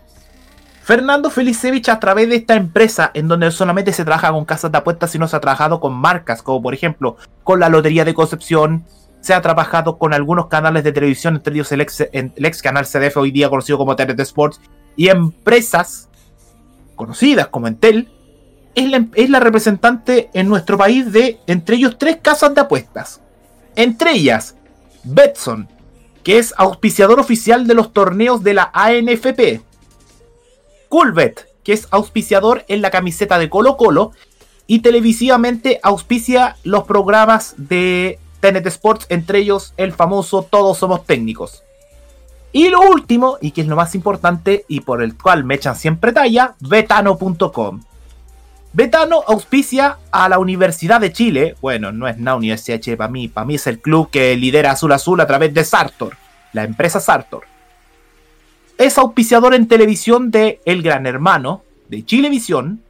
Fernando 0.83 1.31
Felicevich 1.31 1.89
a 1.89 2.01
través 2.01 2.29
de 2.29 2.37
esta 2.37 2.57
empresa 2.57 3.13
en 3.15 3.29
donde 3.29 3.51
solamente 3.53 3.93
se 3.93 4.05
trabaja 4.05 4.33
con 4.33 4.45
casas 4.45 4.73
de 4.73 4.79
apuestas, 4.79 5.13
sino 5.13 5.29
se 5.29 5.37
ha 5.37 5.41
trabajado 5.41 5.79
con 5.79 5.93
marcas, 5.95 6.43
como 6.43 6.61
por 6.61 6.75
ejemplo 6.75 7.17
con 7.45 7.61
la 7.61 7.69
Lotería 7.69 8.05
de 8.05 8.15
Concepción, 8.15 8.85
se 9.21 9.33
ha 9.33 9.41
trabajado 9.41 9.97
con 9.97 10.13
algunos 10.13 10.49
canales 10.49 10.83
de 10.83 10.91
televisión, 10.91 11.37
entre 11.37 11.55
ellos 11.55 11.71
el 11.71 11.81
ex, 11.81 12.63
canal 12.63 12.87
CDF, 12.87 13.17
hoy 13.17 13.31
día 13.31 13.49
conocido 13.49 13.79
como 13.79 13.95
TNT 13.95 14.19
Sports, 14.21 14.61
y 14.97 15.09
empresas 15.09 16.09
conocidas 16.97 17.47
como 17.47 17.69
Entel, 17.69 18.11
es 18.75 18.91
la, 18.91 19.07
es 19.15 19.31
la 19.31 19.39
representante 19.39 20.31
en 20.35 20.49
nuestro 20.49 20.77
país 20.77 21.13
de, 21.13 21.39
entre 21.47 21.77
ellos, 21.77 21.97
tres 21.97 22.19
casas 22.21 22.57
de 22.57 22.63
apuestas. 22.63 23.21
Entre 23.77 24.13
ellas, 24.13 24.57
Betson, 25.05 25.69
que 26.25 26.39
es 26.39 26.53
auspiciador 26.57 27.21
oficial 27.21 27.69
de 27.69 27.75
los 27.75 27.93
torneos 27.93 28.43
de 28.43 28.55
la 28.55 28.71
ANFP, 28.75 29.63
Coolbet, 30.93 31.48
que 31.64 31.73
es 31.73 31.89
auspiciador 31.90 32.66
en 32.69 32.82
la 32.82 32.90
camiseta 32.90 33.39
de 33.39 33.48
Colo 33.48 33.78
Colo 33.78 34.12
y 34.66 34.81
televisivamente 34.81 35.81
auspicia 35.82 36.56
los 36.64 36.85
programas 36.85 37.55
de 37.56 38.19
TNT 38.40 38.66
Sports, 38.66 39.06
entre 39.09 39.39
ellos 39.39 39.73
el 39.78 39.94
famoso 39.94 40.43
Todos 40.43 40.77
Somos 40.77 41.06
Técnicos. 41.06 41.62
Y 42.52 42.69
lo 42.69 42.82
último, 42.82 43.39
y 43.40 43.52
que 43.52 43.62
es 43.62 43.69
lo 43.69 43.77
más 43.77 43.94
importante 43.94 44.66
y 44.69 44.81
por 44.81 45.02
el 45.02 45.16
cual 45.16 45.44
me 45.44 45.55
echan 45.55 45.77
siempre 45.77 46.12
talla, 46.12 46.56
betano.com. 46.60 47.81
Betano 48.74 49.23
auspicia 49.27 49.97
a 50.10 50.28
la 50.28 50.39
Universidad 50.39 51.01
de 51.01 51.10
Chile. 51.10 51.56
Bueno, 51.62 51.90
no 51.90 52.06
es 52.06 52.19
una 52.19 52.36
universidad 52.36 52.77
de 52.77 52.81
Chile 52.82 52.97
para 52.98 53.10
mí, 53.10 53.28
para 53.28 53.47
mí 53.47 53.55
es 53.55 53.66
el 53.66 53.81
club 53.81 54.10
que 54.10 54.36
lidera 54.36 54.73
Azul 54.73 54.93
Azul 54.93 55.23
a 55.23 55.27
través 55.27 55.55
de 55.55 55.64
Sartor, 55.64 56.19
la 56.52 56.64
empresa 56.64 57.01
Sartor 57.01 57.51
es 58.85 58.99
auspiciador 58.99 59.55
en 59.55 59.69
televisión 59.69 60.31
de 60.31 60.61
El 60.65 60.83
Gran 60.83 61.07
Hermano, 61.07 61.63
de 61.89 62.05
Chilevisión, 62.05 62.83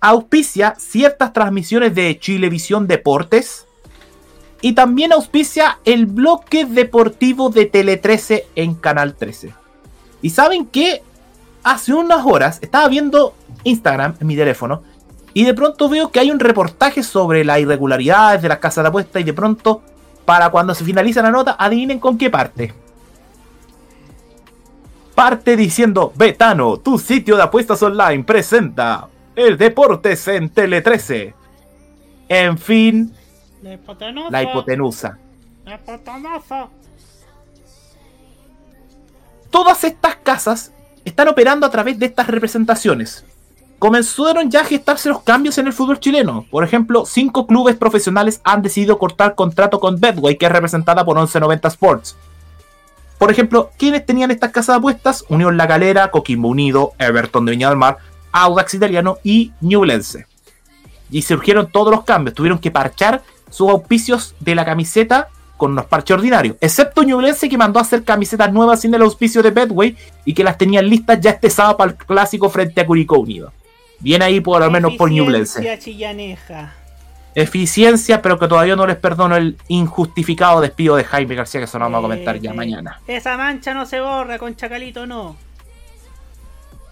auspicia 0.00 0.76
ciertas 0.78 1.32
transmisiones 1.32 1.94
de 1.94 2.18
Chilevisión 2.18 2.86
Deportes 2.86 3.66
y 4.62 4.72
también 4.72 5.12
auspicia 5.12 5.78
el 5.84 6.06
bloque 6.06 6.64
deportivo 6.64 7.50
de 7.50 7.66
Tele 7.66 7.98
13 7.98 8.46
en 8.54 8.74
Canal 8.74 9.14
13. 9.14 9.52
Y 10.22 10.30
saben 10.30 10.64
que 10.64 11.02
hace 11.62 11.92
unas 11.92 12.24
horas 12.24 12.58
estaba 12.62 12.88
viendo 12.88 13.34
Instagram 13.64 14.14
en 14.20 14.26
mi 14.26 14.36
teléfono 14.36 14.82
y 15.34 15.44
de 15.44 15.54
pronto 15.54 15.88
veo 15.88 16.10
que 16.10 16.20
hay 16.20 16.30
un 16.30 16.40
reportaje 16.40 17.02
sobre 17.02 17.44
las 17.44 17.60
irregularidades 17.60 18.40
de 18.40 18.48
las 18.48 18.58
casas 18.58 18.84
de 18.84 18.88
apuestas 18.88 19.20
y 19.20 19.24
de 19.24 19.34
pronto, 19.34 19.82
para 20.24 20.50
cuando 20.50 20.74
se 20.74 20.84
finaliza 20.84 21.20
la 21.20 21.30
nota, 21.30 21.56
adivinen 21.58 22.00
con 22.00 22.16
qué 22.16 22.30
parte 22.30 22.72
parte 25.18 25.56
diciendo, 25.56 26.12
Betano, 26.14 26.76
tu 26.76 26.96
sitio 26.96 27.36
de 27.36 27.42
apuestas 27.42 27.82
online 27.82 28.22
presenta 28.22 29.08
el 29.34 29.58
Deportes 29.58 30.28
en 30.28 30.48
Tele 30.48 30.80
13. 30.80 31.34
En 32.28 32.56
fin, 32.56 33.12
la 33.60 33.72
hipotenusa. 33.72 34.30
La 34.30 34.42
hipotenusa. 34.44 35.18
La 35.64 35.74
hipotenusa. 35.74 36.68
Todas 39.50 39.82
estas 39.82 40.14
casas 40.22 40.70
están 41.04 41.26
operando 41.26 41.66
a 41.66 41.70
través 41.70 41.98
de 41.98 42.06
estas 42.06 42.28
representaciones. 42.28 43.24
Comenzaron 43.80 44.48
ya 44.48 44.60
a 44.60 44.66
gestarse 44.66 45.08
los 45.08 45.22
cambios 45.22 45.58
en 45.58 45.66
el 45.66 45.72
fútbol 45.72 45.98
chileno. 45.98 46.46
Por 46.48 46.62
ejemplo, 46.62 47.04
cinco 47.04 47.48
clubes 47.48 47.74
profesionales 47.74 48.40
han 48.44 48.62
decidido 48.62 49.00
cortar 49.00 49.34
contrato 49.34 49.80
con 49.80 49.98
Betway, 49.98 50.38
que 50.38 50.46
es 50.46 50.52
representada 50.52 51.04
por 51.04 51.16
1190 51.16 51.66
Sports. 51.66 52.16
Por 53.18 53.30
ejemplo, 53.30 53.70
¿quiénes 53.76 54.06
tenían 54.06 54.30
estas 54.30 54.52
casas 54.52 54.74
de 54.74 54.78
apuestas? 54.78 55.24
Unión 55.28 55.56
La 55.56 55.66
Galera, 55.66 56.10
Coquimbo 56.10 56.48
Unido, 56.48 56.92
Everton 56.98 57.44
de 57.44 57.52
Viña 57.52 57.68
del 57.68 57.78
Mar, 57.78 57.98
Audax 58.30 58.74
Italiano 58.74 59.18
y 59.24 59.52
Ñublense. 59.60 60.26
Y 61.10 61.22
surgieron 61.22 61.70
todos 61.70 61.90
los 61.90 62.04
cambios. 62.04 62.34
Tuvieron 62.34 62.58
que 62.58 62.70
parchar 62.70 63.22
sus 63.50 63.68
auspicios 63.70 64.36
de 64.40 64.54
la 64.54 64.64
camiseta 64.64 65.28
con 65.56 65.72
unos 65.72 65.86
parches 65.86 66.16
ordinarios. 66.16 66.56
Excepto 66.60 67.02
Ñublense 67.02 67.48
que 67.48 67.58
mandó 67.58 67.80
a 67.80 67.82
hacer 67.82 68.04
camisetas 68.04 68.52
nuevas 68.52 68.80
sin 68.80 68.94
el 68.94 69.02
auspicio 69.02 69.42
de 69.42 69.50
Betway 69.50 69.96
y 70.24 70.32
que 70.32 70.44
las 70.44 70.56
tenían 70.56 70.88
listas 70.88 71.20
ya 71.20 71.30
este 71.30 71.50
sábado 71.50 71.76
para 71.76 71.90
el 71.90 71.96
clásico 71.96 72.48
frente 72.48 72.80
a 72.80 72.86
Curicó 72.86 73.18
Unido. 73.18 73.52
Bien 73.98 74.22
ahí 74.22 74.40
por 74.40 74.60
lo 74.60 74.70
menos 74.70 74.94
por 74.94 75.10
Ñublense. 75.10 75.78
Chillaneja. 75.78 76.72
Eficiencia, 77.40 78.20
pero 78.20 78.38
que 78.38 78.48
todavía 78.48 78.74
no 78.74 78.84
les 78.86 78.96
perdono 78.96 79.36
el 79.36 79.56
injustificado 79.68 80.60
despido 80.60 80.96
de 80.96 81.04
Jaime 81.04 81.36
García, 81.36 81.60
que 81.60 81.66
eso 81.66 81.78
lo 81.78 81.84
vamos 81.84 81.98
a 81.98 82.02
comentar 82.02 82.40
ya 82.40 82.50
Eh, 82.50 82.54
mañana. 82.54 83.00
Esa 83.06 83.36
mancha 83.36 83.72
no 83.74 83.86
se 83.86 84.00
borra, 84.00 84.38
con 84.38 84.56
Chacalito 84.56 85.06
no. 85.06 85.36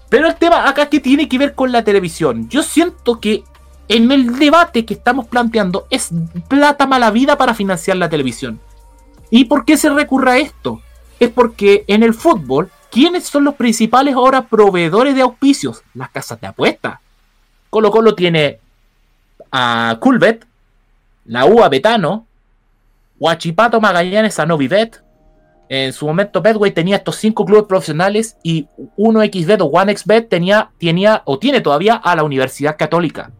Pero 0.09 0.29
el 0.29 0.37
tema 0.37 0.69
acá 0.69 0.89
que 0.89 1.01
tiene 1.01 1.29
que 1.29 1.37
ver 1.37 1.55
con 1.55 1.73
la 1.73 1.83
televisión. 1.83 2.49
Yo 2.49 2.63
siento 2.63 3.19
que 3.21 3.43
en 3.89 4.13
el 4.13 4.39
debate 4.39 4.85
que 4.85 4.95
estamos 4.95 5.27
planteando 5.27 5.89
es 5.91 6.11
plata 6.47 6.87
mala 6.87 7.11
vida 7.11 7.37
para 7.37 7.55
financiar 7.55 7.97
la 7.97 8.09
televisión. 8.09 8.61
¿Y 9.31 9.47
por 9.47 9.65
qué 9.65 9.77
se 9.77 9.91
recurre 9.91 10.31
a 10.31 10.39
esto? 10.39 10.81
Es 11.19 11.31
porque 11.31 11.85
en 11.89 12.05
el 12.05 12.15
fútbol, 12.15 12.71
¿quiénes 12.91 13.25
son 13.25 13.43
los 13.43 13.55
principales 13.57 14.15
ahora 14.15 14.43
proveedores 14.43 15.17
de 15.17 15.23
auspicios? 15.23 15.83
Las 15.95 16.11
casas 16.11 16.41
de 16.41 16.47
apuestas. 16.47 17.01
Colo 17.69 17.91
Colo 17.91 18.15
tiene 18.15 18.61
a 19.59 19.97
Culbet, 20.01 20.47
la 21.25 21.47
UA 21.47 21.71
Betano, 21.71 22.27
Huachipato 23.19 23.81
Magallanes 23.81 24.39
a 24.39 24.45
Novibet. 24.45 25.03
En 25.71 25.95
su 25.95 26.07
momento 26.07 26.43
Betway 26.43 26.73
tenía 26.73 26.97
estos 26.97 27.17
cinco 27.17 27.47
clubes 27.47 27.65
profesionales 27.65 28.37
y 28.43 28.69
1xBet 28.99 29.63
o 29.63 29.73
1xBet 29.73 30.29
tenía, 30.29 30.71
tenía 30.79 31.23
o 31.25 31.39
tiene 31.39 31.63
todavía 31.63 31.95
a 31.95 32.15
la 32.15 32.23
Universidad 32.23 32.77
Católica. 32.77 33.33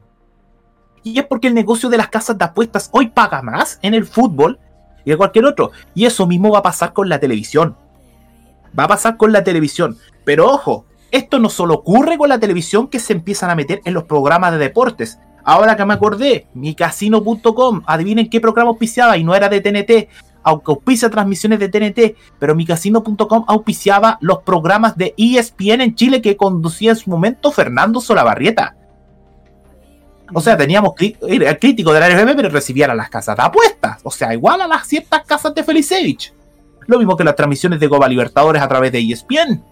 Y 1.03 1.19
es 1.19 1.27
porque 1.27 1.49
el 1.49 1.55
negocio 1.55 1.91
de 1.91 1.99
las 1.99 2.09
casas 2.09 2.39
de 2.39 2.47
apuestas 2.47 2.89
hoy 2.93 3.09
paga 3.09 3.43
más 3.43 3.79
en 3.83 3.93
el 3.93 4.07
fútbol 4.07 4.59
y 5.05 5.11
de 5.11 5.17
cualquier 5.19 5.45
otro. 5.45 5.71
Y 5.95 6.07
eso 6.07 6.27
mismo 6.27 6.51
va 6.51 6.61
a 6.61 6.63
pasar 6.63 6.95
con 6.95 7.11
la 7.11 7.21
televisión. 7.21 7.77
Va 8.77 8.85
a 8.85 8.89
pasar 8.89 9.19
con 9.19 9.33
la 9.33 9.45
televisión. 9.45 9.99
Pero 10.25 10.47
ojo, 10.47 10.87
esto 11.11 11.39
no 11.39 11.51
solo 11.51 11.75
ocurre 11.75 12.17
con 12.17 12.31
la 12.31 12.41
televisión 12.41 12.89
que 12.89 13.01
se 13.01 13.13
empiezan 13.13 13.51
a 13.51 13.55
meter 13.55 13.83
en 13.85 13.93
los 13.93 14.05
programas 14.05 14.53
de 14.53 14.59
deportes. 14.59 15.19
Ahora 15.49 15.77
que 15.77 15.85
me 15.85 15.95
acordé, 15.95 16.49
micasino.com, 16.55 17.83
adivinen 17.87 18.29
qué 18.29 18.41
programa 18.41 18.71
auspiciaba 18.71 19.17
y 19.17 19.23
no 19.23 19.33
era 19.33 19.49
de 19.49 19.61
TNT, 19.61 20.09
aunque 20.43 20.73
auspicia 20.73 21.09
transmisiones 21.09 21.61
de 21.61 21.69
TNT, 21.69 22.17
pero 22.41 22.57
micasino.com 22.57 23.45
auspiciaba 23.47 24.19
los 24.21 24.39
programas 24.39 24.97
de 24.97 25.15
ESPN 25.17 25.83
en 25.83 25.95
Chile 25.95 26.21
que 26.21 26.37
conducía 26.37 26.91
en 26.91 26.97
su 26.97 27.11
momento 27.11 27.53
Fernando 27.53 28.01
Solabarrieta. 28.01 28.75
O 30.35 30.41
sea, 30.41 30.57
teníamos 30.57 30.95
el 30.99 31.59
crítico 31.61 31.93
de 31.93 32.01
la 32.01 32.09
RFM, 32.09 32.35
pero 32.35 32.49
recibían 32.49 32.91
a 32.91 32.97
las 32.97 33.09
casas 33.09 33.37
de 33.37 33.45
apuestas. 33.45 34.01
O 34.03 34.11
sea, 34.11 34.35
igual 34.35 34.61
a 34.63 34.67
las 34.67 34.89
ciertas 34.89 35.25
casas 35.25 35.55
de 35.55 35.63
Felicevich. 35.63 36.35
Lo 36.89 36.99
mismo 36.99 37.17
que 37.17 37.23
las 37.23 37.37
transmisiones 37.37 37.79
de 37.79 37.89
Copa 37.89 38.09
Libertadores 38.09 38.61
a 38.61 38.67
través 38.67 38.91
de 38.91 38.99
ESPN. 38.99 39.63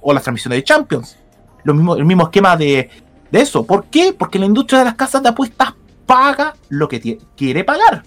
O 0.00 0.14
las 0.14 0.22
transmisiones 0.22 0.60
de 0.60 0.64
Champions. 0.64 1.18
Lo 1.64 1.74
mismo, 1.74 1.94
el 1.94 2.06
mismo 2.06 2.22
esquema 2.22 2.56
de, 2.56 2.88
de 3.30 3.40
eso. 3.40 3.64
¿Por 3.64 3.86
qué? 3.86 4.12
Porque 4.12 4.38
la 4.38 4.46
industria 4.46 4.80
de 4.80 4.84
las 4.86 4.94
casas 4.94 5.22
de 5.22 5.28
apuestas 5.28 5.74
paga 6.06 6.54
lo 6.68 6.88
que 6.88 7.18
quiere 7.36 7.64
pagar. 7.64 8.04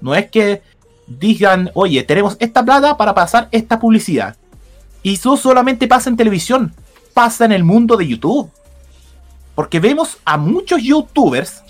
No 0.00 0.14
es 0.14 0.30
que 0.30 0.62
digan, 1.06 1.70
oye, 1.74 2.02
tenemos 2.02 2.36
esta 2.38 2.64
plata 2.64 2.96
para 2.96 3.14
pasar 3.14 3.48
esta 3.50 3.78
publicidad. 3.78 4.36
Y 5.02 5.14
eso 5.14 5.36
solamente 5.36 5.88
pasa 5.88 6.10
en 6.10 6.16
televisión. 6.16 6.74
Pasa 7.12 7.44
en 7.44 7.52
el 7.52 7.64
mundo 7.64 7.96
de 7.96 8.06
YouTube. 8.06 8.50
Porque 9.54 9.80
vemos 9.80 10.18
a 10.24 10.36
muchos 10.36 10.82
youtubers 10.82 11.62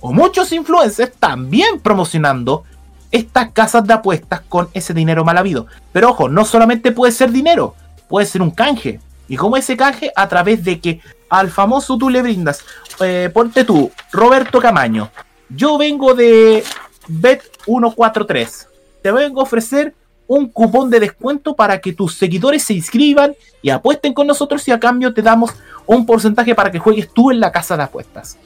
o 0.00 0.12
muchos 0.12 0.52
influencers 0.52 1.14
también 1.18 1.80
promocionando 1.80 2.64
estas 3.10 3.52
casas 3.52 3.86
de 3.86 3.94
apuestas 3.94 4.40
con 4.42 4.68
ese 4.74 4.92
dinero 4.92 5.24
mal 5.24 5.38
habido. 5.38 5.66
Pero 5.92 6.10
ojo, 6.10 6.28
no 6.28 6.44
solamente 6.44 6.92
puede 6.92 7.12
ser 7.12 7.30
dinero, 7.30 7.74
puede 8.08 8.26
ser 8.26 8.42
un 8.42 8.50
canje. 8.50 9.00
¿Y 9.28 9.36
cómo 9.36 9.56
ese 9.56 9.76
canje? 9.76 10.12
A 10.14 10.28
través 10.28 10.64
de 10.64 10.80
que 10.80 11.00
al 11.28 11.50
famoso 11.50 11.96
tú 11.96 12.10
le 12.10 12.22
brindas, 12.22 12.64
eh, 13.00 13.30
ponte 13.32 13.64
tú, 13.64 13.90
Roberto 14.12 14.60
Camaño, 14.60 15.10
yo 15.48 15.78
vengo 15.78 16.14
de 16.14 16.62
Bet143, 17.08 18.66
te 19.02 19.12
vengo 19.12 19.40
a 19.40 19.44
ofrecer 19.44 19.94
un 20.26 20.48
cupón 20.48 20.90
de 20.90 21.00
descuento 21.00 21.54
para 21.54 21.80
que 21.80 21.92
tus 21.92 22.14
seguidores 22.16 22.62
se 22.62 22.74
inscriban 22.74 23.34
y 23.62 23.70
apuesten 23.70 24.14
con 24.14 24.26
nosotros 24.26 24.66
y 24.68 24.72
a 24.72 24.80
cambio 24.80 25.12
te 25.12 25.22
damos 25.22 25.52
un 25.86 26.06
porcentaje 26.06 26.54
para 26.54 26.70
que 26.70 26.78
juegues 26.78 27.10
tú 27.12 27.30
en 27.30 27.40
la 27.40 27.52
casa 27.52 27.76
de 27.76 27.82
apuestas. 27.82 28.38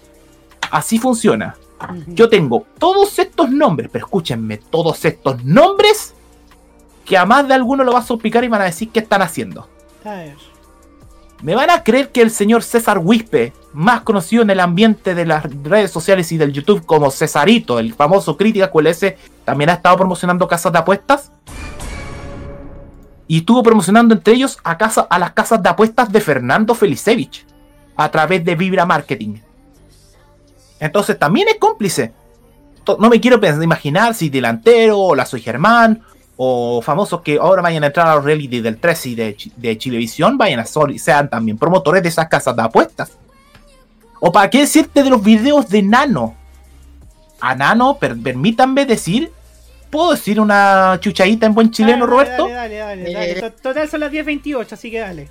Así 0.71 0.99
funciona. 0.99 1.57
Yo 2.09 2.29
tengo 2.29 2.67
todos 2.79 3.19
estos 3.19 3.51
nombres, 3.51 3.89
pero 3.93 4.05
escúchenme, 4.05 4.59
todos 4.59 5.05
estos 5.05 5.45
nombres 5.45 6.15
que 7.05 7.17
a 7.17 7.25
más 7.25 7.47
de 7.47 7.55
alguno 7.55 7.85
lo 7.85 7.93
vas 7.93 8.11
a 8.11 8.17
picar 8.17 8.43
y 8.43 8.49
van 8.49 8.63
a 8.63 8.65
decir 8.65 8.91
qué 8.91 8.99
están 9.01 9.23
haciendo. 9.23 9.69
¿Me 11.43 11.55
van 11.55 11.71
a 11.71 11.85
creer 11.85 12.11
que 12.11 12.21
el 12.21 12.33
señor 12.33 12.65
César 12.65 12.99
Wispe, 12.99 13.53
más 13.73 14.01
conocido 14.01 14.43
en 14.43 14.51
el 14.51 14.59
ambiente 14.59 15.15
de 15.15 15.25
las 15.25 15.45
redes 15.63 15.91
sociales 15.91 16.33
y 16.33 16.37
del 16.37 16.53
YouTube 16.53 16.85
como 16.85 17.13
Cesarito, 17.13 17.79
el 17.79 17.95
famoso 17.95 18.37
crítica 18.37 18.71
QLS, 18.71 19.15
también 19.45 19.71
ha 19.71 19.75
estado 19.75 19.97
promocionando 19.97 20.49
casas 20.49 20.73
de 20.73 20.79
apuestas? 20.79 21.31
Y 23.29 23.39
estuvo 23.39 23.63
promocionando 23.63 24.15
entre 24.15 24.35
ellos 24.35 24.59
a, 24.65 24.73
a 24.73 25.19
las 25.19 25.33
casas 25.33 25.63
de 25.63 25.69
apuestas 25.69 26.11
de 26.11 26.21
Fernando 26.21 26.75
Felicevich 26.75 27.47
a 27.95 28.11
través 28.11 28.45
de 28.45 28.57
Vibra 28.57 28.85
Marketing. 28.85 29.37
Entonces 30.81 31.19
también 31.19 31.47
es 31.49 31.57
cómplice. 31.57 32.15
No 32.99 33.11
me 33.11 33.21
quiero 33.21 33.39
imaginar 33.63 34.15
si 34.15 34.29
delantero 34.29 34.99
o 34.99 35.15
la 35.15 35.27
Soy 35.27 35.43
Germán 35.43 36.03
o 36.41 36.81
famosos 36.81 37.21
que 37.23 37.37
ahora 37.37 37.61
vayan 37.63 37.83
a 37.83 37.89
entrar 37.89 38.07
a 38.07 38.15
los 38.15 38.25
reality 38.25 38.61
del 38.61 38.79
13 38.79 39.09
y 39.09 39.15
de, 39.17 39.37
de 39.57 39.77
Chilevisión, 39.77 40.39
vayan 40.39 40.61
a 40.61 40.65
ser, 40.65 40.97
sean 40.99 41.29
también 41.29 41.59
promotores 41.59 42.01
de 42.03 42.09
esas 42.09 42.29
casas 42.29 42.55
de 42.55 42.63
apuestas. 42.63 43.11
O 44.21 44.31
para 44.33 44.49
qué 44.49 44.61
decirte 44.61 45.03
de 45.03 45.11
los 45.11 45.23
videos 45.23 45.69
de 45.69 45.83
Nano. 45.83 46.37
A 47.41 47.55
Nano, 47.57 47.99
per- 47.99 48.17
permítanme 48.17 48.85
decir, 48.87 49.33
¿puedo 49.91 50.13
decir 50.13 50.41
una 50.41 50.97
chuchadita 51.01 51.47
en 51.47 51.55
buen 51.55 51.71
chileno, 51.73 52.07
Dale, 52.07 52.11
Roberto? 52.11 52.49
Dale, 52.49 52.77
dale, 52.79 53.03
dale. 53.13 53.35
dale. 53.35 53.41
To- 53.51 53.53
Total 53.63 53.89
son 53.89 54.01
las 54.01 54.13
10.28, 54.13 54.73
así 54.73 54.91
que 54.93 55.01
dale. 55.01 55.29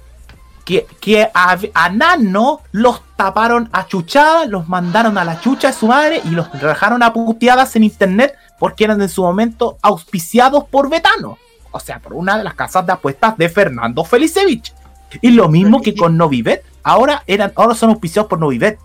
que, 0.66 0.86
que 1.00 1.30
a, 1.34 1.58
a 1.74 1.90
Nano 1.90 2.60
los 2.74 3.02
taparon 3.16 3.70
a 3.72 3.88
chuchadas, 3.88 4.48
los 4.50 4.68
mandaron 4.68 5.18
a 5.18 5.24
la 5.24 5.40
chucha 5.40 5.68
de 5.70 5.74
su 5.74 5.88
madre 5.88 6.22
y 6.26 6.32
los 6.32 6.52
dejaron 6.52 7.02
a 7.02 7.14
puteadas 7.14 7.74
en 7.78 7.86
internet 7.86 8.36
porque 8.60 8.84
eran 8.84 9.02
en 9.02 9.10
su 9.10 9.24
momento 9.24 9.78
auspiciados 9.82 10.66
por 10.66 10.90
Betano. 10.90 11.38
O 11.72 11.80
sea, 11.80 12.00
por 12.00 12.14
una 12.14 12.38
de 12.38 12.44
las 12.44 12.56
casas 12.56 12.86
de 12.86 12.94
apuestas 12.94 13.38
de 13.38 13.50
Fernando 13.50 14.04
Felicevich. 14.04 14.74
Y 15.22 15.32
lo 15.32 15.48
mismo 15.50 15.82
que 15.82 15.96
con 15.96 16.18
Novibet. 16.18 16.64
Ahora, 16.84 17.24
eran, 17.28 17.52
ahora 17.56 17.76
son 17.76 17.90
auspiciados 17.92 18.30
por 18.30 18.40
Novibet. 18.40 18.80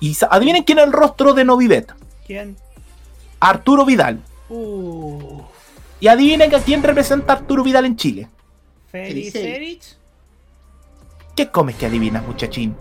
Y 0.00 0.16
adivinen 0.30 0.62
quién 0.64 0.78
es 0.78 0.84
el 0.86 0.92
rostro 0.92 1.34
de 1.34 1.44
Novibet. 1.44 1.92
¿Quién? 2.26 2.56
Arturo 3.40 3.84
Vidal. 3.84 4.20
Uh, 4.48 5.42
Y 6.00 6.08
adivinen 6.08 6.54
a 6.54 6.58
quién 6.60 6.82
representa 6.82 7.34
Arturo 7.34 7.62
Vidal 7.62 7.84
en 7.84 7.96
Chile. 7.96 8.28
Felicevich. 8.90 9.96
¿Qué 11.36 11.50
comes 11.50 11.76
que 11.76 11.86
adivinas, 11.86 12.24
muchachín? 12.26 12.74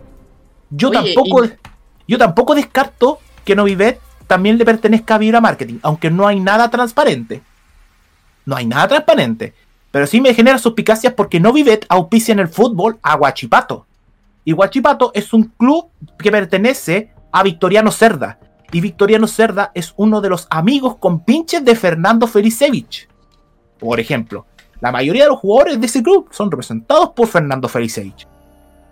Yo 0.70 0.90
Oye, 0.90 1.14
tampoco, 1.14 1.46
y- 1.46 1.54
yo 2.08 2.18
tampoco 2.18 2.56
descarto 2.56 3.20
que 3.46 3.56
Novibet 3.56 4.00
también 4.28 4.58
le 4.58 4.66
pertenezca 4.66 5.16
a 5.16 5.18
Vibra 5.18 5.42
Marketing, 5.42 5.80
aunque 5.82 6.12
no 6.12 6.28
hay 6.28 6.40
nada 6.40 6.70
transparente. 6.70 7.42
No 8.46 8.56
hay 8.56 8.66
nada 8.66 8.88
transparente. 8.88 9.54
Pero 9.92 10.06
sí 10.06 10.22
me 10.22 10.34
genera 10.34 10.58
suspicacias 10.58 11.14
porque 11.14 11.40
Novibet 11.40 11.86
auspicia 11.90 12.34
en 12.34 12.40
el 12.40 12.50
fútbol 12.50 13.00
a 13.02 13.16
Huachipato. 13.16 13.86
Y 14.44 14.54
Huachipato 14.54 15.12
es 15.14 15.34
un 15.34 15.46
club 15.58 15.88
que 16.20 16.32
pertenece 16.32 17.12
a 17.32 17.44
Victoriano 17.44 17.92
Cerda. 17.92 18.40
Y 18.72 18.82
Victoriano 18.82 19.28
Cerda 19.28 19.72
es 19.74 19.94
uno 19.98 20.22
de 20.22 20.30
los 20.30 20.48
amigos 20.50 20.98
compinches 20.98 21.64
de 21.64 21.76
Fernando 21.76 22.28
Felicevich. 22.28 23.08
Por 23.80 24.00
ejemplo, 24.00 24.46
la 24.80 24.92
mayoría 24.92 25.24
de 25.24 25.30
los 25.30 25.40
jugadores 25.40 25.80
de 25.80 25.86
ese 25.86 26.04
club 26.04 26.28
son 26.32 26.52
representados 26.52 27.10
por 27.12 27.28
Fernando 27.28 27.68
Felicevich. 27.68 28.28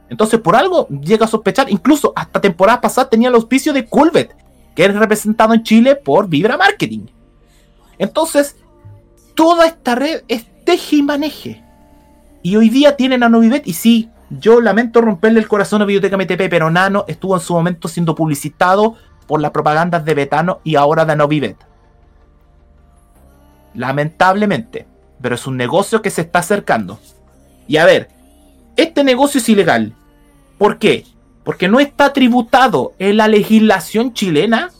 Entonces, 0.10 0.40
por 0.40 0.56
algo 0.56 0.88
llega 0.88 1.26
a 1.26 1.30
sospechar, 1.30 1.70
incluso 1.70 2.14
hasta 2.16 2.40
temporadas 2.40 2.82
pasadas 2.82 3.10
tenía 3.10 3.30
el 3.30 3.36
auspicio 3.36 3.74
de 3.74 3.86
Culvet, 3.86 4.36
que 4.76 4.86
es 4.86 4.96
representado 4.96 5.54
en 5.54 5.64
Chile 5.64 5.96
por 5.96 6.28
Vibra 6.28 6.58
Marketing. 6.58 7.06
Entonces, 7.98 8.58
toda 9.34 9.66
esta 9.66 9.96
red 9.96 10.24
es 10.28 10.46
teje 10.66 10.98
y 10.98 11.04
maneje. 11.04 11.64
Y 12.44 12.58
hoy 12.58 12.70
día 12.70 12.96
tienen 12.96 13.24
a 13.24 13.30
Novibet, 13.30 13.66
y 13.68 13.74
sí, 13.74 14.10
yo 14.30 14.62
lamento 14.62 15.02
romperle 15.02 15.40
el 15.40 15.48
corazón 15.48 15.82
a 15.82 15.86
Biblioteca 15.86 16.18
MTP, 16.18 16.50
pero 16.50 16.70
Nano 16.70 17.06
estuvo 17.08 17.36
en 17.36 17.42
su 17.42 17.54
momento 17.54 17.88
siendo 17.88 18.16
publicitado 18.16 18.96
por 19.28 19.42
las 19.42 19.52
propagandas 19.52 20.06
de 20.06 20.14
Betano 20.14 20.60
y 20.64 20.76
ahora 20.76 21.06
de 21.06 21.16
Novibet. 21.16 21.58
Lamentablemente, 23.74 24.88
pero 25.22 25.36
es 25.36 25.48
un 25.48 25.58
negocio 25.58 26.02
que 26.02 26.10
se 26.10 26.22
está 26.22 26.40
acercando. 26.40 27.00
Y 27.68 27.78
a 27.78 27.86
ver, 27.86 28.10
este 28.76 29.04
negocio 29.04 29.40
es 29.40 29.50
ilegal. 29.50 29.94
¿Por 30.58 30.78
qué? 30.78 31.06
Porque 31.46 31.70
no 31.70 31.80
está 31.80 32.12
tributado 32.12 32.94
en 33.00 33.18
la 33.18 33.30
legislación 33.30 34.14
chilena 34.14 34.72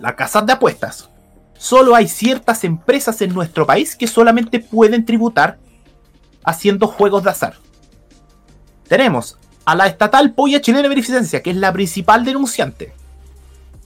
las 0.00 0.14
casas 0.14 0.44
de 0.44 0.52
apuestas. 0.52 1.08
Solo 1.56 1.94
hay 1.94 2.08
ciertas 2.08 2.64
empresas 2.64 3.22
en 3.22 3.32
nuestro 3.32 3.66
país 3.66 3.96
que 3.96 4.06
solamente 4.06 4.60
pueden 4.60 5.04
tributar 5.04 5.58
haciendo 6.44 6.86
juegos 6.86 7.24
de 7.24 7.30
azar. 7.30 7.54
Tenemos 8.88 9.38
a 9.64 9.74
la 9.74 9.86
estatal 9.86 10.32
Polla 10.32 10.60
Chilena 10.60 10.88
Beneficencia, 10.88 11.42
que 11.42 11.50
es 11.50 11.56
la 11.56 11.72
principal 11.72 12.24
denunciante. 12.24 12.92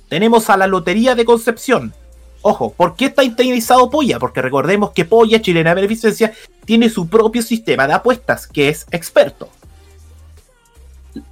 Tenemos 0.08 0.48
a 0.50 0.56
la 0.56 0.66
Lotería 0.66 1.14
de 1.14 1.24
Concepción. 1.24 1.94
Ojo, 2.42 2.72
¿por 2.72 2.96
qué 2.96 3.06
está 3.06 3.24
internalizado 3.24 3.90
Polla? 3.90 4.18
Porque 4.18 4.42
recordemos 4.42 4.90
que 4.90 5.04
Polla 5.04 5.40
Chilena 5.40 5.74
Beneficencia 5.74 6.32
tiene 6.64 6.88
su 6.88 7.08
propio 7.08 7.42
sistema 7.42 7.86
de 7.86 7.94
apuestas, 7.94 8.46
que 8.46 8.68
es 8.68 8.86
experto. 8.90 9.48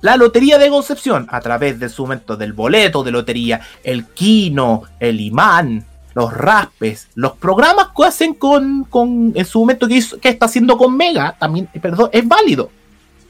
La 0.03 0.17
Lotería 0.17 0.59
de 0.59 0.69
Concepción, 0.69 1.27
a 1.31 1.41
través 1.41 1.79
de 1.81 1.89
su 1.89 2.03
momento 2.03 2.37
del 2.37 2.53
boleto 2.53 3.03
de 3.03 3.11
lotería, 3.11 3.61
el 3.83 4.07
Kino, 4.07 4.83
el 4.99 5.21
imán, 5.21 5.85
los 6.15 6.33
raspes, 6.33 7.09
los 7.15 7.33
programas 7.33 7.89
que 7.97 8.05
hacen 8.05 8.35
con, 8.35 8.85
con 8.85 9.33
en 9.35 9.45
su 9.45 9.61
momento 9.61 9.89
que, 9.89 9.95
hizo- 9.95 10.19
que 10.19 10.29
está 10.29 10.47
haciendo 10.47 10.77
con 10.77 10.97
Mega, 10.97 11.37
también, 11.39 11.69
eh, 11.73 11.81
perdón, 11.81 12.11
es 12.13 12.27
válido. 12.27 12.71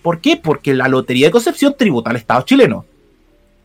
¿Por 0.02 0.20
qué? 0.20 0.36
Porque 0.36 0.74
la 0.74 0.89
Lotería 0.89 1.27
de 1.27 1.31
Concepción 1.31 1.74
tributa 1.78 2.10
al 2.10 2.16
Estado 2.16 2.43
chileno. 2.43 2.85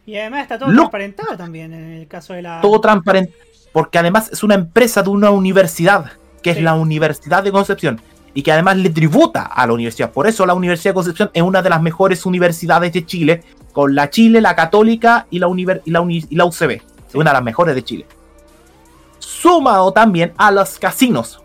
Y 0.06 0.18
además 0.18 0.44
está 0.44 0.60
todo 0.60 0.70
Lo- 0.70 0.76
transparentado 0.82 1.36
también 1.38 1.74
en 1.74 1.94
el 1.94 2.08
caso 2.08 2.34
de 2.34 2.42
la. 2.44 2.62
Todo 2.62 2.80
transparente. 2.82 3.34
Porque 3.74 3.98
además 3.98 4.30
es 4.32 4.44
una 4.44 4.56
empresa 4.56 5.02
de 5.02 5.10
una 5.10 5.32
universidad, 5.32 6.12
que 6.44 6.52
es 6.52 6.62
la 6.62 6.76
Universidad 6.76 7.42
de 7.44 7.52
Concepción, 7.52 8.00
y 8.36 8.44
que 8.44 8.52
además 8.52 8.78
le 8.78 8.92
tributa 8.92 9.44
a 9.44 9.66
la 9.66 9.74
universidad. 9.74 10.12
Por 10.12 10.28
eso 10.28 10.46
la 10.46 10.54
Universidad 10.54 10.92
de 10.92 10.96
Concepción 10.96 11.32
es 11.34 11.42
una 11.42 11.62
de 11.64 11.70
las 11.72 11.82
mejores 11.82 12.24
universidades 12.28 12.94
de 12.94 13.04
Chile, 13.06 13.44
con 13.72 13.96
la 13.96 14.10
Chile, 14.12 14.42
la 14.42 14.56
Católica 14.56 15.26
y 15.32 15.40
la, 15.40 15.48
univer- 15.48 15.82
y 15.86 15.92
la, 15.92 16.02
uni- 16.02 16.26
y 16.30 16.36
la 16.36 16.46
UCB. 16.46 16.72
Es 17.08 17.16
una 17.16 17.32
de 17.32 17.34
las 17.34 17.44
mejores 17.44 17.74
de 17.76 17.84
Chile. 17.84 18.06
Sumado 19.20 19.92
también 19.92 20.34
a 20.38 20.52
los 20.52 20.78
casinos. 20.78 21.40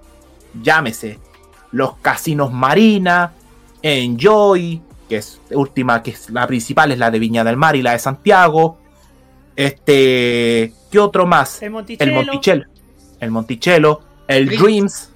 Llámese 0.62 1.18
los 1.72 1.94
casinos 1.98 2.52
Marina, 2.52 3.32
Enjoy, 3.82 4.82
que 5.08 5.16
es 5.18 5.40
última, 5.52 6.02
que 6.02 6.10
es 6.10 6.28
la 6.30 6.46
principal, 6.46 6.90
es 6.92 6.98
la 6.98 7.10
de 7.10 7.18
Viña 7.20 7.44
del 7.44 7.56
Mar 7.56 7.76
y 7.76 7.82
la 7.82 7.92
de 7.92 8.00
Santiago. 8.00 8.78
Este, 9.54 10.72
¿qué 10.90 10.98
otro 10.98 11.26
más? 11.26 11.62
El 11.62 11.70
Monticello. 11.70 12.10
El 12.10 12.26
Monticello. 12.26 12.64
El 13.20 13.30
Monticello, 13.30 14.00
el 14.26 14.46
Dreams. 14.46 14.60
Dreams. 14.62 15.10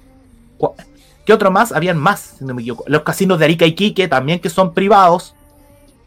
¿Qué 1.25 1.33
otro 1.33 1.51
más? 1.51 1.71
Habían 1.71 1.97
más, 1.97 2.35
si 2.37 2.45
no 2.45 2.53
me 2.53 2.61
equivoco. 2.61 2.83
Los 2.87 3.01
casinos 3.01 3.39
de 3.39 3.45
Arica 3.45 3.65
y 3.65 3.73
Quique 3.73 4.07
también 4.07 4.39
que 4.39 4.49
son 4.49 4.73
privados. 4.73 5.35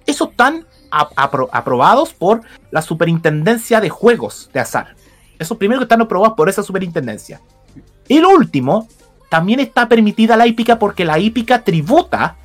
Esos 0.06 0.30
están 0.30 0.64
aprobados 0.90 2.14
por 2.14 2.42
la 2.70 2.82
Superintendencia 2.82 3.80
de 3.80 3.90
Juegos 3.90 4.48
de 4.52 4.60
Azar. 4.60 4.94
Esos 5.38 5.58
primeros 5.58 5.80
que 5.80 5.84
están 5.84 6.00
aprobados 6.00 6.36
por 6.36 6.48
esa 6.48 6.62
superintendencia. 6.62 7.40
Y 8.06 8.20
lo 8.20 8.30
último, 8.30 8.88
también 9.28 9.60
está 9.60 9.88
permitida 9.88 10.36
la 10.36 10.46
hípica 10.46 10.78
porque 10.78 11.04
la 11.04 11.18
hípica 11.18 11.62
tributa 11.62 12.36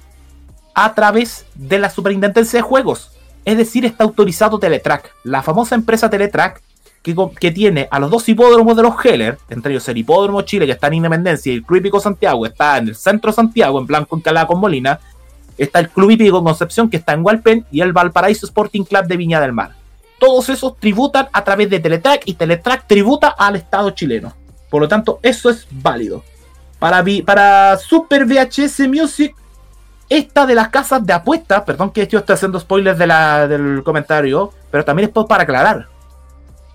a 0.74 0.94
través 0.94 1.46
de 1.56 1.80
la 1.80 1.90
superintendencia 1.90 2.58
de 2.58 2.64
juegos. 2.64 3.12
Es 3.46 3.58
decir, 3.58 3.86
está 3.86 4.04
autorizado 4.04 4.60
Teletrack, 4.60 5.12
la 5.24 5.44
famosa 5.44 5.76
empresa 5.76 6.10
Teletrack 6.10 6.62
que, 7.04 7.16
que 7.40 7.52
tiene 7.52 7.88
a 7.92 8.00
los 8.00 8.10
dos 8.10 8.28
hipódromos 8.28 8.76
de 8.76 8.82
los 8.82 8.94
Heller, 9.06 9.38
entre 9.50 9.74
ellos 9.74 9.88
el 9.90 9.98
Hipódromo 9.98 10.42
Chile 10.44 10.66
que 10.66 10.72
está 10.72 10.88
en 10.88 10.96
Independencia 10.96 11.52
y 11.52 11.58
el 11.58 11.64
Club 11.64 11.80
Hípico 11.80 12.00
Santiago 12.00 12.46
está 12.46 12.78
en 12.78 12.88
el 12.88 12.96
centro 12.96 13.30
de 13.30 13.36
Santiago, 13.36 13.78
en 13.78 13.86
Blanco 13.86 14.16
Encalada 14.16 14.48
con 14.48 14.60
Molina. 14.60 15.00
Está 15.58 15.80
el 15.80 15.90
Club 15.90 16.12
Hípico 16.12 16.44
Concepción 16.44 16.90
que 16.90 16.98
está 16.98 17.14
en 17.14 17.24
Hualpén 17.24 17.66
y 17.70 17.82
el 17.82 17.94
Valparaíso 17.94 18.46
Sporting 18.46 18.86
Club 18.86 19.06
de 19.06 19.18
Viña 19.18 19.42
del 19.42 19.52
Mar. 19.52 19.74
Todos 20.18 20.48
esos 20.48 20.78
tributan 20.80 21.28
a 21.34 21.44
través 21.44 21.70
de 21.70 21.82
Teletrack 21.82 22.24
y 22.26 22.34
Teletrack 22.36 22.88
tributa 22.88 23.36
al 23.38 23.58
Estado 23.58 23.92
chileno. 23.92 24.34
Por 24.70 24.82
lo 24.82 24.88
tanto, 24.88 25.20
eso 25.22 25.50
es 25.50 25.68
válido. 25.70 26.24
Para, 26.80 27.04
para 27.26 27.78
Super 27.78 28.26
VHS 28.26 28.88
Music, 28.88 29.36
esta 30.10 30.46
de 30.46 30.56
las 30.56 30.70
casas 30.70 31.06
de 31.06 31.14
apuestas, 31.14 31.64
perdón 31.64 31.92
que 31.92 32.08
yo 32.08 32.20
estoy 32.20 32.34
haciendo 32.36 32.60
spoilers 32.60 32.98
de 32.98 33.08
del 33.48 33.84
comentario, 33.84 34.54
pero 34.72 34.86
también 34.86 35.10
es 35.10 35.26
para 35.26 35.44
aclarar. 35.44 35.93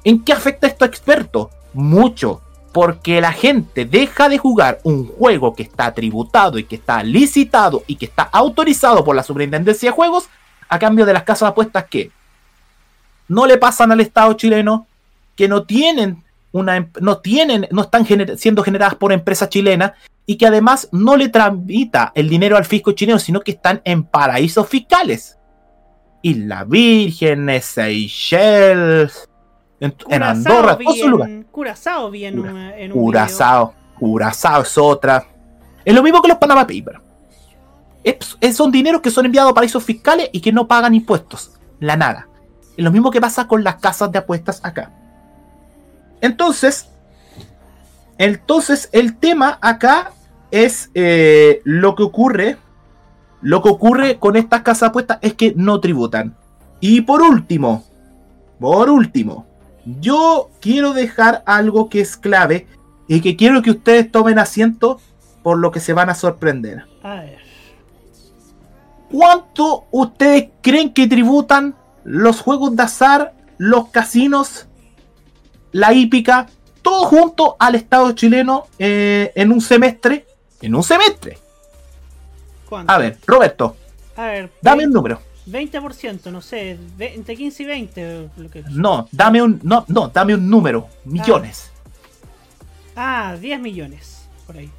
¿En 0.09 0.24
qué 0.24 0.32
afecta 0.32 0.66
esto 0.66 0.86
a 0.86 0.89
experto? 0.89 1.51
Mucho. 1.74 2.40
Porque 2.72 3.20
la 3.20 3.30
gente 3.30 3.85
deja 3.85 4.30
de 4.30 4.39
jugar 4.39 4.78
un 4.82 5.06
juego 5.06 5.55
que 5.55 5.62
está 5.62 5.93
tributado 5.93 6.59
y 6.59 6.64
que 6.64 6.76
está 6.76 7.02
licitado 7.02 7.85
y 7.86 7.97
que 7.97 8.06
está 8.06 8.22
autorizado 8.22 9.05
por 9.05 9.14
la 9.14 9.22
Superintendencia 9.22 9.90
de 9.90 9.94
Juegos 9.94 10.30
a 10.66 10.78
cambio 10.78 11.05
de 11.05 11.12
las 11.12 11.24
casas 11.24 11.48
de 11.48 11.51
apuestas 11.51 11.85
que 11.90 12.10
no 13.28 13.44
le 13.44 13.59
pasan 13.59 13.93
al 13.93 14.01
Estado 14.01 14.32
chileno, 14.32 14.86
que 15.36 15.47
no 15.47 15.64
tienen 15.64 16.24
una 16.52 16.78
em- 16.78 16.90
no 17.02 17.18
tienen, 17.18 17.68
no 17.70 17.82
están 17.82 18.06
siendo 18.39 18.62
generadas 18.62 18.94
por 18.94 19.12
empresas 19.12 19.51
chilenas 19.51 19.93
y 20.24 20.39
que 20.39 20.47
además 20.47 20.89
no 20.90 21.18
le 21.18 21.28
tramita 21.28 22.12
el 22.14 22.30
dinero 22.30 22.56
al 22.56 22.64
fisco 22.64 22.93
chileno, 22.93 23.18
sino 23.18 23.40
que 23.40 23.51
están 23.51 23.82
en 23.85 24.05
paraísos 24.05 24.66
fiscales. 24.68 25.36
Isla 26.22 26.64
Virgen, 26.64 27.51
Seychelles, 27.60 29.28
en, 29.81 30.23
Andorra, 30.23 30.75
vi 30.77 31.01
en- 31.01 31.11
lugares. 31.11 31.45
Curazao 31.51 32.11
vi 32.11 32.25
en, 32.25 32.39
un- 32.41 32.57
en 32.57 32.93
un 32.93 32.99
Curazao, 32.99 33.75
Curazao 33.99 34.63
es 34.63 34.77
otra. 34.79 35.25
Es 35.85 35.95
lo 35.95 36.03
mismo 36.03 36.21
que 36.21 36.29
los 36.29 36.39
Panama 36.39 36.63
Papers. 36.63 37.01
Es- 38.05 38.37
es- 38.41 38.57
son 38.57 38.71
dineros 38.73 39.01
que 39.01 39.11
son 39.11 39.27
enviados 39.27 39.51
a 39.53 39.55
paraísos 39.55 39.83
fiscales 39.85 40.31
y 40.33 40.41
que 40.41 40.53
no 40.53 40.67
pagan 40.67 40.95
impuestos. 40.95 41.53
La 41.81 41.97
nada. 41.97 42.29
Es 42.77 42.85
lo 42.85 42.91
mismo 42.91 43.11
que 43.11 43.21
pasa 43.21 43.47
con 43.49 43.63
las 43.65 43.77
casas 43.77 44.11
de 44.13 44.19
apuestas 44.19 44.61
acá. 44.65 44.93
Entonces, 46.21 46.89
entonces 48.19 48.89
el 48.93 49.17
tema 49.17 49.59
acá 49.61 50.13
es 50.51 50.91
eh, 50.95 51.61
lo 51.65 51.95
que 51.95 52.03
ocurre. 52.03 52.57
Lo 53.41 53.63
que 53.63 53.69
ocurre 53.69 54.19
con 54.19 54.35
estas 54.37 54.63
casas 54.63 54.81
de 54.81 54.87
apuestas 54.89 55.19
es 55.23 55.35
que 55.35 55.53
no 55.57 55.79
tributan. 55.81 56.35
Y 56.81 57.03
por 57.03 57.23
último, 57.23 57.85
por 58.59 58.91
último, 58.91 59.47
yo 60.01 60.51
quiero 60.60 60.93
dejar 60.93 61.43
algo 61.47 61.89
que 61.89 62.01
es 62.01 62.16
clave 62.16 62.66
y 63.06 63.20
que 63.20 63.36
quiero 63.36 63.62
que 63.62 63.70
ustedes 63.70 64.10
tomen 64.10 64.39
asiento 64.39 65.01
por 65.43 65.59
lo 65.59 65.70
que 65.70 65.81
se 65.81 65.93
van 65.93 66.10
a 66.10 66.15
sorprender. 66.15 66.85
A 67.02 67.20
ver. 67.20 67.39
¿Cuánto 69.10 69.86
ustedes 69.90 70.51
creen 70.60 70.93
que 70.93 71.06
tributan 71.06 71.74
los 72.05 72.40
juegos 72.40 72.77
de 72.77 72.82
azar, 72.82 73.32
los 73.56 73.89
casinos, 73.89 74.66
la 75.73 75.94
hípica, 75.94 76.47
todo 76.82 77.06
junto 77.06 77.56
al 77.59 77.74
Estado 77.74 78.12
chileno 78.12 78.66
eh, 78.78 79.32
en 79.35 79.52
un 79.52 79.60
semestre? 79.60 80.27
En 80.60 80.74
un 80.74 80.82
semestre. 80.82 81.39
¿Cuánto? 82.69 82.93
A 82.93 82.98
ver, 82.98 83.16
Roberto, 83.27 83.77
A 84.16 84.27
ver. 84.27 84.52
dame 84.60 84.86
un 84.86 84.93
número. 84.93 85.20
20%, 85.51 86.31
no 86.31 86.41
sé. 86.43 86.79
ve- 86.97 87.15
Entre 87.15 87.37
15 87.37 87.62
y 87.62 87.66
20. 87.66 88.29
Lo 88.37 88.51
que... 88.51 88.62
No, 88.70 89.09
dame 89.12 89.43
un, 89.43 89.61
no, 89.62 89.85
no, 89.89 90.09
dame 90.09 90.35
un 90.35 90.49
número. 90.49 90.89
Millones. 91.05 91.70
Ah, 92.97 93.37
10 93.41 93.61
millones. 93.61 94.23
Por 94.47 94.57
ahí. 94.57 94.70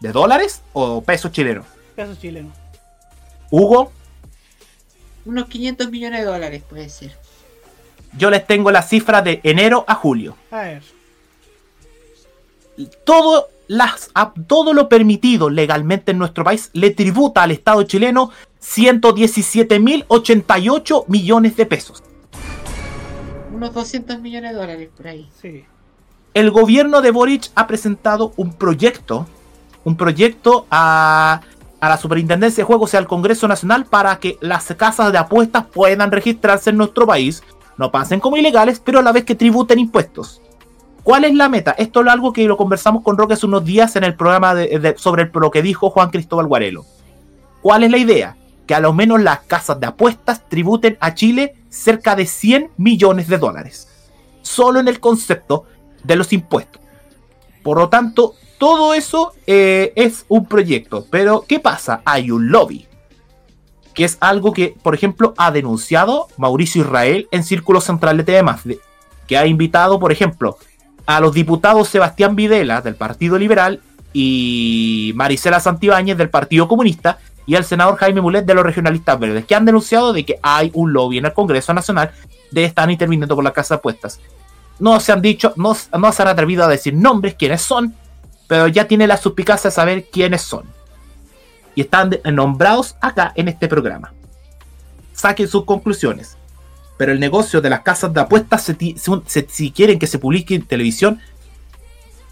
¿De 0.00 0.12
dólares 0.12 0.62
o 0.72 1.00
pesos 1.02 1.32
chilenos? 1.32 1.66
Pesos 1.94 2.18
chilenos. 2.20 2.52
Hugo, 3.50 3.92
Unos 5.24 5.46
500 5.48 5.90
millones 5.90 6.20
de 6.20 6.26
dólares 6.26 6.62
puede 6.68 6.88
ser. 6.88 7.16
yo 8.16 8.30
les 8.30 8.46
tengo 8.46 8.70
la 8.70 8.82
cifra 8.82 9.22
de 9.22 9.40
enero 9.42 9.84
a 9.88 9.94
julio. 9.94 10.36
A 10.50 10.60
ver. 10.62 10.82
todo, 13.04 13.48
las, 13.68 14.10
a- 14.14 14.32
todo 14.46 14.72
lo 14.74 14.88
permitido 14.88 15.48
legalmente 15.50 16.12
en 16.12 16.18
nuestro 16.18 16.44
país 16.44 16.70
le 16.74 16.90
tributa 16.90 17.42
al 17.42 17.50
Estado 17.50 17.82
chileno 17.84 18.30
117.088 18.74 21.04
millones 21.08 21.56
de 21.56 21.66
pesos. 21.66 22.02
Unos 23.54 23.72
200 23.72 24.20
millones 24.20 24.52
de 24.52 24.56
dólares 24.58 24.88
por 24.96 25.06
ahí. 25.08 25.28
Sí. 25.40 25.64
El 26.34 26.50
gobierno 26.50 27.00
de 27.00 27.10
Boric 27.10 27.50
ha 27.54 27.66
presentado 27.66 28.32
un 28.36 28.52
proyecto, 28.52 29.26
un 29.84 29.96
proyecto 29.96 30.66
a, 30.70 31.40
a 31.80 31.88
la 31.88 31.96
Superintendencia 31.96 32.62
de 32.62 32.66
Juegos 32.66 32.92
y 32.92 32.96
al 32.98 33.06
Congreso 33.06 33.48
Nacional 33.48 33.86
para 33.86 34.18
que 34.18 34.36
las 34.40 34.66
casas 34.76 35.12
de 35.12 35.18
apuestas 35.18 35.64
puedan 35.66 36.10
registrarse 36.10 36.70
en 36.70 36.76
nuestro 36.76 37.06
país, 37.06 37.42
no 37.78 37.90
pasen 37.90 38.20
como 38.20 38.36
ilegales, 38.36 38.80
pero 38.84 38.98
a 38.98 39.02
la 39.02 39.12
vez 39.12 39.24
que 39.24 39.34
tributen 39.34 39.78
impuestos. 39.78 40.42
¿Cuál 41.02 41.24
es 41.24 41.34
la 41.34 41.48
meta? 41.48 41.70
Esto 41.78 42.02
es 42.02 42.08
algo 42.08 42.32
que 42.32 42.44
lo 42.46 42.56
conversamos 42.56 43.02
con 43.02 43.16
Roque 43.16 43.34
hace 43.34 43.46
unos 43.46 43.64
días 43.64 43.94
en 43.96 44.04
el 44.04 44.16
programa 44.16 44.54
de- 44.54 44.78
de- 44.80 44.98
sobre 44.98 45.30
lo 45.32 45.50
que 45.50 45.62
dijo 45.62 45.88
Juan 45.88 46.10
Cristóbal 46.10 46.46
Guarelo. 46.48 46.84
¿Cuál 47.62 47.84
es 47.84 47.90
la 47.90 47.98
idea? 47.98 48.36
Que 48.66 48.74
a 48.74 48.80
lo 48.80 48.92
menos 48.92 49.20
las 49.20 49.40
casas 49.40 49.78
de 49.80 49.86
apuestas 49.86 50.48
tributen 50.48 50.96
a 51.00 51.14
Chile 51.14 51.54
cerca 51.68 52.16
de 52.16 52.26
100 52.26 52.70
millones 52.76 53.28
de 53.28 53.38
dólares. 53.38 53.88
Solo 54.42 54.80
en 54.80 54.88
el 54.88 55.00
concepto 55.00 55.64
de 56.02 56.16
los 56.16 56.32
impuestos. 56.32 56.82
Por 57.62 57.78
lo 57.78 57.88
tanto, 57.88 58.34
todo 58.58 58.94
eso 58.94 59.32
eh, 59.46 59.92
es 59.96 60.24
un 60.28 60.46
proyecto. 60.46 61.06
Pero, 61.10 61.44
¿qué 61.46 61.60
pasa? 61.60 62.02
Hay 62.04 62.30
un 62.30 62.50
lobby. 62.50 62.86
que 63.94 64.04
es 64.04 64.18
algo 64.20 64.52
que, 64.52 64.76
por 64.82 64.94
ejemplo, 64.94 65.32
ha 65.38 65.50
denunciado 65.50 66.28
Mauricio 66.36 66.82
Israel 66.82 67.28
en 67.30 67.44
Círculo 67.44 67.80
Central 67.80 68.18
de 68.18 68.24
Temas, 68.24 68.60
que 69.26 69.38
ha 69.38 69.46
invitado, 69.46 69.98
por 69.98 70.12
ejemplo, 70.12 70.58
a 71.06 71.18
los 71.20 71.32
diputados 71.32 71.88
Sebastián 71.88 72.36
Videla 72.36 72.82
del 72.82 72.94
Partido 72.94 73.38
Liberal 73.38 73.80
y 74.12 75.12
Marisela 75.14 75.60
Santibáñez 75.60 76.18
del 76.18 76.28
Partido 76.28 76.68
Comunista 76.68 77.18
y 77.46 77.54
al 77.54 77.64
senador 77.64 77.96
Jaime 77.96 78.20
Mulet 78.20 78.44
de 78.44 78.54
los 78.54 78.64
regionalistas 78.64 79.18
verdes, 79.18 79.44
que 79.44 79.54
han 79.54 79.64
denunciado 79.64 80.12
de 80.12 80.24
que 80.24 80.38
hay 80.42 80.70
un 80.74 80.92
lobby 80.92 81.18
en 81.18 81.26
el 81.26 81.32
Congreso 81.32 81.72
Nacional 81.72 82.10
de 82.50 82.64
estar 82.64 82.90
interviniendo 82.90 83.34
por 83.34 83.44
la 83.44 83.52
casa 83.52 83.74
de 83.74 83.78
apuestas. 83.78 84.20
No 84.78 84.98
se 85.00 85.12
han 85.12 85.22
dicho, 85.22 85.52
no, 85.56 85.76
no 85.98 86.12
se 86.12 86.22
han 86.22 86.28
atrevido 86.28 86.64
a 86.64 86.68
decir 86.68 86.92
nombres, 86.92 87.34
quiénes 87.34 87.62
son, 87.62 87.94
pero 88.46 88.68
ya 88.68 88.86
tiene 88.86 89.06
la 89.06 89.16
suspicacia 89.16 89.70
de 89.70 89.74
saber 89.74 90.04
quiénes 90.10 90.42
son. 90.42 90.64
Y 91.74 91.82
están 91.82 92.18
nombrados 92.32 92.96
acá 93.00 93.32
en 93.36 93.48
este 93.48 93.68
programa. 93.68 94.12
Saquen 95.12 95.48
sus 95.48 95.64
conclusiones. 95.64 96.36
Pero 96.96 97.12
el 97.12 97.20
negocio 97.20 97.60
de 97.60 97.68
las 97.68 97.80
casas 97.80 98.12
de 98.12 98.20
apuestas, 98.20 98.72
si 99.48 99.70
quieren 99.70 99.98
que 99.98 100.06
se 100.06 100.18
publique 100.18 100.54
en 100.54 100.66
televisión, 100.66 101.20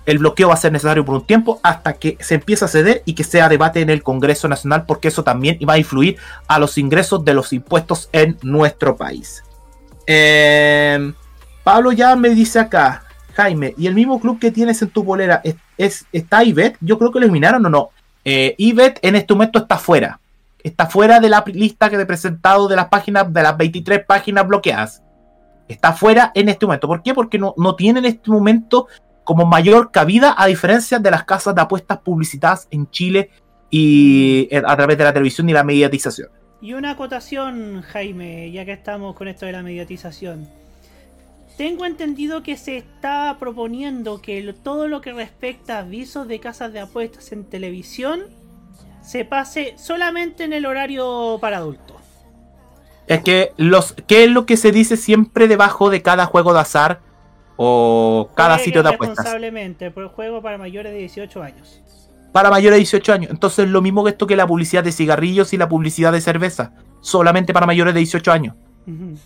el 0.06 0.18
bloqueo 0.18 0.48
va 0.48 0.54
a 0.54 0.58
ser 0.58 0.72
necesario 0.72 1.04
por 1.04 1.14
un 1.14 1.26
tiempo 1.26 1.60
hasta 1.62 1.94
que 1.94 2.16
se 2.20 2.34
empiece 2.34 2.64
a 2.64 2.68
ceder 2.68 3.02
y 3.06 3.14
que 3.14 3.24
sea 3.24 3.48
debate 3.48 3.80
en 3.80 3.90
el 3.90 4.02
Congreso 4.02 4.48
Nacional, 4.48 4.84
porque 4.86 5.08
eso 5.08 5.24
también 5.24 5.58
va 5.68 5.74
a 5.74 5.78
influir 5.78 6.16
a 6.46 6.58
los 6.58 6.76
ingresos 6.78 7.24
de 7.24 7.34
los 7.34 7.52
impuestos 7.52 8.08
en 8.12 8.36
nuestro 8.42 8.96
país. 8.96 9.42
Eh, 10.06 11.12
Pablo 11.62 11.92
ya 11.92 12.14
me 12.16 12.30
dice 12.30 12.58
acá, 12.58 13.04
Jaime, 13.34 13.74
¿y 13.78 13.86
el 13.86 13.94
mismo 13.94 14.20
club 14.20 14.38
que 14.38 14.50
tienes 14.50 14.80
en 14.82 14.90
tu 14.90 15.02
bolera 15.02 15.40
es, 15.42 15.56
es- 15.78 16.06
está 16.12 16.44
IBET? 16.44 16.76
Yo 16.80 16.98
creo 16.98 17.10
que 17.10 17.18
lo 17.20 17.24
eliminaron 17.24 17.64
o 17.66 17.70
no. 17.70 17.90
Eh, 18.24 18.54
en 18.58 19.16
este 19.16 19.34
momento 19.34 19.58
está 19.58 19.76
fuera. 19.78 20.20
Está 20.62 20.86
fuera 20.86 21.20
de 21.20 21.28
la 21.28 21.42
lista 21.46 21.90
que 21.90 21.96
he 21.96 22.06
presentado 22.06 22.68
de 22.68 22.76
las 22.76 22.86
páginas, 22.88 23.30
de 23.32 23.42
las 23.42 23.56
23 23.56 24.04
páginas 24.06 24.46
bloqueadas. 24.46 25.02
Está 25.68 25.92
fuera 25.92 26.30
en 26.34 26.48
este 26.48 26.64
momento. 26.66 26.86
¿Por 26.86 27.02
qué? 27.02 27.12
Porque 27.14 27.38
no, 27.38 27.54
no 27.56 27.74
tiene 27.74 27.98
en 28.00 28.04
este 28.06 28.30
momento 28.30 28.86
como 29.24 29.46
mayor 29.46 29.90
cabida 29.90 30.34
a 30.36 30.46
diferencia 30.46 30.98
de 30.98 31.10
las 31.10 31.24
casas 31.24 31.54
de 31.54 31.62
apuestas 31.62 31.98
publicitadas 31.98 32.68
en 32.70 32.88
Chile 32.90 33.30
y 33.70 34.46
eh, 34.50 34.62
a 34.64 34.76
través 34.76 34.96
de 34.98 35.04
la 35.04 35.12
televisión 35.12 35.48
y 35.48 35.52
la 35.52 35.64
mediatización. 35.64 36.28
Y 36.60 36.74
una 36.74 36.92
acotación, 36.92 37.82
Jaime, 37.82 38.50
ya 38.52 38.64
que 38.64 38.72
estamos 38.72 39.16
con 39.16 39.28
esto 39.28 39.46
de 39.46 39.52
la 39.52 39.62
mediatización. 39.62 40.48
Tengo 41.56 41.84
entendido 41.84 42.42
que 42.42 42.56
se 42.56 42.76
está 42.76 43.36
proponiendo 43.38 44.20
que 44.20 44.54
todo 44.62 44.88
lo 44.88 45.00
que 45.00 45.12
respecta 45.12 45.76
a 45.76 45.80
avisos 45.80 46.26
de 46.26 46.40
casas 46.40 46.72
de 46.72 46.80
apuestas 46.80 47.32
en 47.32 47.44
televisión 47.44 48.22
se 49.02 49.24
pase 49.24 49.74
solamente 49.76 50.44
en 50.44 50.52
el 50.52 50.66
horario 50.66 51.38
para 51.40 51.58
adultos. 51.58 51.96
Es 53.06 53.22
que 53.22 53.52
los, 53.56 53.92
¿qué 54.06 54.24
es 54.24 54.30
lo 54.30 54.46
que 54.46 54.56
se 54.56 54.72
dice 54.72 54.96
siempre 54.96 55.46
debajo 55.46 55.90
de 55.90 56.02
cada 56.02 56.26
juego 56.26 56.54
de 56.54 56.60
azar 56.60 57.00
o 57.56 58.30
cada 58.34 58.54
Juegue 58.54 58.64
sitio 58.64 58.82
de 58.82 58.88
apuestas? 58.90 59.16
responsablemente 59.18 59.90
por 59.90 60.08
juego 60.08 60.42
para 60.42 60.58
mayores 60.58 60.92
de 60.92 60.98
18 60.98 61.42
años. 61.42 61.80
Para 62.32 62.50
mayores 62.50 62.74
de 62.76 62.78
18 62.80 63.12
años. 63.12 63.30
Entonces 63.30 63.68
lo 63.68 63.80
mismo 63.80 64.02
que 64.04 64.10
esto 64.10 64.26
que 64.26 64.34
la 64.36 64.46
publicidad 64.46 64.82
de 64.82 64.90
cigarrillos 64.92 65.52
y 65.52 65.56
la 65.56 65.68
publicidad 65.68 66.10
de 66.12 66.20
cerveza. 66.20 66.72
Solamente 67.00 67.52
para 67.52 67.66
mayores 67.66 67.94
de 67.94 68.00
18 68.00 68.32
años. 68.32 68.54
Ujú. 68.86 69.16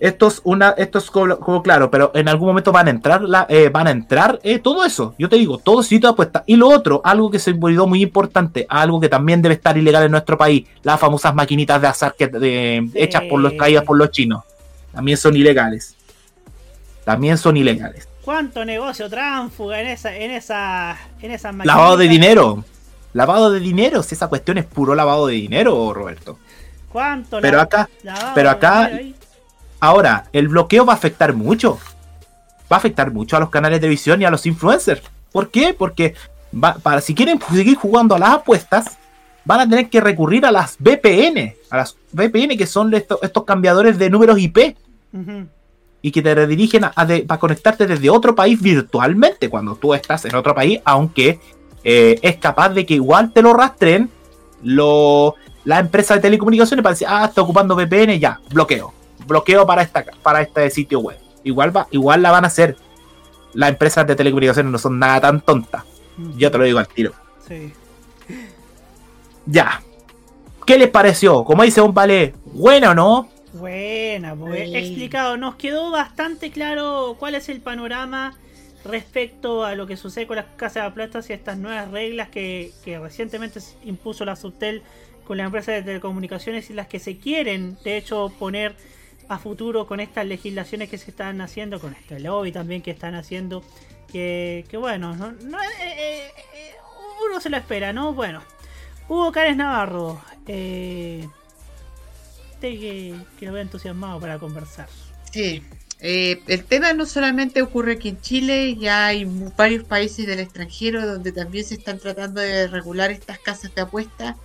Esto 0.00 0.26
es 0.26 0.40
una, 0.42 0.70
esto 0.70 0.98
es 0.98 1.08
como, 1.12 1.38
como 1.38 1.62
claro, 1.62 1.88
pero 1.88 2.10
en 2.14 2.28
algún 2.28 2.48
momento 2.48 2.72
van 2.72 2.88
a 2.88 2.90
entrar, 2.90 3.22
la, 3.22 3.46
eh, 3.48 3.68
van 3.68 3.86
a 3.86 3.92
entrar 3.92 4.40
eh, 4.42 4.58
todo 4.58 4.84
eso. 4.84 5.14
Yo 5.16 5.28
te 5.28 5.36
digo, 5.36 5.58
todo 5.58 5.80
sitio 5.84 6.08
de 6.08 6.12
apuesta. 6.14 6.42
Y 6.44 6.56
lo 6.56 6.68
otro, 6.70 7.00
algo 7.04 7.30
que 7.30 7.38
se 7.38 7.52
olvidó 7.52 7.86
muy 7.86 8.02
importante, 8.02 8.66
algo 8.68 8.98
que 8.98 9.08
también 9.08 9.40
debe 9.42 9.54
estar 9.54 9.78
ilegal 9.78 10.02
en 10.04 10.10
nuestro 10.10 10.36
país, 10.36 10.66
las 10.82 10.98
famosas 10.98 11.36
maquinitas 11.36 11.80
de 11.80 11.86
azar 11.86 12.16
que, 12.18 12.26
de- 12.26 12.90
hechas 12.94 13.22
por 13.30 13.38
los 13.40 13.52
caídas 13.52 13.84
por 13.84 13.96
los 13.96 14.10
chinos. 14.10 14.42
También 14.92 15.16
son 15.16 15.36
ilegales. 15.36 15.94
También 17.04 17.38
son 17.38 17.56
ilegales. 17.56 18.08
¿Cuánto 18.24 18.64
negocio 18.64 19.10
tránfuga 19.10 19.80
en 19.80 19.88
esa, 19.88 20.14
en 20.14 20.30
esa, 20.30 20.96
en 21.20 21.30
esas 21.32 21.54
Lavado 21.64 21.96
de 21.96 22.06
dinero. 22.08 22.64
Lavado 23.14 23.50
de 23.50 23.60
dinero, 23.60 24.02
si 24.02 24.14
esa 24.14 24.28
cuestión 24.28 24.58
es 24.58 24.64
puro 24.64 24.94
lavado 24.94 25.26
de 25.26 25.34
dinero, 25.34 25.92
Roberto. 25.92 26.38
¿Cuánto 26.90 27.40
Pero 27.40 27.56
la- 27.58 27.64
acá- 27.64 27.88
lavado 28.02 28.30
pero 28.34 28.50
acá-? 28.50 28.90
Ahora, 29.80 30.24
el 30.32 30.48
bloqueo 30.48 30.86
va 30.86 30.92
a 30.92 30.96
afectar 30.96 31.34
mucho. 31.34 31.78
Va 32.70 32.76
a 32.76 32.78
afectar 32.78 33.10
mucho 33.10 33.36
a 33.36 33.40
los 33.40 33.50
canales 33.50 33.76
de 33.76 33.80
televisión 33.80 34.22
y 34.22 34.24
a 34.24 34.30
los 34.30 34.46
influencers. 34.46 35.02
¿Por 35.32 35.50
qué? 35.50 35.74
Porque 35.74 36.14
va- 36.54 36.74
para 36.74 37.00
si 37.00 37.14
quieren 37.14 37.40
seguir 37.52 37.76
jugando 37.76 38.14
a 38.14 38.18
las 38.18 38.30
apuestas, 38.30 38.98
van 39.44 39.60
a 39.60 39.68
tener 39.68 39.90
que 39.90 40.00
recurrir 40.00 40.46
a 40.46 40.52
las 40.52 40.76
VPN. 40.78 41.56
A 41.70 41.78
las 41.78 41.96
VPN 42.12 42.56
que 42.56 42.66
son 42.66 42.94
estos, 42.94 43.18
estos 43.22 43.44
cambiadores 43.44 43.98
de 43.98 44.08
números 44.08 44.38
IP 44.38 44.76
Ujú. 45.12 45.46
Y 46.02 46.10
que 46.10 46.20
te 46.20 46.34
redirigen 46.34 46.84
a, 46.84 46.92
a 46.96 47.06
de- 47.06 47.22
para 47.22 47.38
conectarte 47.40 47.86
desde 47.86 48.10
otro 48.10 48.34
país 48.34 48.60
virtualmente 48.60 49.48
cuando 49.48 49.76
tú 49.76 49.94
estás 49.94 50.24
en 50.24 50.34
otro 50.34 50.54
país, 50.54 50.80
aunque 50.84 51.38
eh, 51.84 52.18
es 52.22 52.36
capaz 52.36 52.70
de 52.70 52.84
que 52.84 52.94
igual 52.94 53.32
te 53.32 53.40
lo 53.42 53.52
rastren 53.54 54.10
lo, 54.62 55.34
la 55.64 55.78
empresa 55.78 56.14
de 56.14 56.20
telecomunicaciones 56.20 56.82
para 56.82 56.92
decir, 56.92 57.06
ah, 57.08 57.24
está 57.26 57.40
ocupando 57.42 57.74
VPN, 57.76 58.18
ya, 58.18 58.40
bloqueo. 58.52 58.92
Bloqueo 59.26 59.64
para, 59.66 59.82
esta, 59.82 60.04
para 60.22 60.42
este 60.42 60.68
sitio 60.70 60.98
web. 61.00 61.18
Igual, 61.44 61.76
va, 61.76 61.86
igual 61.92 62.20
la 62.22 62.30
van 62.32 62.44
a 62.44 62.48
hacer. 62.48 62.76
Las 63.54 63.70
empresas 63.70 64.06
de 64.06 64.14
telecomunicaciones 64.16 64.70
no 64.72 64.78
son 64.78 64.98
nada 64.98 65.20
tan 65.20 65.40
tontas. 65.40 65.84
Yo 66.36 66.50
te 66.50 66.58
lo 66.58 66.64
digo 66.64 66.78
al 66.78 66.88
tiro. 66.88 67.12
Sí. 67.48 67.72
Ya. 69.46 69.82
¿Qué 70.66 70.78
les 70.78 70.88
pareció? 70.90 71.44
Como 71.44 71.62
dice 71.64 71.80
un 71.80 71.92
ballet, 71.92 72.34
bueno 72.44 72.90
o 72.90 72.94
no? 72.94 73.28
Buena, 73.52 74.34
pues 74.34 74.68
Sí. 74.70 74.76
explicado. 74.76 75.36
Nos 75.36 75.56
quedó 75.56 75.90
bastante 75.90 76.50
claro 76.50 77.16
cuál 77.18 77.34
es 77.34 77.48
el 77.48 77.60
panorama 77.60 78.36
respecto 78.84 79.64
a 79.64 79.74
lo 79.74 79.86
que 79.86 79.96
sucede 79.96 80.26
con 80.26 80.36
las 80.36 80.46
casas 80.56 80.82
de 80.84 80.88
apuestas 80.88 81.30
y 81.30 81.32
estas 81.34 81.56
nuevas 81.58 81.90
reglas 81.90 82.28
que, 82.30 82.72
que 82.84 82.98
recientemente 82.98 83.60
impuso 83.84 84.24
la 84.24 84.34
Subtel 84.36 84.82
con 85.24 85.36
la 85.36 85.44
empresa 85.44 85.70
de 85.72 85.82
telecomunicaciones 85.82 86.68
y 86.70 86.72
las 86.72 86.88
que 86.88 86.98
se 86.98 87.16
quieren, 87.18 87.76
de 87.84 87.96
hecho, 87.96 88.32
poner 88.38 88.74
a 89.28 89.38
futuro 89.38 89.86
con 89.86 90.00
estas 90.00 90.26
legislaciones 90.26 90.88
que 90.90 90.98
se 90.98 91.10
están 91.10 91.40
haciendo, 91.40 91.78
con 91.80 91.92
este 91.94 92.18
lobby 92.18 92.50
también 92.50 92.82
que 92.82 92.90
están 92.90 93.14
haciendo. 93.14 93.62
Que, 94.10 94.66
que 94.68 94.76
bueno, 94.76 95.14
no, 95.16 95.30
no, 95.32 95.62
eh, 95.62 95.66
eh, 95.80 96.30
eh, 96.54 96.74
uno 97.30 97.40
se 97.40 97.48
lo 97.50 97.56
espera, 97.56 97.92
¿no? 97.92 98.12
Bueno, 98.12 98.42
Hugo 99.08 99.30
Cárez 99.32 99.56
Navarro, 99.56 100.20
eh, 100.46 101.26
que, 102.70 103.14
que 103.38 103.46
lo 103.46 103.52
veo 103.52 103.62
entusiasmado 103.62 104.20
para 104.20 104.38
conversar. 104.38 104.88
Sí, 105.30 105.62
eh, 106.04 106.42
el 106.48 106.64
tema 106.64 106.92
no 106.94 107.06
solamente 107.06 107.62
ocurre 107.62 107.92
aquí 107.92 108.08
en 108.08 108.20
Chile, 108.20 108.74
ya 108.74 109.06
hay 109.06 109.24
varios 109.56 109.84
países 109.84 110.26
del 110.26 110.40
extranjero 110.40 111.06
donde 111.06 111.30
también 111.30 111.64
se 111.64 111.74
están 111.74 112.00
tratando 112.00 112.40
de 112.40 112.66
regular 112.66 113.12
estas 113.12 113.38
casas 113.38 113.72
de 113.72 113.82
apuestas. 113.82 114.36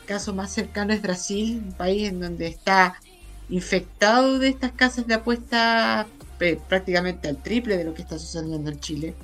El 0.00 0.06
caso 0.06 0.34
más 0.34 0.52
cercano 0.52 0.92
es 0.92 1.00
Brasil, 1.00 1.62
un 1.64 1.72
país 1.72 2.08
en 2.08 2.20
donde 2.20 2.48
está 2.48 3.00
infectado 3.48 4.38
de 4.38 4.48
estas 4.48 4.72
casas 4.72 5.06
de 5.06 5.14
apuestas 5.14 6.06
eh, 6.40 6.58
prácticamente 6.68 7.28
al 7.28 7.42
triple 7.42 7.78
de 7.78 7.84
lo 7.84 7.94
que 7.94 8.02
está 8.02 8.18
sucediendo 8.18 8.70
en 8.70 8.78
Chile. 8.78 9.14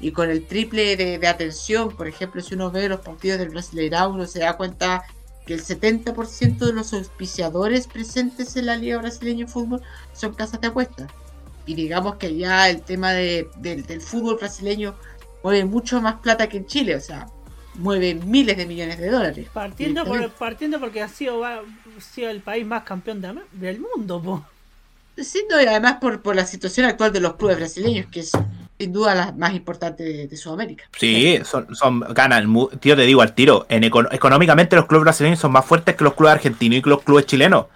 Y 0.00 0.12
con 0.12 0.30
el 0.30 0.46
triple 0.46 0.96
de, 0.96 1.18
de 1.18 1.26
atención, 1.26 1.96
por 1.96 2.06
ejemplo, 2.06 2.40
si 2.42 2.54
uno 2.54 2.70
ve 2.70 2.88
los 2.88 3.00
partidos 3.00 3.40
del 3.40 3.50
Brasileirão, 3.50 4.14
uno 4.14 4.26
se 4.26 4.38
da 4.38 4.56
cuenta 4.56 5.02
que 5.46 5.54
el 5.54 5.62
70% 5.64 6.58
de 6.66 6.72
los 6.72 6.92
auspiciadores 6.92 7.86
presentes 7.86 8.56
en 8.56 8.66
la 8.66 8.76
Liga 8.76 8.98
Brasileña 8.98 9.46
de 9.46 9.52
Fútbol 9.52 9.82
son 10.12 10.34
casas 10.34 10.60
de 10.60 10.68
apuestas. 10.68 11.10
Y 11.66 11.74
digamos 11.74 12.16
que 12.16 12.36
ya 12.36 12.68
el 12.68 12.82
tema 12.82 13.12
de- 13.12 13.48
del- 13.56 13.84
del 13.84 14.00
fútbol 14.00 14.36
brasileño 14.38 14.94
mueve 15.42 15.64
mucho 15.64 16.00
más 16.00 16.16
plata 16.16 16.48
que 16.48 16.58
en 16.58 16.66
Chile, 16.66 16.96
o 16.96 17.00
sea, 17.00 17.26
mueve 17.74 18.14
miles 18.14 18.56
de 18.56 18.66
millones 18.66 18.98
de 18.98 19.10
dólares. 19.10 19.48
Partiendo, 19.52 20.04
por, 20.04 20.30
partiendo 20.32 20.78
porque 20.80 21.02
ha 21.02 21.08
sido, 21.08 21.38
va- 21.40 21.60
ha 21.60 22.00
sido 22.00 22.30
el 22.30 22.40
país 22.40 22.66
más 22.66 22.84
campeón 22.84 23.20
de 23.20 23.34
del 23.52 23.80
mundo, 23.80 24.20
po. 24.22 24.44
Sí, 25.16 25.44
no, 25.50 25.60
y 25.60 25.66
además 25.66 25.98
por, 26.00 26.22
por 26.22 26.34
la 26.36 26.46
situación 26.46 26.86
actual 26.86 27.12
de 27.12 27.20
los 27.20 27.34
clubes 27.36 27.56
brasileños, 27.58 28.06
que 28.10 28.20
es 28.20 28.32
sin 28.82 28.92
duda 28.92 29.14
la 29.14 29.30
más 29.30 29.54
importante 29.54 30.26
de, 30.26 30.36
Sudamérica. 30.36 30.84
Sí, 30.98 31.38
son, 31.44 31.72
son 31.72 32.00
ganan. 32.00 32.52
Tío, 32.80 32.96
te 32.96 33.02
digo 33.02 33.22
al 33.22 33.32
tiro. 33.32 33.64
Económicamente 33.68 34.74
los 34.74 34.86
clubes 34.86 35.04
brasileños 35.04 35.38
son 35.38 35.52
más 35.52 35.64
fuertes 35.64 35.94
que 35.94 36.02
los 36.02 36.14
clubes 36.14 36.32
argentinos 36.32 36.78
y 36.78 36.82
que 36.82 36.90
los 36.90 37.02
clubes 37.02 37.26
chilenos. 37.26 37.66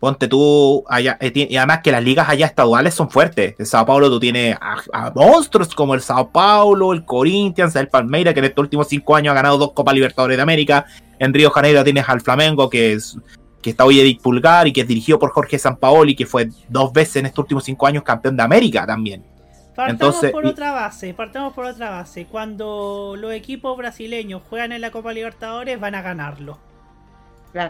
Ponte 0.00 0.28
tú 0.28 0.82
allá. 0.88 1.18
eh, 1.20 1.30
Y 1.34 1.56
además 1.58 1.80
que 1.84 1.92
las 1.92 2.02
ligas 2.02 2.26
allá 2.30 2.46
estaduales 2.46 2.94
son 2.94 3.10
fuertes. 3.10 3.54
En 3.58 3.66
Sao 3.66 3.84
Paulo 3.84 4.08
tú 4.08 4.18
tienes 4.18 4.56
a, 4.58 5.12
monstruos 5.14 5.74
como 5.74 5.94
el 5.94 6.00
Sao 6.00 6.30
Paulo, 6.30 6.94
el 6.94 7.04
Corinthians, 7.04 7.76
el 7.76 7.88
Palmeiras, 7.88 8.32
que 8.32 8.40
en 8.40 8.46
estos 8.46 8.62
últimos 8.62 8.88
cinco 8.88 9.14
años 9.14 9.32
ha 9.32 9.34
ganado 9.34 9.58
dos 9.58 9.72
Copas 9.72 9.94
Libertadores 9.94 10.38
de 10.38 10.42
América. 10.42 10.86
En 11.18 11.34
Río 11.34 11.50
Janeiro 11.50 11.84
tienes 11.84 12.08
al 12.08 12.22
Flamengo, 12.22 12.70
que 12.70 12.94
es 12.94 13.18
que 13.60 13.70
está 13.70 13.84
hoy 13.84 14.00
Edith 14.00 14.22
Pulgar 14.22 14.66
y 14.68 14.72
que 14.72 14.82
es 14.82 14.88
dirigido 14.88 15.18
por 15.18 15.32
Jorge 15.32 15.58
Sampaoli, 15.58 16.16
que 16.16 16.24
fue 16.24 16.48
dos 16.68 16.94
veces 16.94 17.16
en 17.16 17.26
estos 17.26 17.42
últimos 17.42 17.64
cinco 17.64 17.86
años 17.86 18.04
campeón 18.04 18.38
de 18.38 18.42
América 18.42 18.86
también. 18.86 19.35
Partamos 19.76 19.90
Entonces, 20.16 20.30
por 20.32 20.44
y- 20.44 20.48
otra 20.48 20.72
base, 20.72 21.12
partamos 21.14 21.52
por 21.52 21.66
otra 21.66 21.90
base. 21.90 22.24
Cuando 22.26 23.14
los 23.18 23.32
equipos 23.32 23.76
brasileños 23.76 24.42
juegan 24.48 24.72
en 24.72 24.80
la 24.80 24.90
Copa 24.90 25.12
Libertadores 25.12 25.78
van 25.78 25.94
a 25.94 26.02
ganarlo. 26.02 26.58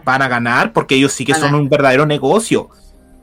van 0.03 0.21
a 0.21 0.27
ganar 0.27 0.73
porque 0.73 0.95
ellos 0.95 1.11
sí 1.13 1.25
que 1.25 1.33
Van 1.33 1.41
son 1.41 1.55
un 1.55 1.69
verdadero 1.69 2.05
negocio. 2.05 2.69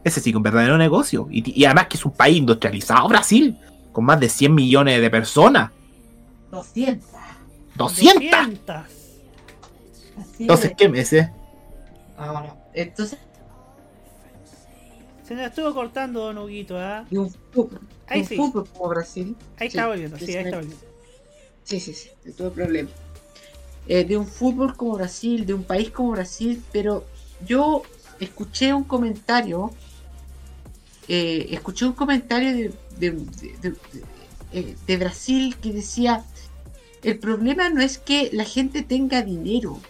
Ese 0.04 0.20
sí 0.20 0.24
que 0.24 0.30
es 0.30 0.36
un 0.36 0.42
verdadero 0.42 0.76
negocio. 0.76 1.28
Y, 1.30 1.58
y 1.58 1.64
además 1.64 1.86
que 1.88 1.96
es 1.96 2.04
un 2.04 2.12
país 2.12 2.36
industrializado, 2.36 3.08
Brasil, 3.08 3.58
con 3.92 4.04
más 4.04 4.20
de 4.20 4.28
100 4.28 4.54
millones 4.54 5.00
de 5.00 5.10
personas. 5.10 5.70
200. 6.50 7.08
200. 7.76 8.32
Así 10.16 10.42
Entonces, 10.42 10.70
es. 10.70 10.76
¿qué 10.76 10.88
meses? 10.88 11.28
Ahora, 12.18 12.54
entonces, 12.74 13.18
Se 15.26 15.34
nos 15.34 15.46
estuvo 15.46 15.72
cortando, 15.72 16.20
Don 16.20 16.38
Huguito, 16.38 16.76
¿ah? 16.78 17.06
y 17.10 17.16
un 17.16 17.30
fútbol, 17.52 17.80
Ahí 18.06 18.20
un 18.20 18.26
sí. 18.26 18.36
fútbol 18.36 18.68
como 18.68 18.90
Brasil. 18.90 19.34
Ahí 19.58 19.68
está 19.68 19.86
volviendo, 19.86 20.18
sí, 20.18 20.36
ahí 20.36 20.44
está 20.44 20.56
volviendo. 20.56 20.84
Sí, 21.64 21.80
sí, 21.80 21.94
sí, 21.94 22.10
no 22.24 22.32
tuve 22.34 22.50
problema. 22.50 22.90
Eh, 23.86 24.04
de 24.04 24.16
un 24.16 24.26
fútbol 24.26 24.76
como 24.76 24.94
Brasil, 24.94 25.46
de 25.46 25.54
un 25.54 25.64
país 25.64 25.90
como 25.90 26.10
Brasil, 26.12 26.62
pero 26.72 27.04
yo 27.46 27.82
escuché 28.20 28.72
un 28.74 28.84
comentario, 28.84 29.72
eh, 31.08 31.48
escuché 31.50 31.86
un 31.86 31.92
comentario 31.94 32.52
de, 32.52 32.72
de- 32.98 33.10
de- 33.10 33.56
de- 33.62 33.70
de- 33.70 33.76
eh, 34.52 34.76
de 34.86 34.96
Brasil 34.96 35.56
que 35.56 35.72
decía, 35.72 36.24
el 37.02 37.18
problema 37.18 37.68
no 37.70 37.82
es 37.82 37.98
que 37.98 38.30
la 38.32 38.44
gente 38.44 38.82
tenga 38.82 39.22
dinero 39.22 39.80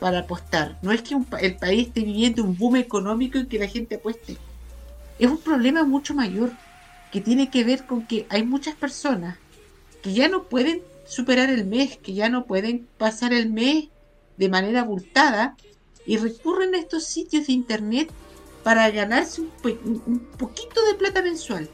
para 0.00 0.20
apostar, 0.20 0.78
no 0.82 0.92
es 0.92 1.02
que 1.02 1.14
un 1.14 1.26
el 1.40 1.56
país 1.56 1.88
esté 1.88 2.00
viviendo 2.00 2.42
un 2.42 2.56
boom 2.56 2.76
económico 2.76 3.38
y 3.38 3.46
que 3.46 3.58
la 3.58 3.68
gente 3.68 3.96
apueste, 3.96 4.36
es 5.18 5.30
un 5.30 5.38
problema 5.38 5.84
mucho 5.84 6.14
mayor 6.14 6.52
que 7.10 7.20
tiene 7.20 7.50
que 7.50 7.64
ver 7.64 7.86
con 7.86 8.06
que 8.06 8.26
hay 8.30 8.44
muchas 8.44 8.74
personas 8.74 9.38
que 10.02 10.12
ya 10.12 10.28
no 10.28 10.44
pueden 10.44 10.82
superar 11.04 11.50
el 11.50 11.66
mes, 11.66 11.98
que 11.98 12.14
ya 12.14 12.28
no 12.28 12.46
pueden 12.46 12.88
pasar 12.98 13.32
el 13.32 13.50
mes 13.50 13.88
de 14.36 14.48
manera 14.48 14.80
abultada 14.80 15.56
y 16.06 16.16
recurren 16.16 16.74
a 16.74 16.78
estos 16.78 17.04
sitios 17.04 17.46
de 17.46 17.52
internet 17.52 18.10
para 18.64 18.90
ganarse 18.90 19.42
un, 19.42 20.20
poquito 20.38 20.84
de 20.86 20.94
plata 20.94 21.22
mensual. 21.22 21.68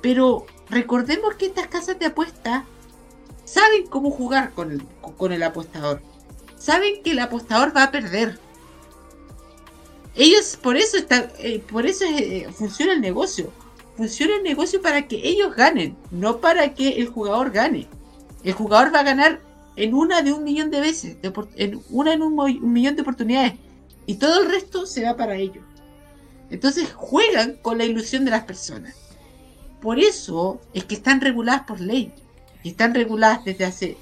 Pero 0.00 0.46
recordemos 0.70 1.34
que 1.34 1.46
estas 1.46 1.66
casas 1.66 1.98
de 1.98 2.06
apuesta 2.06 2.64
saben 3.44 3.86
cómo 3.86 4.10
jugar 4.10 4.52
con 4.52 5.32
el 5.32 5.42
apostador. 5.42 6.02
Saben 6.58 7.02
que 7.02 7.12
el 7.12 7.20
apostador 7.20 7.76
va 7.76 7.84
a 7.84 7.90
perder. 7.90 8.38
Ellos 10.14 10.58
por 10.60 10.76
eso 10.76 10.96
están, 10.96 11.28
eh, 11.38 11.60
por 11.60 11.86
eso 11.86 12.04
eh, 12.04 12.48
funciona 12.52 12.92
el 12.92 13.00
negocio. 13.00 13.52
Funciona 13.96 14.36
el 14.36 14.42
negocio 14.42 14.80
para 14.80 15.08
que 15.08 15.16
ellos 15.28 15.56
ganen, 15.56 15.96
no 16.10 16.40
para 16.40 16.74
que 16.74 16.88
el 17.00 17.08
jugador 17.08 17.50
gane. 17.50 17.88
El 18.44 18.52
jugador 18.52 18.94
va 18.94 19.00
a 19.00 19.04
ganar 19.04 19.40
en 19.76 19.94
una 19.94 20.22
de 20.22 20.32
un 20.32 20.44
millón 20.44 20.70
de 20.70 20.80
veces, 20.80 21.16
en 21.56 21.80
una 21.90 22.12
en 22.12 22.22
un, 22.22 22.72
millón 22.72 22.96
de 22.96 23.02
oportunidades, 23.02 23.54
y 24.06 24.14
todo 24.14 24.42
el 24.42 24.50
resto 24.50 24.86
se 24.86 25.04
va 25.04 25.16
para 25.16 25.36
ellos. 25.36 25.64
Entonces 26.50 26.92
juegan 26.92 27.54
con 27.62 27.78
la 27.78 27.84
ilusión 27.84 28.24
de 28.24 28.30
las 28.30 28.44
personas. 28.44 28.94
Por 29.80 29.98
eso 29.98 30.60
es 30.74 30.84
que 30.84 30.94
están 30.94 31.20
reguladas 31.20 31.62
por 31.62 31.80
ley. 31.80 32.12
Están 32.64 32.94
reguladas 32.94 33.44
desde 33.44 33.64
hace 33.64 33.96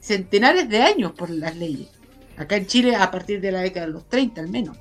centenares 0.00 0.68
de 0.68 0.82
años 0.82 1.12
por 1.12 1.30
las 1.30 1.56
leyes. 1.56 1.88
Acá 2.36 2.56
en 2.56 2.66
Chile 2.66 2.96
a 2.96 3.10
partir 3.10 3.40
de 3.40 3.52
la 3.52 3.60
década 3.60 3.86
de 3.86 3.92
los 3.92 4.08
30 4.08 4.40
al 4.40 4.48
menos. 4.48 4.76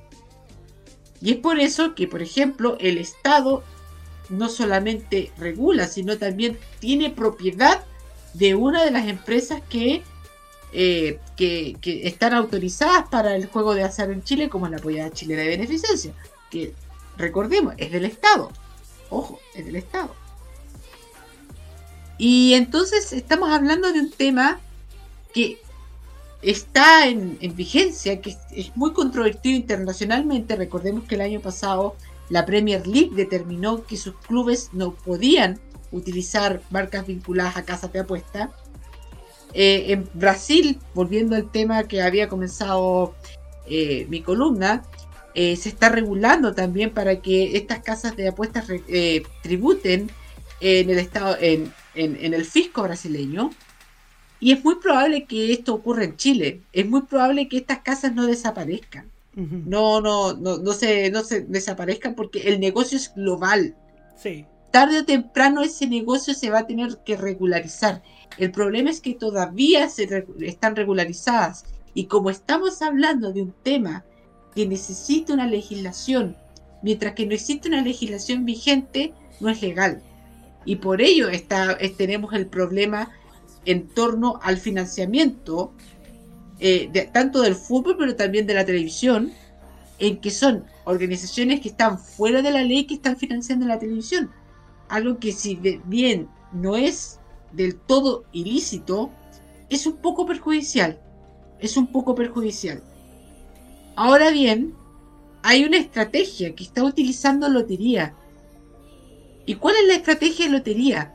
Y 1.23 1.31
es 1.31 1.37
por 1.37 1.57
eso 1.57 1.95
que, 1.95 2.05
por 2.05 2.21
ejemplo, 2.21 2.75
el 2.81 2.97
Estado 2.97 3.63
no 4.27 4.49
solamente 4.49 5.31
regula, 5.37 5.87
sino 5.87 6.17
también 6.17 6.59
tiene 6.79 7.11
propiedad 7.11 7.85
de 8.33 8.55
una 8.55 8.83
de 8.83 8.91
las 8.91 9.07
empresas 9.07 9.61
que, 9.69 10.03
eh, 10.73 11.19
que, 11.37 11.77
están 12.03 12.33
autorizadas 12.33 13.07
para 13.07 13.37
el 13.37 13.47
juego 13.47 13.73
de 13.73 13.83
azar 13.83 14.11
en 14.11 14.21
Chile, 14.21 14.49
como 14.49 14.67
la 14.67 14.77
apoyada 14.77 15.11
chilena 15.11 15.43
de 15.43 15.47
beneficencia, 15.47 16.13
que 16.51 16.73
recordemos, 17.15 17.73
es 17.77 17.89
del 17.93 18.03
Estado. 18.03 18.51
Ojo, 19.09 19.39
es 19.55 19.65
del 19.65 19.77
Estado. 19.77 20.13
Y 22.17 22.53
entonces 22.55 23.13
estamos 23.13 23.49
hablando 23.49 23.93
de 23.93 24.01
un 24.01 24.11
tema 24.11 24.59
que 25.33 25.57
está 26.43 27.07
en, 27.07 27.37
en 27.41 27.55
vigencia, 27.55 28.21
que 28.21 28.31
es, 28.31 28.37
es 28.51 28.75
muy 28.75 28.91
controvertido 28.93 29.55
internacionalmente. 29.55 30.55
Recordemos 30.55 31.05
que 31.05 31.15
el 31.15 31.21
año 31.21 31.39
pasado 31.39 31.95
la 32.29 32.45
Premier 32.45 32.85
League 32.87 33.11
determinó 33.15 33.83
que 33.85 33.97
sus 33.97 34.15
clubes 34.17 34.69
no 34.73 34.93
podían 34.93 35.59
utilizar 35.91 36.61
marcas 36.71 37.05
vinculadas 37.07 37.57
a 37.57 37.63
casas 37.63 37.91
de 37.93 37.99
apuesta. 37.99 38.51
Eh, 39.53 39.85
en 39.93 40.09
Brasil, 40.15 40.79
volviendo 40.95 41.35
al 41.35 41.51
tema 41.51 41.83
que 41.83 42.01
había 42.01 42.27
comenzado 42.27 43.13
eh, 43.67 44.07
mi 44.09 44.21
columna, 44.21 44.83
eh, 45.35 45.55
se 45.55 45.69
está 45.69 45.89
regulando 45.89 46.53
también 46.53 46.89
para 46.91 47.21
que 47.21 47.55
estas 47.57 47.79
casas 47.79 48.15
de 48.15 48.27
apuestas 48.27 48.65
eh, 48.87 49.23
tributen 49.41 50.09
en 50.59 50.89
el 50.89 50.97
estado, 50.99 51.37
en, 51.39 51.71
en- 51.95 52.17
en 52.23 52.33
el 52.33 52.45
fisco 52.45 52.81
brasileño. 52.83 53.51
Y 54.43 54.51
es 54.51 54.61
muy 54.61 54.75
probable 54.75 55.23
que 55.23 55.53
esto 55.53 55.73
ocurra 55.73 56.03
en 56.03 56.17
Chile. 56.17 56.59
Es 56.73 56.85
muy 56.85 57.03
probable 57.03 57.47
que 57.47 57.55
estas 57.55 57.79
casas 57.79 58.13
no 58.13 58.27
desaparezcan. 58.27 59.09
No, 59.35 60.01
no, 60.01 60.33
no, 60.33 60.57
no 60.57 60.73
se, 60.73 61.09
no 61.11 61.23
se 61.23 61.41
desaparezcan 61.41 62.13
porque 62.13 62.41
el 62.49 62.59
negocio 62.59 62.97
es 62.97 63.13
global. 63.15 63.73
Sí. 64.21 64.45
Tarde 64.69 64.99
o 64.99 65.05
temprano 65.05 65.61
ese 65.61 65.87
negocio 65.87 66.33
se 66.33 66.49
va 66.49 66.59
a 66.59 66.67
tener 66.67 66.97
que 67.05 67.15
regularizar. 67.15 68.03
El 68.37 68.51
problema 68.51 68.89
es 68.89 68.99
que 68.99 69.13
todavía 69.15 69.87
se 69.87 70.07
re- 70.07 70.27
están 70.41 70.75
regularizadas. 70.75 71.63
Y 71.93 72.07
como 72.07 72.29
estamos 72.29 72.81
hablando 72.81 73.31
de 73.31 73.43
un 73.43 73.53
tema 73.63 74.03
que 74.53 74.67
necesita 74.67 75.33
una 75.33 75.47
legislación, 75.47 76.35
mientras 76.81 77.13
que 77.13 77.25
no 77.25 77.33
existe 77.33 77.69
una 77.69 77.81
legislación 77.81 78.43
vigente, 78.43 79.13
no 79.39 79.47
es 79.49 79.61
legal. 79.61 80.01
Y 80.65 80.75
por 80.75 81.01
ello 81.01 81.29
está, 81.29 81.71
es- 81.79 81.95
tenemos 81.95 82.33
el 82.33 82.47
problema 82.47 83.09
en 83.65 83.87
torno 83.87 84.39
al 84.41 84.57
financiamiento, 84.57 85.71
eh, 86.59 86.89
de- 86.91 87.05
tanto 87.05 87.41
del 87.41 87.55
fútbol, 87.55 87.97
pero 87.97 88.15
también 88.15 88.47
de 88.47 88.53
la 88.53 88.65
televisión, 88.65 89.31
en 89.99 90.19
que 90.19 90.31
son 90.31 90.65
organizaciones 90.85 91.61
que 91.61 91.69
están 91.69 91.97
fuera 91.97 92.41
de 92.41 92.51
la 92.51 92.63
ley 92.63 92.85
que 92.85 92.95
están 92.95 93.17
financiando 93.17 93.65
la 93.65 93.79
televisión. 93.79 94.31
Algo 94.89 95.17
que 95.19 95.31
si 95.31 95.59
bien 95.85 96.27
no 96.51 96.75
es 96.75 97.19
del 97.51 97.75
todo 97.75 98.25
ilícito, 98.31 99.11
es 99.69 99.87
un 99.87 99.97
poco 99.97 100.25
perjudicial. 100.25 100.99
Es 101.59 101.77
un 101.77 101.87
poco 101.87 102.15
perjudicial. 102.15 102.83
Ahora 103.95 104.31
bien, 104.31 104.73
hay 105.43 105.63
una 105.63 105.77
estrategia 105.77 106.55
que 106.55 106.63
está 106.63 106.83
utilizando 106.83 107.47
Lotería. 107.47 108.15
¿Y 109.45 109.55
cuál 109.55 109.75
es 109.81 109.87
la 109.87 109.95
estrategia 109.95 110.45
de 110.45 110.51
Lotería? 110.51 111.13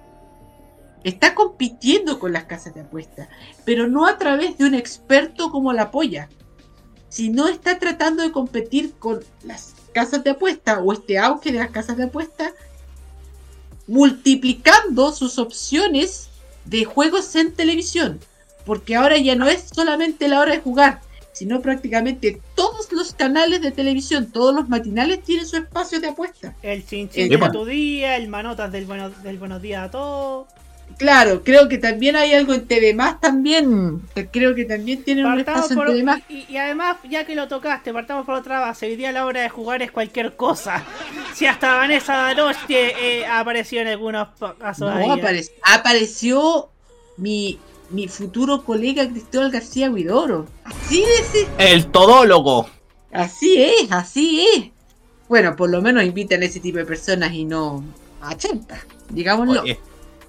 Está 1.08 1.34
compitiendo 1.34 2.18
con 2.18 2.32
las 2.32 2.44
casas 2.44 2.74
de 2.74 2.82
apuesta, 2.82 3.28
pero 3.64 3.88
no 3.88 4.06
a 4.06 4.18
través 4.18 4.58
de 4.58 4.66
un 4.66 4.74
experto 4.74 5.50
como 5.50 5.72
la 5.72 5.90
polla, 5.90 6.28
sino 7.08 7.48
está 7.48 7.78
tratando 7.78 8.22
de 8.22 8.30
competir 8.30 8.92
con 8.98 9.20
las 9.42 9.74
casas 9.94 10.22
de 10.22 10.30
apuesta 10.30 10.80
o 10.80 10.92
este 10.92 11.18
auge 11.18 11.50
de 11.50 11.60
las 11.60 11.70
casas 11.70 11.96
de 11.96 12.04
apuesta, 12.04 12.52
multiplicando 13.86 15.10
sus 15.12 15.38
opciones 15.38 16.28
de 16.66 16.84
juegos 16.84 17.34
en 17.36 17.54
televisión, 17.54 18.20
porque 18.66 18.94
ahora 18.94 19.16
ya 19.16 19.34
no 19.34 19.48
es 19.48 19.70
solamente 19.74 20.28
la 20.28 20.40
hora 20.40 20.52
de 20.52 20.60
jugar, 20.60 21.00
sino 21.32 21.62
prácticamente 21.62 22.42
todos 22.54 22.92
los 22.92 23.14
canales 23.14 23.62
de 23.62 23.70
televisión, 23.70 24.30
todos 24.30 24.54
los 24.54 24.68
matinales 24.68 25.22
tienen 25.22 25.46
su 25.46 25.56
espacio 25.56 26.00
de 26.00 26.08
apuesta. 26.08 26.54
El 26.62 26.84
chin 26.84 27.08
Eh, 27.14 27.28
de 27.30 27.50
tu 27.50 27.64
día, 27.64 28.16
el 28.16 28.28
manotas 28.28 28.70
del, 28.70 28.84
bueno, 28.84 29.08
del 29.08 29.38
buenos 29.38 29.62
días 29.62 29.86
a 29.86 29.90
todos. 29.90 30.48
Claro, 30.96 31.44
creo 31.44 31.68
que 31.68 31.78
también 31.78 32.16
hay 32.16 32.32
algo 32.32 32.54
en 32.54 32.66
TV 32.66 32.92
Más 32.94 33.20
también. 33.20 34.02
Creo 34.32 34.54
que 34.54 34.64
también 34.64 35.04
tienen 35.04 35.26
un 35.26 35.38
espacio 35.38 35.70
en 35.70 35.76
por, 35.76 35.86
TV 35.88 36.02
Más. 36.02 36.20
y, 36.28 36.46
y 36.48 36.56
además, 36.56 36.96
ya 37.08 37.24
que 37.24 37.34
lo 37.36 37.46
tocaste, 37.46 37.92
partamos 37.92 38.26
por 38.26 38.34
otra 38.34 38.58
base. 38.60 38.86
Hoy 38.86 38.96
día 38.96 39.10
a 39.10 39.12
la 39.12 39.24
hora 39.26 39.42
de 39.42 39.48
jugar 39.48 39.80
es 39.82 39.90
cualquier 39.92 40.36
cosa. 40.36 40.84
Si 41.34 41.46
hasta 41.46 41.76
Vanessa 41.76 42.14
Danoche 42.14 43.20
eh, 43.20 43.24
apareció 43.26 43.80
en 43.80 43.86
algunos 43.88 44.28
casos 44.58 44.92
No, 44.92 44.98
¿eh? 44.98 45.06
apare- 45.22 45.48
apareció 45.62 46.70
mi, 47.16 47.58
mi 47.90 48.08
futuro 48.08 48.64
colega 48.64 49.08
Cristóbal 49.08 49.50
García 49.52 49.88
Huidoro. 49.90 50.46
Así 50.64 51.02
es, 51.04 51.46
El 51.58 51.86
todólogo. 51.92 52.68
así 53.12 53.62
es, 53.62 53.92
así 53.92 54.44
es. 54.56 54.70
Bueno, 55.28 55.54
por 55.54 55.70
lo 55.70 55.80
menos 55.80 56.02
invitan 56.02 56.42
a 56.42 56.46
ese 56.46 56.58
tipo 56.58 56.78
de 56.78 56.86
personas 56.86 57.32
y 57.32 57.44
no 57.44 57.84
a 58.20 58.30
80, 58.30 58.76
digámoslo. 59.10 59.62
Oye, 59.62 59.78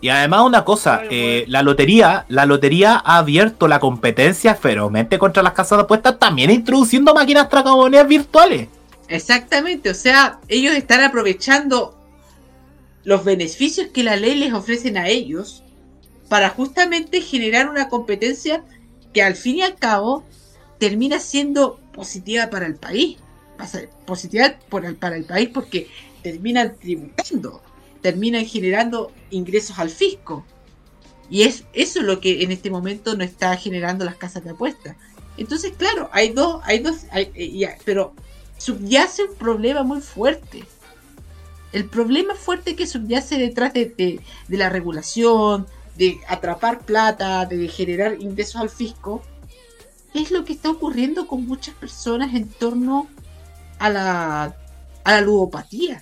Y 0.02 0.10
además 0.10 0.44
una 0.46 0.64
cosa, 0.64 1.02
eh, 1.10 1.44
la 1.48 1.62
lotería, 1.62 2.26
la 2.30 2.46
lotería 2.46 3.02
ha 3.04 3.18
abierto 3.18 3.68
la 3.68 3.80
competencia 3.80 4.56
ferozmente 4.56 5.20
contra 5.20 5.44
las 5.44 5.54
casas 5.54 5.78
de 5.80 5.84
apuestas, 5.84 6.18
también 6.18 6.52
introduciendo 6.52 7.14
máquinas 7.14 7.50
tragamonedas 7.50 8.08
virtuales. 8.08 8.70
Exactamente, 9.10 9.90
o 9.90 9.94
sea, 9.94 10.40
ellos 10.48 10.74
están 10.76 11.02
aprovechando 11.04 11.98
los 13.04 13.24
beneficios 13.26 13.88
que 13.88 14.04
la 14.04 14.16
ley 14.16 14.36
les 14.36 14.54
ofrecen 14.54 14.98
a 14.98 15.08
ellos 15.08 15.64
para 16.30 16.50
justamente 16.50 17.22
generar 17.22 17.70
una 17.70 17.90
competencia 17.90 18.64
que 19.14 19.24
al 19.24 19.36
fin 19.36 19.58
y 19.58 19.62
al 19.64 19.76
cabo 19.76 20.24
termina 20.78 21.20
siendo 21.20 21.80
positiva 21.94 22.50
para 22.50 22.68
el 22.68 22.76
país. 22.76 23.18
Va 23.60 23.66
a 23.66 23.68
ser 23.68 23.90
positiva 24.06 24.54
por 24.70 24.86
el- 24.86 24.96
para 24.96 25.18
el 25.18 25.26
país 25.26 25.50
porque 25.54 25.88
terminan 26.22 26.76
tributando, 26.80 27.62
terminan 28.02 28.46
generando 28.46 29.12
ingresos 29.32 29.80
al 29.80 29.90
fisco. 29.90 30.46
Y 31.30 31.44
es 31.44 31.64
eso 31.74 32.02
lo 32.02 32.20
que 32.20 32.44
en 32.44 32.52
este 32.52 32.72
momento 32.72 33.16
no 33.16 33.24
está 33.24 33.56
generando 33.56 34.04
las 34.06 34.16
casas 34.16 34.44
de 34.44 34.52
apuestas. 34.52 34.96
Entonces, 35.38 35.74
claro, 35.78 36.10
hay 36.12 36.30
dos, 36.30 36.62
hay 36.66 36.80
dos, 36.80 37.06
hay- 37.12 37.32
eh, 37.36 37.78
pero 37.86 38.14
subyace 38.58 39.24
un 39.24 39.36
problema 39.36 39.84
muy 39.84 40.02
fuerte. 40.02 40.64
El 41.72 41.86
problema 41.86 42.34
fuerte 42.36 42.76
que 42.76 42.88
subyace 42.88 43.38
detrás 43.38 43.74
de, 43.74 43.86
de- 43.86 44.20
de 44.48 44.58
la 44.58 44.70
regulación, 44.70 45.68
de 45.96 46.18
atrapar 46.28 46.80
plata, 46.80 47.46
de 47.46 47.68
generar 47.68 48.16
ingresos 48.20 48.56
al 48.56 48.70
fisco, 48.70 49.22
es 50.16 50.32
lo 50.32 50.44
que 50.46 50.54
está 50.54 50.72
ocurriendo 50.72 51.28
con 51.28 51.46
muchas 51.46 51.76
personas 51.76 52.34
en 52.34 52.50
torno 52.50 53.08
a 53.78 53.90
la, 53.90 54.56
a 55.04 55.12
la 55.12 55.22
ludopatía. 55.22 56.02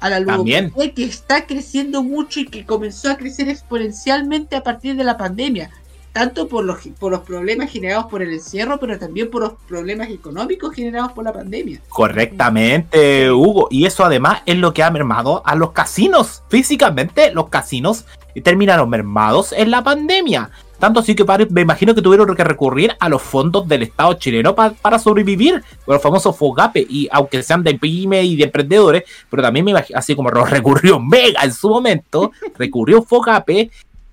A 0.00 0.10
la 0.10 0.24
También. 0.24 0.64
ludopatía 0.64 0.94
que 0.94 1.04
está 1.04 1.46
creciendo 1.46 2.02
mucho 2.02 2.40
y 2.40 2.46
que 2.46 2.64
comenzó 2.64 3.10
a 3.10 3.16
crecer 3.16 3.48
exponencialmente 3.48 4.56
a 4.56 4.62
partir 4.62 4.96
de 4.96 5.04
la 5.04 5.16
pandemia. 5.16 5.70
Tanto 6.12 6.48
por 6.48 6.64
los, 6.64 6.78
por 6.98 7.12
los 7.12 7.20
problemas 7.20 7.70
generados 7.70 8.06
por 8.06 8.22
el 8.22 8.32
encierro, 8.32 8.80
pero 8.80 8.98
también 8.98 9.30
por 9.30 9.42
los 9.42 9.52
problemas 9.68 10.08
económicos 10.08 10.74
generados 10.74 11.12
por 11.12 11.24
la 11.24 11.32
pandemia. 11.32 11.80
Correctamente, 11.88 13.30
Hugo. 13.30 13.68
Y 13.70 13.86
eso 13.86 14.04
además 14.04 14.42
es 14.46 14.56
lo 14.56 14.72
que 14.72 14.82
ha 14.82 14.90
mermado 14.90 15.42
a 15.44 15.54
los 15.54 15.72
casinos. 15.72 16.42
Físicamente, 16.48 17.32
los 17.32 17.48
casinos 17.50 18.04
terminaron 18.42 18.88
mermados 18.88 19.52
en 19.52 19.70
la 19.70 19.82
pandemia. 19.82 20.50
Tanto 20.78 21.00
así 21.00 21.14
que 21.16 21.24
me 21.50 21.60
imagino 21.62 21.94
que 21.94 22.02
tuvieron 22.02 22.34
que 22.36 22.44
recurrir 22.44 22.94
a 23.00 23.08
los 23.08 23.20
fondos 23.20 23.66
del 23.66 23.82
Estado 23.82 24.14
chileno 24.14 24.54
pa- 24.54 24.70
para 24.70 24.98
sobrevivir, 24.98 25.62
los 25.86 26.00
famosos 26.00 26.36
FOGAPE, 26.36 26.86
y 26.88 27.08
aunque 27.10 27.42
sean 27.42 27.64
de 27.64 27.74
pyme 27.74 28.22
y 28.22 28.36
de 28.36 28.44
emprendedores, 28.44 29.02
pero 29.28 29.42
también 29.42 29.64
me 29.64 29.72
imagino, 29.72 29.98
así 29.98 30.14
como 30.14 30.30
recurrió 30.30 31.00
Mega 31.00 31.42
en 31.42 31.52
su 31.52 31.68
momento, 31.68 32.30
recurrió 32.56 33.02
FOGAPE, 33.02 33.70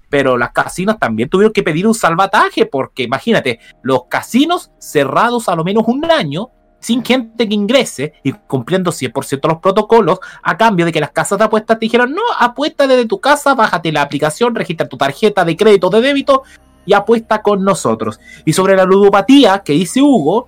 pero 0.10 0.38
las 0.38 0.52
casinos 0.52 0.98
también 0.98 1.30
tuvieron 1.30 1.54
que 1.54 1.62
pedir 1.64 1.86
un 1.86 1.94
salvataje, 1.94 2.66
porque 2.66 3.04
imagínate, 3.04 3.60
los 3.84 4.06
casinos 4.10 4.72
cerrados 4.80 5.50
a 5.50 5.56
lo 5.56 5.64
menos 5.64 5.84
un 5.88 6.04
año, 6.06 6.50
sin 6.80 7.04
gente 7.04 7.48
que 7.48 7.56
ingrese 7.56 8.14
y 8.24 8.32
cumpliendo 8.32 8.92
100% 8.92 9.48
los 9.48 9.60
protocolos, 9.60 10.20
a 10.44 10.58
cambio 10.58 10.86
de 10.86 10.92
que 10.92 11.00
las 11.00 11.12
casas 11.12 11.40
de 11.40 11.46
apuestas 11.46 11.80
te 11.80 11.86
dijeron, 11.86 12.14
no, 12.14 12.22
apuesta 12.40 12.88
desde 12.88 13.06
tu 13.06 13.20
casa, 13.20 13.56
bájate 13.56 13.92
la 13.92 14.02
aplicación, 14.02 14.54
registra 14.54 14.88
tu 14.88 14.98
tarjeta 14.98 15.44
de 15.44 15.58
crédito 15.58 15.90
de 15.90 16.02
débito 16.02 16.44
y 16.86 16.94
apuesta 16.94 17.42
con 17.42 17.64
nosotros. 17.64 18.20
Y 18.46 18.54
sobre 18.54 18.76
la 18.76 18.86
ludopatía 18.86 19.60
que 19.60 19.74
dice 19.74 20.02
Hugo, 20.02 20.48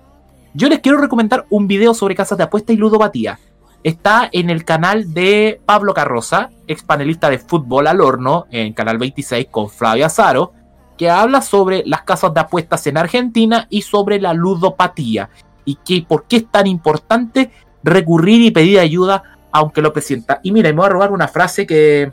yo 0.54 0.68
les 0.68 0.80
quiero 0.80 0.98
recomendar 0.98 1.46
un 1.50 1.66
video 1.66 1.94
sobre 1.94 2.14
casas 2.14 2.38
de 2.38 2.44
apuestas 2.44 2.74
y 2.74 2.78
ludopatía. 2.78 3.38
Está 3.84 4.28
en 4.32 4.50
el 4.50 4.64
canal 4.64 5.14
de 5.14 5.60
Pablo 5.64 5.94
Carroza, 5.94 6.50
ex 6.66 6.82
panelista 6.82 7.30
de 7.30 7.38
fútbol 7.38 7.86
al 7.86 8.00
horno, 8.00 8.46
en 8.50 8.72
Canal 8.72 8.98
26 8.98 9.46
con 9.50 9.70
Flavio 9.70 10.06
Azaro, 10.06 10.52
que 10.96 11.08
habla 11.08 11.42
sobre 11.42 11.84
las 11.86 12.02
casas 12.02 12.34
de 12.34 12.40
apuestas 12.40 12.86
en 12.88 12.98
Argentina 12.98 13.68
y 13.70 13.82
sobre 13.82 14.20
la 14.20 14.34
ludopatía. 14.34 15.30
Y 15.68 15.76
que 15.84 16.06
por 16.08 16.24
qué 16.24 16.36
es 16.36 16.50
tan 16.50 16.66
importante 16.66 17.50
recurrir 17.82 18.40
y 18.40 18.50
pedir 18.50 18.78
ayuda 18.78 19.22
aunque 19.52 19.82
lo 19.82 19.92
presienta. 19.92 20.40
Y 20.42 20.50
mira, 20.50 20.70
me 20.70 20.76
voy 20.76 20.86
a 20.86 20.88
robar 20.88 21.12
una 21.12 21.28
frase 21.28 21.66
que 21.66 22.10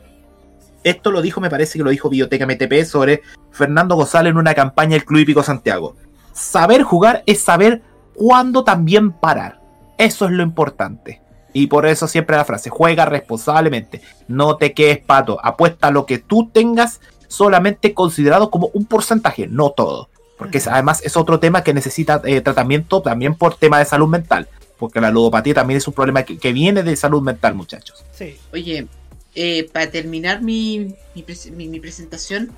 esto 0.84 1.10
lo 1.10 1.22
dijo, 1.22 1.40
me 1.40 1.48
parece 1.48 1.78
que 1.78 1.84
lo 1.84 1.90
dijo 1.90 2.10
Biblioteca 2.10 2.46
MTP 2.46 2.84
sobre 2.84 3.22
Fernando 3.50 3.96
González 3.96 4.32
en 4.32 4.36
una 4.36 4.52
campaña 4.52 4.90
del 4.90 5.06
Club 5.06 5.20
Hípico 5.20 5.42
Santiago. 5.42 5.96
Saber 6.34 6.82
jugar 6.82 7.22
es 7.24 7.40
saber 7.40 7.80
cuándo 8.14 8.62
también 8.62 9.12
parar. 9.12 9.58
Eso 9.96 10.26
es 10.26 10.32
lo 10.32 10.42
importante. 10.42 11.22
Y 11.54 11.68
por 11.68 11.86
eso 11.86 12.06
siempre 12.06 12.36
la 12.36 12.44
frase, 12.44 12.68
juega 12.68 13.06
responsablemente, 13.06 14.02
no 14.28 14.58
te 14.58 14.74
quedes 14.74 14.98
pato, 14.98 15.38
apuesta 15.42 15.90
lo 15.90 16.04
que 16.04 16.18
tú 16.18 16.50
tengas 16.52 17.00
solamente 17.28 17.94
considerado 17.94 18.50
como 18.50 18.68
un 18.74 18.84
porcentaje, 18.84 19.46
no 19.46 19.70
todo. 19.70 20.10
Porque 20.38 20.58
es- 20.58 20.66
además 20.66 21.00
es 21.04 21.16
otro 21.16 21.40
tema 21.40 21.62
que 21.64 21.72
necesita 21.74 22.20
eh, 22.24 22.40
tratamiento 22.40 23.00
también 23.02 23.34
por 23.34 23.56
tema 23.56 23.78
de 23.78 23.84
salud 23.84 24.08
mental. 24.08 24.48
Porque 24.78 25.00
la 25.00 25.10
ludopatía 25.10 25.54
también 25.54 25.78
es 25.78 25.88
un 25.88 25.94
problema 25.94 26.22
que, 26.24 26.36
que 26.38 26.52
viene 26.52 26.82
de 26.82 26.94
salud 26.96 27.22
mental, 27.22 27.54
muchachos. 27.54 28.04
Sí. 28.12 28.36
Oye, 28.52 28.86
eh, 29.34 29.68
para 29.72 29.90
terminar 29.90 30.42
mi, 30.42 30.94
mi, 31.14 31.22
pres- 31.22 31.50
mi- 31.50 31.68
mi 31.68 31.80
presentación, 31.80 32.50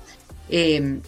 eh, 0.49 0.99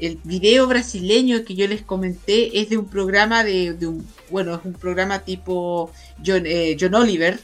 el 0.00 0.18
video 0.24 0.66
brasileño 0.66 1.44
que 1.44 1.54
yo 1.54 1.68
les 1.68 1.82
comenté 1.82 2.58
es 2.60 2.68
de 2.70 2.78
un 2.78 2.86
programa 2.88 3.44
de, 3.44 3.74
de 3.74 3.86
un, 3.86 4.06
bueno, 4.30 4.54
es 4.54 4.60
un 4.64 4.72
programa 4.72 5.20
tipo 5.20 5.90
John, 6.24 6.42
eh, 6.46 6.76
John 6.80 6.94
Oliver, 6.94 7.38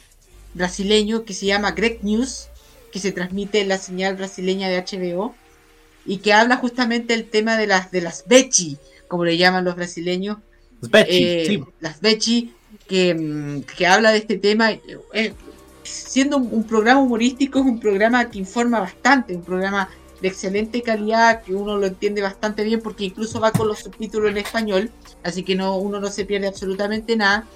brasileño, 0.55 1.25
que 1.25 1.35
se 1.35 1.47
llama 1.47 1.73
Greg 1.73 2.01
News, 2.03 2.49
que 2.93 2.99
se 2.99 3.13
transmite 3.13 3.61
en 3.61 3.69
la 3.69 3.79
señal 3.79 4.17
brasileña 4.17 4.69
de 4.69 4.79
HBO, 4.83 5.35
y 6.07 6.19
que 6.19 6.33
habla 6.33 6.57
justamente 6.57 7.15
el 7.15 7.29
tema 7.29 7.57
de 7.57 7.67
las, 7.67 7.91
de 7.91 8.01
las 8.01 8.25
Bechi, 8.27 8.79
como 9.09 9.25
le 9.25 9.37
llaman 9.37 9.65
los 9.65 9.77
brasileños, 9.77 10.39
Bechi, 10.81 11.25
eh, 11.25 11.45
sí. 11.47 11.65
las 11.81 12.01
Bechi, 12.01 12.55
que, 12.89 13.15
mm, 13.15 13.63
que 13.77 13.87
habla 13.87 14.13
de 14.13 14.19
este 14.19 14.39
tema. 14.39 14.73
eh, 14.73 15.35
siendo 15.83 16.37
un, 16.37 16.49
un 16.53 16.65
programa 16.65 17.01
humorístico, 17.01 17.59
es 17.59 17.65
un 17.65 17.81
programa 17.81 18.31
que 18.31 18.39
informa 18.39 18.81
bastante, 18.81 19.35
un 19.35 19.43
programa 19.43 19.89
de 20.21 20.29
excelente 20.29 20.83
calidad, 20.83 21.43
que 21.43 21.55
uno 21.55 21.77
lo 21.77 21.87
entiende 21.87 22.23
bastante 22.23 22.63
bien, 22.63 22.81
porque 22.81 23.05
incluso 23.05 23.41
va 23.41 23.53
con 23.53 23.69
los 23.69 23.81
subtítulos 23.81 24.31
en 24.31 24.37
español, 24.39 24.91
así 25.23 25.43
que 25.43 25.55
no, 25.55 25.77
uno 25.77 25.99
no 26.01 26.09
se 26.09 26.25
pierde 26.25 26.47
absolutamente 26.47 27.17
nada. 27.17 27.47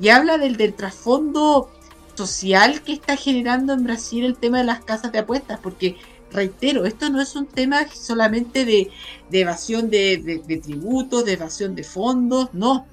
Y 0.00 0.08
habla 0.08 0.38
del, 0.38 0.56
del 0.56 0.74
trasfondo 0.74 1.70
social 2.14 2.82
que 2.82 2.92
está 2.92 3.16
generando 3.16 3.72
en 3.72 3.84
Brasil 3.84 4.24
el 4.24 4.36
tema 4.36 4.58
de 4.58 4.64
las 4.64 4.84
casas 4.84 5.12
de 5.12 5.20
apuestas, 5.20 5.60
porque 5.62 5.96
reitero, 6.32 6.84
esto 6.84 7.10
no 7.10 7.20
es 7.20 7.34
un 7.36 7.46
tema 7.46 7.86
solamente 7.92 8.64
de, 8.64 8.90
evasión 9.32 9.90
de, 9.90 10.60
tributos, 10.62 11.24
de 11.24 11.32
evasión 11.34 11.74
de 11.74 11.84
fondos, 11.84 12.50
no. 12.52 12.86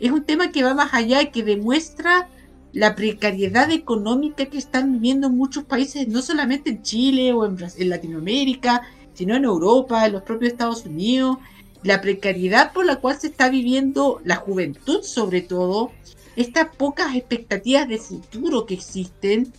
Es 0.00 0.10
un 0.10 0.24
tema 0.24 0.52
que 0.52 0.62
va 0.62 0.74
más 0.74 0.94
allá 0.94 1.22
y 1.22 1.30
que 1.30 1.42
demuestra 1.42 2.28
la 2.72 2.94
precariedad 2.94 3.70
económica 3.70 4.46
que 4.46 4.58
están 4.58 4.92
viviendo 4.92 5.30
muchos 5.30 5.64
países, 5.64 6.06
no 6.08 6.22
solamente 6.22 6.70
en 6.70 6.82
Chile 6.82 7.32
o 7.32 7.44
en 7.46 7.88
Latinoamérica, 7.88 8.82
sino 9.14 9.34
en 9.34 9.44
Europa, 9.44 10.06
en 10.06 10.12
los 10.12 10.22
propios 10.22 10.52
Estados 10.52 10.84
Unidos, 10.84 11.38
la 11.82 12.00
precariedad 12.00 12.72
por 12.72 12.86
la 12.86 12.96
cual 12.96 13.18
se 13.18 13.28
está 13.28 13.48
viviendo 13.48 14.20
la 14.24 14.36
juventud 14.36 15.02
sobre 15.02 15.40
todo, 15.40 15.90
estas 16.36 16.74
pocas 16.76 17.16
expectativas 17.16 17.88
de 17.88 17.98
futuro 17.98 18.64
que 18.66 18.74
existen, 18.74 19.52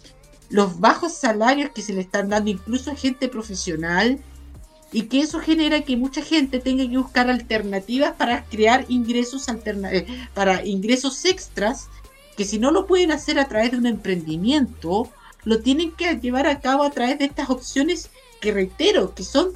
los 0.50 0.80
bajos 0.80 1.14
salarios 1.14 1.72
que 1.72 1.82
se 1.82 1.94
le 1.94 2.02
están 2.02 2.30
dando 2.30 2.50
incluso 2.50 2.92
a 2.92 2.96
gente 2.96 3.28
profesional 3.28 4.20
y 4.92 5.04
que 5.04 5.22
eso 5.22 5.40
genera 5.40 5.82
que 5.82 5.98
mucha 5.98 6.22
gente 6.22 6.60
tenga 6.60 6.88
que 6.88 6.98
buscar 6.98 7.30
alternativas 7.30 8.14
para 8.14 8.44
crear 8.46 8.86
ingresos 8.90 9.48
alterna 9.48 9.94
eh, 9.94 10.08
para 10.34 10.66
ingresos 10.66 11.24
extras 11.26 11.88
que 12.36 12.46
si 12.46 12.58
no 12.58 12.72
lo 12.72 12.88
pueden 12.88 13.12
hacer 13.12 13.38
a 13.40 13.48
través 13.48 13.72
de 13.72 13.78
un 13.78 13.86
emprendimiento 13.86 15.12
lo 15.44 15.60
tienen 15.60 15.92
que 15.92 16.16
llevar 16.16 16.48
a 16.48 16.60
cabo 16.60 16.84
a 16.84 16.92
través 16.92 17.20
de 17.20 17.26
estas 17.26 17.50
opciones 17.50 18.10
que 18.42 18.52
reitero 18.52 19.14
que 19.16 19.24
son 19.24 19.52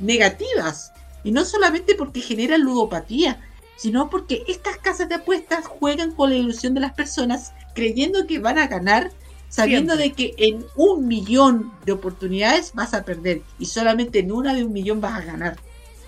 negativas. 0.00 0.92
Y 1.24 1.30
no 1.30 1.44
solamente 1.44 1.94
porque 1.94 2.20
generan 2.20 2.62
ludopatía 2.62 3.40
sino 3.82 4.10
porque 4.10 4.44
estas 4.46 4.76
casas 4.76 5.08
de 5.08 5.16
apuestas 5.16 5.66
juegan 5.66 6.12
con 6.12 6.30
la 6.30 6.36
ilusión 6.36 6.72
de 6.72 6.80
las 6.80 6.92
personas 6.92 7.52
creyendo 7.74 8.28
que 8.28 8.38
van 8.38 8.58
a 8.58 8.68
ganar 8.68 9.10
sabiendo 9.52 9.94
Siempre. 9.96 10.24
de 10.26 10.34
que 10.34 10.46
en 10.48 10.64
un 10.76 11.06
millón 11.06 11.72
de 11.84 11.92
oportunidades 11.92 12.72
vas 12.74 12.94
a 12.94 13.04
perder 13.04 13.42
y 13.58 13.66
solamente 13.66 14.20
en 14.20 14.32
una 14.32 14.54
de 14.54 14.64
un 14.64 14.72
millón 14.72 15.00
vas 15.02 15.20
a 15.20 15.24
ganar. 15.24 15.58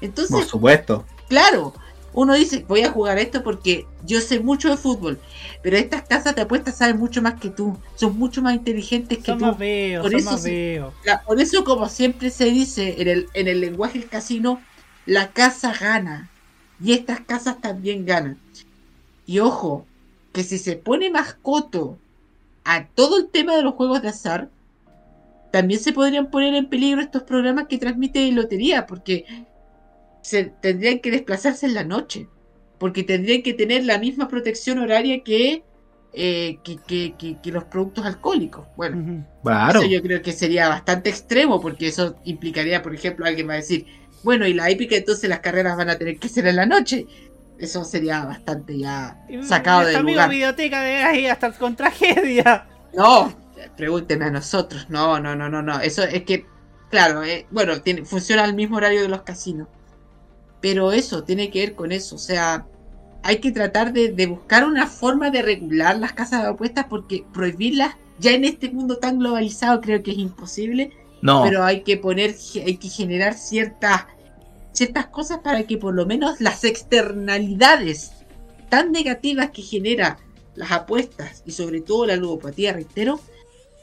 Entonces, 0.01 0.35
Por 0.35 0.45
supuesto. 0.47 1.05
claro, 1.29 1.75
uno 2.15 2.33
dice, 2.35 2.65
voy 2.67 2.81
a 2.83 2.91
jugar 2.91 3.19
esto 3.19 3.43
porque 3.43 3.87
yo 4.07 4.21
sé 4.23 4.41
mucho 4.41 4.71
de 4.71 4.79
fútbol, 4.79 5.21
pero 5.63 5.77
estas 5.77 6.03
casas 6.03 6.35
de 6.35 6.43
apuestas 6.43 6.79
saben 6.79 6.97
mucho 6.97 7.21
más 7.21 7.39
que 7.39 7.51
tú, 7.51 7.77
son 7.97 8.17
mucho 8.19 8.41
más 8.41 8.55
inteligentes 8.55 9.19
que 9.19 9.25
Son 9.25 9.39
tú. 9.39 9.45
más 9.45 9.59
feos, 9.59 10.03
por, 10.03 10.11
son 10.13 10.21
eso, 10.21 10.31
más 10.31 10.45
la- 11.05 11.23
por 11.23 11.39
eso, 11.41 11.65
como 11.65 11.89
siempre 11.89 12.31
se 12.31 12.47
dice 12.47 12.95
en 13.03 13.09
el, 13.09 13.27
en 13.35 13.49
el 13.49 13.61
lenguaje 13.61 13.99
del 13.99 14.09
casino, 14.09 14.61
la 15.07 15.33
casa 15.33 15.75
gana 15.79 16.31
y 16.83 16.93
estas 16.93 17.21
casas 17.21 17.61
también 17.61 18.07
ganan. 18.07 18.39
Y 19.27 19.41
ojo, 19.41 19.87
que 20.33 20.45
si 20.45 20.59
se 20.59 20.77
pone 20.77 21.11
más 21.11 21.35
coto 21.43 21.99
a 22.65 22.89
todo 22.89 23.19
el 23.19 23.31
tema 23.31 23.57
de 23.57 23.63
los 23.63 23.75
juegos 23.75 24.03
de 24.03 24.09
azar, 24.09 24.51
también 25.51 25.81
se 25.81 25.93
podrían 25.93 26.31
poner 26.31 26.55
en 26.55 26.69
peligro 26.69 27.01
estos 27.01 27.23
programas 27.23 27.67
que 27.69 27.79
transmiten 27.79 28.35
lotería, 28.35 28.87
porque 28.87 29.25
se 30.23 30.45
tendrían 30.45 31.01
que 31.01 31.11
desplazarse 31.11 31.67
en 31.67 31.75
la 31.75 31.85
noche, 31.85 32.29
porque 32.79 33.03
tendrían 33.05 33.43
que 33.43 33.55
tener 33.55 33.85
la 33.85 33.99
misma 33.99 34.29
protección 34.29 34.79
horaria 34.79 35.23
que, 35.23 35.63
eh, 36.13 36.59
que, 36.65 36.77
que- 36.87 37.15
que- 37.19 37.41
que 37.41 37.51
los 37.53 37.65
productos 37.65 38.05
alcohólicos. 38.07 38.67
Bueno, 38.77 39.25
Claro. 39.43 39.81
eso 39.81 39.89
yo 39.89 40.03
creo 40.03 40.23
que 40.23 40.33
sería 40.33 40.69
bastante 40.69 41.11
extremo, 41.11 41.61
porque 41.61 41.89
eso 41.89 42.17
implicaría, 42.25 42.83
por 42.83 42.95
ejemplo, 42.95 43.27
alguien 43.27 43.49
va 43.49 43.55
a 43.55 43.57
decir, 43.57 43.87
bueno, 44.23 44.47
y 44.47 44.55
la 44.55 44.71
épica 44.71 44.97
entonces 44.97 45.29
las 45.29 45.41
carreras 45.41 45.77
van 45.77 45.91
a 45.91 45.99
tener 45.99 46.19
que 46.19 46.29
ser 46.29 46.47
en 46.47 46.57
la 46.57 46.67
noche. 46.67 47.07
Eso 47.59 47.85
sería 47.85 48.25
bastante 48.25 48.79
ya 48.79 49.25
sacado 49.43 49.81
amiga 49.81 50.01
lugar. 50.01 50.31
biblioteca 50.31 50.81
de 50.83 50.97
ahí 50.97 51.27
hasta 51.27 51.53
con 51.53 51.77
tragedia. 51.77 52.67
No, 52.97 53.33
pregúntenme 53.77 54.27
a 54.27 54.31
nosotros. 54.31 54.87
No, 54.89 55.21
no, 55.21 55.35
no, 55.37 55.49
no, 55.49 55.63
no. 55.63 55.81
Eso 55.81 56.03
es 56.03 56.25
que, 56.25 56.47
claro, 56.91 57.23
eh, 57.23 57.47
bueno, 57.51 57.81
tiene, 57.83 58.05
funciona 58.05 58.45
al 58.45 58.55
mismo 58.55 58.77
horario 58.77 59.03
de 59.03 59.09
los 59.09 59.23
casinos. 59.23 59.69
Pero 60.61 60.93
eso, 60.93 61.25
tiene 61.25 61.51
que 61.51 61.61
ver 61.61 61.75
con 61.75 61.93
eso. 61.93 62.17
O 62.17 62.19
sea, 62.19 62.67
hay 63.23 63.39
que 63.39 63.53
tratar 63.53 63.93
de, 63.93 64.13
de 64.13 64.27
buscar 64.27 64.65
una 64.65 64.87
forma 64.87 65.31
de 65.31 65.43
regular 65.43 65.99
las 65.99 66.13
casas 66.13 66.43
de 66.43 66.49
apuestas 66.49 66.87
porque 66.89 67.25
prohibirlas 67.33 67.97
ya 68.19 68.33
en 68.33 68.45
este 68.45 68.71
mundo 68.71 68.99
tan 68.99 69.19
globalizado 69.19 69.81
creo 69.81 70.03
que 70.03 70.13
es 70.13 70.19
imposible. 70.19 70.91
No. 71.23 71.43
Pero 71.43 71.65
hay 71.65 71.83
que 71.83 71.97
poner, 71.97 72.35
hay 72.65 72.77
que 72.77 72.89
generar 72.89 73.35
ciertas, 73.35 74.07
ciertas 74.75 75.07
cosas 75.07 75.39
para 75.39 75.63
que 75.63 75.79
por 75.79 75.95
lo 75.95 76.05
menos 76.05 76.41
las 76.41 76.65
externalidades 76.65 78.13
tan 78.69 78.93
negativas 78.93 79.51
que 79.51 79.63
genera 79.63 80.19
las 80.55 80.73
apuestas 80.73 81.43
y 81.47 81.53
sobre 81.53 81.81
todo 81.81 82.07
la 82.07 82.17
ludopatía, 82.17 82.73
reitero, 82.73 83.21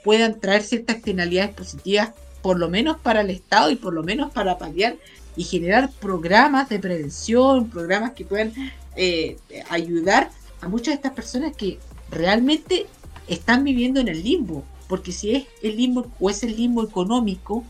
puedan 0.03 0.39
traer 0.39 0.63
ciertas 0.63 0.97
externalidades 0.97 1.55
positivas, 1.55 2.11
por 2.41 2.59
lo 2.59 2.69
menos 2.69 2.97
para 2.99 3.21
el 3.21 3.29
Estado 3.29 3.71
y 3.71 3.75
por 3.75 3.93
lo 3.93 4.03
menos 4.03 4.31
para 4.31 4.57
paliar 4.57 4.97
y 5.35 5.43
generar 5.43 5.89
programas 5.99 6.69
de 6.69 6.79
prevención, 6.79 7.69
programas 7.69 8.11
que 8.11 8.25
puedan 8.25 8.53
eh, 8.95 9.37
ayudar 9.69 10.29
a 10.59 10.67
muchas 10.67 10.87
de 10.87 10.95
estas 10.95 11.13
personas 11.13 11.55
que 11.55 11.79
realmente 12.09 12.87
están 13.27 13.63
viviendo 13.63 13.99
en 13.99 14.09
el 14.09 14.23
limbo. 14.23 14.65
Porque 14.89 15.13
si 15.13 15.35
es 15.35 15.45
el 15.63 15.77
limbo, 15.77 16.11
o 16.19 16.29
es 16.29 16.43
el 16.43 16.57
limbo 16.57 16.83
económico, 16.83 17.63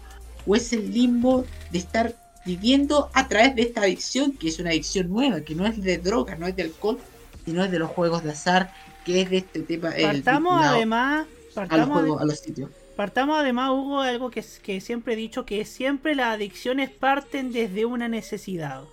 o 0.47 0.55
es 0.55 0.73
el 0.73 0.91
limbo 0.91 1.45
de 1.71 1.77
estar 1.77 2.15
viviendo 2.45 3.09
a 3.13 3.27
través 3.27 3.55
de 3.55 3.63
esta 3.63 3.81
adicción, 3.81 4.31
que 4.31 4.49
es 4.49 4.59
una 4.59 4.71
adicción 4.71 5.09
nueva, 5.09 5.41
que 5.41 5.55
no 5.55 5.65
es 5.65 5.81
de 5.81 5.97
drogas, 5.97 6.39
no 6.39 6.47
es 6.47 6.55
de 6.55 6.63
alcohol, 6.63 6.97
sino 7.45 7.63
es 7.63 7.71
de 7.71 7.79
los 7.79 7.89
juegos 7.89 8.23
de 8.23 8.31
azar, 8.31 8.73
que 9.05 9.21
es 9.21 9.29
de 9.29 9.37
este 9.37 9.61
tema. 9.61 9.89
el 9.89 10.23
Partamos 10.23 10.53
vinculado 10.53 10.75
además, 10.75 11.25
a 11.25 11.25
los 11.25 11.53
partamos, 11.53 11.99
juegos, 11.99 12.21
a 12.21 12.25
los 12.25 12.39
sitios. 12.39 12.69
partamos 12.95 13.39
además, 13.39 13.71
Hugo, 13.71 14.03
de 14.03 14.09
algo 14.09 14.31
que, 14.31 14.43
que 14.63 14.81
siempre 14.81 15.13
he 15.13 15.17
dicho, 15.17 15.45
que 15.45 15.65
siempre 15.65 16.15
las 16.15 16.35
adicciones 16.35 16.89
parten 16.89 17.51
desde 17.51 17.85
una 17.85 18.07
necesidad. 18.07 18.83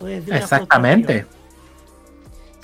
O 0.00 0.04
desde 0.04 0.30
una 0.30 0.40
Exactamente. 0.40 1.26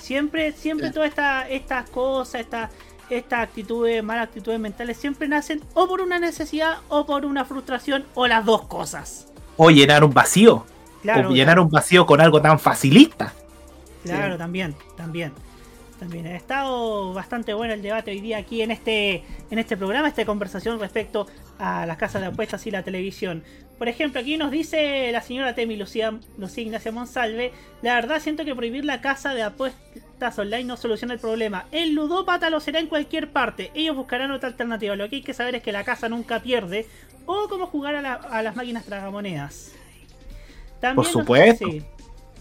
Siempre, 0.01 0.53
siempre 0.53 0.91
todas 0.91 1.09
estas 1.09 1.47
estas 1.51 1.89
cosas, 1.89 2.43
estas 2.43 2.71
estas 3.11 3.41
actitudes, 3.41 4.03
malas 4.03 4.29
actitudes 4.29 4.59
mentales, 4.59 4.97
siempre 4.97 5.29
nacen 5.29 5.63
o 5.75 5.87
por 5.87 6.01
una 6.01 6.19
necesidad 6.19 6.79
o 6.89 7.07
por 7.07 7.25
una 7.25 7.45
frustración 7.45 8.05
o 8.15 8.27
las 8.27 8.45
dos 8.45 8.67
cosas. 8.67 9.29
O 9.57 9.71
llenar 9.71 10.05
un 10.05 10.13
vacío. 10.13 10.67
Claro, 11.03 11.29
o 11.29 11.33
llenar 11.33 11.61
un 11.61 11.69
vacío 11.69 12.07
con 12.07 12.21
algo 12.21 12.41
tan 12.41 12.59
facilista. 12.59 13.33
Claro, 14.05 14.37
también, 14.37 14.75
también. 14.97 15.33
También 15.99 16.27
ha 16.27 16.37
estado 16.37 17.15
bastante 17.15 17.55
bueno 17.55 17.73
el 17.73 17.81
debate 17.81 18.11
hoy 18.11 18.21
día 18.21 18.39
aquí 18.39 18.63
en 18.63 18.71
este 18.71 19.23
en 19.51 19.59
este 19.59 19.77
programa, 19.77 20.09
esta 20.09 20.25
conversación 20.25 20.79
respecto 20.81 21.27
a 21.59 21.87
las 21.87 21.97
casas 21.97 22.21
de 22.21 22.29
apuestas 22.29 22.67
y 22.67 22.71
la 22.71 22.83
televisión. 22.83 23.45
Por 23.79 23.89
ejemplo, 23.89 24.21
aquí 24.21 24.37
nos 24.37 24.51
dice 24.51 25.11
la 25.13 25.21
señora 25.21 25.55
Temi 25.55 25.77
Lucía, 25.77 26.13
Lucía 26.37 26.65
Ignacia 26.65 26.93
Monsalve, 26.93 27.53
la 27.83 27.95
verdad 27.95 28.21
siento 28.21 28.45
que 28.45 28.55
prohibir 28.55 28.85
la 28.85 29.01
casa 29.01 29.35
de 29.35 29.43
apuestas 29.43 30.39
online 30.39 30.65
no 30.65 30.77
soluciona 30.77 31.15
el 31.15 31.21
problema. 31.21 31.67
El 31.73 31.95
ludópata 31.95 32.51
lo 32.51 32.61
será 32.61 32.81
en 32.81 32.87
cualquier 32.87 33.31
parte. 33.31 33.71
Ellos 33.75 33.97
buscarán 33.97 34.31
otra 34.31 34.49
alternativa. 34.49 34.95
Lo 34.97 35.09
que 35.09 35.17
hay 35.17 35.23
que 35.23 35.35
saber 35.35 35.57
es 35.57 35.63
que 35.63 35.73
la 35.73 35.85
casa 35.85 36.09
nunca 36.09 36.41
pierde 36.41 36.87
o 37.27 37.49
cómo 37.49 37.67
jugar 37.67 37.95
a, 37.97 38.03
la- 38.03 38.15
a 38.15 38.43
las 38.43 38.57
máquinas 38.57 38.85
tragamonedas. 38.85 39.73
También 40.81 40.97
Por 40.97 41.05
nos- 41.05 41.13
supuesto. 41.13 41.67
sí. 41.71 41.83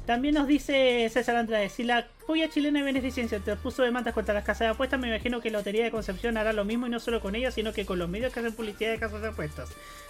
También 0.06 0.34
nos 0.36 0.48
dice 0.48 1.10
César 1.14 1.38
Andrade, 1.38 1.70
si 1.70 1.84
la 1.86 2.08
polla 2.28 2.50
chilena 2.50 2.80
de 2.80 2.86
beneficencia 2.86 3.40
te 3.40 3.56
puso 3.56 3.84
demandas 3.84 4.14
contra 4.14 4.34
las 4.34 4.44
casas 4.44 4.60
de 4.68 4.68
apuestas, 4.74 5.00
me 5.00 5.08
imagino 5.08 5.40
que 5.40 5.50
Lotería 5.50 5.82
de 5.86 5.92
Concepción 5.92 6.36
hará 6.36 6.52
lo 6.52 6.66
mismo 6.66 6.88
y 6.88 6.90
no 6.90 7.00
solo 7.00 7.22
con 7.22 7.36
ella, 7.36 7.52
sino 7.52 7.72
que 7.72 7.86
con 7.86 8.00
los 8.00 8.10
medios 8.10 8.34
que 8.34 8.42
hacen 8.42 8.52
publicidad 8.54 8.92
de 8.92 9.00
casas 9.00 9.22
de 9.22 9.30
apuestas. 9.30 9.70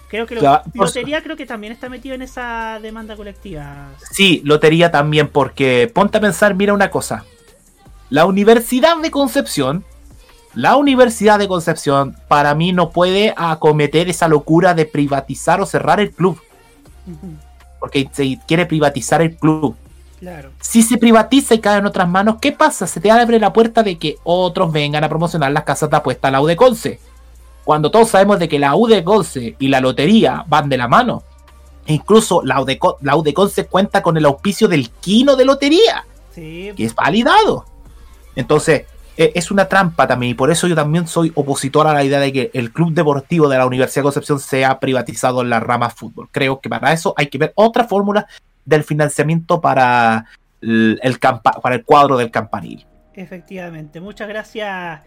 Creo 0.10 0.26
que 0.26 0.36
por 0.38 0.64
Lotería 0.74 1.22
creo 1.22 1.36
que 1.38 1.46
también 1.46 1.72
está 1.74 1.90
metido 1.90 2.16
en 2.16 2.24
esa 2.24 2.80
demanda 2.82 3.16
colectiva. 3.16 3.92
Sí, 4.12 4.42
lotería 4.44 4.90
también, 4.90 5.28
porque 5.28 5.92
ponte 5.94 6.18
a 6.18 6.22
pensar, 6.22 6.56
mira 6.56 6.74
una 6.74 6.90
cosa. 6.90 7.26
La 8.10 8.26
Universidad 8.26 8.98
de 8.98 9.12
Concepción, 9.12 9.86
la 10.54 10.76
Universidad 10.78 11.40
de 11.40 11.48
Concepción, 11.48 12.16
para 12.28 12.54
mí 12.56 12.72
no 12.74 12.90
puede 12.92 13.34
acometer 13.36 14.10
esa 14.10 14.28
locura 14.28 14.74
de 14.74 14.86
privatizar 14.86 15.60
o 15.62 15.66
cerrar 15.66 16.00
el 16.00 16.12
club, 16.12 16.40
porque 17.80 18.10
se 18.12 18.40
quiere 18.48 18.66
privatizar 18.66 19.22
el 19.22 19.36
club. 19.36 19.76
Claro. 20.20 20.52
Si 20.62 20.84
se 20.84 20.98
privatiza 20.98 21.54
y 21.54 21.60
cae 21.60 21.80
en 21.80 21.86
otras 21.86 22.08
manos, 22.08 22.38
¿qué 22.40 22.54
pasa? 22.54 22.88
Se 22.88 23.02
te 23.02 23.12
abre 23.12 23.40
la 23.40 23.52
puerta 23.52 23.84
de 23.84 23.98
que 23.98 24.18
otros 24.24 24.72
vengan 24.72 25.04
a 25.04 25.10
promocionar 25.10 25.52
las 25.52 25.64
casas 25.66 25.90
de 25.90 25.98
apuesta 25.98 26.30
a 26.30 26.32
la 26.32 26.42
U 26.42 26.46
de 26.46 26.56
Conce. 26.56 27.00
Cuando 27.66 27.92
todos 27.92 28.10
sabemos 28.10 28.40
de 28.40 28.48
que 28.48 28.58
la 28.60 28.76
U 28.76 28.88
de 28.88 29.04
Conce 29.04 29.56
y 29.60 29.68
la 29.68 29.82
lotería 29.82 30.46
van 30.48 30.70
de 30.70 30.78
la 30.78 30.88
mano. 30.88 31.24
E 31.86 31.94
incluso 31.94 32.42
la 32.42 32.62
U 32.62 32.66
de, 32.66 32.80
Co- 32.80 32.98
la 33.02 33.18
U 33.18 33.24
de 33.24 33.34
Conce 33.34 33.66
cuenta 33.66 34.02
con 34.02 34.16
el 34.16 34.26
auspicio 34.26 34.70
del 34.70 34.90
Quino 34.92 35.36
de 35.36 35.44
Lotería, 35.44 36.06
Sí, 36.34 36.72
que 36.78 36.86
es 36.86 36.96
validado. 36.96 37.66
Entonces, 38.36 38.84
es 39.18 39.52
una 39.52 39.68
trampa 39.68 40.08
también, 40.08 40.32
y 40.32 40.34
por 40.34 40.52
eso 40.52 40.68
yo 40.68 40.76
también 40.76 41.08
soy 41.08 41.32
opositor 41.36 41.88
a 41.88 41.94
la 41.94 42.04
idea 42.04 42.20
de 42.20 42.34
que 42.34 42.52
el 42.54 42.72
club 42.72 42.94
deportivo 42.94 43.48
de 43.48 43.58
la 43.58 43.66
Universidad 43.66 44.02
de 44.02 44.06
Concepción 44.06 44.40
sea 44.40 44.80
privatizado 44.80 45.42
en 45.42 45.50
la 45.50 45.60
rama 45.60 45.90
fútbol. 45.90 46.30
Creo 46.32 46.60
que 46.60 46.70
para 46.70 46.94
eso 46.94 47.14
hay 47.18 47.28
que 47.28 47.38
ver 47.38 47.54
otra 47.56 47.84
fórmula 47.86 48.28
del 48.66 48.84
financiamiento 48.84 49.62
para 49.62 50.26
el, 50.62 51.20
para 51.62 51.76
el 51.76 51.84
cuadro 51.84 52.18
del 52.18 52.32
campanil. 52.32 52.86
efectivamente. 53.14 54.00
Muchas 54.00 54.28
gracias, 54.28 55.02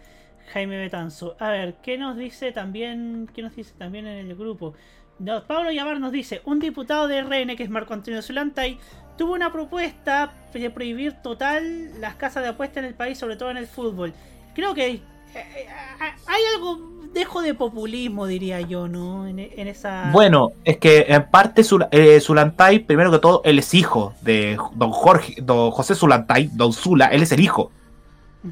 Jaime 0.53 0.77
Betanzo. 0.77 1.35
A 1.39 1.49
ver, 1.49 1.75
¿qué 1.81 1.97
nos 1.97 2.17
dice 2.17 2.51
también, 2.51 3.29
qué 3.33 3.41
nos 3.41 3.55
dice 3.55 3.73
también 3.77 4.07
en 4.07 4.27
el 4.27 4.35
grupo? 4.35 4.73
No, 5.19 5.43
Pablo 5.43 5.71
Llamar 5.71 5.99
nos 5.99 6.11
dice, 6.11 6.41
un 6.45 6.59
diputado 6.59 7.07
de 7.07 7.21
RN, 7.21 7.55
que 7.55 7.63
es 7.63 7.69
Marco 7.69 7.93
Antonio 7.93 8.21
Zulantay, 8.21 8.77
tuvo 9.17 9.33
una 9.33 9.51
propuesta 9.51 10.31
de 10.53 10.69
prohibir 10.69 11.13
total 11.21 11.99
las 11.99 12.15
casas 12.15 12.43
de 12.43 12.49
apuesta 12.49 12.79
en 12.79 12.85
el 12.85 12.93
país, 12.93 13.17
sobre 13.17 13.35
todo 13.35 13.51
en 13.51 13.57
el 13.57 13.67
fútbol. 13.67 14.13
Creo 14.55 14.73
que 14.73 14.87
eh, 14.87 15.01
eh, 15.35 15.67
hay 15.99 16.41
algo, 16.55 16.79
dejo 17.13 17.41
de 17.41 17.53
populismo, 17.53 18.25
diría 18.25 18.61
yo, 18.61 18.87
¿no? 18.87 19.27
En, 19.27 19.39
en 19.39 19.67
esa... 19.67 20.09
Bueno, 20.11 20.51
es 20.63 20.77
que 20.77 21.05
en 21.09 21.29
parte 21.29 21.61
Zul- 21.61 21.87
eh, 21.91 22.19
Zulantay, 22.19 22.79
primero 22.79 23.11
que 23.11 23.19
todo, 23.19 23.41
él 23.43 23.59
es 23.59 23.73
hijo 23.73 24.13
de 24.21 24.57
don 24.73 24.91
Jorge, 24.91 25.35
don 25.41 25.71
José 25.71 25.93
Zulantay, 25.95 26.49
don 26.53 26.73
Zula, 26.73 27.07
él 27.07 27.21
es 27.23 27.31
el 27.31 27.39
hijo. 27.39 27.71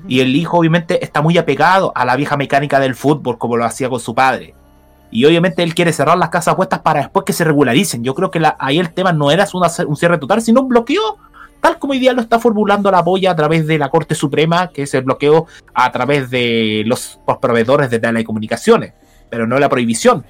Y 0.10 0.20
el 0.20 0.36
hijo 0.36 0.58
obviamente 0.58 1.02
está 1.02 1.22
muy 1.22 1.38
apegado 1.38 1.94
a 1.96 2.04
la 2.04 2.18
vieja 2.18 2.36
mecánica 2.36 2.82
del 2.82 2.96
fútbol 2.96 3.38
como 3.38 3.56
lo 3.56 3.64
hacía 3.64 3.88
con 3.88 4.00
su 4.02 4.14
padre. 4.14 4.54
Y 5.16 5.26
obviamente 5.26 5.64
él 5.64 5.74
quiere 5.74 5.94
cerrar 5.94 6.18
las 6.18 6.30
casas 6.30 6.54
apuestas 6.54 6.80
para 6.80 7.00
después 7.00 7.26
que 7.26 7.32
se 7.34 7.44
regularicen. 7.46 8.04
Yo 8.04 8.14
creo 8.14 8.30
que 8.32 8.40
la- 8.40 8.58
ahí 8.60 8.80
el 8.80 8.94
tema 8.94 9.14
no 9.14 9.32
era 9.32 9.48
un 9.88 9.96
cierre 9.96 10.18
total, 10.18 10.42
sino 10.42 10.62
un 10.62 10.68
bloqueo, 10.68 11.18
tal 11.62 11.80
como 11.80 11.94
hoy 11.94 12.00
día 12.00 12.12
lo 12.14 12.22
está 12.22 12.38
formulando 12.40 12.92
la 12.92 13.02
boya 13.02 13.32
a 13.32 13.36
través 13.36 13.66
de 13.66 13.78
la 13.78 13.90
Corte 13.90 14.14
Suprema, 14.14 14.68
que 14.68 14.84
es 14.84 14.94
el 14.94 15.04
bloqueo 15.04 15.48
a 15.74 15.92
través 15.92 16.30
de 16.30 16.84
los, 16.86 17.20
los 17.28 17.38
proveedores 17.38 17.90
de 17.90 18.00
telecomunicaciones, 18.00 18.94
pero 19.30 19.48
no 19.48 19.58
la 19.58 19.70
prohibición. 19.70 20.26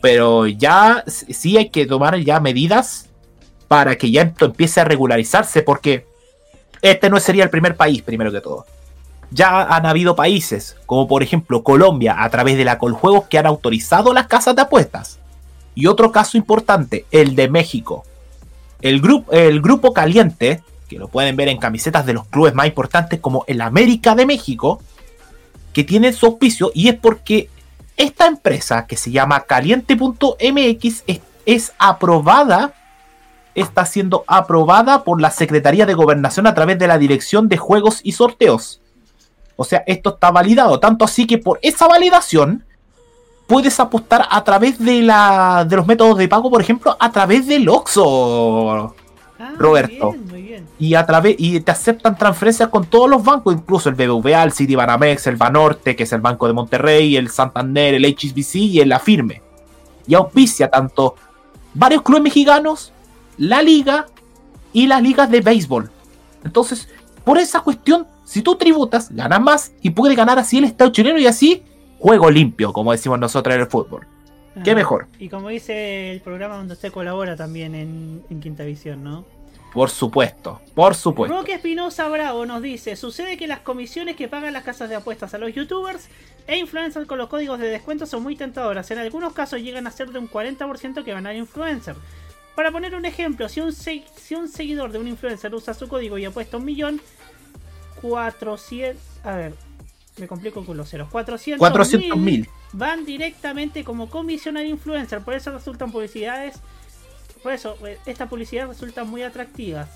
Pero 0.00 0.46
ya 0.46 1.02
sí 1.06 1.56
hay 1.58 1.68
que 1.68 1.84
tomar 1.86 2.16
ya 2.20 2.38
medidas 2.40 3.10
para 3.68 3.96
que 3.96 4.10
ya 4.10 4.22
esto 4.22 4.46
empiece 4.46 4.80
a 4.80 4.84
regularizarse, 4.84 5.62
porque 5.62 6.06
este 6.82 7.10
no 7.10 7.18
sería 7.20 7.42
el 7.44 7.50
primer 7.50 7.76
país, 7.76 8.00
primero 8.02 8.30
que 8.32 8.40
todo. 8.40 8.64
Ya 9.30 9.62
han 9.62 9.86
habido 9.86 10.16
países, 10.16 10.76
como 10.86 11.06
por 11.06 11.22
ejemplo 11.22 11.62
Colombia, 11.62 12.16
a 12.18 12.28
través 12.30 12.56
de 12.56 12.64
la 12.64 12.78
Coljuegos, 12.78 13.24
que 13.28 13.38
han 13.38 13.46
autorizado 13.46 14.12
las 14.12 14.26
casas 14.26 14.56
de 14.56 14.62
apuestas. 14.62 15.18
Y 15.74 15.86
otro 15.86 16.10
caso 16.10 16.36
importante, 16.36 17.06
el 17.10 17.36
de 17.36 17.48
México. 17.48 18.04
El, 18.80 19.00
grupo 19.00 19.32
el 19.32 19.60
Grupo 19.60 19.92
Caliente, 19.92 20.62
que 20.88 20.98
lo 20.98 21.08
pueden 21.08 21.36
ver 21.36 21.48
en 21.48 21.58
camisetas 21.58 22.06
de 22.06 22.14
los 22.14 22.26
clubes 22.26 22.54
más 22.54 22.66
importantes 22.66 23.20
como 23.20 23.44
el 23.46 23.60
América 23.60 24.14
de 24.14 24.26
México, 24.26 24.80
que 25.72 25.84
tiene 25.84 26.12
su 26.12 26.26
auspicio 26.26 26.72
y 26.74 26.88
es 26.88 26.96
porque 26.96 27.48
esta 27.96 28.26
empresa 28.26 28.86
que 28.86 28.96
se 28.96 29.10
llama 29.10 29.40
caliente.mx 29.40 31.04
es, 31.06 31.20
es 31.46 31.72
aprobada, 31.78 32.72
está 33.54 33.84
siendo 33.84 34.24
aprobada 34.26 35.04
por 35.04 35.20
la 35.20 35.30
Secretaría 35.30 35.86
de 35.86 35.94
Gobernación 35.94 36.46
a 36.46 36.54
través 36.54 36.78
de 36.78 36.88
la 36.88 36.98
Dirección 36.98 37.48
de 37.48 37.58
Juegos 37.58 38.00
y 38.02 38.12
Sorteos. 38.12 38.79
O 39.60 39.64
sea, 39.64 39.84
esto 39.86 40.14
está 40.14 40.30
validado, 40.30 40.80
tanto 40.80 41.04
así 41.04 41.26
que 41.26 41.36
por 41.36 41.58
esa 41.60 41.86
validación 41.86 42.64
puedes 43.46 43.78
apostar 43.78 44.26
a 44.30 44.42
través 44.42 44.78
de, 44.78 45.02
la, 45.02 45.66
de 45.68 45.76
los 45.76 45.86
métodos 45.86 46.16
de 46.16 46.28
pago, 46.28 46.50
por 46.50 46.62
ejemplo, 46.62 46.96
a 46.98 47.12
través 47.12 47.46
del 47.46 47.68
OXXO. 47.68 48.94
Ah, 49.38 49.52
Roberto. 49.58 50.12
Muy 50.12 50.18
bien, 50.18 50.30
muy 50.30 50.42
bien. 50.44 50.66
Y 50.78 50.94
a 50.94 51.04
través 51.04 51.34
y 51.36 51.60
te 51.60 51.72
aceptan 51.72 52.16
transferencias 52.16 52.70
con 52.70 52.86
todos 52.86 53.10
los 53.10 53.22
bancos, 53.22 53.54
incluso 53.54 53.90
el 53.90 53.96
BBVA, 53.96 54.44
el 54.44 54.52
Citibanamex, 54.52 55.26
el 55.26 55.36
Banorte, 55.36 55.94
que 55.94 56.04
es 56.04 56.12
el 56.14 56.22
Banco 56.22 56.46
de 56.46 56.54
Monterrey, 56.54 57.18
el 57.18 57.28
Santander, 57.28 57.92
el 57.92 58.06
HSBC 58.06 58.54
y 58.54 58.80
el 58.80 58.90
Afirme. 58.92 59.42
Y 60.06 60.14
auspicia 60.14 60.70
tanto 60.70 61.16
varios 61.74 62.00
clubes 62.00 62.22
mexicanos, 62.22 62.94
la 63.36 63.60
liga 63.60 64.06
y 64.72 64.86
las 64.86 65.02
ligas 65.02 65.30
de 65.30 65.42
béisbol. 65.42 65.90
Entonces, 66.44 66.88
por 67.24 67.36
esa 67.36 67.60
cuestión, 67.60 68.06
si 68.30 68.42
tú 68.42 68.54
tributas, 68.54 69.12
ganas 69.12 69.40
más 69.40 69.72
y 69.82 69.90
puede 69.90 70.14
ganar 70.14 70.38
así 70.38 70.58
el 70.58 70.64
Estado 70.64 70.92
chileno 70.92 71.18
y 71.18 71.26
así 71.26 71.64
juego 71.98 72.30
limpio, 72.30 72.72
como 72.72 72.92
decimos 72.92 73.18
nosotros 73.18 73.56
en 73.56 73.62
el 73.62 73.66
fútbol. 73.66 74.06
¿Qué 74.62 74.70
Ah, 74.70 74.74
mejor? 74.76 75.08
Y 75.18 75.28
como 75.28 75.48
dice 75.48 76.12
el 76.12 76.20
programa 76.20 76.56
donde 76.56 76.74
usted 76.74 76.92
colabora 76.92 77.34
también 77.34 77.74
en, 77.74 78.22
en 78.30 78.40
Quinta 78.40 78.62
Visión, 78.62 79.02
¿no? 79.02 79.24
Por 79.74 79.90
supuesto, 79.90 80.60
por 80.76 80.94
supuesto. 80.94 81.36
Roque 81.36 81.54
Espinosa 81.54 82.08
Bravo 82.08 82.46
nos 82.46 82.62
dice, 82.62 82.94
sucede 82.94 83.36
que 83.36 83.48
las 83.48 83.60
comisiones 83.60 84.14
que 84.14 84.28
pagan 84.28 84.52
las 84.52 84.62
casas 84.62 84.88
de 84.88 84.94
apuestas 84.94 85.34
a 85.34 85.38
los 85.38 85.52
youtubers 85.52 86.08
e 86.46 86.56
influencers 86.56 87.08
con 87.08 87.18
los 87.18 87.28
códigos 87.28 87.58
de 87.58 87.66
descuento 87.66 88.06
son 88.06 88.22
muy 88.22 88.36
tentadoras. 88.36 88.88
En 88.92 88.98
algunos 88.98 89.32
casos 89.32 89.60
llegan 89.60 89.88
a 89.88 89.90
ser 89.90 90.10
de 90.10 90.20
un 90.20 90.30
40% 90.30 91.02
que 91.02 91.12
van 91.12 91.26
al 91.26 91.36
influencer. 91.36 91.96
Para 92.54 92.70
poner 92.70 92.94
un 92.94 93.06
ejemplo, 93.06 93.48
si 93.48 93.60
un, 93.60 93.72
si 93.72 94.04
un 94.36 94.48
seguidor 94.48 94.92
de 94.92 95.00
un 95.00 95.08
influencer 95.08 95.52
usa 95.52 95.74
su 95.74 95.88
código 95.88 96.16
y 96.16 96.26
apuesta 96.26 96.58
un 96.58 96.64
millón, 96.64 97.00
400... 98.00 99.02
A 99.24 99.34
ver, 99.36 99.54
me 100.18 100.28
complico 100.28 100.64
con 100.64 100.76
los 100.76 100.88
ceros. 100.88 101.08
400 101.08 101.68
400.000. 101.68 102.48
van 102.72 103.04
directamente 103.04 103.84
como 103.84 104.08
comisión 104.08 104.56
al 104.56 104.66
influencer. 104.66 105.20
Por 105.20 105.34
eso 105.34 105.50
resultan 105.50 105.90
publicidades. 105.90 106.56
Por 107.42 107.52
eso, 107.52 107.76
eh, 107.86 107.98
esta 108.06 108.28
publicidad 108.28 108.68
resulta 108.68 109.04
muy 109.04 109.22
atractivas. 109.22 109.88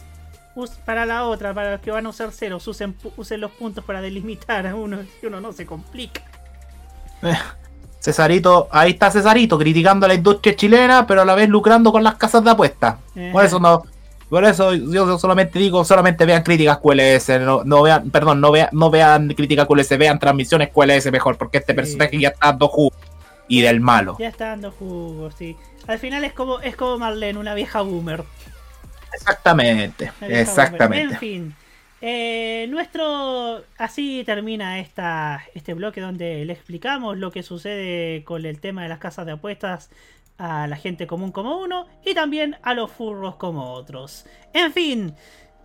Para 0.85 1.05
la 1.05 1.25
otra, 1.25 1.53
para 1.53 1.73
los 1.73 1.81
que 1.81 1.91
van 1.91 2.07
a 2.07 2.11
usar 2.11 2.31
ceros, 2.31 2.67
usen, 2.69 2.95
usen 3.17 3.41
los 3.41 3.51
puntos 3.51 3.85
para 3.85 4.01
delimitar 4.01 4.67
a 4.67 4.75
uno, 4.75 4.99
que 5.21 5.27
uno 5.27 5.41
no 5.41 5.53
se 5.53 5.67
complica. 5.67 6.23
Cesarito, 8.01 8.69
ahí 8.71 8.93
está 8.93 9.11
Cesarito 9.11 9.59
criticando 9.59 10.05
a 10.05 10.09
la 10.09 10.15
industria 10.15 10.55
chilena, 10.55 11.07
pero 11.07 11.23
a 11.23 11.25
la 11.25 11.35
vez 11.35 11.49
lucrando 11.49 11.91
con 11.91 12.05
las 12.05 12.17
casas 12.17 12.45
de 12.45 12.51
apuestas. 12.51 12.97
Por 13.33 13.43
eso 13.43 13.59
no, 13.59 13.83
por 14.35 14.44
eso 14.44 14.74
yo 14.74 15.16
solamente 15.16 15.61
digo, 15.61 15.85
solamente 15.85 16.27
vean 16.27 16.43
críticas 16.43 16.78
QLS, 16.78 17.40
no, 17.40 17.62
no 17.62 17.82
vean, 17.82 18.11
perdón, 18.11 18.40
no 18.40 18.51
vean, 18.51 18.69
no 18.73 18.90
vean 18.90 19.28
críticas 19.28 19.65
QLS, 19.65 19.97
vean 19.97 20.19
transmisiones 20.19 20.70
QLS 20.70 21.12
mejor, 21.12 21.39
porque 21.39 21.59
este 21.59 21.73
personaje 21.73 22.19
ya 22.19 22.31
está 22.31 22.48
dando 22.48 22.66
jugo 22.66 22.93
y 23.47 23.61
del 23.61 23.78
malo. 23.78 24.16
Ya 24.19 24.27
está 24.27 24.48
dando 24.48 24.73
jugo, 24.73 25.31
sí. 25.31 25.56
Al 25.86 26.01
final 26.01 26.24
es 26.24 26.32
como, 26.32 26.59
es 26.59 26.74
como 26.74 26.98
Marlene, 26.98 27.39
una 27.39 27.55
vieja 27.55 27.82
boomer. 27.82 28.24
Exactamente, 29.12 30.11
vieja 30.20 30.40
exactamente. 30.40 31.05
boomer. 31.05 31.12
En 31.12 31.19
fin. 31.20 31.55
eh, 32.01 32.66
nuestro. 32.70 33.62
Así 33.78 34.24
termina 34.27 34.81
esta, 34.81 35.44
este 35.55 35.74
bloque 35.74 36.01
donde 36.01 36.44
le 36.44 36.52
explicamos 36.52 37.19
lo 37.19 37.31
que 37.31 37.44
sucede 37.44 38.24
con 38.24 38.44
el 38.44 38.59
tema 38.59 38.82
de 38.82 38.89
las 38.89 38.98
casas 38.98 39.27
de 39.27 39.32
apuestas 39.32 39.90
a 40.39 40.66
la 40.66 40.77
gente 40.77 41.06
común 41.06 41.32
como 41.32 41.61
uno 41.61 41.86
y 42.05 42.15
también 42.15 42.56
a 42.62 42.74
los 42.74 42.90
furros 42.90 43.36
como 43.36 43.73
otros. 43.73 44.27
En 44.52 44.73
fin, 44.73 45.15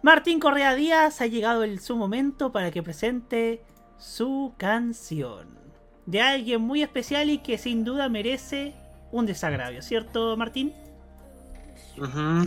Martín 0.02 0.40
Correa 0.40 0.76
Díaz 0.76 1.22
ha 1.22 1.28
llegado 1.28 1.64
el, 1.64 1.80
su 1.80 1.96
momento 1.96 2.52
para 2.52 2.72
que 2.72 2.84
presente 2.84 3.62
su 3.98 4.54
canción. 4.58 5.60
De 6.06 6.22
alguien 6.22 6.62
muy 6.62 6.82
especial 6.82 7.30
y 7.30 7.40
que 7.40 7.58
sin 7.58 7.84
duda 7.84 8.10
merece 8.10 8.74
un 9.12 9.26
desagravio, 9.26 9.82
¿cierto 9.82 10.36
Martín? 10.38 10.74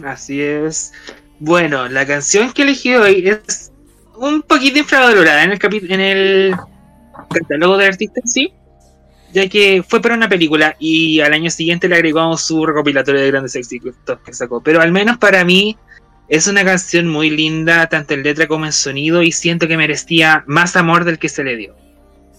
Así 0.05 0.41
es. 0.41 0.93
Bueno, 1.39 1.89
la 1.89 2.07
canción 2.07 2.53
que 2.53 2.63
elegí 2.63 2.95
hoy 2.95 3.29
es 3.29 3.73
un 4.17 4.43
poquito 4.43 4.79
infravalorada 4.79 5.45
en 5.45 5.53
el, 5.53 5.59
en 5.93 6.01
el 6.01 6.57
catálogo 7.29 7.77
del 7.77 7.89
artista 7.89 8.21
en 8.21 8.29
sí, 8.29 8.53
ya 9.33 9.49
que 9.49 9.83
fue 9.87 10.01
para 10.01 10.15
una 10.15 10.29
película 10.29 10.77
y 10.79 11.21
al 11.21 11.33
año 11.33 11.51
siguiente 11.51 11.89
le 11.89 11.97
agregamos 11.97 12.43
su 12.43 12.65
recopilatorio 12.65 13.21
de 13.21 13.31
grandes 13.31 13.57
éxitos 13.57 13.95
que 14.25 14.33
sacó. 14.33 14.61
Pero 14.61 14.81
al 14.81 14.93
menos 14.93 15.19
para 15.19 15.45
mí 15.45 15.77
es 16.29 16.47
una 16.47 16.65
canción 16.65 17.09
muy 17.09 17.31
linda, 17.31 17.87
tanto 17.89 18.15
en 18.15 18.23
letra 18.23 18.47
como 18.47 18.67
en 18.67 18.73
sonido, 18.73 19.23
y 19.23 19.33
siento 19.33 19.69
que 19.69 19.77
merecía 19.77 20.45
más 20.47 20.77
amor 20.77 21.05
del 21.05 21.19
que 21.19 21.29
se 21.29 21.45
le 21.45 21.57
dio. 21.57 21.75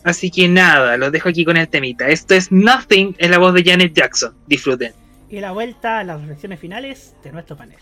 Así 0.04 0.32
que 0.32 0.48
nada, 0.48 0.98
los 0.98 1.12
dejo 1.12 1.30
aquí 1.30 1.46
con 1.46 1.58
el 1.58 1.68
temita. 1.68 2.08
Esto 2.08 2.34
es 2.34 2.52
Nothing 2.52 3.16
en 3.20 3.32
la 3.32 3.38
voz 3.38 3.54
de 3.54 3.64
Janet 3.64 3.94
Jackson. 3.94 4.36
Disfruten. 4.48 4.94
Y 5.30 5.40
la 5.40 5.52
vuelta 5.52 6.00
a 6.00 6.04
las 6.04 6.20
reflexiones 6.20 6.60
finales 6.60 7.16
de 7.24 7.32
nuestro 7.32 7.56
panel. 7.56 7.78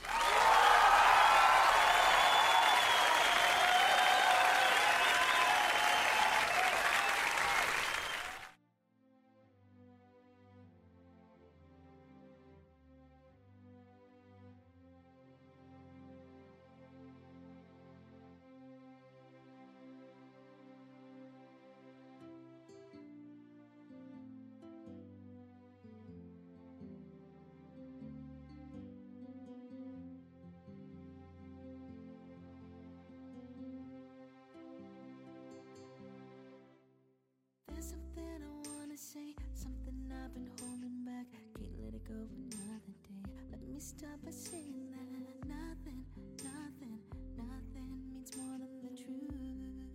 Something 39.62 39.94
I've 40.10 40.34
been 40.34 40.50
holding 40.60 41.06
back. 41.06 41.28
Can't 41.60 41.78
let 41.86 41.94
it 41.94 42.04
go 42.08 42.18
for 42.26 42.42
another 42.58 42.96
day. 43.06 43.30
Let 43.52 43.62
me 43.70 43.80
start 43.80 44.18
by 44.26 44.32
saying 44.32 44.90
that 44.90 45.10
nothing, 45.46 46.02
nothing, 46.42 46.98
nothing 47.38 47.90
means 48.10 48.36
more 48.38 48.58
than 48.58 48.74
the 48.82 48.94
truth. 48.98 49.86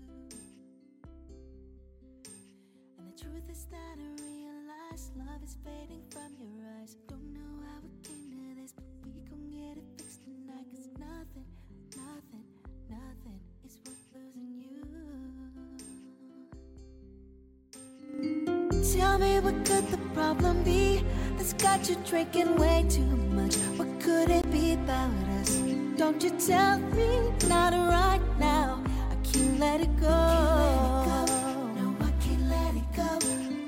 And 2.98 3.10
the 3.10 3.16
truth 3.18 3.50
is 3.50 3.66
that 3.74 3.98
I 3.98 4.08
realize 4.22 5.10
love 5.18 5.42
is 5.42 5.56
fading 5.64 6.04
from 6.10 6.25
what 19.46 19.64
could 19.64 19.86
the 19.92 19.98
problem 20.12 20.60
be 20.64 21.04
that's 21.36 21.52
got 21.52 21.88
you 21.88 21.94
drinking 22.04 22.56
way 22.56 22.84
too 22.88 23.12
much? 23.38 23.54
What 23.78 23.88
could 24.00 24.28
it 24.28 24.50
be 24.50 24.72
about 24.72 25.12
us? 25.38 25.50
Don't 25.96 26.20
you 26.24 26.30
tell 26.30 26.80
me 26.98 27.10
not 27.46 27.72
right 27.72 28.26
now. 28.40 28.82
I 29.12 29.14
can't 29.28 29.60
let 29.60 29.80
it 29.82 29.94
go. 30.00 30.18
No, 31.78 31.86
I 32.08 32.10
can't 32.24 32.46
let 32.56 32.74
it 32.74 32.90
go. 33.02 33.12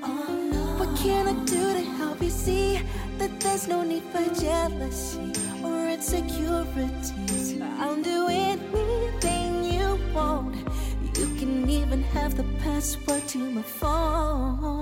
Oh 0.03 0.49
no. 0.53 0.63
What 0.79 0.91
can 0.97 1.29
I 1.29 1.35
do 1.45 1.63
to 1.77 1.83
help 1.99 2.21
you 2.21 2.29
see 2.29 2.81
that 3.17 3.39
there's 3.39 3.69
no 3.69 3.81
need 3.81 4.03
for 4.11 4.25
jealousy 4.35 5.31
or 5.63 5.87
insecurities? 5.87 7.55
I'll 7.79 8.03
do 8.03 8.27
anything 8.27 9.63
you 9.63 9.97
want. 10.13 10.57
You 11.17 11.27
can 11.39 11.69
even 11.69 12.03
have 12.15 12.35
the 12.35 12.47
password 12.63 13.25
to 13.29 13.37
my 13.37 13.61
phone 13.61 14.78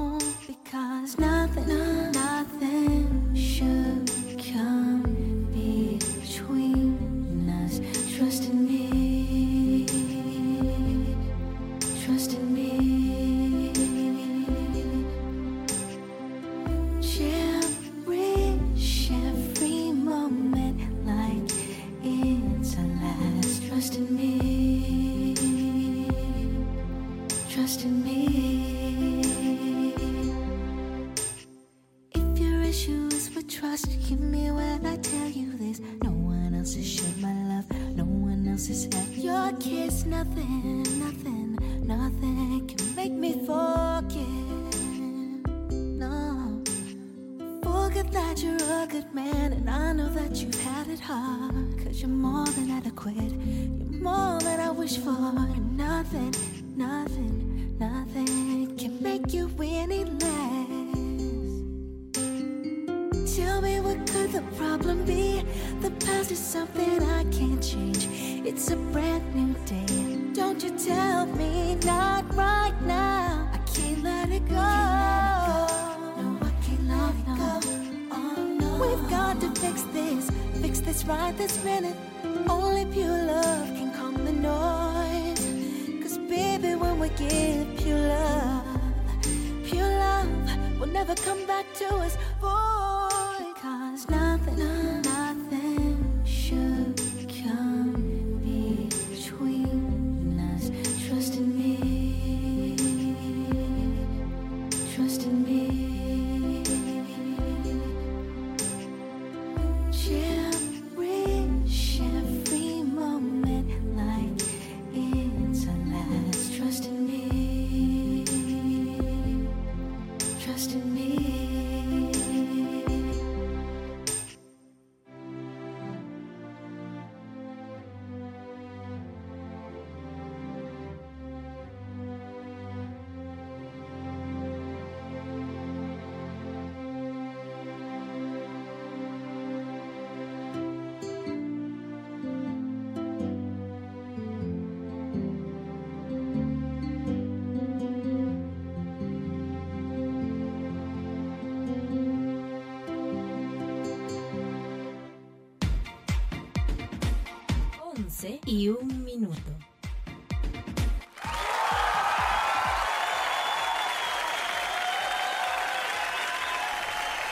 y 158.47 158.69
un 158.69 159.03
minuto. 159.03 159.35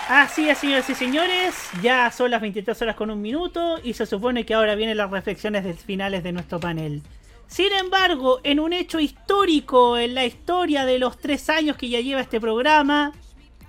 Así 0.08 0.48
es, 0.48 0.60
señores 0.60 0.88
y 0.90 0.94
señores, 0.94 1.70
ya 1.82 2.12
son 2.12 2.30
las 2.30 2.42
23 2.42 2.80
horas 2.84 2.96
con 2.96 3.10
un 3.10 3.22
minuto 3.22 3.80
y 3.84 3.94
se 3.94 4.06
supone 4.06 4.46
que 4.46 4.54
ahora 4.54 4.76
vienen 4.76 4.98
las 4.98 5.10
reflexiones 5.10 5.82
finales 5.82 6.22
de 6.22 6.32
nuestro 6.32 6.60
panel. 6.60 7.02
Sin 7.48 7.72
embargo, 7.74 8.40
en 8.44 8.60
un 8.60 8.74
hecho 8.74 9.00
histórico 9.00 9.98
en 9.98 10.14
la 10.14 10.26
historia 10.26 10.86
de 10.86 11.00
los 11.00 11.18
tres 11.18 11.50
años 11.50 11.78
que 11.78 11.90
ya 11.90 12.02
lleva 12.02 12.22
este 12.22 12.40
programa, 12.40 13.14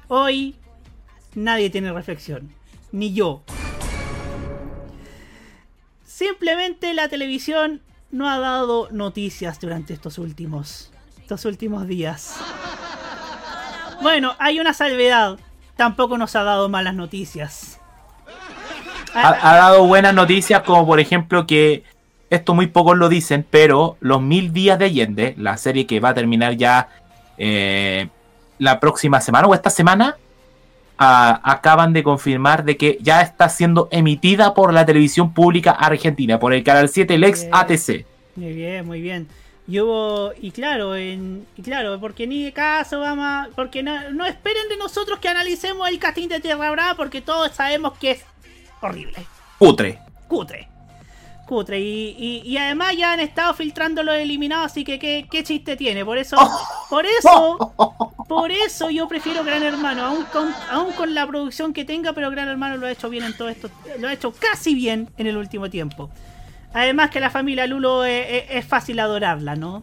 hoy 0.09 0.57
nadie 1.35 1.71
tiene 1.71 1.93
reflexión, 1.93 2.51
ni 2.93 3.15
yo. 3.15 3.43
Simplemente 6.17 6.95
la 6.95 7.09
televisión 7.09 7.83
no 8.11 8.27
ha 8.31 8.39
dado 8.39 8.89
noticias 8.91 9.61
durante 9.61 9.93
estos 9.93 10.17
últimos, 10.17 10.91
estos 11.21 11.45
últimos 11.45 11.87
días. 11.87 12.39
Bueno, 14.01 14.35
hay 14.39 14.59
una 14.59 14.73
salvedad. 14.73 15.39
Tampoco 15.77 16.17
nos 16.17 16.35
ha 16.35 16.43
dado 16.43 16.71
malas 16.71 16.95
noticias. 16.95 17.79
Ha, 19.13 19.57
dado 19.57 19.87
buenas 19.87 20.15
noticias, 20.15 20.63
como 20.63 20.87
por 20.87 21.01
ejemplo 21.01 21.47
que 21.47 21.85
esto 22.31 22.55
muy 22.55 22.69
pocos 22.69 22.97
lo 22.97 23.11
dicen, 23.11 23.47
pero 23.51 23.99
Los 24.01 24.23
Mil 24.23 24.55
Días 24.55 24.79
de 24.79 24.87
Allende, 24.87 25.35
la 25.37 25.59
serie 25.59 25.87
que 25.87 26.01
va 26.01 26.09
a 26.09 26.15
terminar 26.15 26.57
ya 26.57 26.89
eh, 27.37 28.09
la 28.59 28.81
próxima 28.81 29.21
semana 29.21 29.49
o 29.49 29.55
esta 29.55 29.69
semana, 29.69 30.17
a- 30.99 31.41
acaban 31.53 31.93
de 31.93 32.03
confirmar 32.03 32.65
de 32.65 32.77
que 32.77 32.99
ya 33.01 33.21
está 33.21 33.49
siendo 33.49 33.89
emitida 33.91 34.55
por 34.55 34.73
la 34.73 34.85
televisión 34.87 35.33
pública 35.35 35.71
argentina, 35.73 36.39
por 36.39 36.53
el 36.53 36.63
canal 36.65 36.89
7, 36.89 37.15
el 37.15 37.25
ex 37.25 37.47
ATC. 37.53 38.05
Muy 38.37 38.53
bien, 38.53 38.87
muy 38.87 39.01
bien. 39.01 39.29
Y 39.69 39.81
hubo, 39.81 40.33
y 40.41 40.53
claro, 40.53 40.95
en, 40.95 41.45
y 41.57 41.63
claro, 41.63 41.99
porque 42.01 42.27
ni 42.27 42.45
de 42.45 42.53
caso 42.53 43.01
vamos 43.01 43.25
a- 43.27 43.49
porque 43.57 43.83
no, 43.83 44.11
no 44.13 44.25
esperen 44.25 44.69
de 44.69 44.77
nosotros 44.77 45.19
que 45.19 45.29
analicemos 45.29 45.89
el 45.89 45.99
casting 45.99 46.29
de 46.29 46.39
Tierra 46.41 46.71
Brava 46.71 46.95
porque 46.95 47.21
todos 47.21 47.51
sabemos 47.53 47.99
que 47.99 48.13
es 48.13 48.25
horrible, 48.81 49.27
Putre. 49.59 49.99
cutre, 50.29 50.69
cutre. 51.47 51.81
Y, 51.81 52.15
y, 52.19 52.43
y 52.45 52.59
además 52.59 52.97
ya 52.97 53.13
han 53.13 53.21
estado 53.21 53.55
filtrando 53.55 54.03
los 54.03 54.15
eliminados, 54.17 54.67
así 54.67 54.85
que 54.85 54.99
qué, 54.99 55.27
qué 55.31 55.43
chiste 55.45 55.77
tiene. 55.77 56.05
Por 56.05 56.19
eso, 56.19 56.37
por 56.91 57.07
eso, 57.07 57.73
por 58.29 58.51
eso 58.51 58.91
yo 58.91 59.09
prefiero 59.09 59.45
Gran 59.45 59.63
Hermano, 59.63 60.05
aún 60.05 60.25
con, 60.25 60.53
aún 60.71 60.93
con 60.93 61.15
la 61.15 61.27
producción 61.27 61.73
que 61.73 61.85
tenga, 61.85 62.13
pero 62.13 62.31
Gran 62.31 62.49
Hermano 62.49 62.77
lo 62.77 62.87
ha 62.87 62.91
hecho 62.91 63.09
bien 63.09 63.25
en 63.25 63.37
todo 63.37 63.49
esto, 63.49 63.71
lo 63.99 64.09
ha 64.09 64.13
hecho 64.13 64.33
casi 64.33 64.75
bien 64.75 65.09
en 65.17 65.27
el 65.27 65.37
último 65.37 65.71
tiempo. 65.71 66.11
Además 66.75 67.11
que 67.11 67.21
la 67.21 67.31
familia 67.31 67.67
Lulo 67.67 68.05
es, 68.05 68.27
es- 68.29 68.45
es 68.51 68.67
fácil 68.67 69.01
adorarla, 69.01 69.57
¿no? 69.57 69.83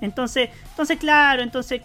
Entonces, 0.00 0.50
entonces 0.70 0.98
claro, 0.98 1.42
entonces 1.42 1.82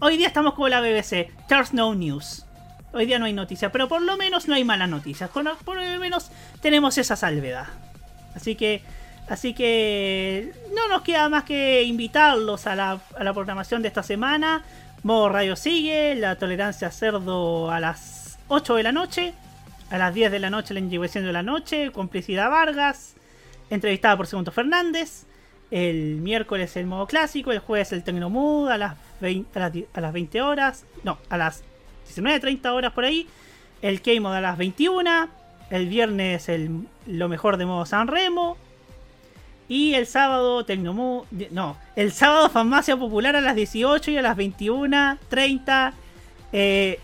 hoy 0.00 0.16
día 0.16 0.26
estamos 0.26 0.54
como 0.54 0.68
la 0.68 0.80
BBC, 0.80 1.30
There's 1.48 1.72
no 1.72 1.94
news. 1.94 2.42
Hoy 2.92 3.04
día 3.04 3.18
no 3.18 3.26
hay 3.26 3.34
noticias, 3.34 3.70
pero 3.72 3.88
por 3.88 4.00
lo 4.00 4.16
menos 4.16 4.48
no 4.48 4.54
hay 4.54 4.64
malas 4.64 4.88
noticias. 4.88 5.28
Por 5.28 5.44
lo 5.44 5.54
menos 6.00 6.30
tenemos 6.60 6.98
esa 6.98 7.16
salvedad. 7.16 7.66
Así 8.34 8.54
que, 8.54 8.82
así 9.28 9.54
que 9.54 10.52
no 10.74 10.88
nos 10.88 11.02
queda 11.02 11.28
más 11.28 11.44
que 11.44 11.82
invitarlos 11.84 12.66
a 12.66 12.76
la, 12.76 13.00
a 13.16 13.24
la 13.24 13.32
programación 13.32 13.82
de 13.82 13.88
esta 13.88 14.02
semana. 14.02 14.62
Modo 15.02 15.28
Radio 15.28 15.56
sigue, 15.56 16.14
la 16.16 16.36
tolerancia 16.36 16.90
cerdo 16.90 17.70
a 17.70 17.80
las 17.80 18.38
8 18.48 18.76
de 18.76 18.82
la 18.82 18.92
noche. 18.92 19.34
A 19.90 19.98
las 19.98 20.12
10 20.12 20.32
de 20.32 20.40
la 20.40 20.50
noche 20.50 20.74
la 20.74 20.80
inyección 20.80 21.24
de 21.24 21.32
la 21.32 21.44
noche, 21.44 21.92
complicidad 21.92 22.50
Vargas, 22.50 23.14
entrevistada 23.70 24.16
por 24.16 24.26
Segundo 24.26 24.50
Fernández. 24.50 25.26
El 25.70 26.16
miércoles 26.16 26.76
el 26.76 26.86
modo 26.86 27.06
clásico, 27.06 27.52
el 27.52 27.60
jueves 27.60 27.92
el 27.92 28.02
Tecnomood 28.02 28.68
a 28.68 28.78
las 28.78 28.94
20, 29.20 29.58
a 29.58 29.62
las, 29.62 29.72
a 29.94 30.00
las 30.00 30.12
20 30.12 30.42
horas, 30.42 30.84
no, 31.04 31.18
a 31.28 31.36
las 31.36 31.62
19.30 32.08 32.66
horas 32.72 32.92
por 32.92 33.04
ahí. 33.04 33.28
El 33.82 34.00
K-Mod 34.00 34.34
a 34.34 34.40
las 34.40 34.58
21. 34.58 35.28
El 35.70 35.88
viernes 35.88 36.48
el, 36.48 36.86
lo 37.06 37.28
mejor 37.28 37.56
de 37.56 37.66
modo 37.66 37.86
San 37.86 38.08
Remo. 38.08 38.56
Y 39.68 39.94
el 39.94 40.06
sábado 40.06 40.64
Tecnomood, 40.64 41.24
no, 41.50 41.76
el 41.96 42.12
sábado 42.12 42.48
Farmacia 42.50 42.96
Popular 42.96 43.34
a 43.34 43.40
las 43.40 43.56
18 43.56 44.12
y 44.12 44.16
a 44.16 44.22
las 44.22 44.36
21.30. 44.36 45.92
Eh, 46.52 47.00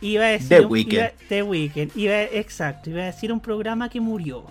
iba 0.00 0.24
a 0.24 0.28
decir 0.28 0.48
The 0.48 0.66
Weeknd. 0.66 0.92
iba- 0.92 1.10
The 1.28 1.42
Weeknd. 1.42 1.96
Iba, 1.96 2.22
exacto, 2.22 2.90
iba 2.90 3.02
a 3.02 3.06
decir 3.06 3.32
un 3.32 3.40
programa 3.40 3.88
que 3.88 4.00
murió. 4.00 4.44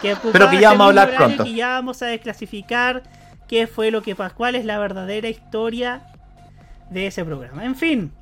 Que 0.00 0.14
Pero 0.32 0.50
que 0.50 0.60
ya 0.60 0.70
vamos 0.70 0.84
a 0.84 0.88
hablar 0.88 1.16
pronto. 1.16 1.46
Y 1.46 1.56
ya 1.56 1.68
vamos 1.70 2.00
a 2.02 2.06
desclasificar 2.06 3.02
qué 3.48 3.66
fue 3.66 3.90
lo 3.90 4.02
que 4.02 4.14
pasó, 4.14 4.36
cuál 4.36 4.54
es 4.54 4.64
la 4.64 4.78
verdadera 4.78 5.28
historia 5.28 6.02
de 6.90 7.08
ese 7.08 7.24
programa. 7.24 7.64
En 7.64 7.74
fin. 7.74 8.12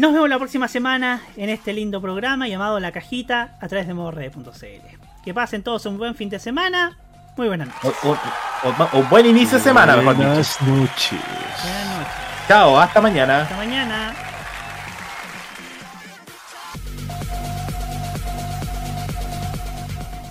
Nos 0.00 0.14
vemos 0.14 0.30
la 0.30 0.38
próxima 0.38 0.66
semana 0.66 1.20
en 1.36 1.50
este 1.50 1.74
lindo 1.74 2.00
programa 2.00 2.48
llamado 2.48 2.80
La 2.80 2.90
Cajita 2.90 3.58
a 3.60 3.68
través 3.68 3.86
de 3.86 3.92
modorred.cl. 3.92 4.96
Que 5.22 5.34
pasen 5.34 5.62
todos 5.62 5.84
un 5.84 5.98
buen 5.98 6.14
fin 6.14 6.30
de 6.30 6.38
semana. 6.38 6.96
Muy 7.36 7.48
buenas 7.48 7.68
noches. 7.68 7.92
O, 8.04 8.08
o- 8.12 8.16
o- 8.16 8.98
o 8.98 9.02
buen 9.10 9.26
inicio 9.26 9.58
de 9.58 9.64
semana, 9.64 9.96
mejor 9.96 10.16
dicho. 10.16 10.26
Buenas 10.26 10.62
noches. 10.62 11.20
Buenas 11.62 11.98
noches. 11.98 12.14
Chao, 12.48 12.80
hasta 12.80 13.00
mañana. 13.02 13.42
Hasta 13.42 13.56
mañana. 13.58 14.14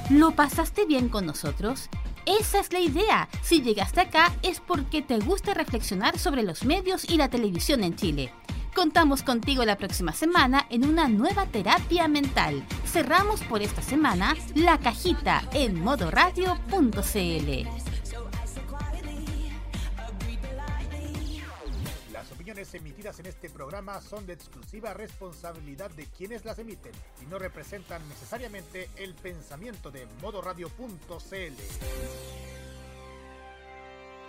¿Lo 0.09 0.31
pasaste 0.31 0.85
bien 0.85 1.09
con 1.09 1.25
nosotros? 1.25 1.89
Esa 2.25 2.59
es 2.59 2.73
la 2.73 2.79
idea. 2.79 3.29
Si 3.43 3.61
llegaste 3.61 4.01
acá 4.01 4.33
es 4.41 4.59
porque 4.59 5.01
te 5.01 5.19
gusta 5.19 5.53
reflexionar 5.53 6.17
sobre 6.17 6.43
los 6.43 6.65
medios 6.65 7.07
y 7.09 7.17
la 7.17 7.29
televisión 7.29 7.83
en 7.83 7.95
Chile. 7.95 8.31
Contamos 8.75 9.23
contigo 9.23 9.65
la 9.65 9.77
próxima 9.77 10.13
semana 10.13 10.65
en 10.69 10.85
una 10.85 11.07
nueva 11.07 11.45
terapia 11.45 12.07
mental. 12.07 12.63
Cerramos 12.85 13.41
por 13.41 13.61
esta 13.61 13.81
semana 13.81 14.35
la 14.55 14.77
cajita 14.77 15.43
en 15.53 15.81
modoradio.cl. 15.81 17.89
opiniones 22.49 22.73
emitidas 22.73 23.19
en 23.19 23.27
este 23.27 23.47
programa 23.47 24.01
son 24.01 24.25
de 24.25 24.33
exclusiva 24.33 24.91
responsabilidad 24.95 25.91
de 25.91 26.05
quienes 26.05 26.45
las 26.45 26.57
emiten 26.57 26.93
y 27.21 27.27
no 27.27 27.37
representan 27.37 28.01
necesariamente 28.09 28.89
el 28.95 29.13
pensamiento 29.13 29.91
de 29.91 30.07
modoradio.cl. 30.19 32.58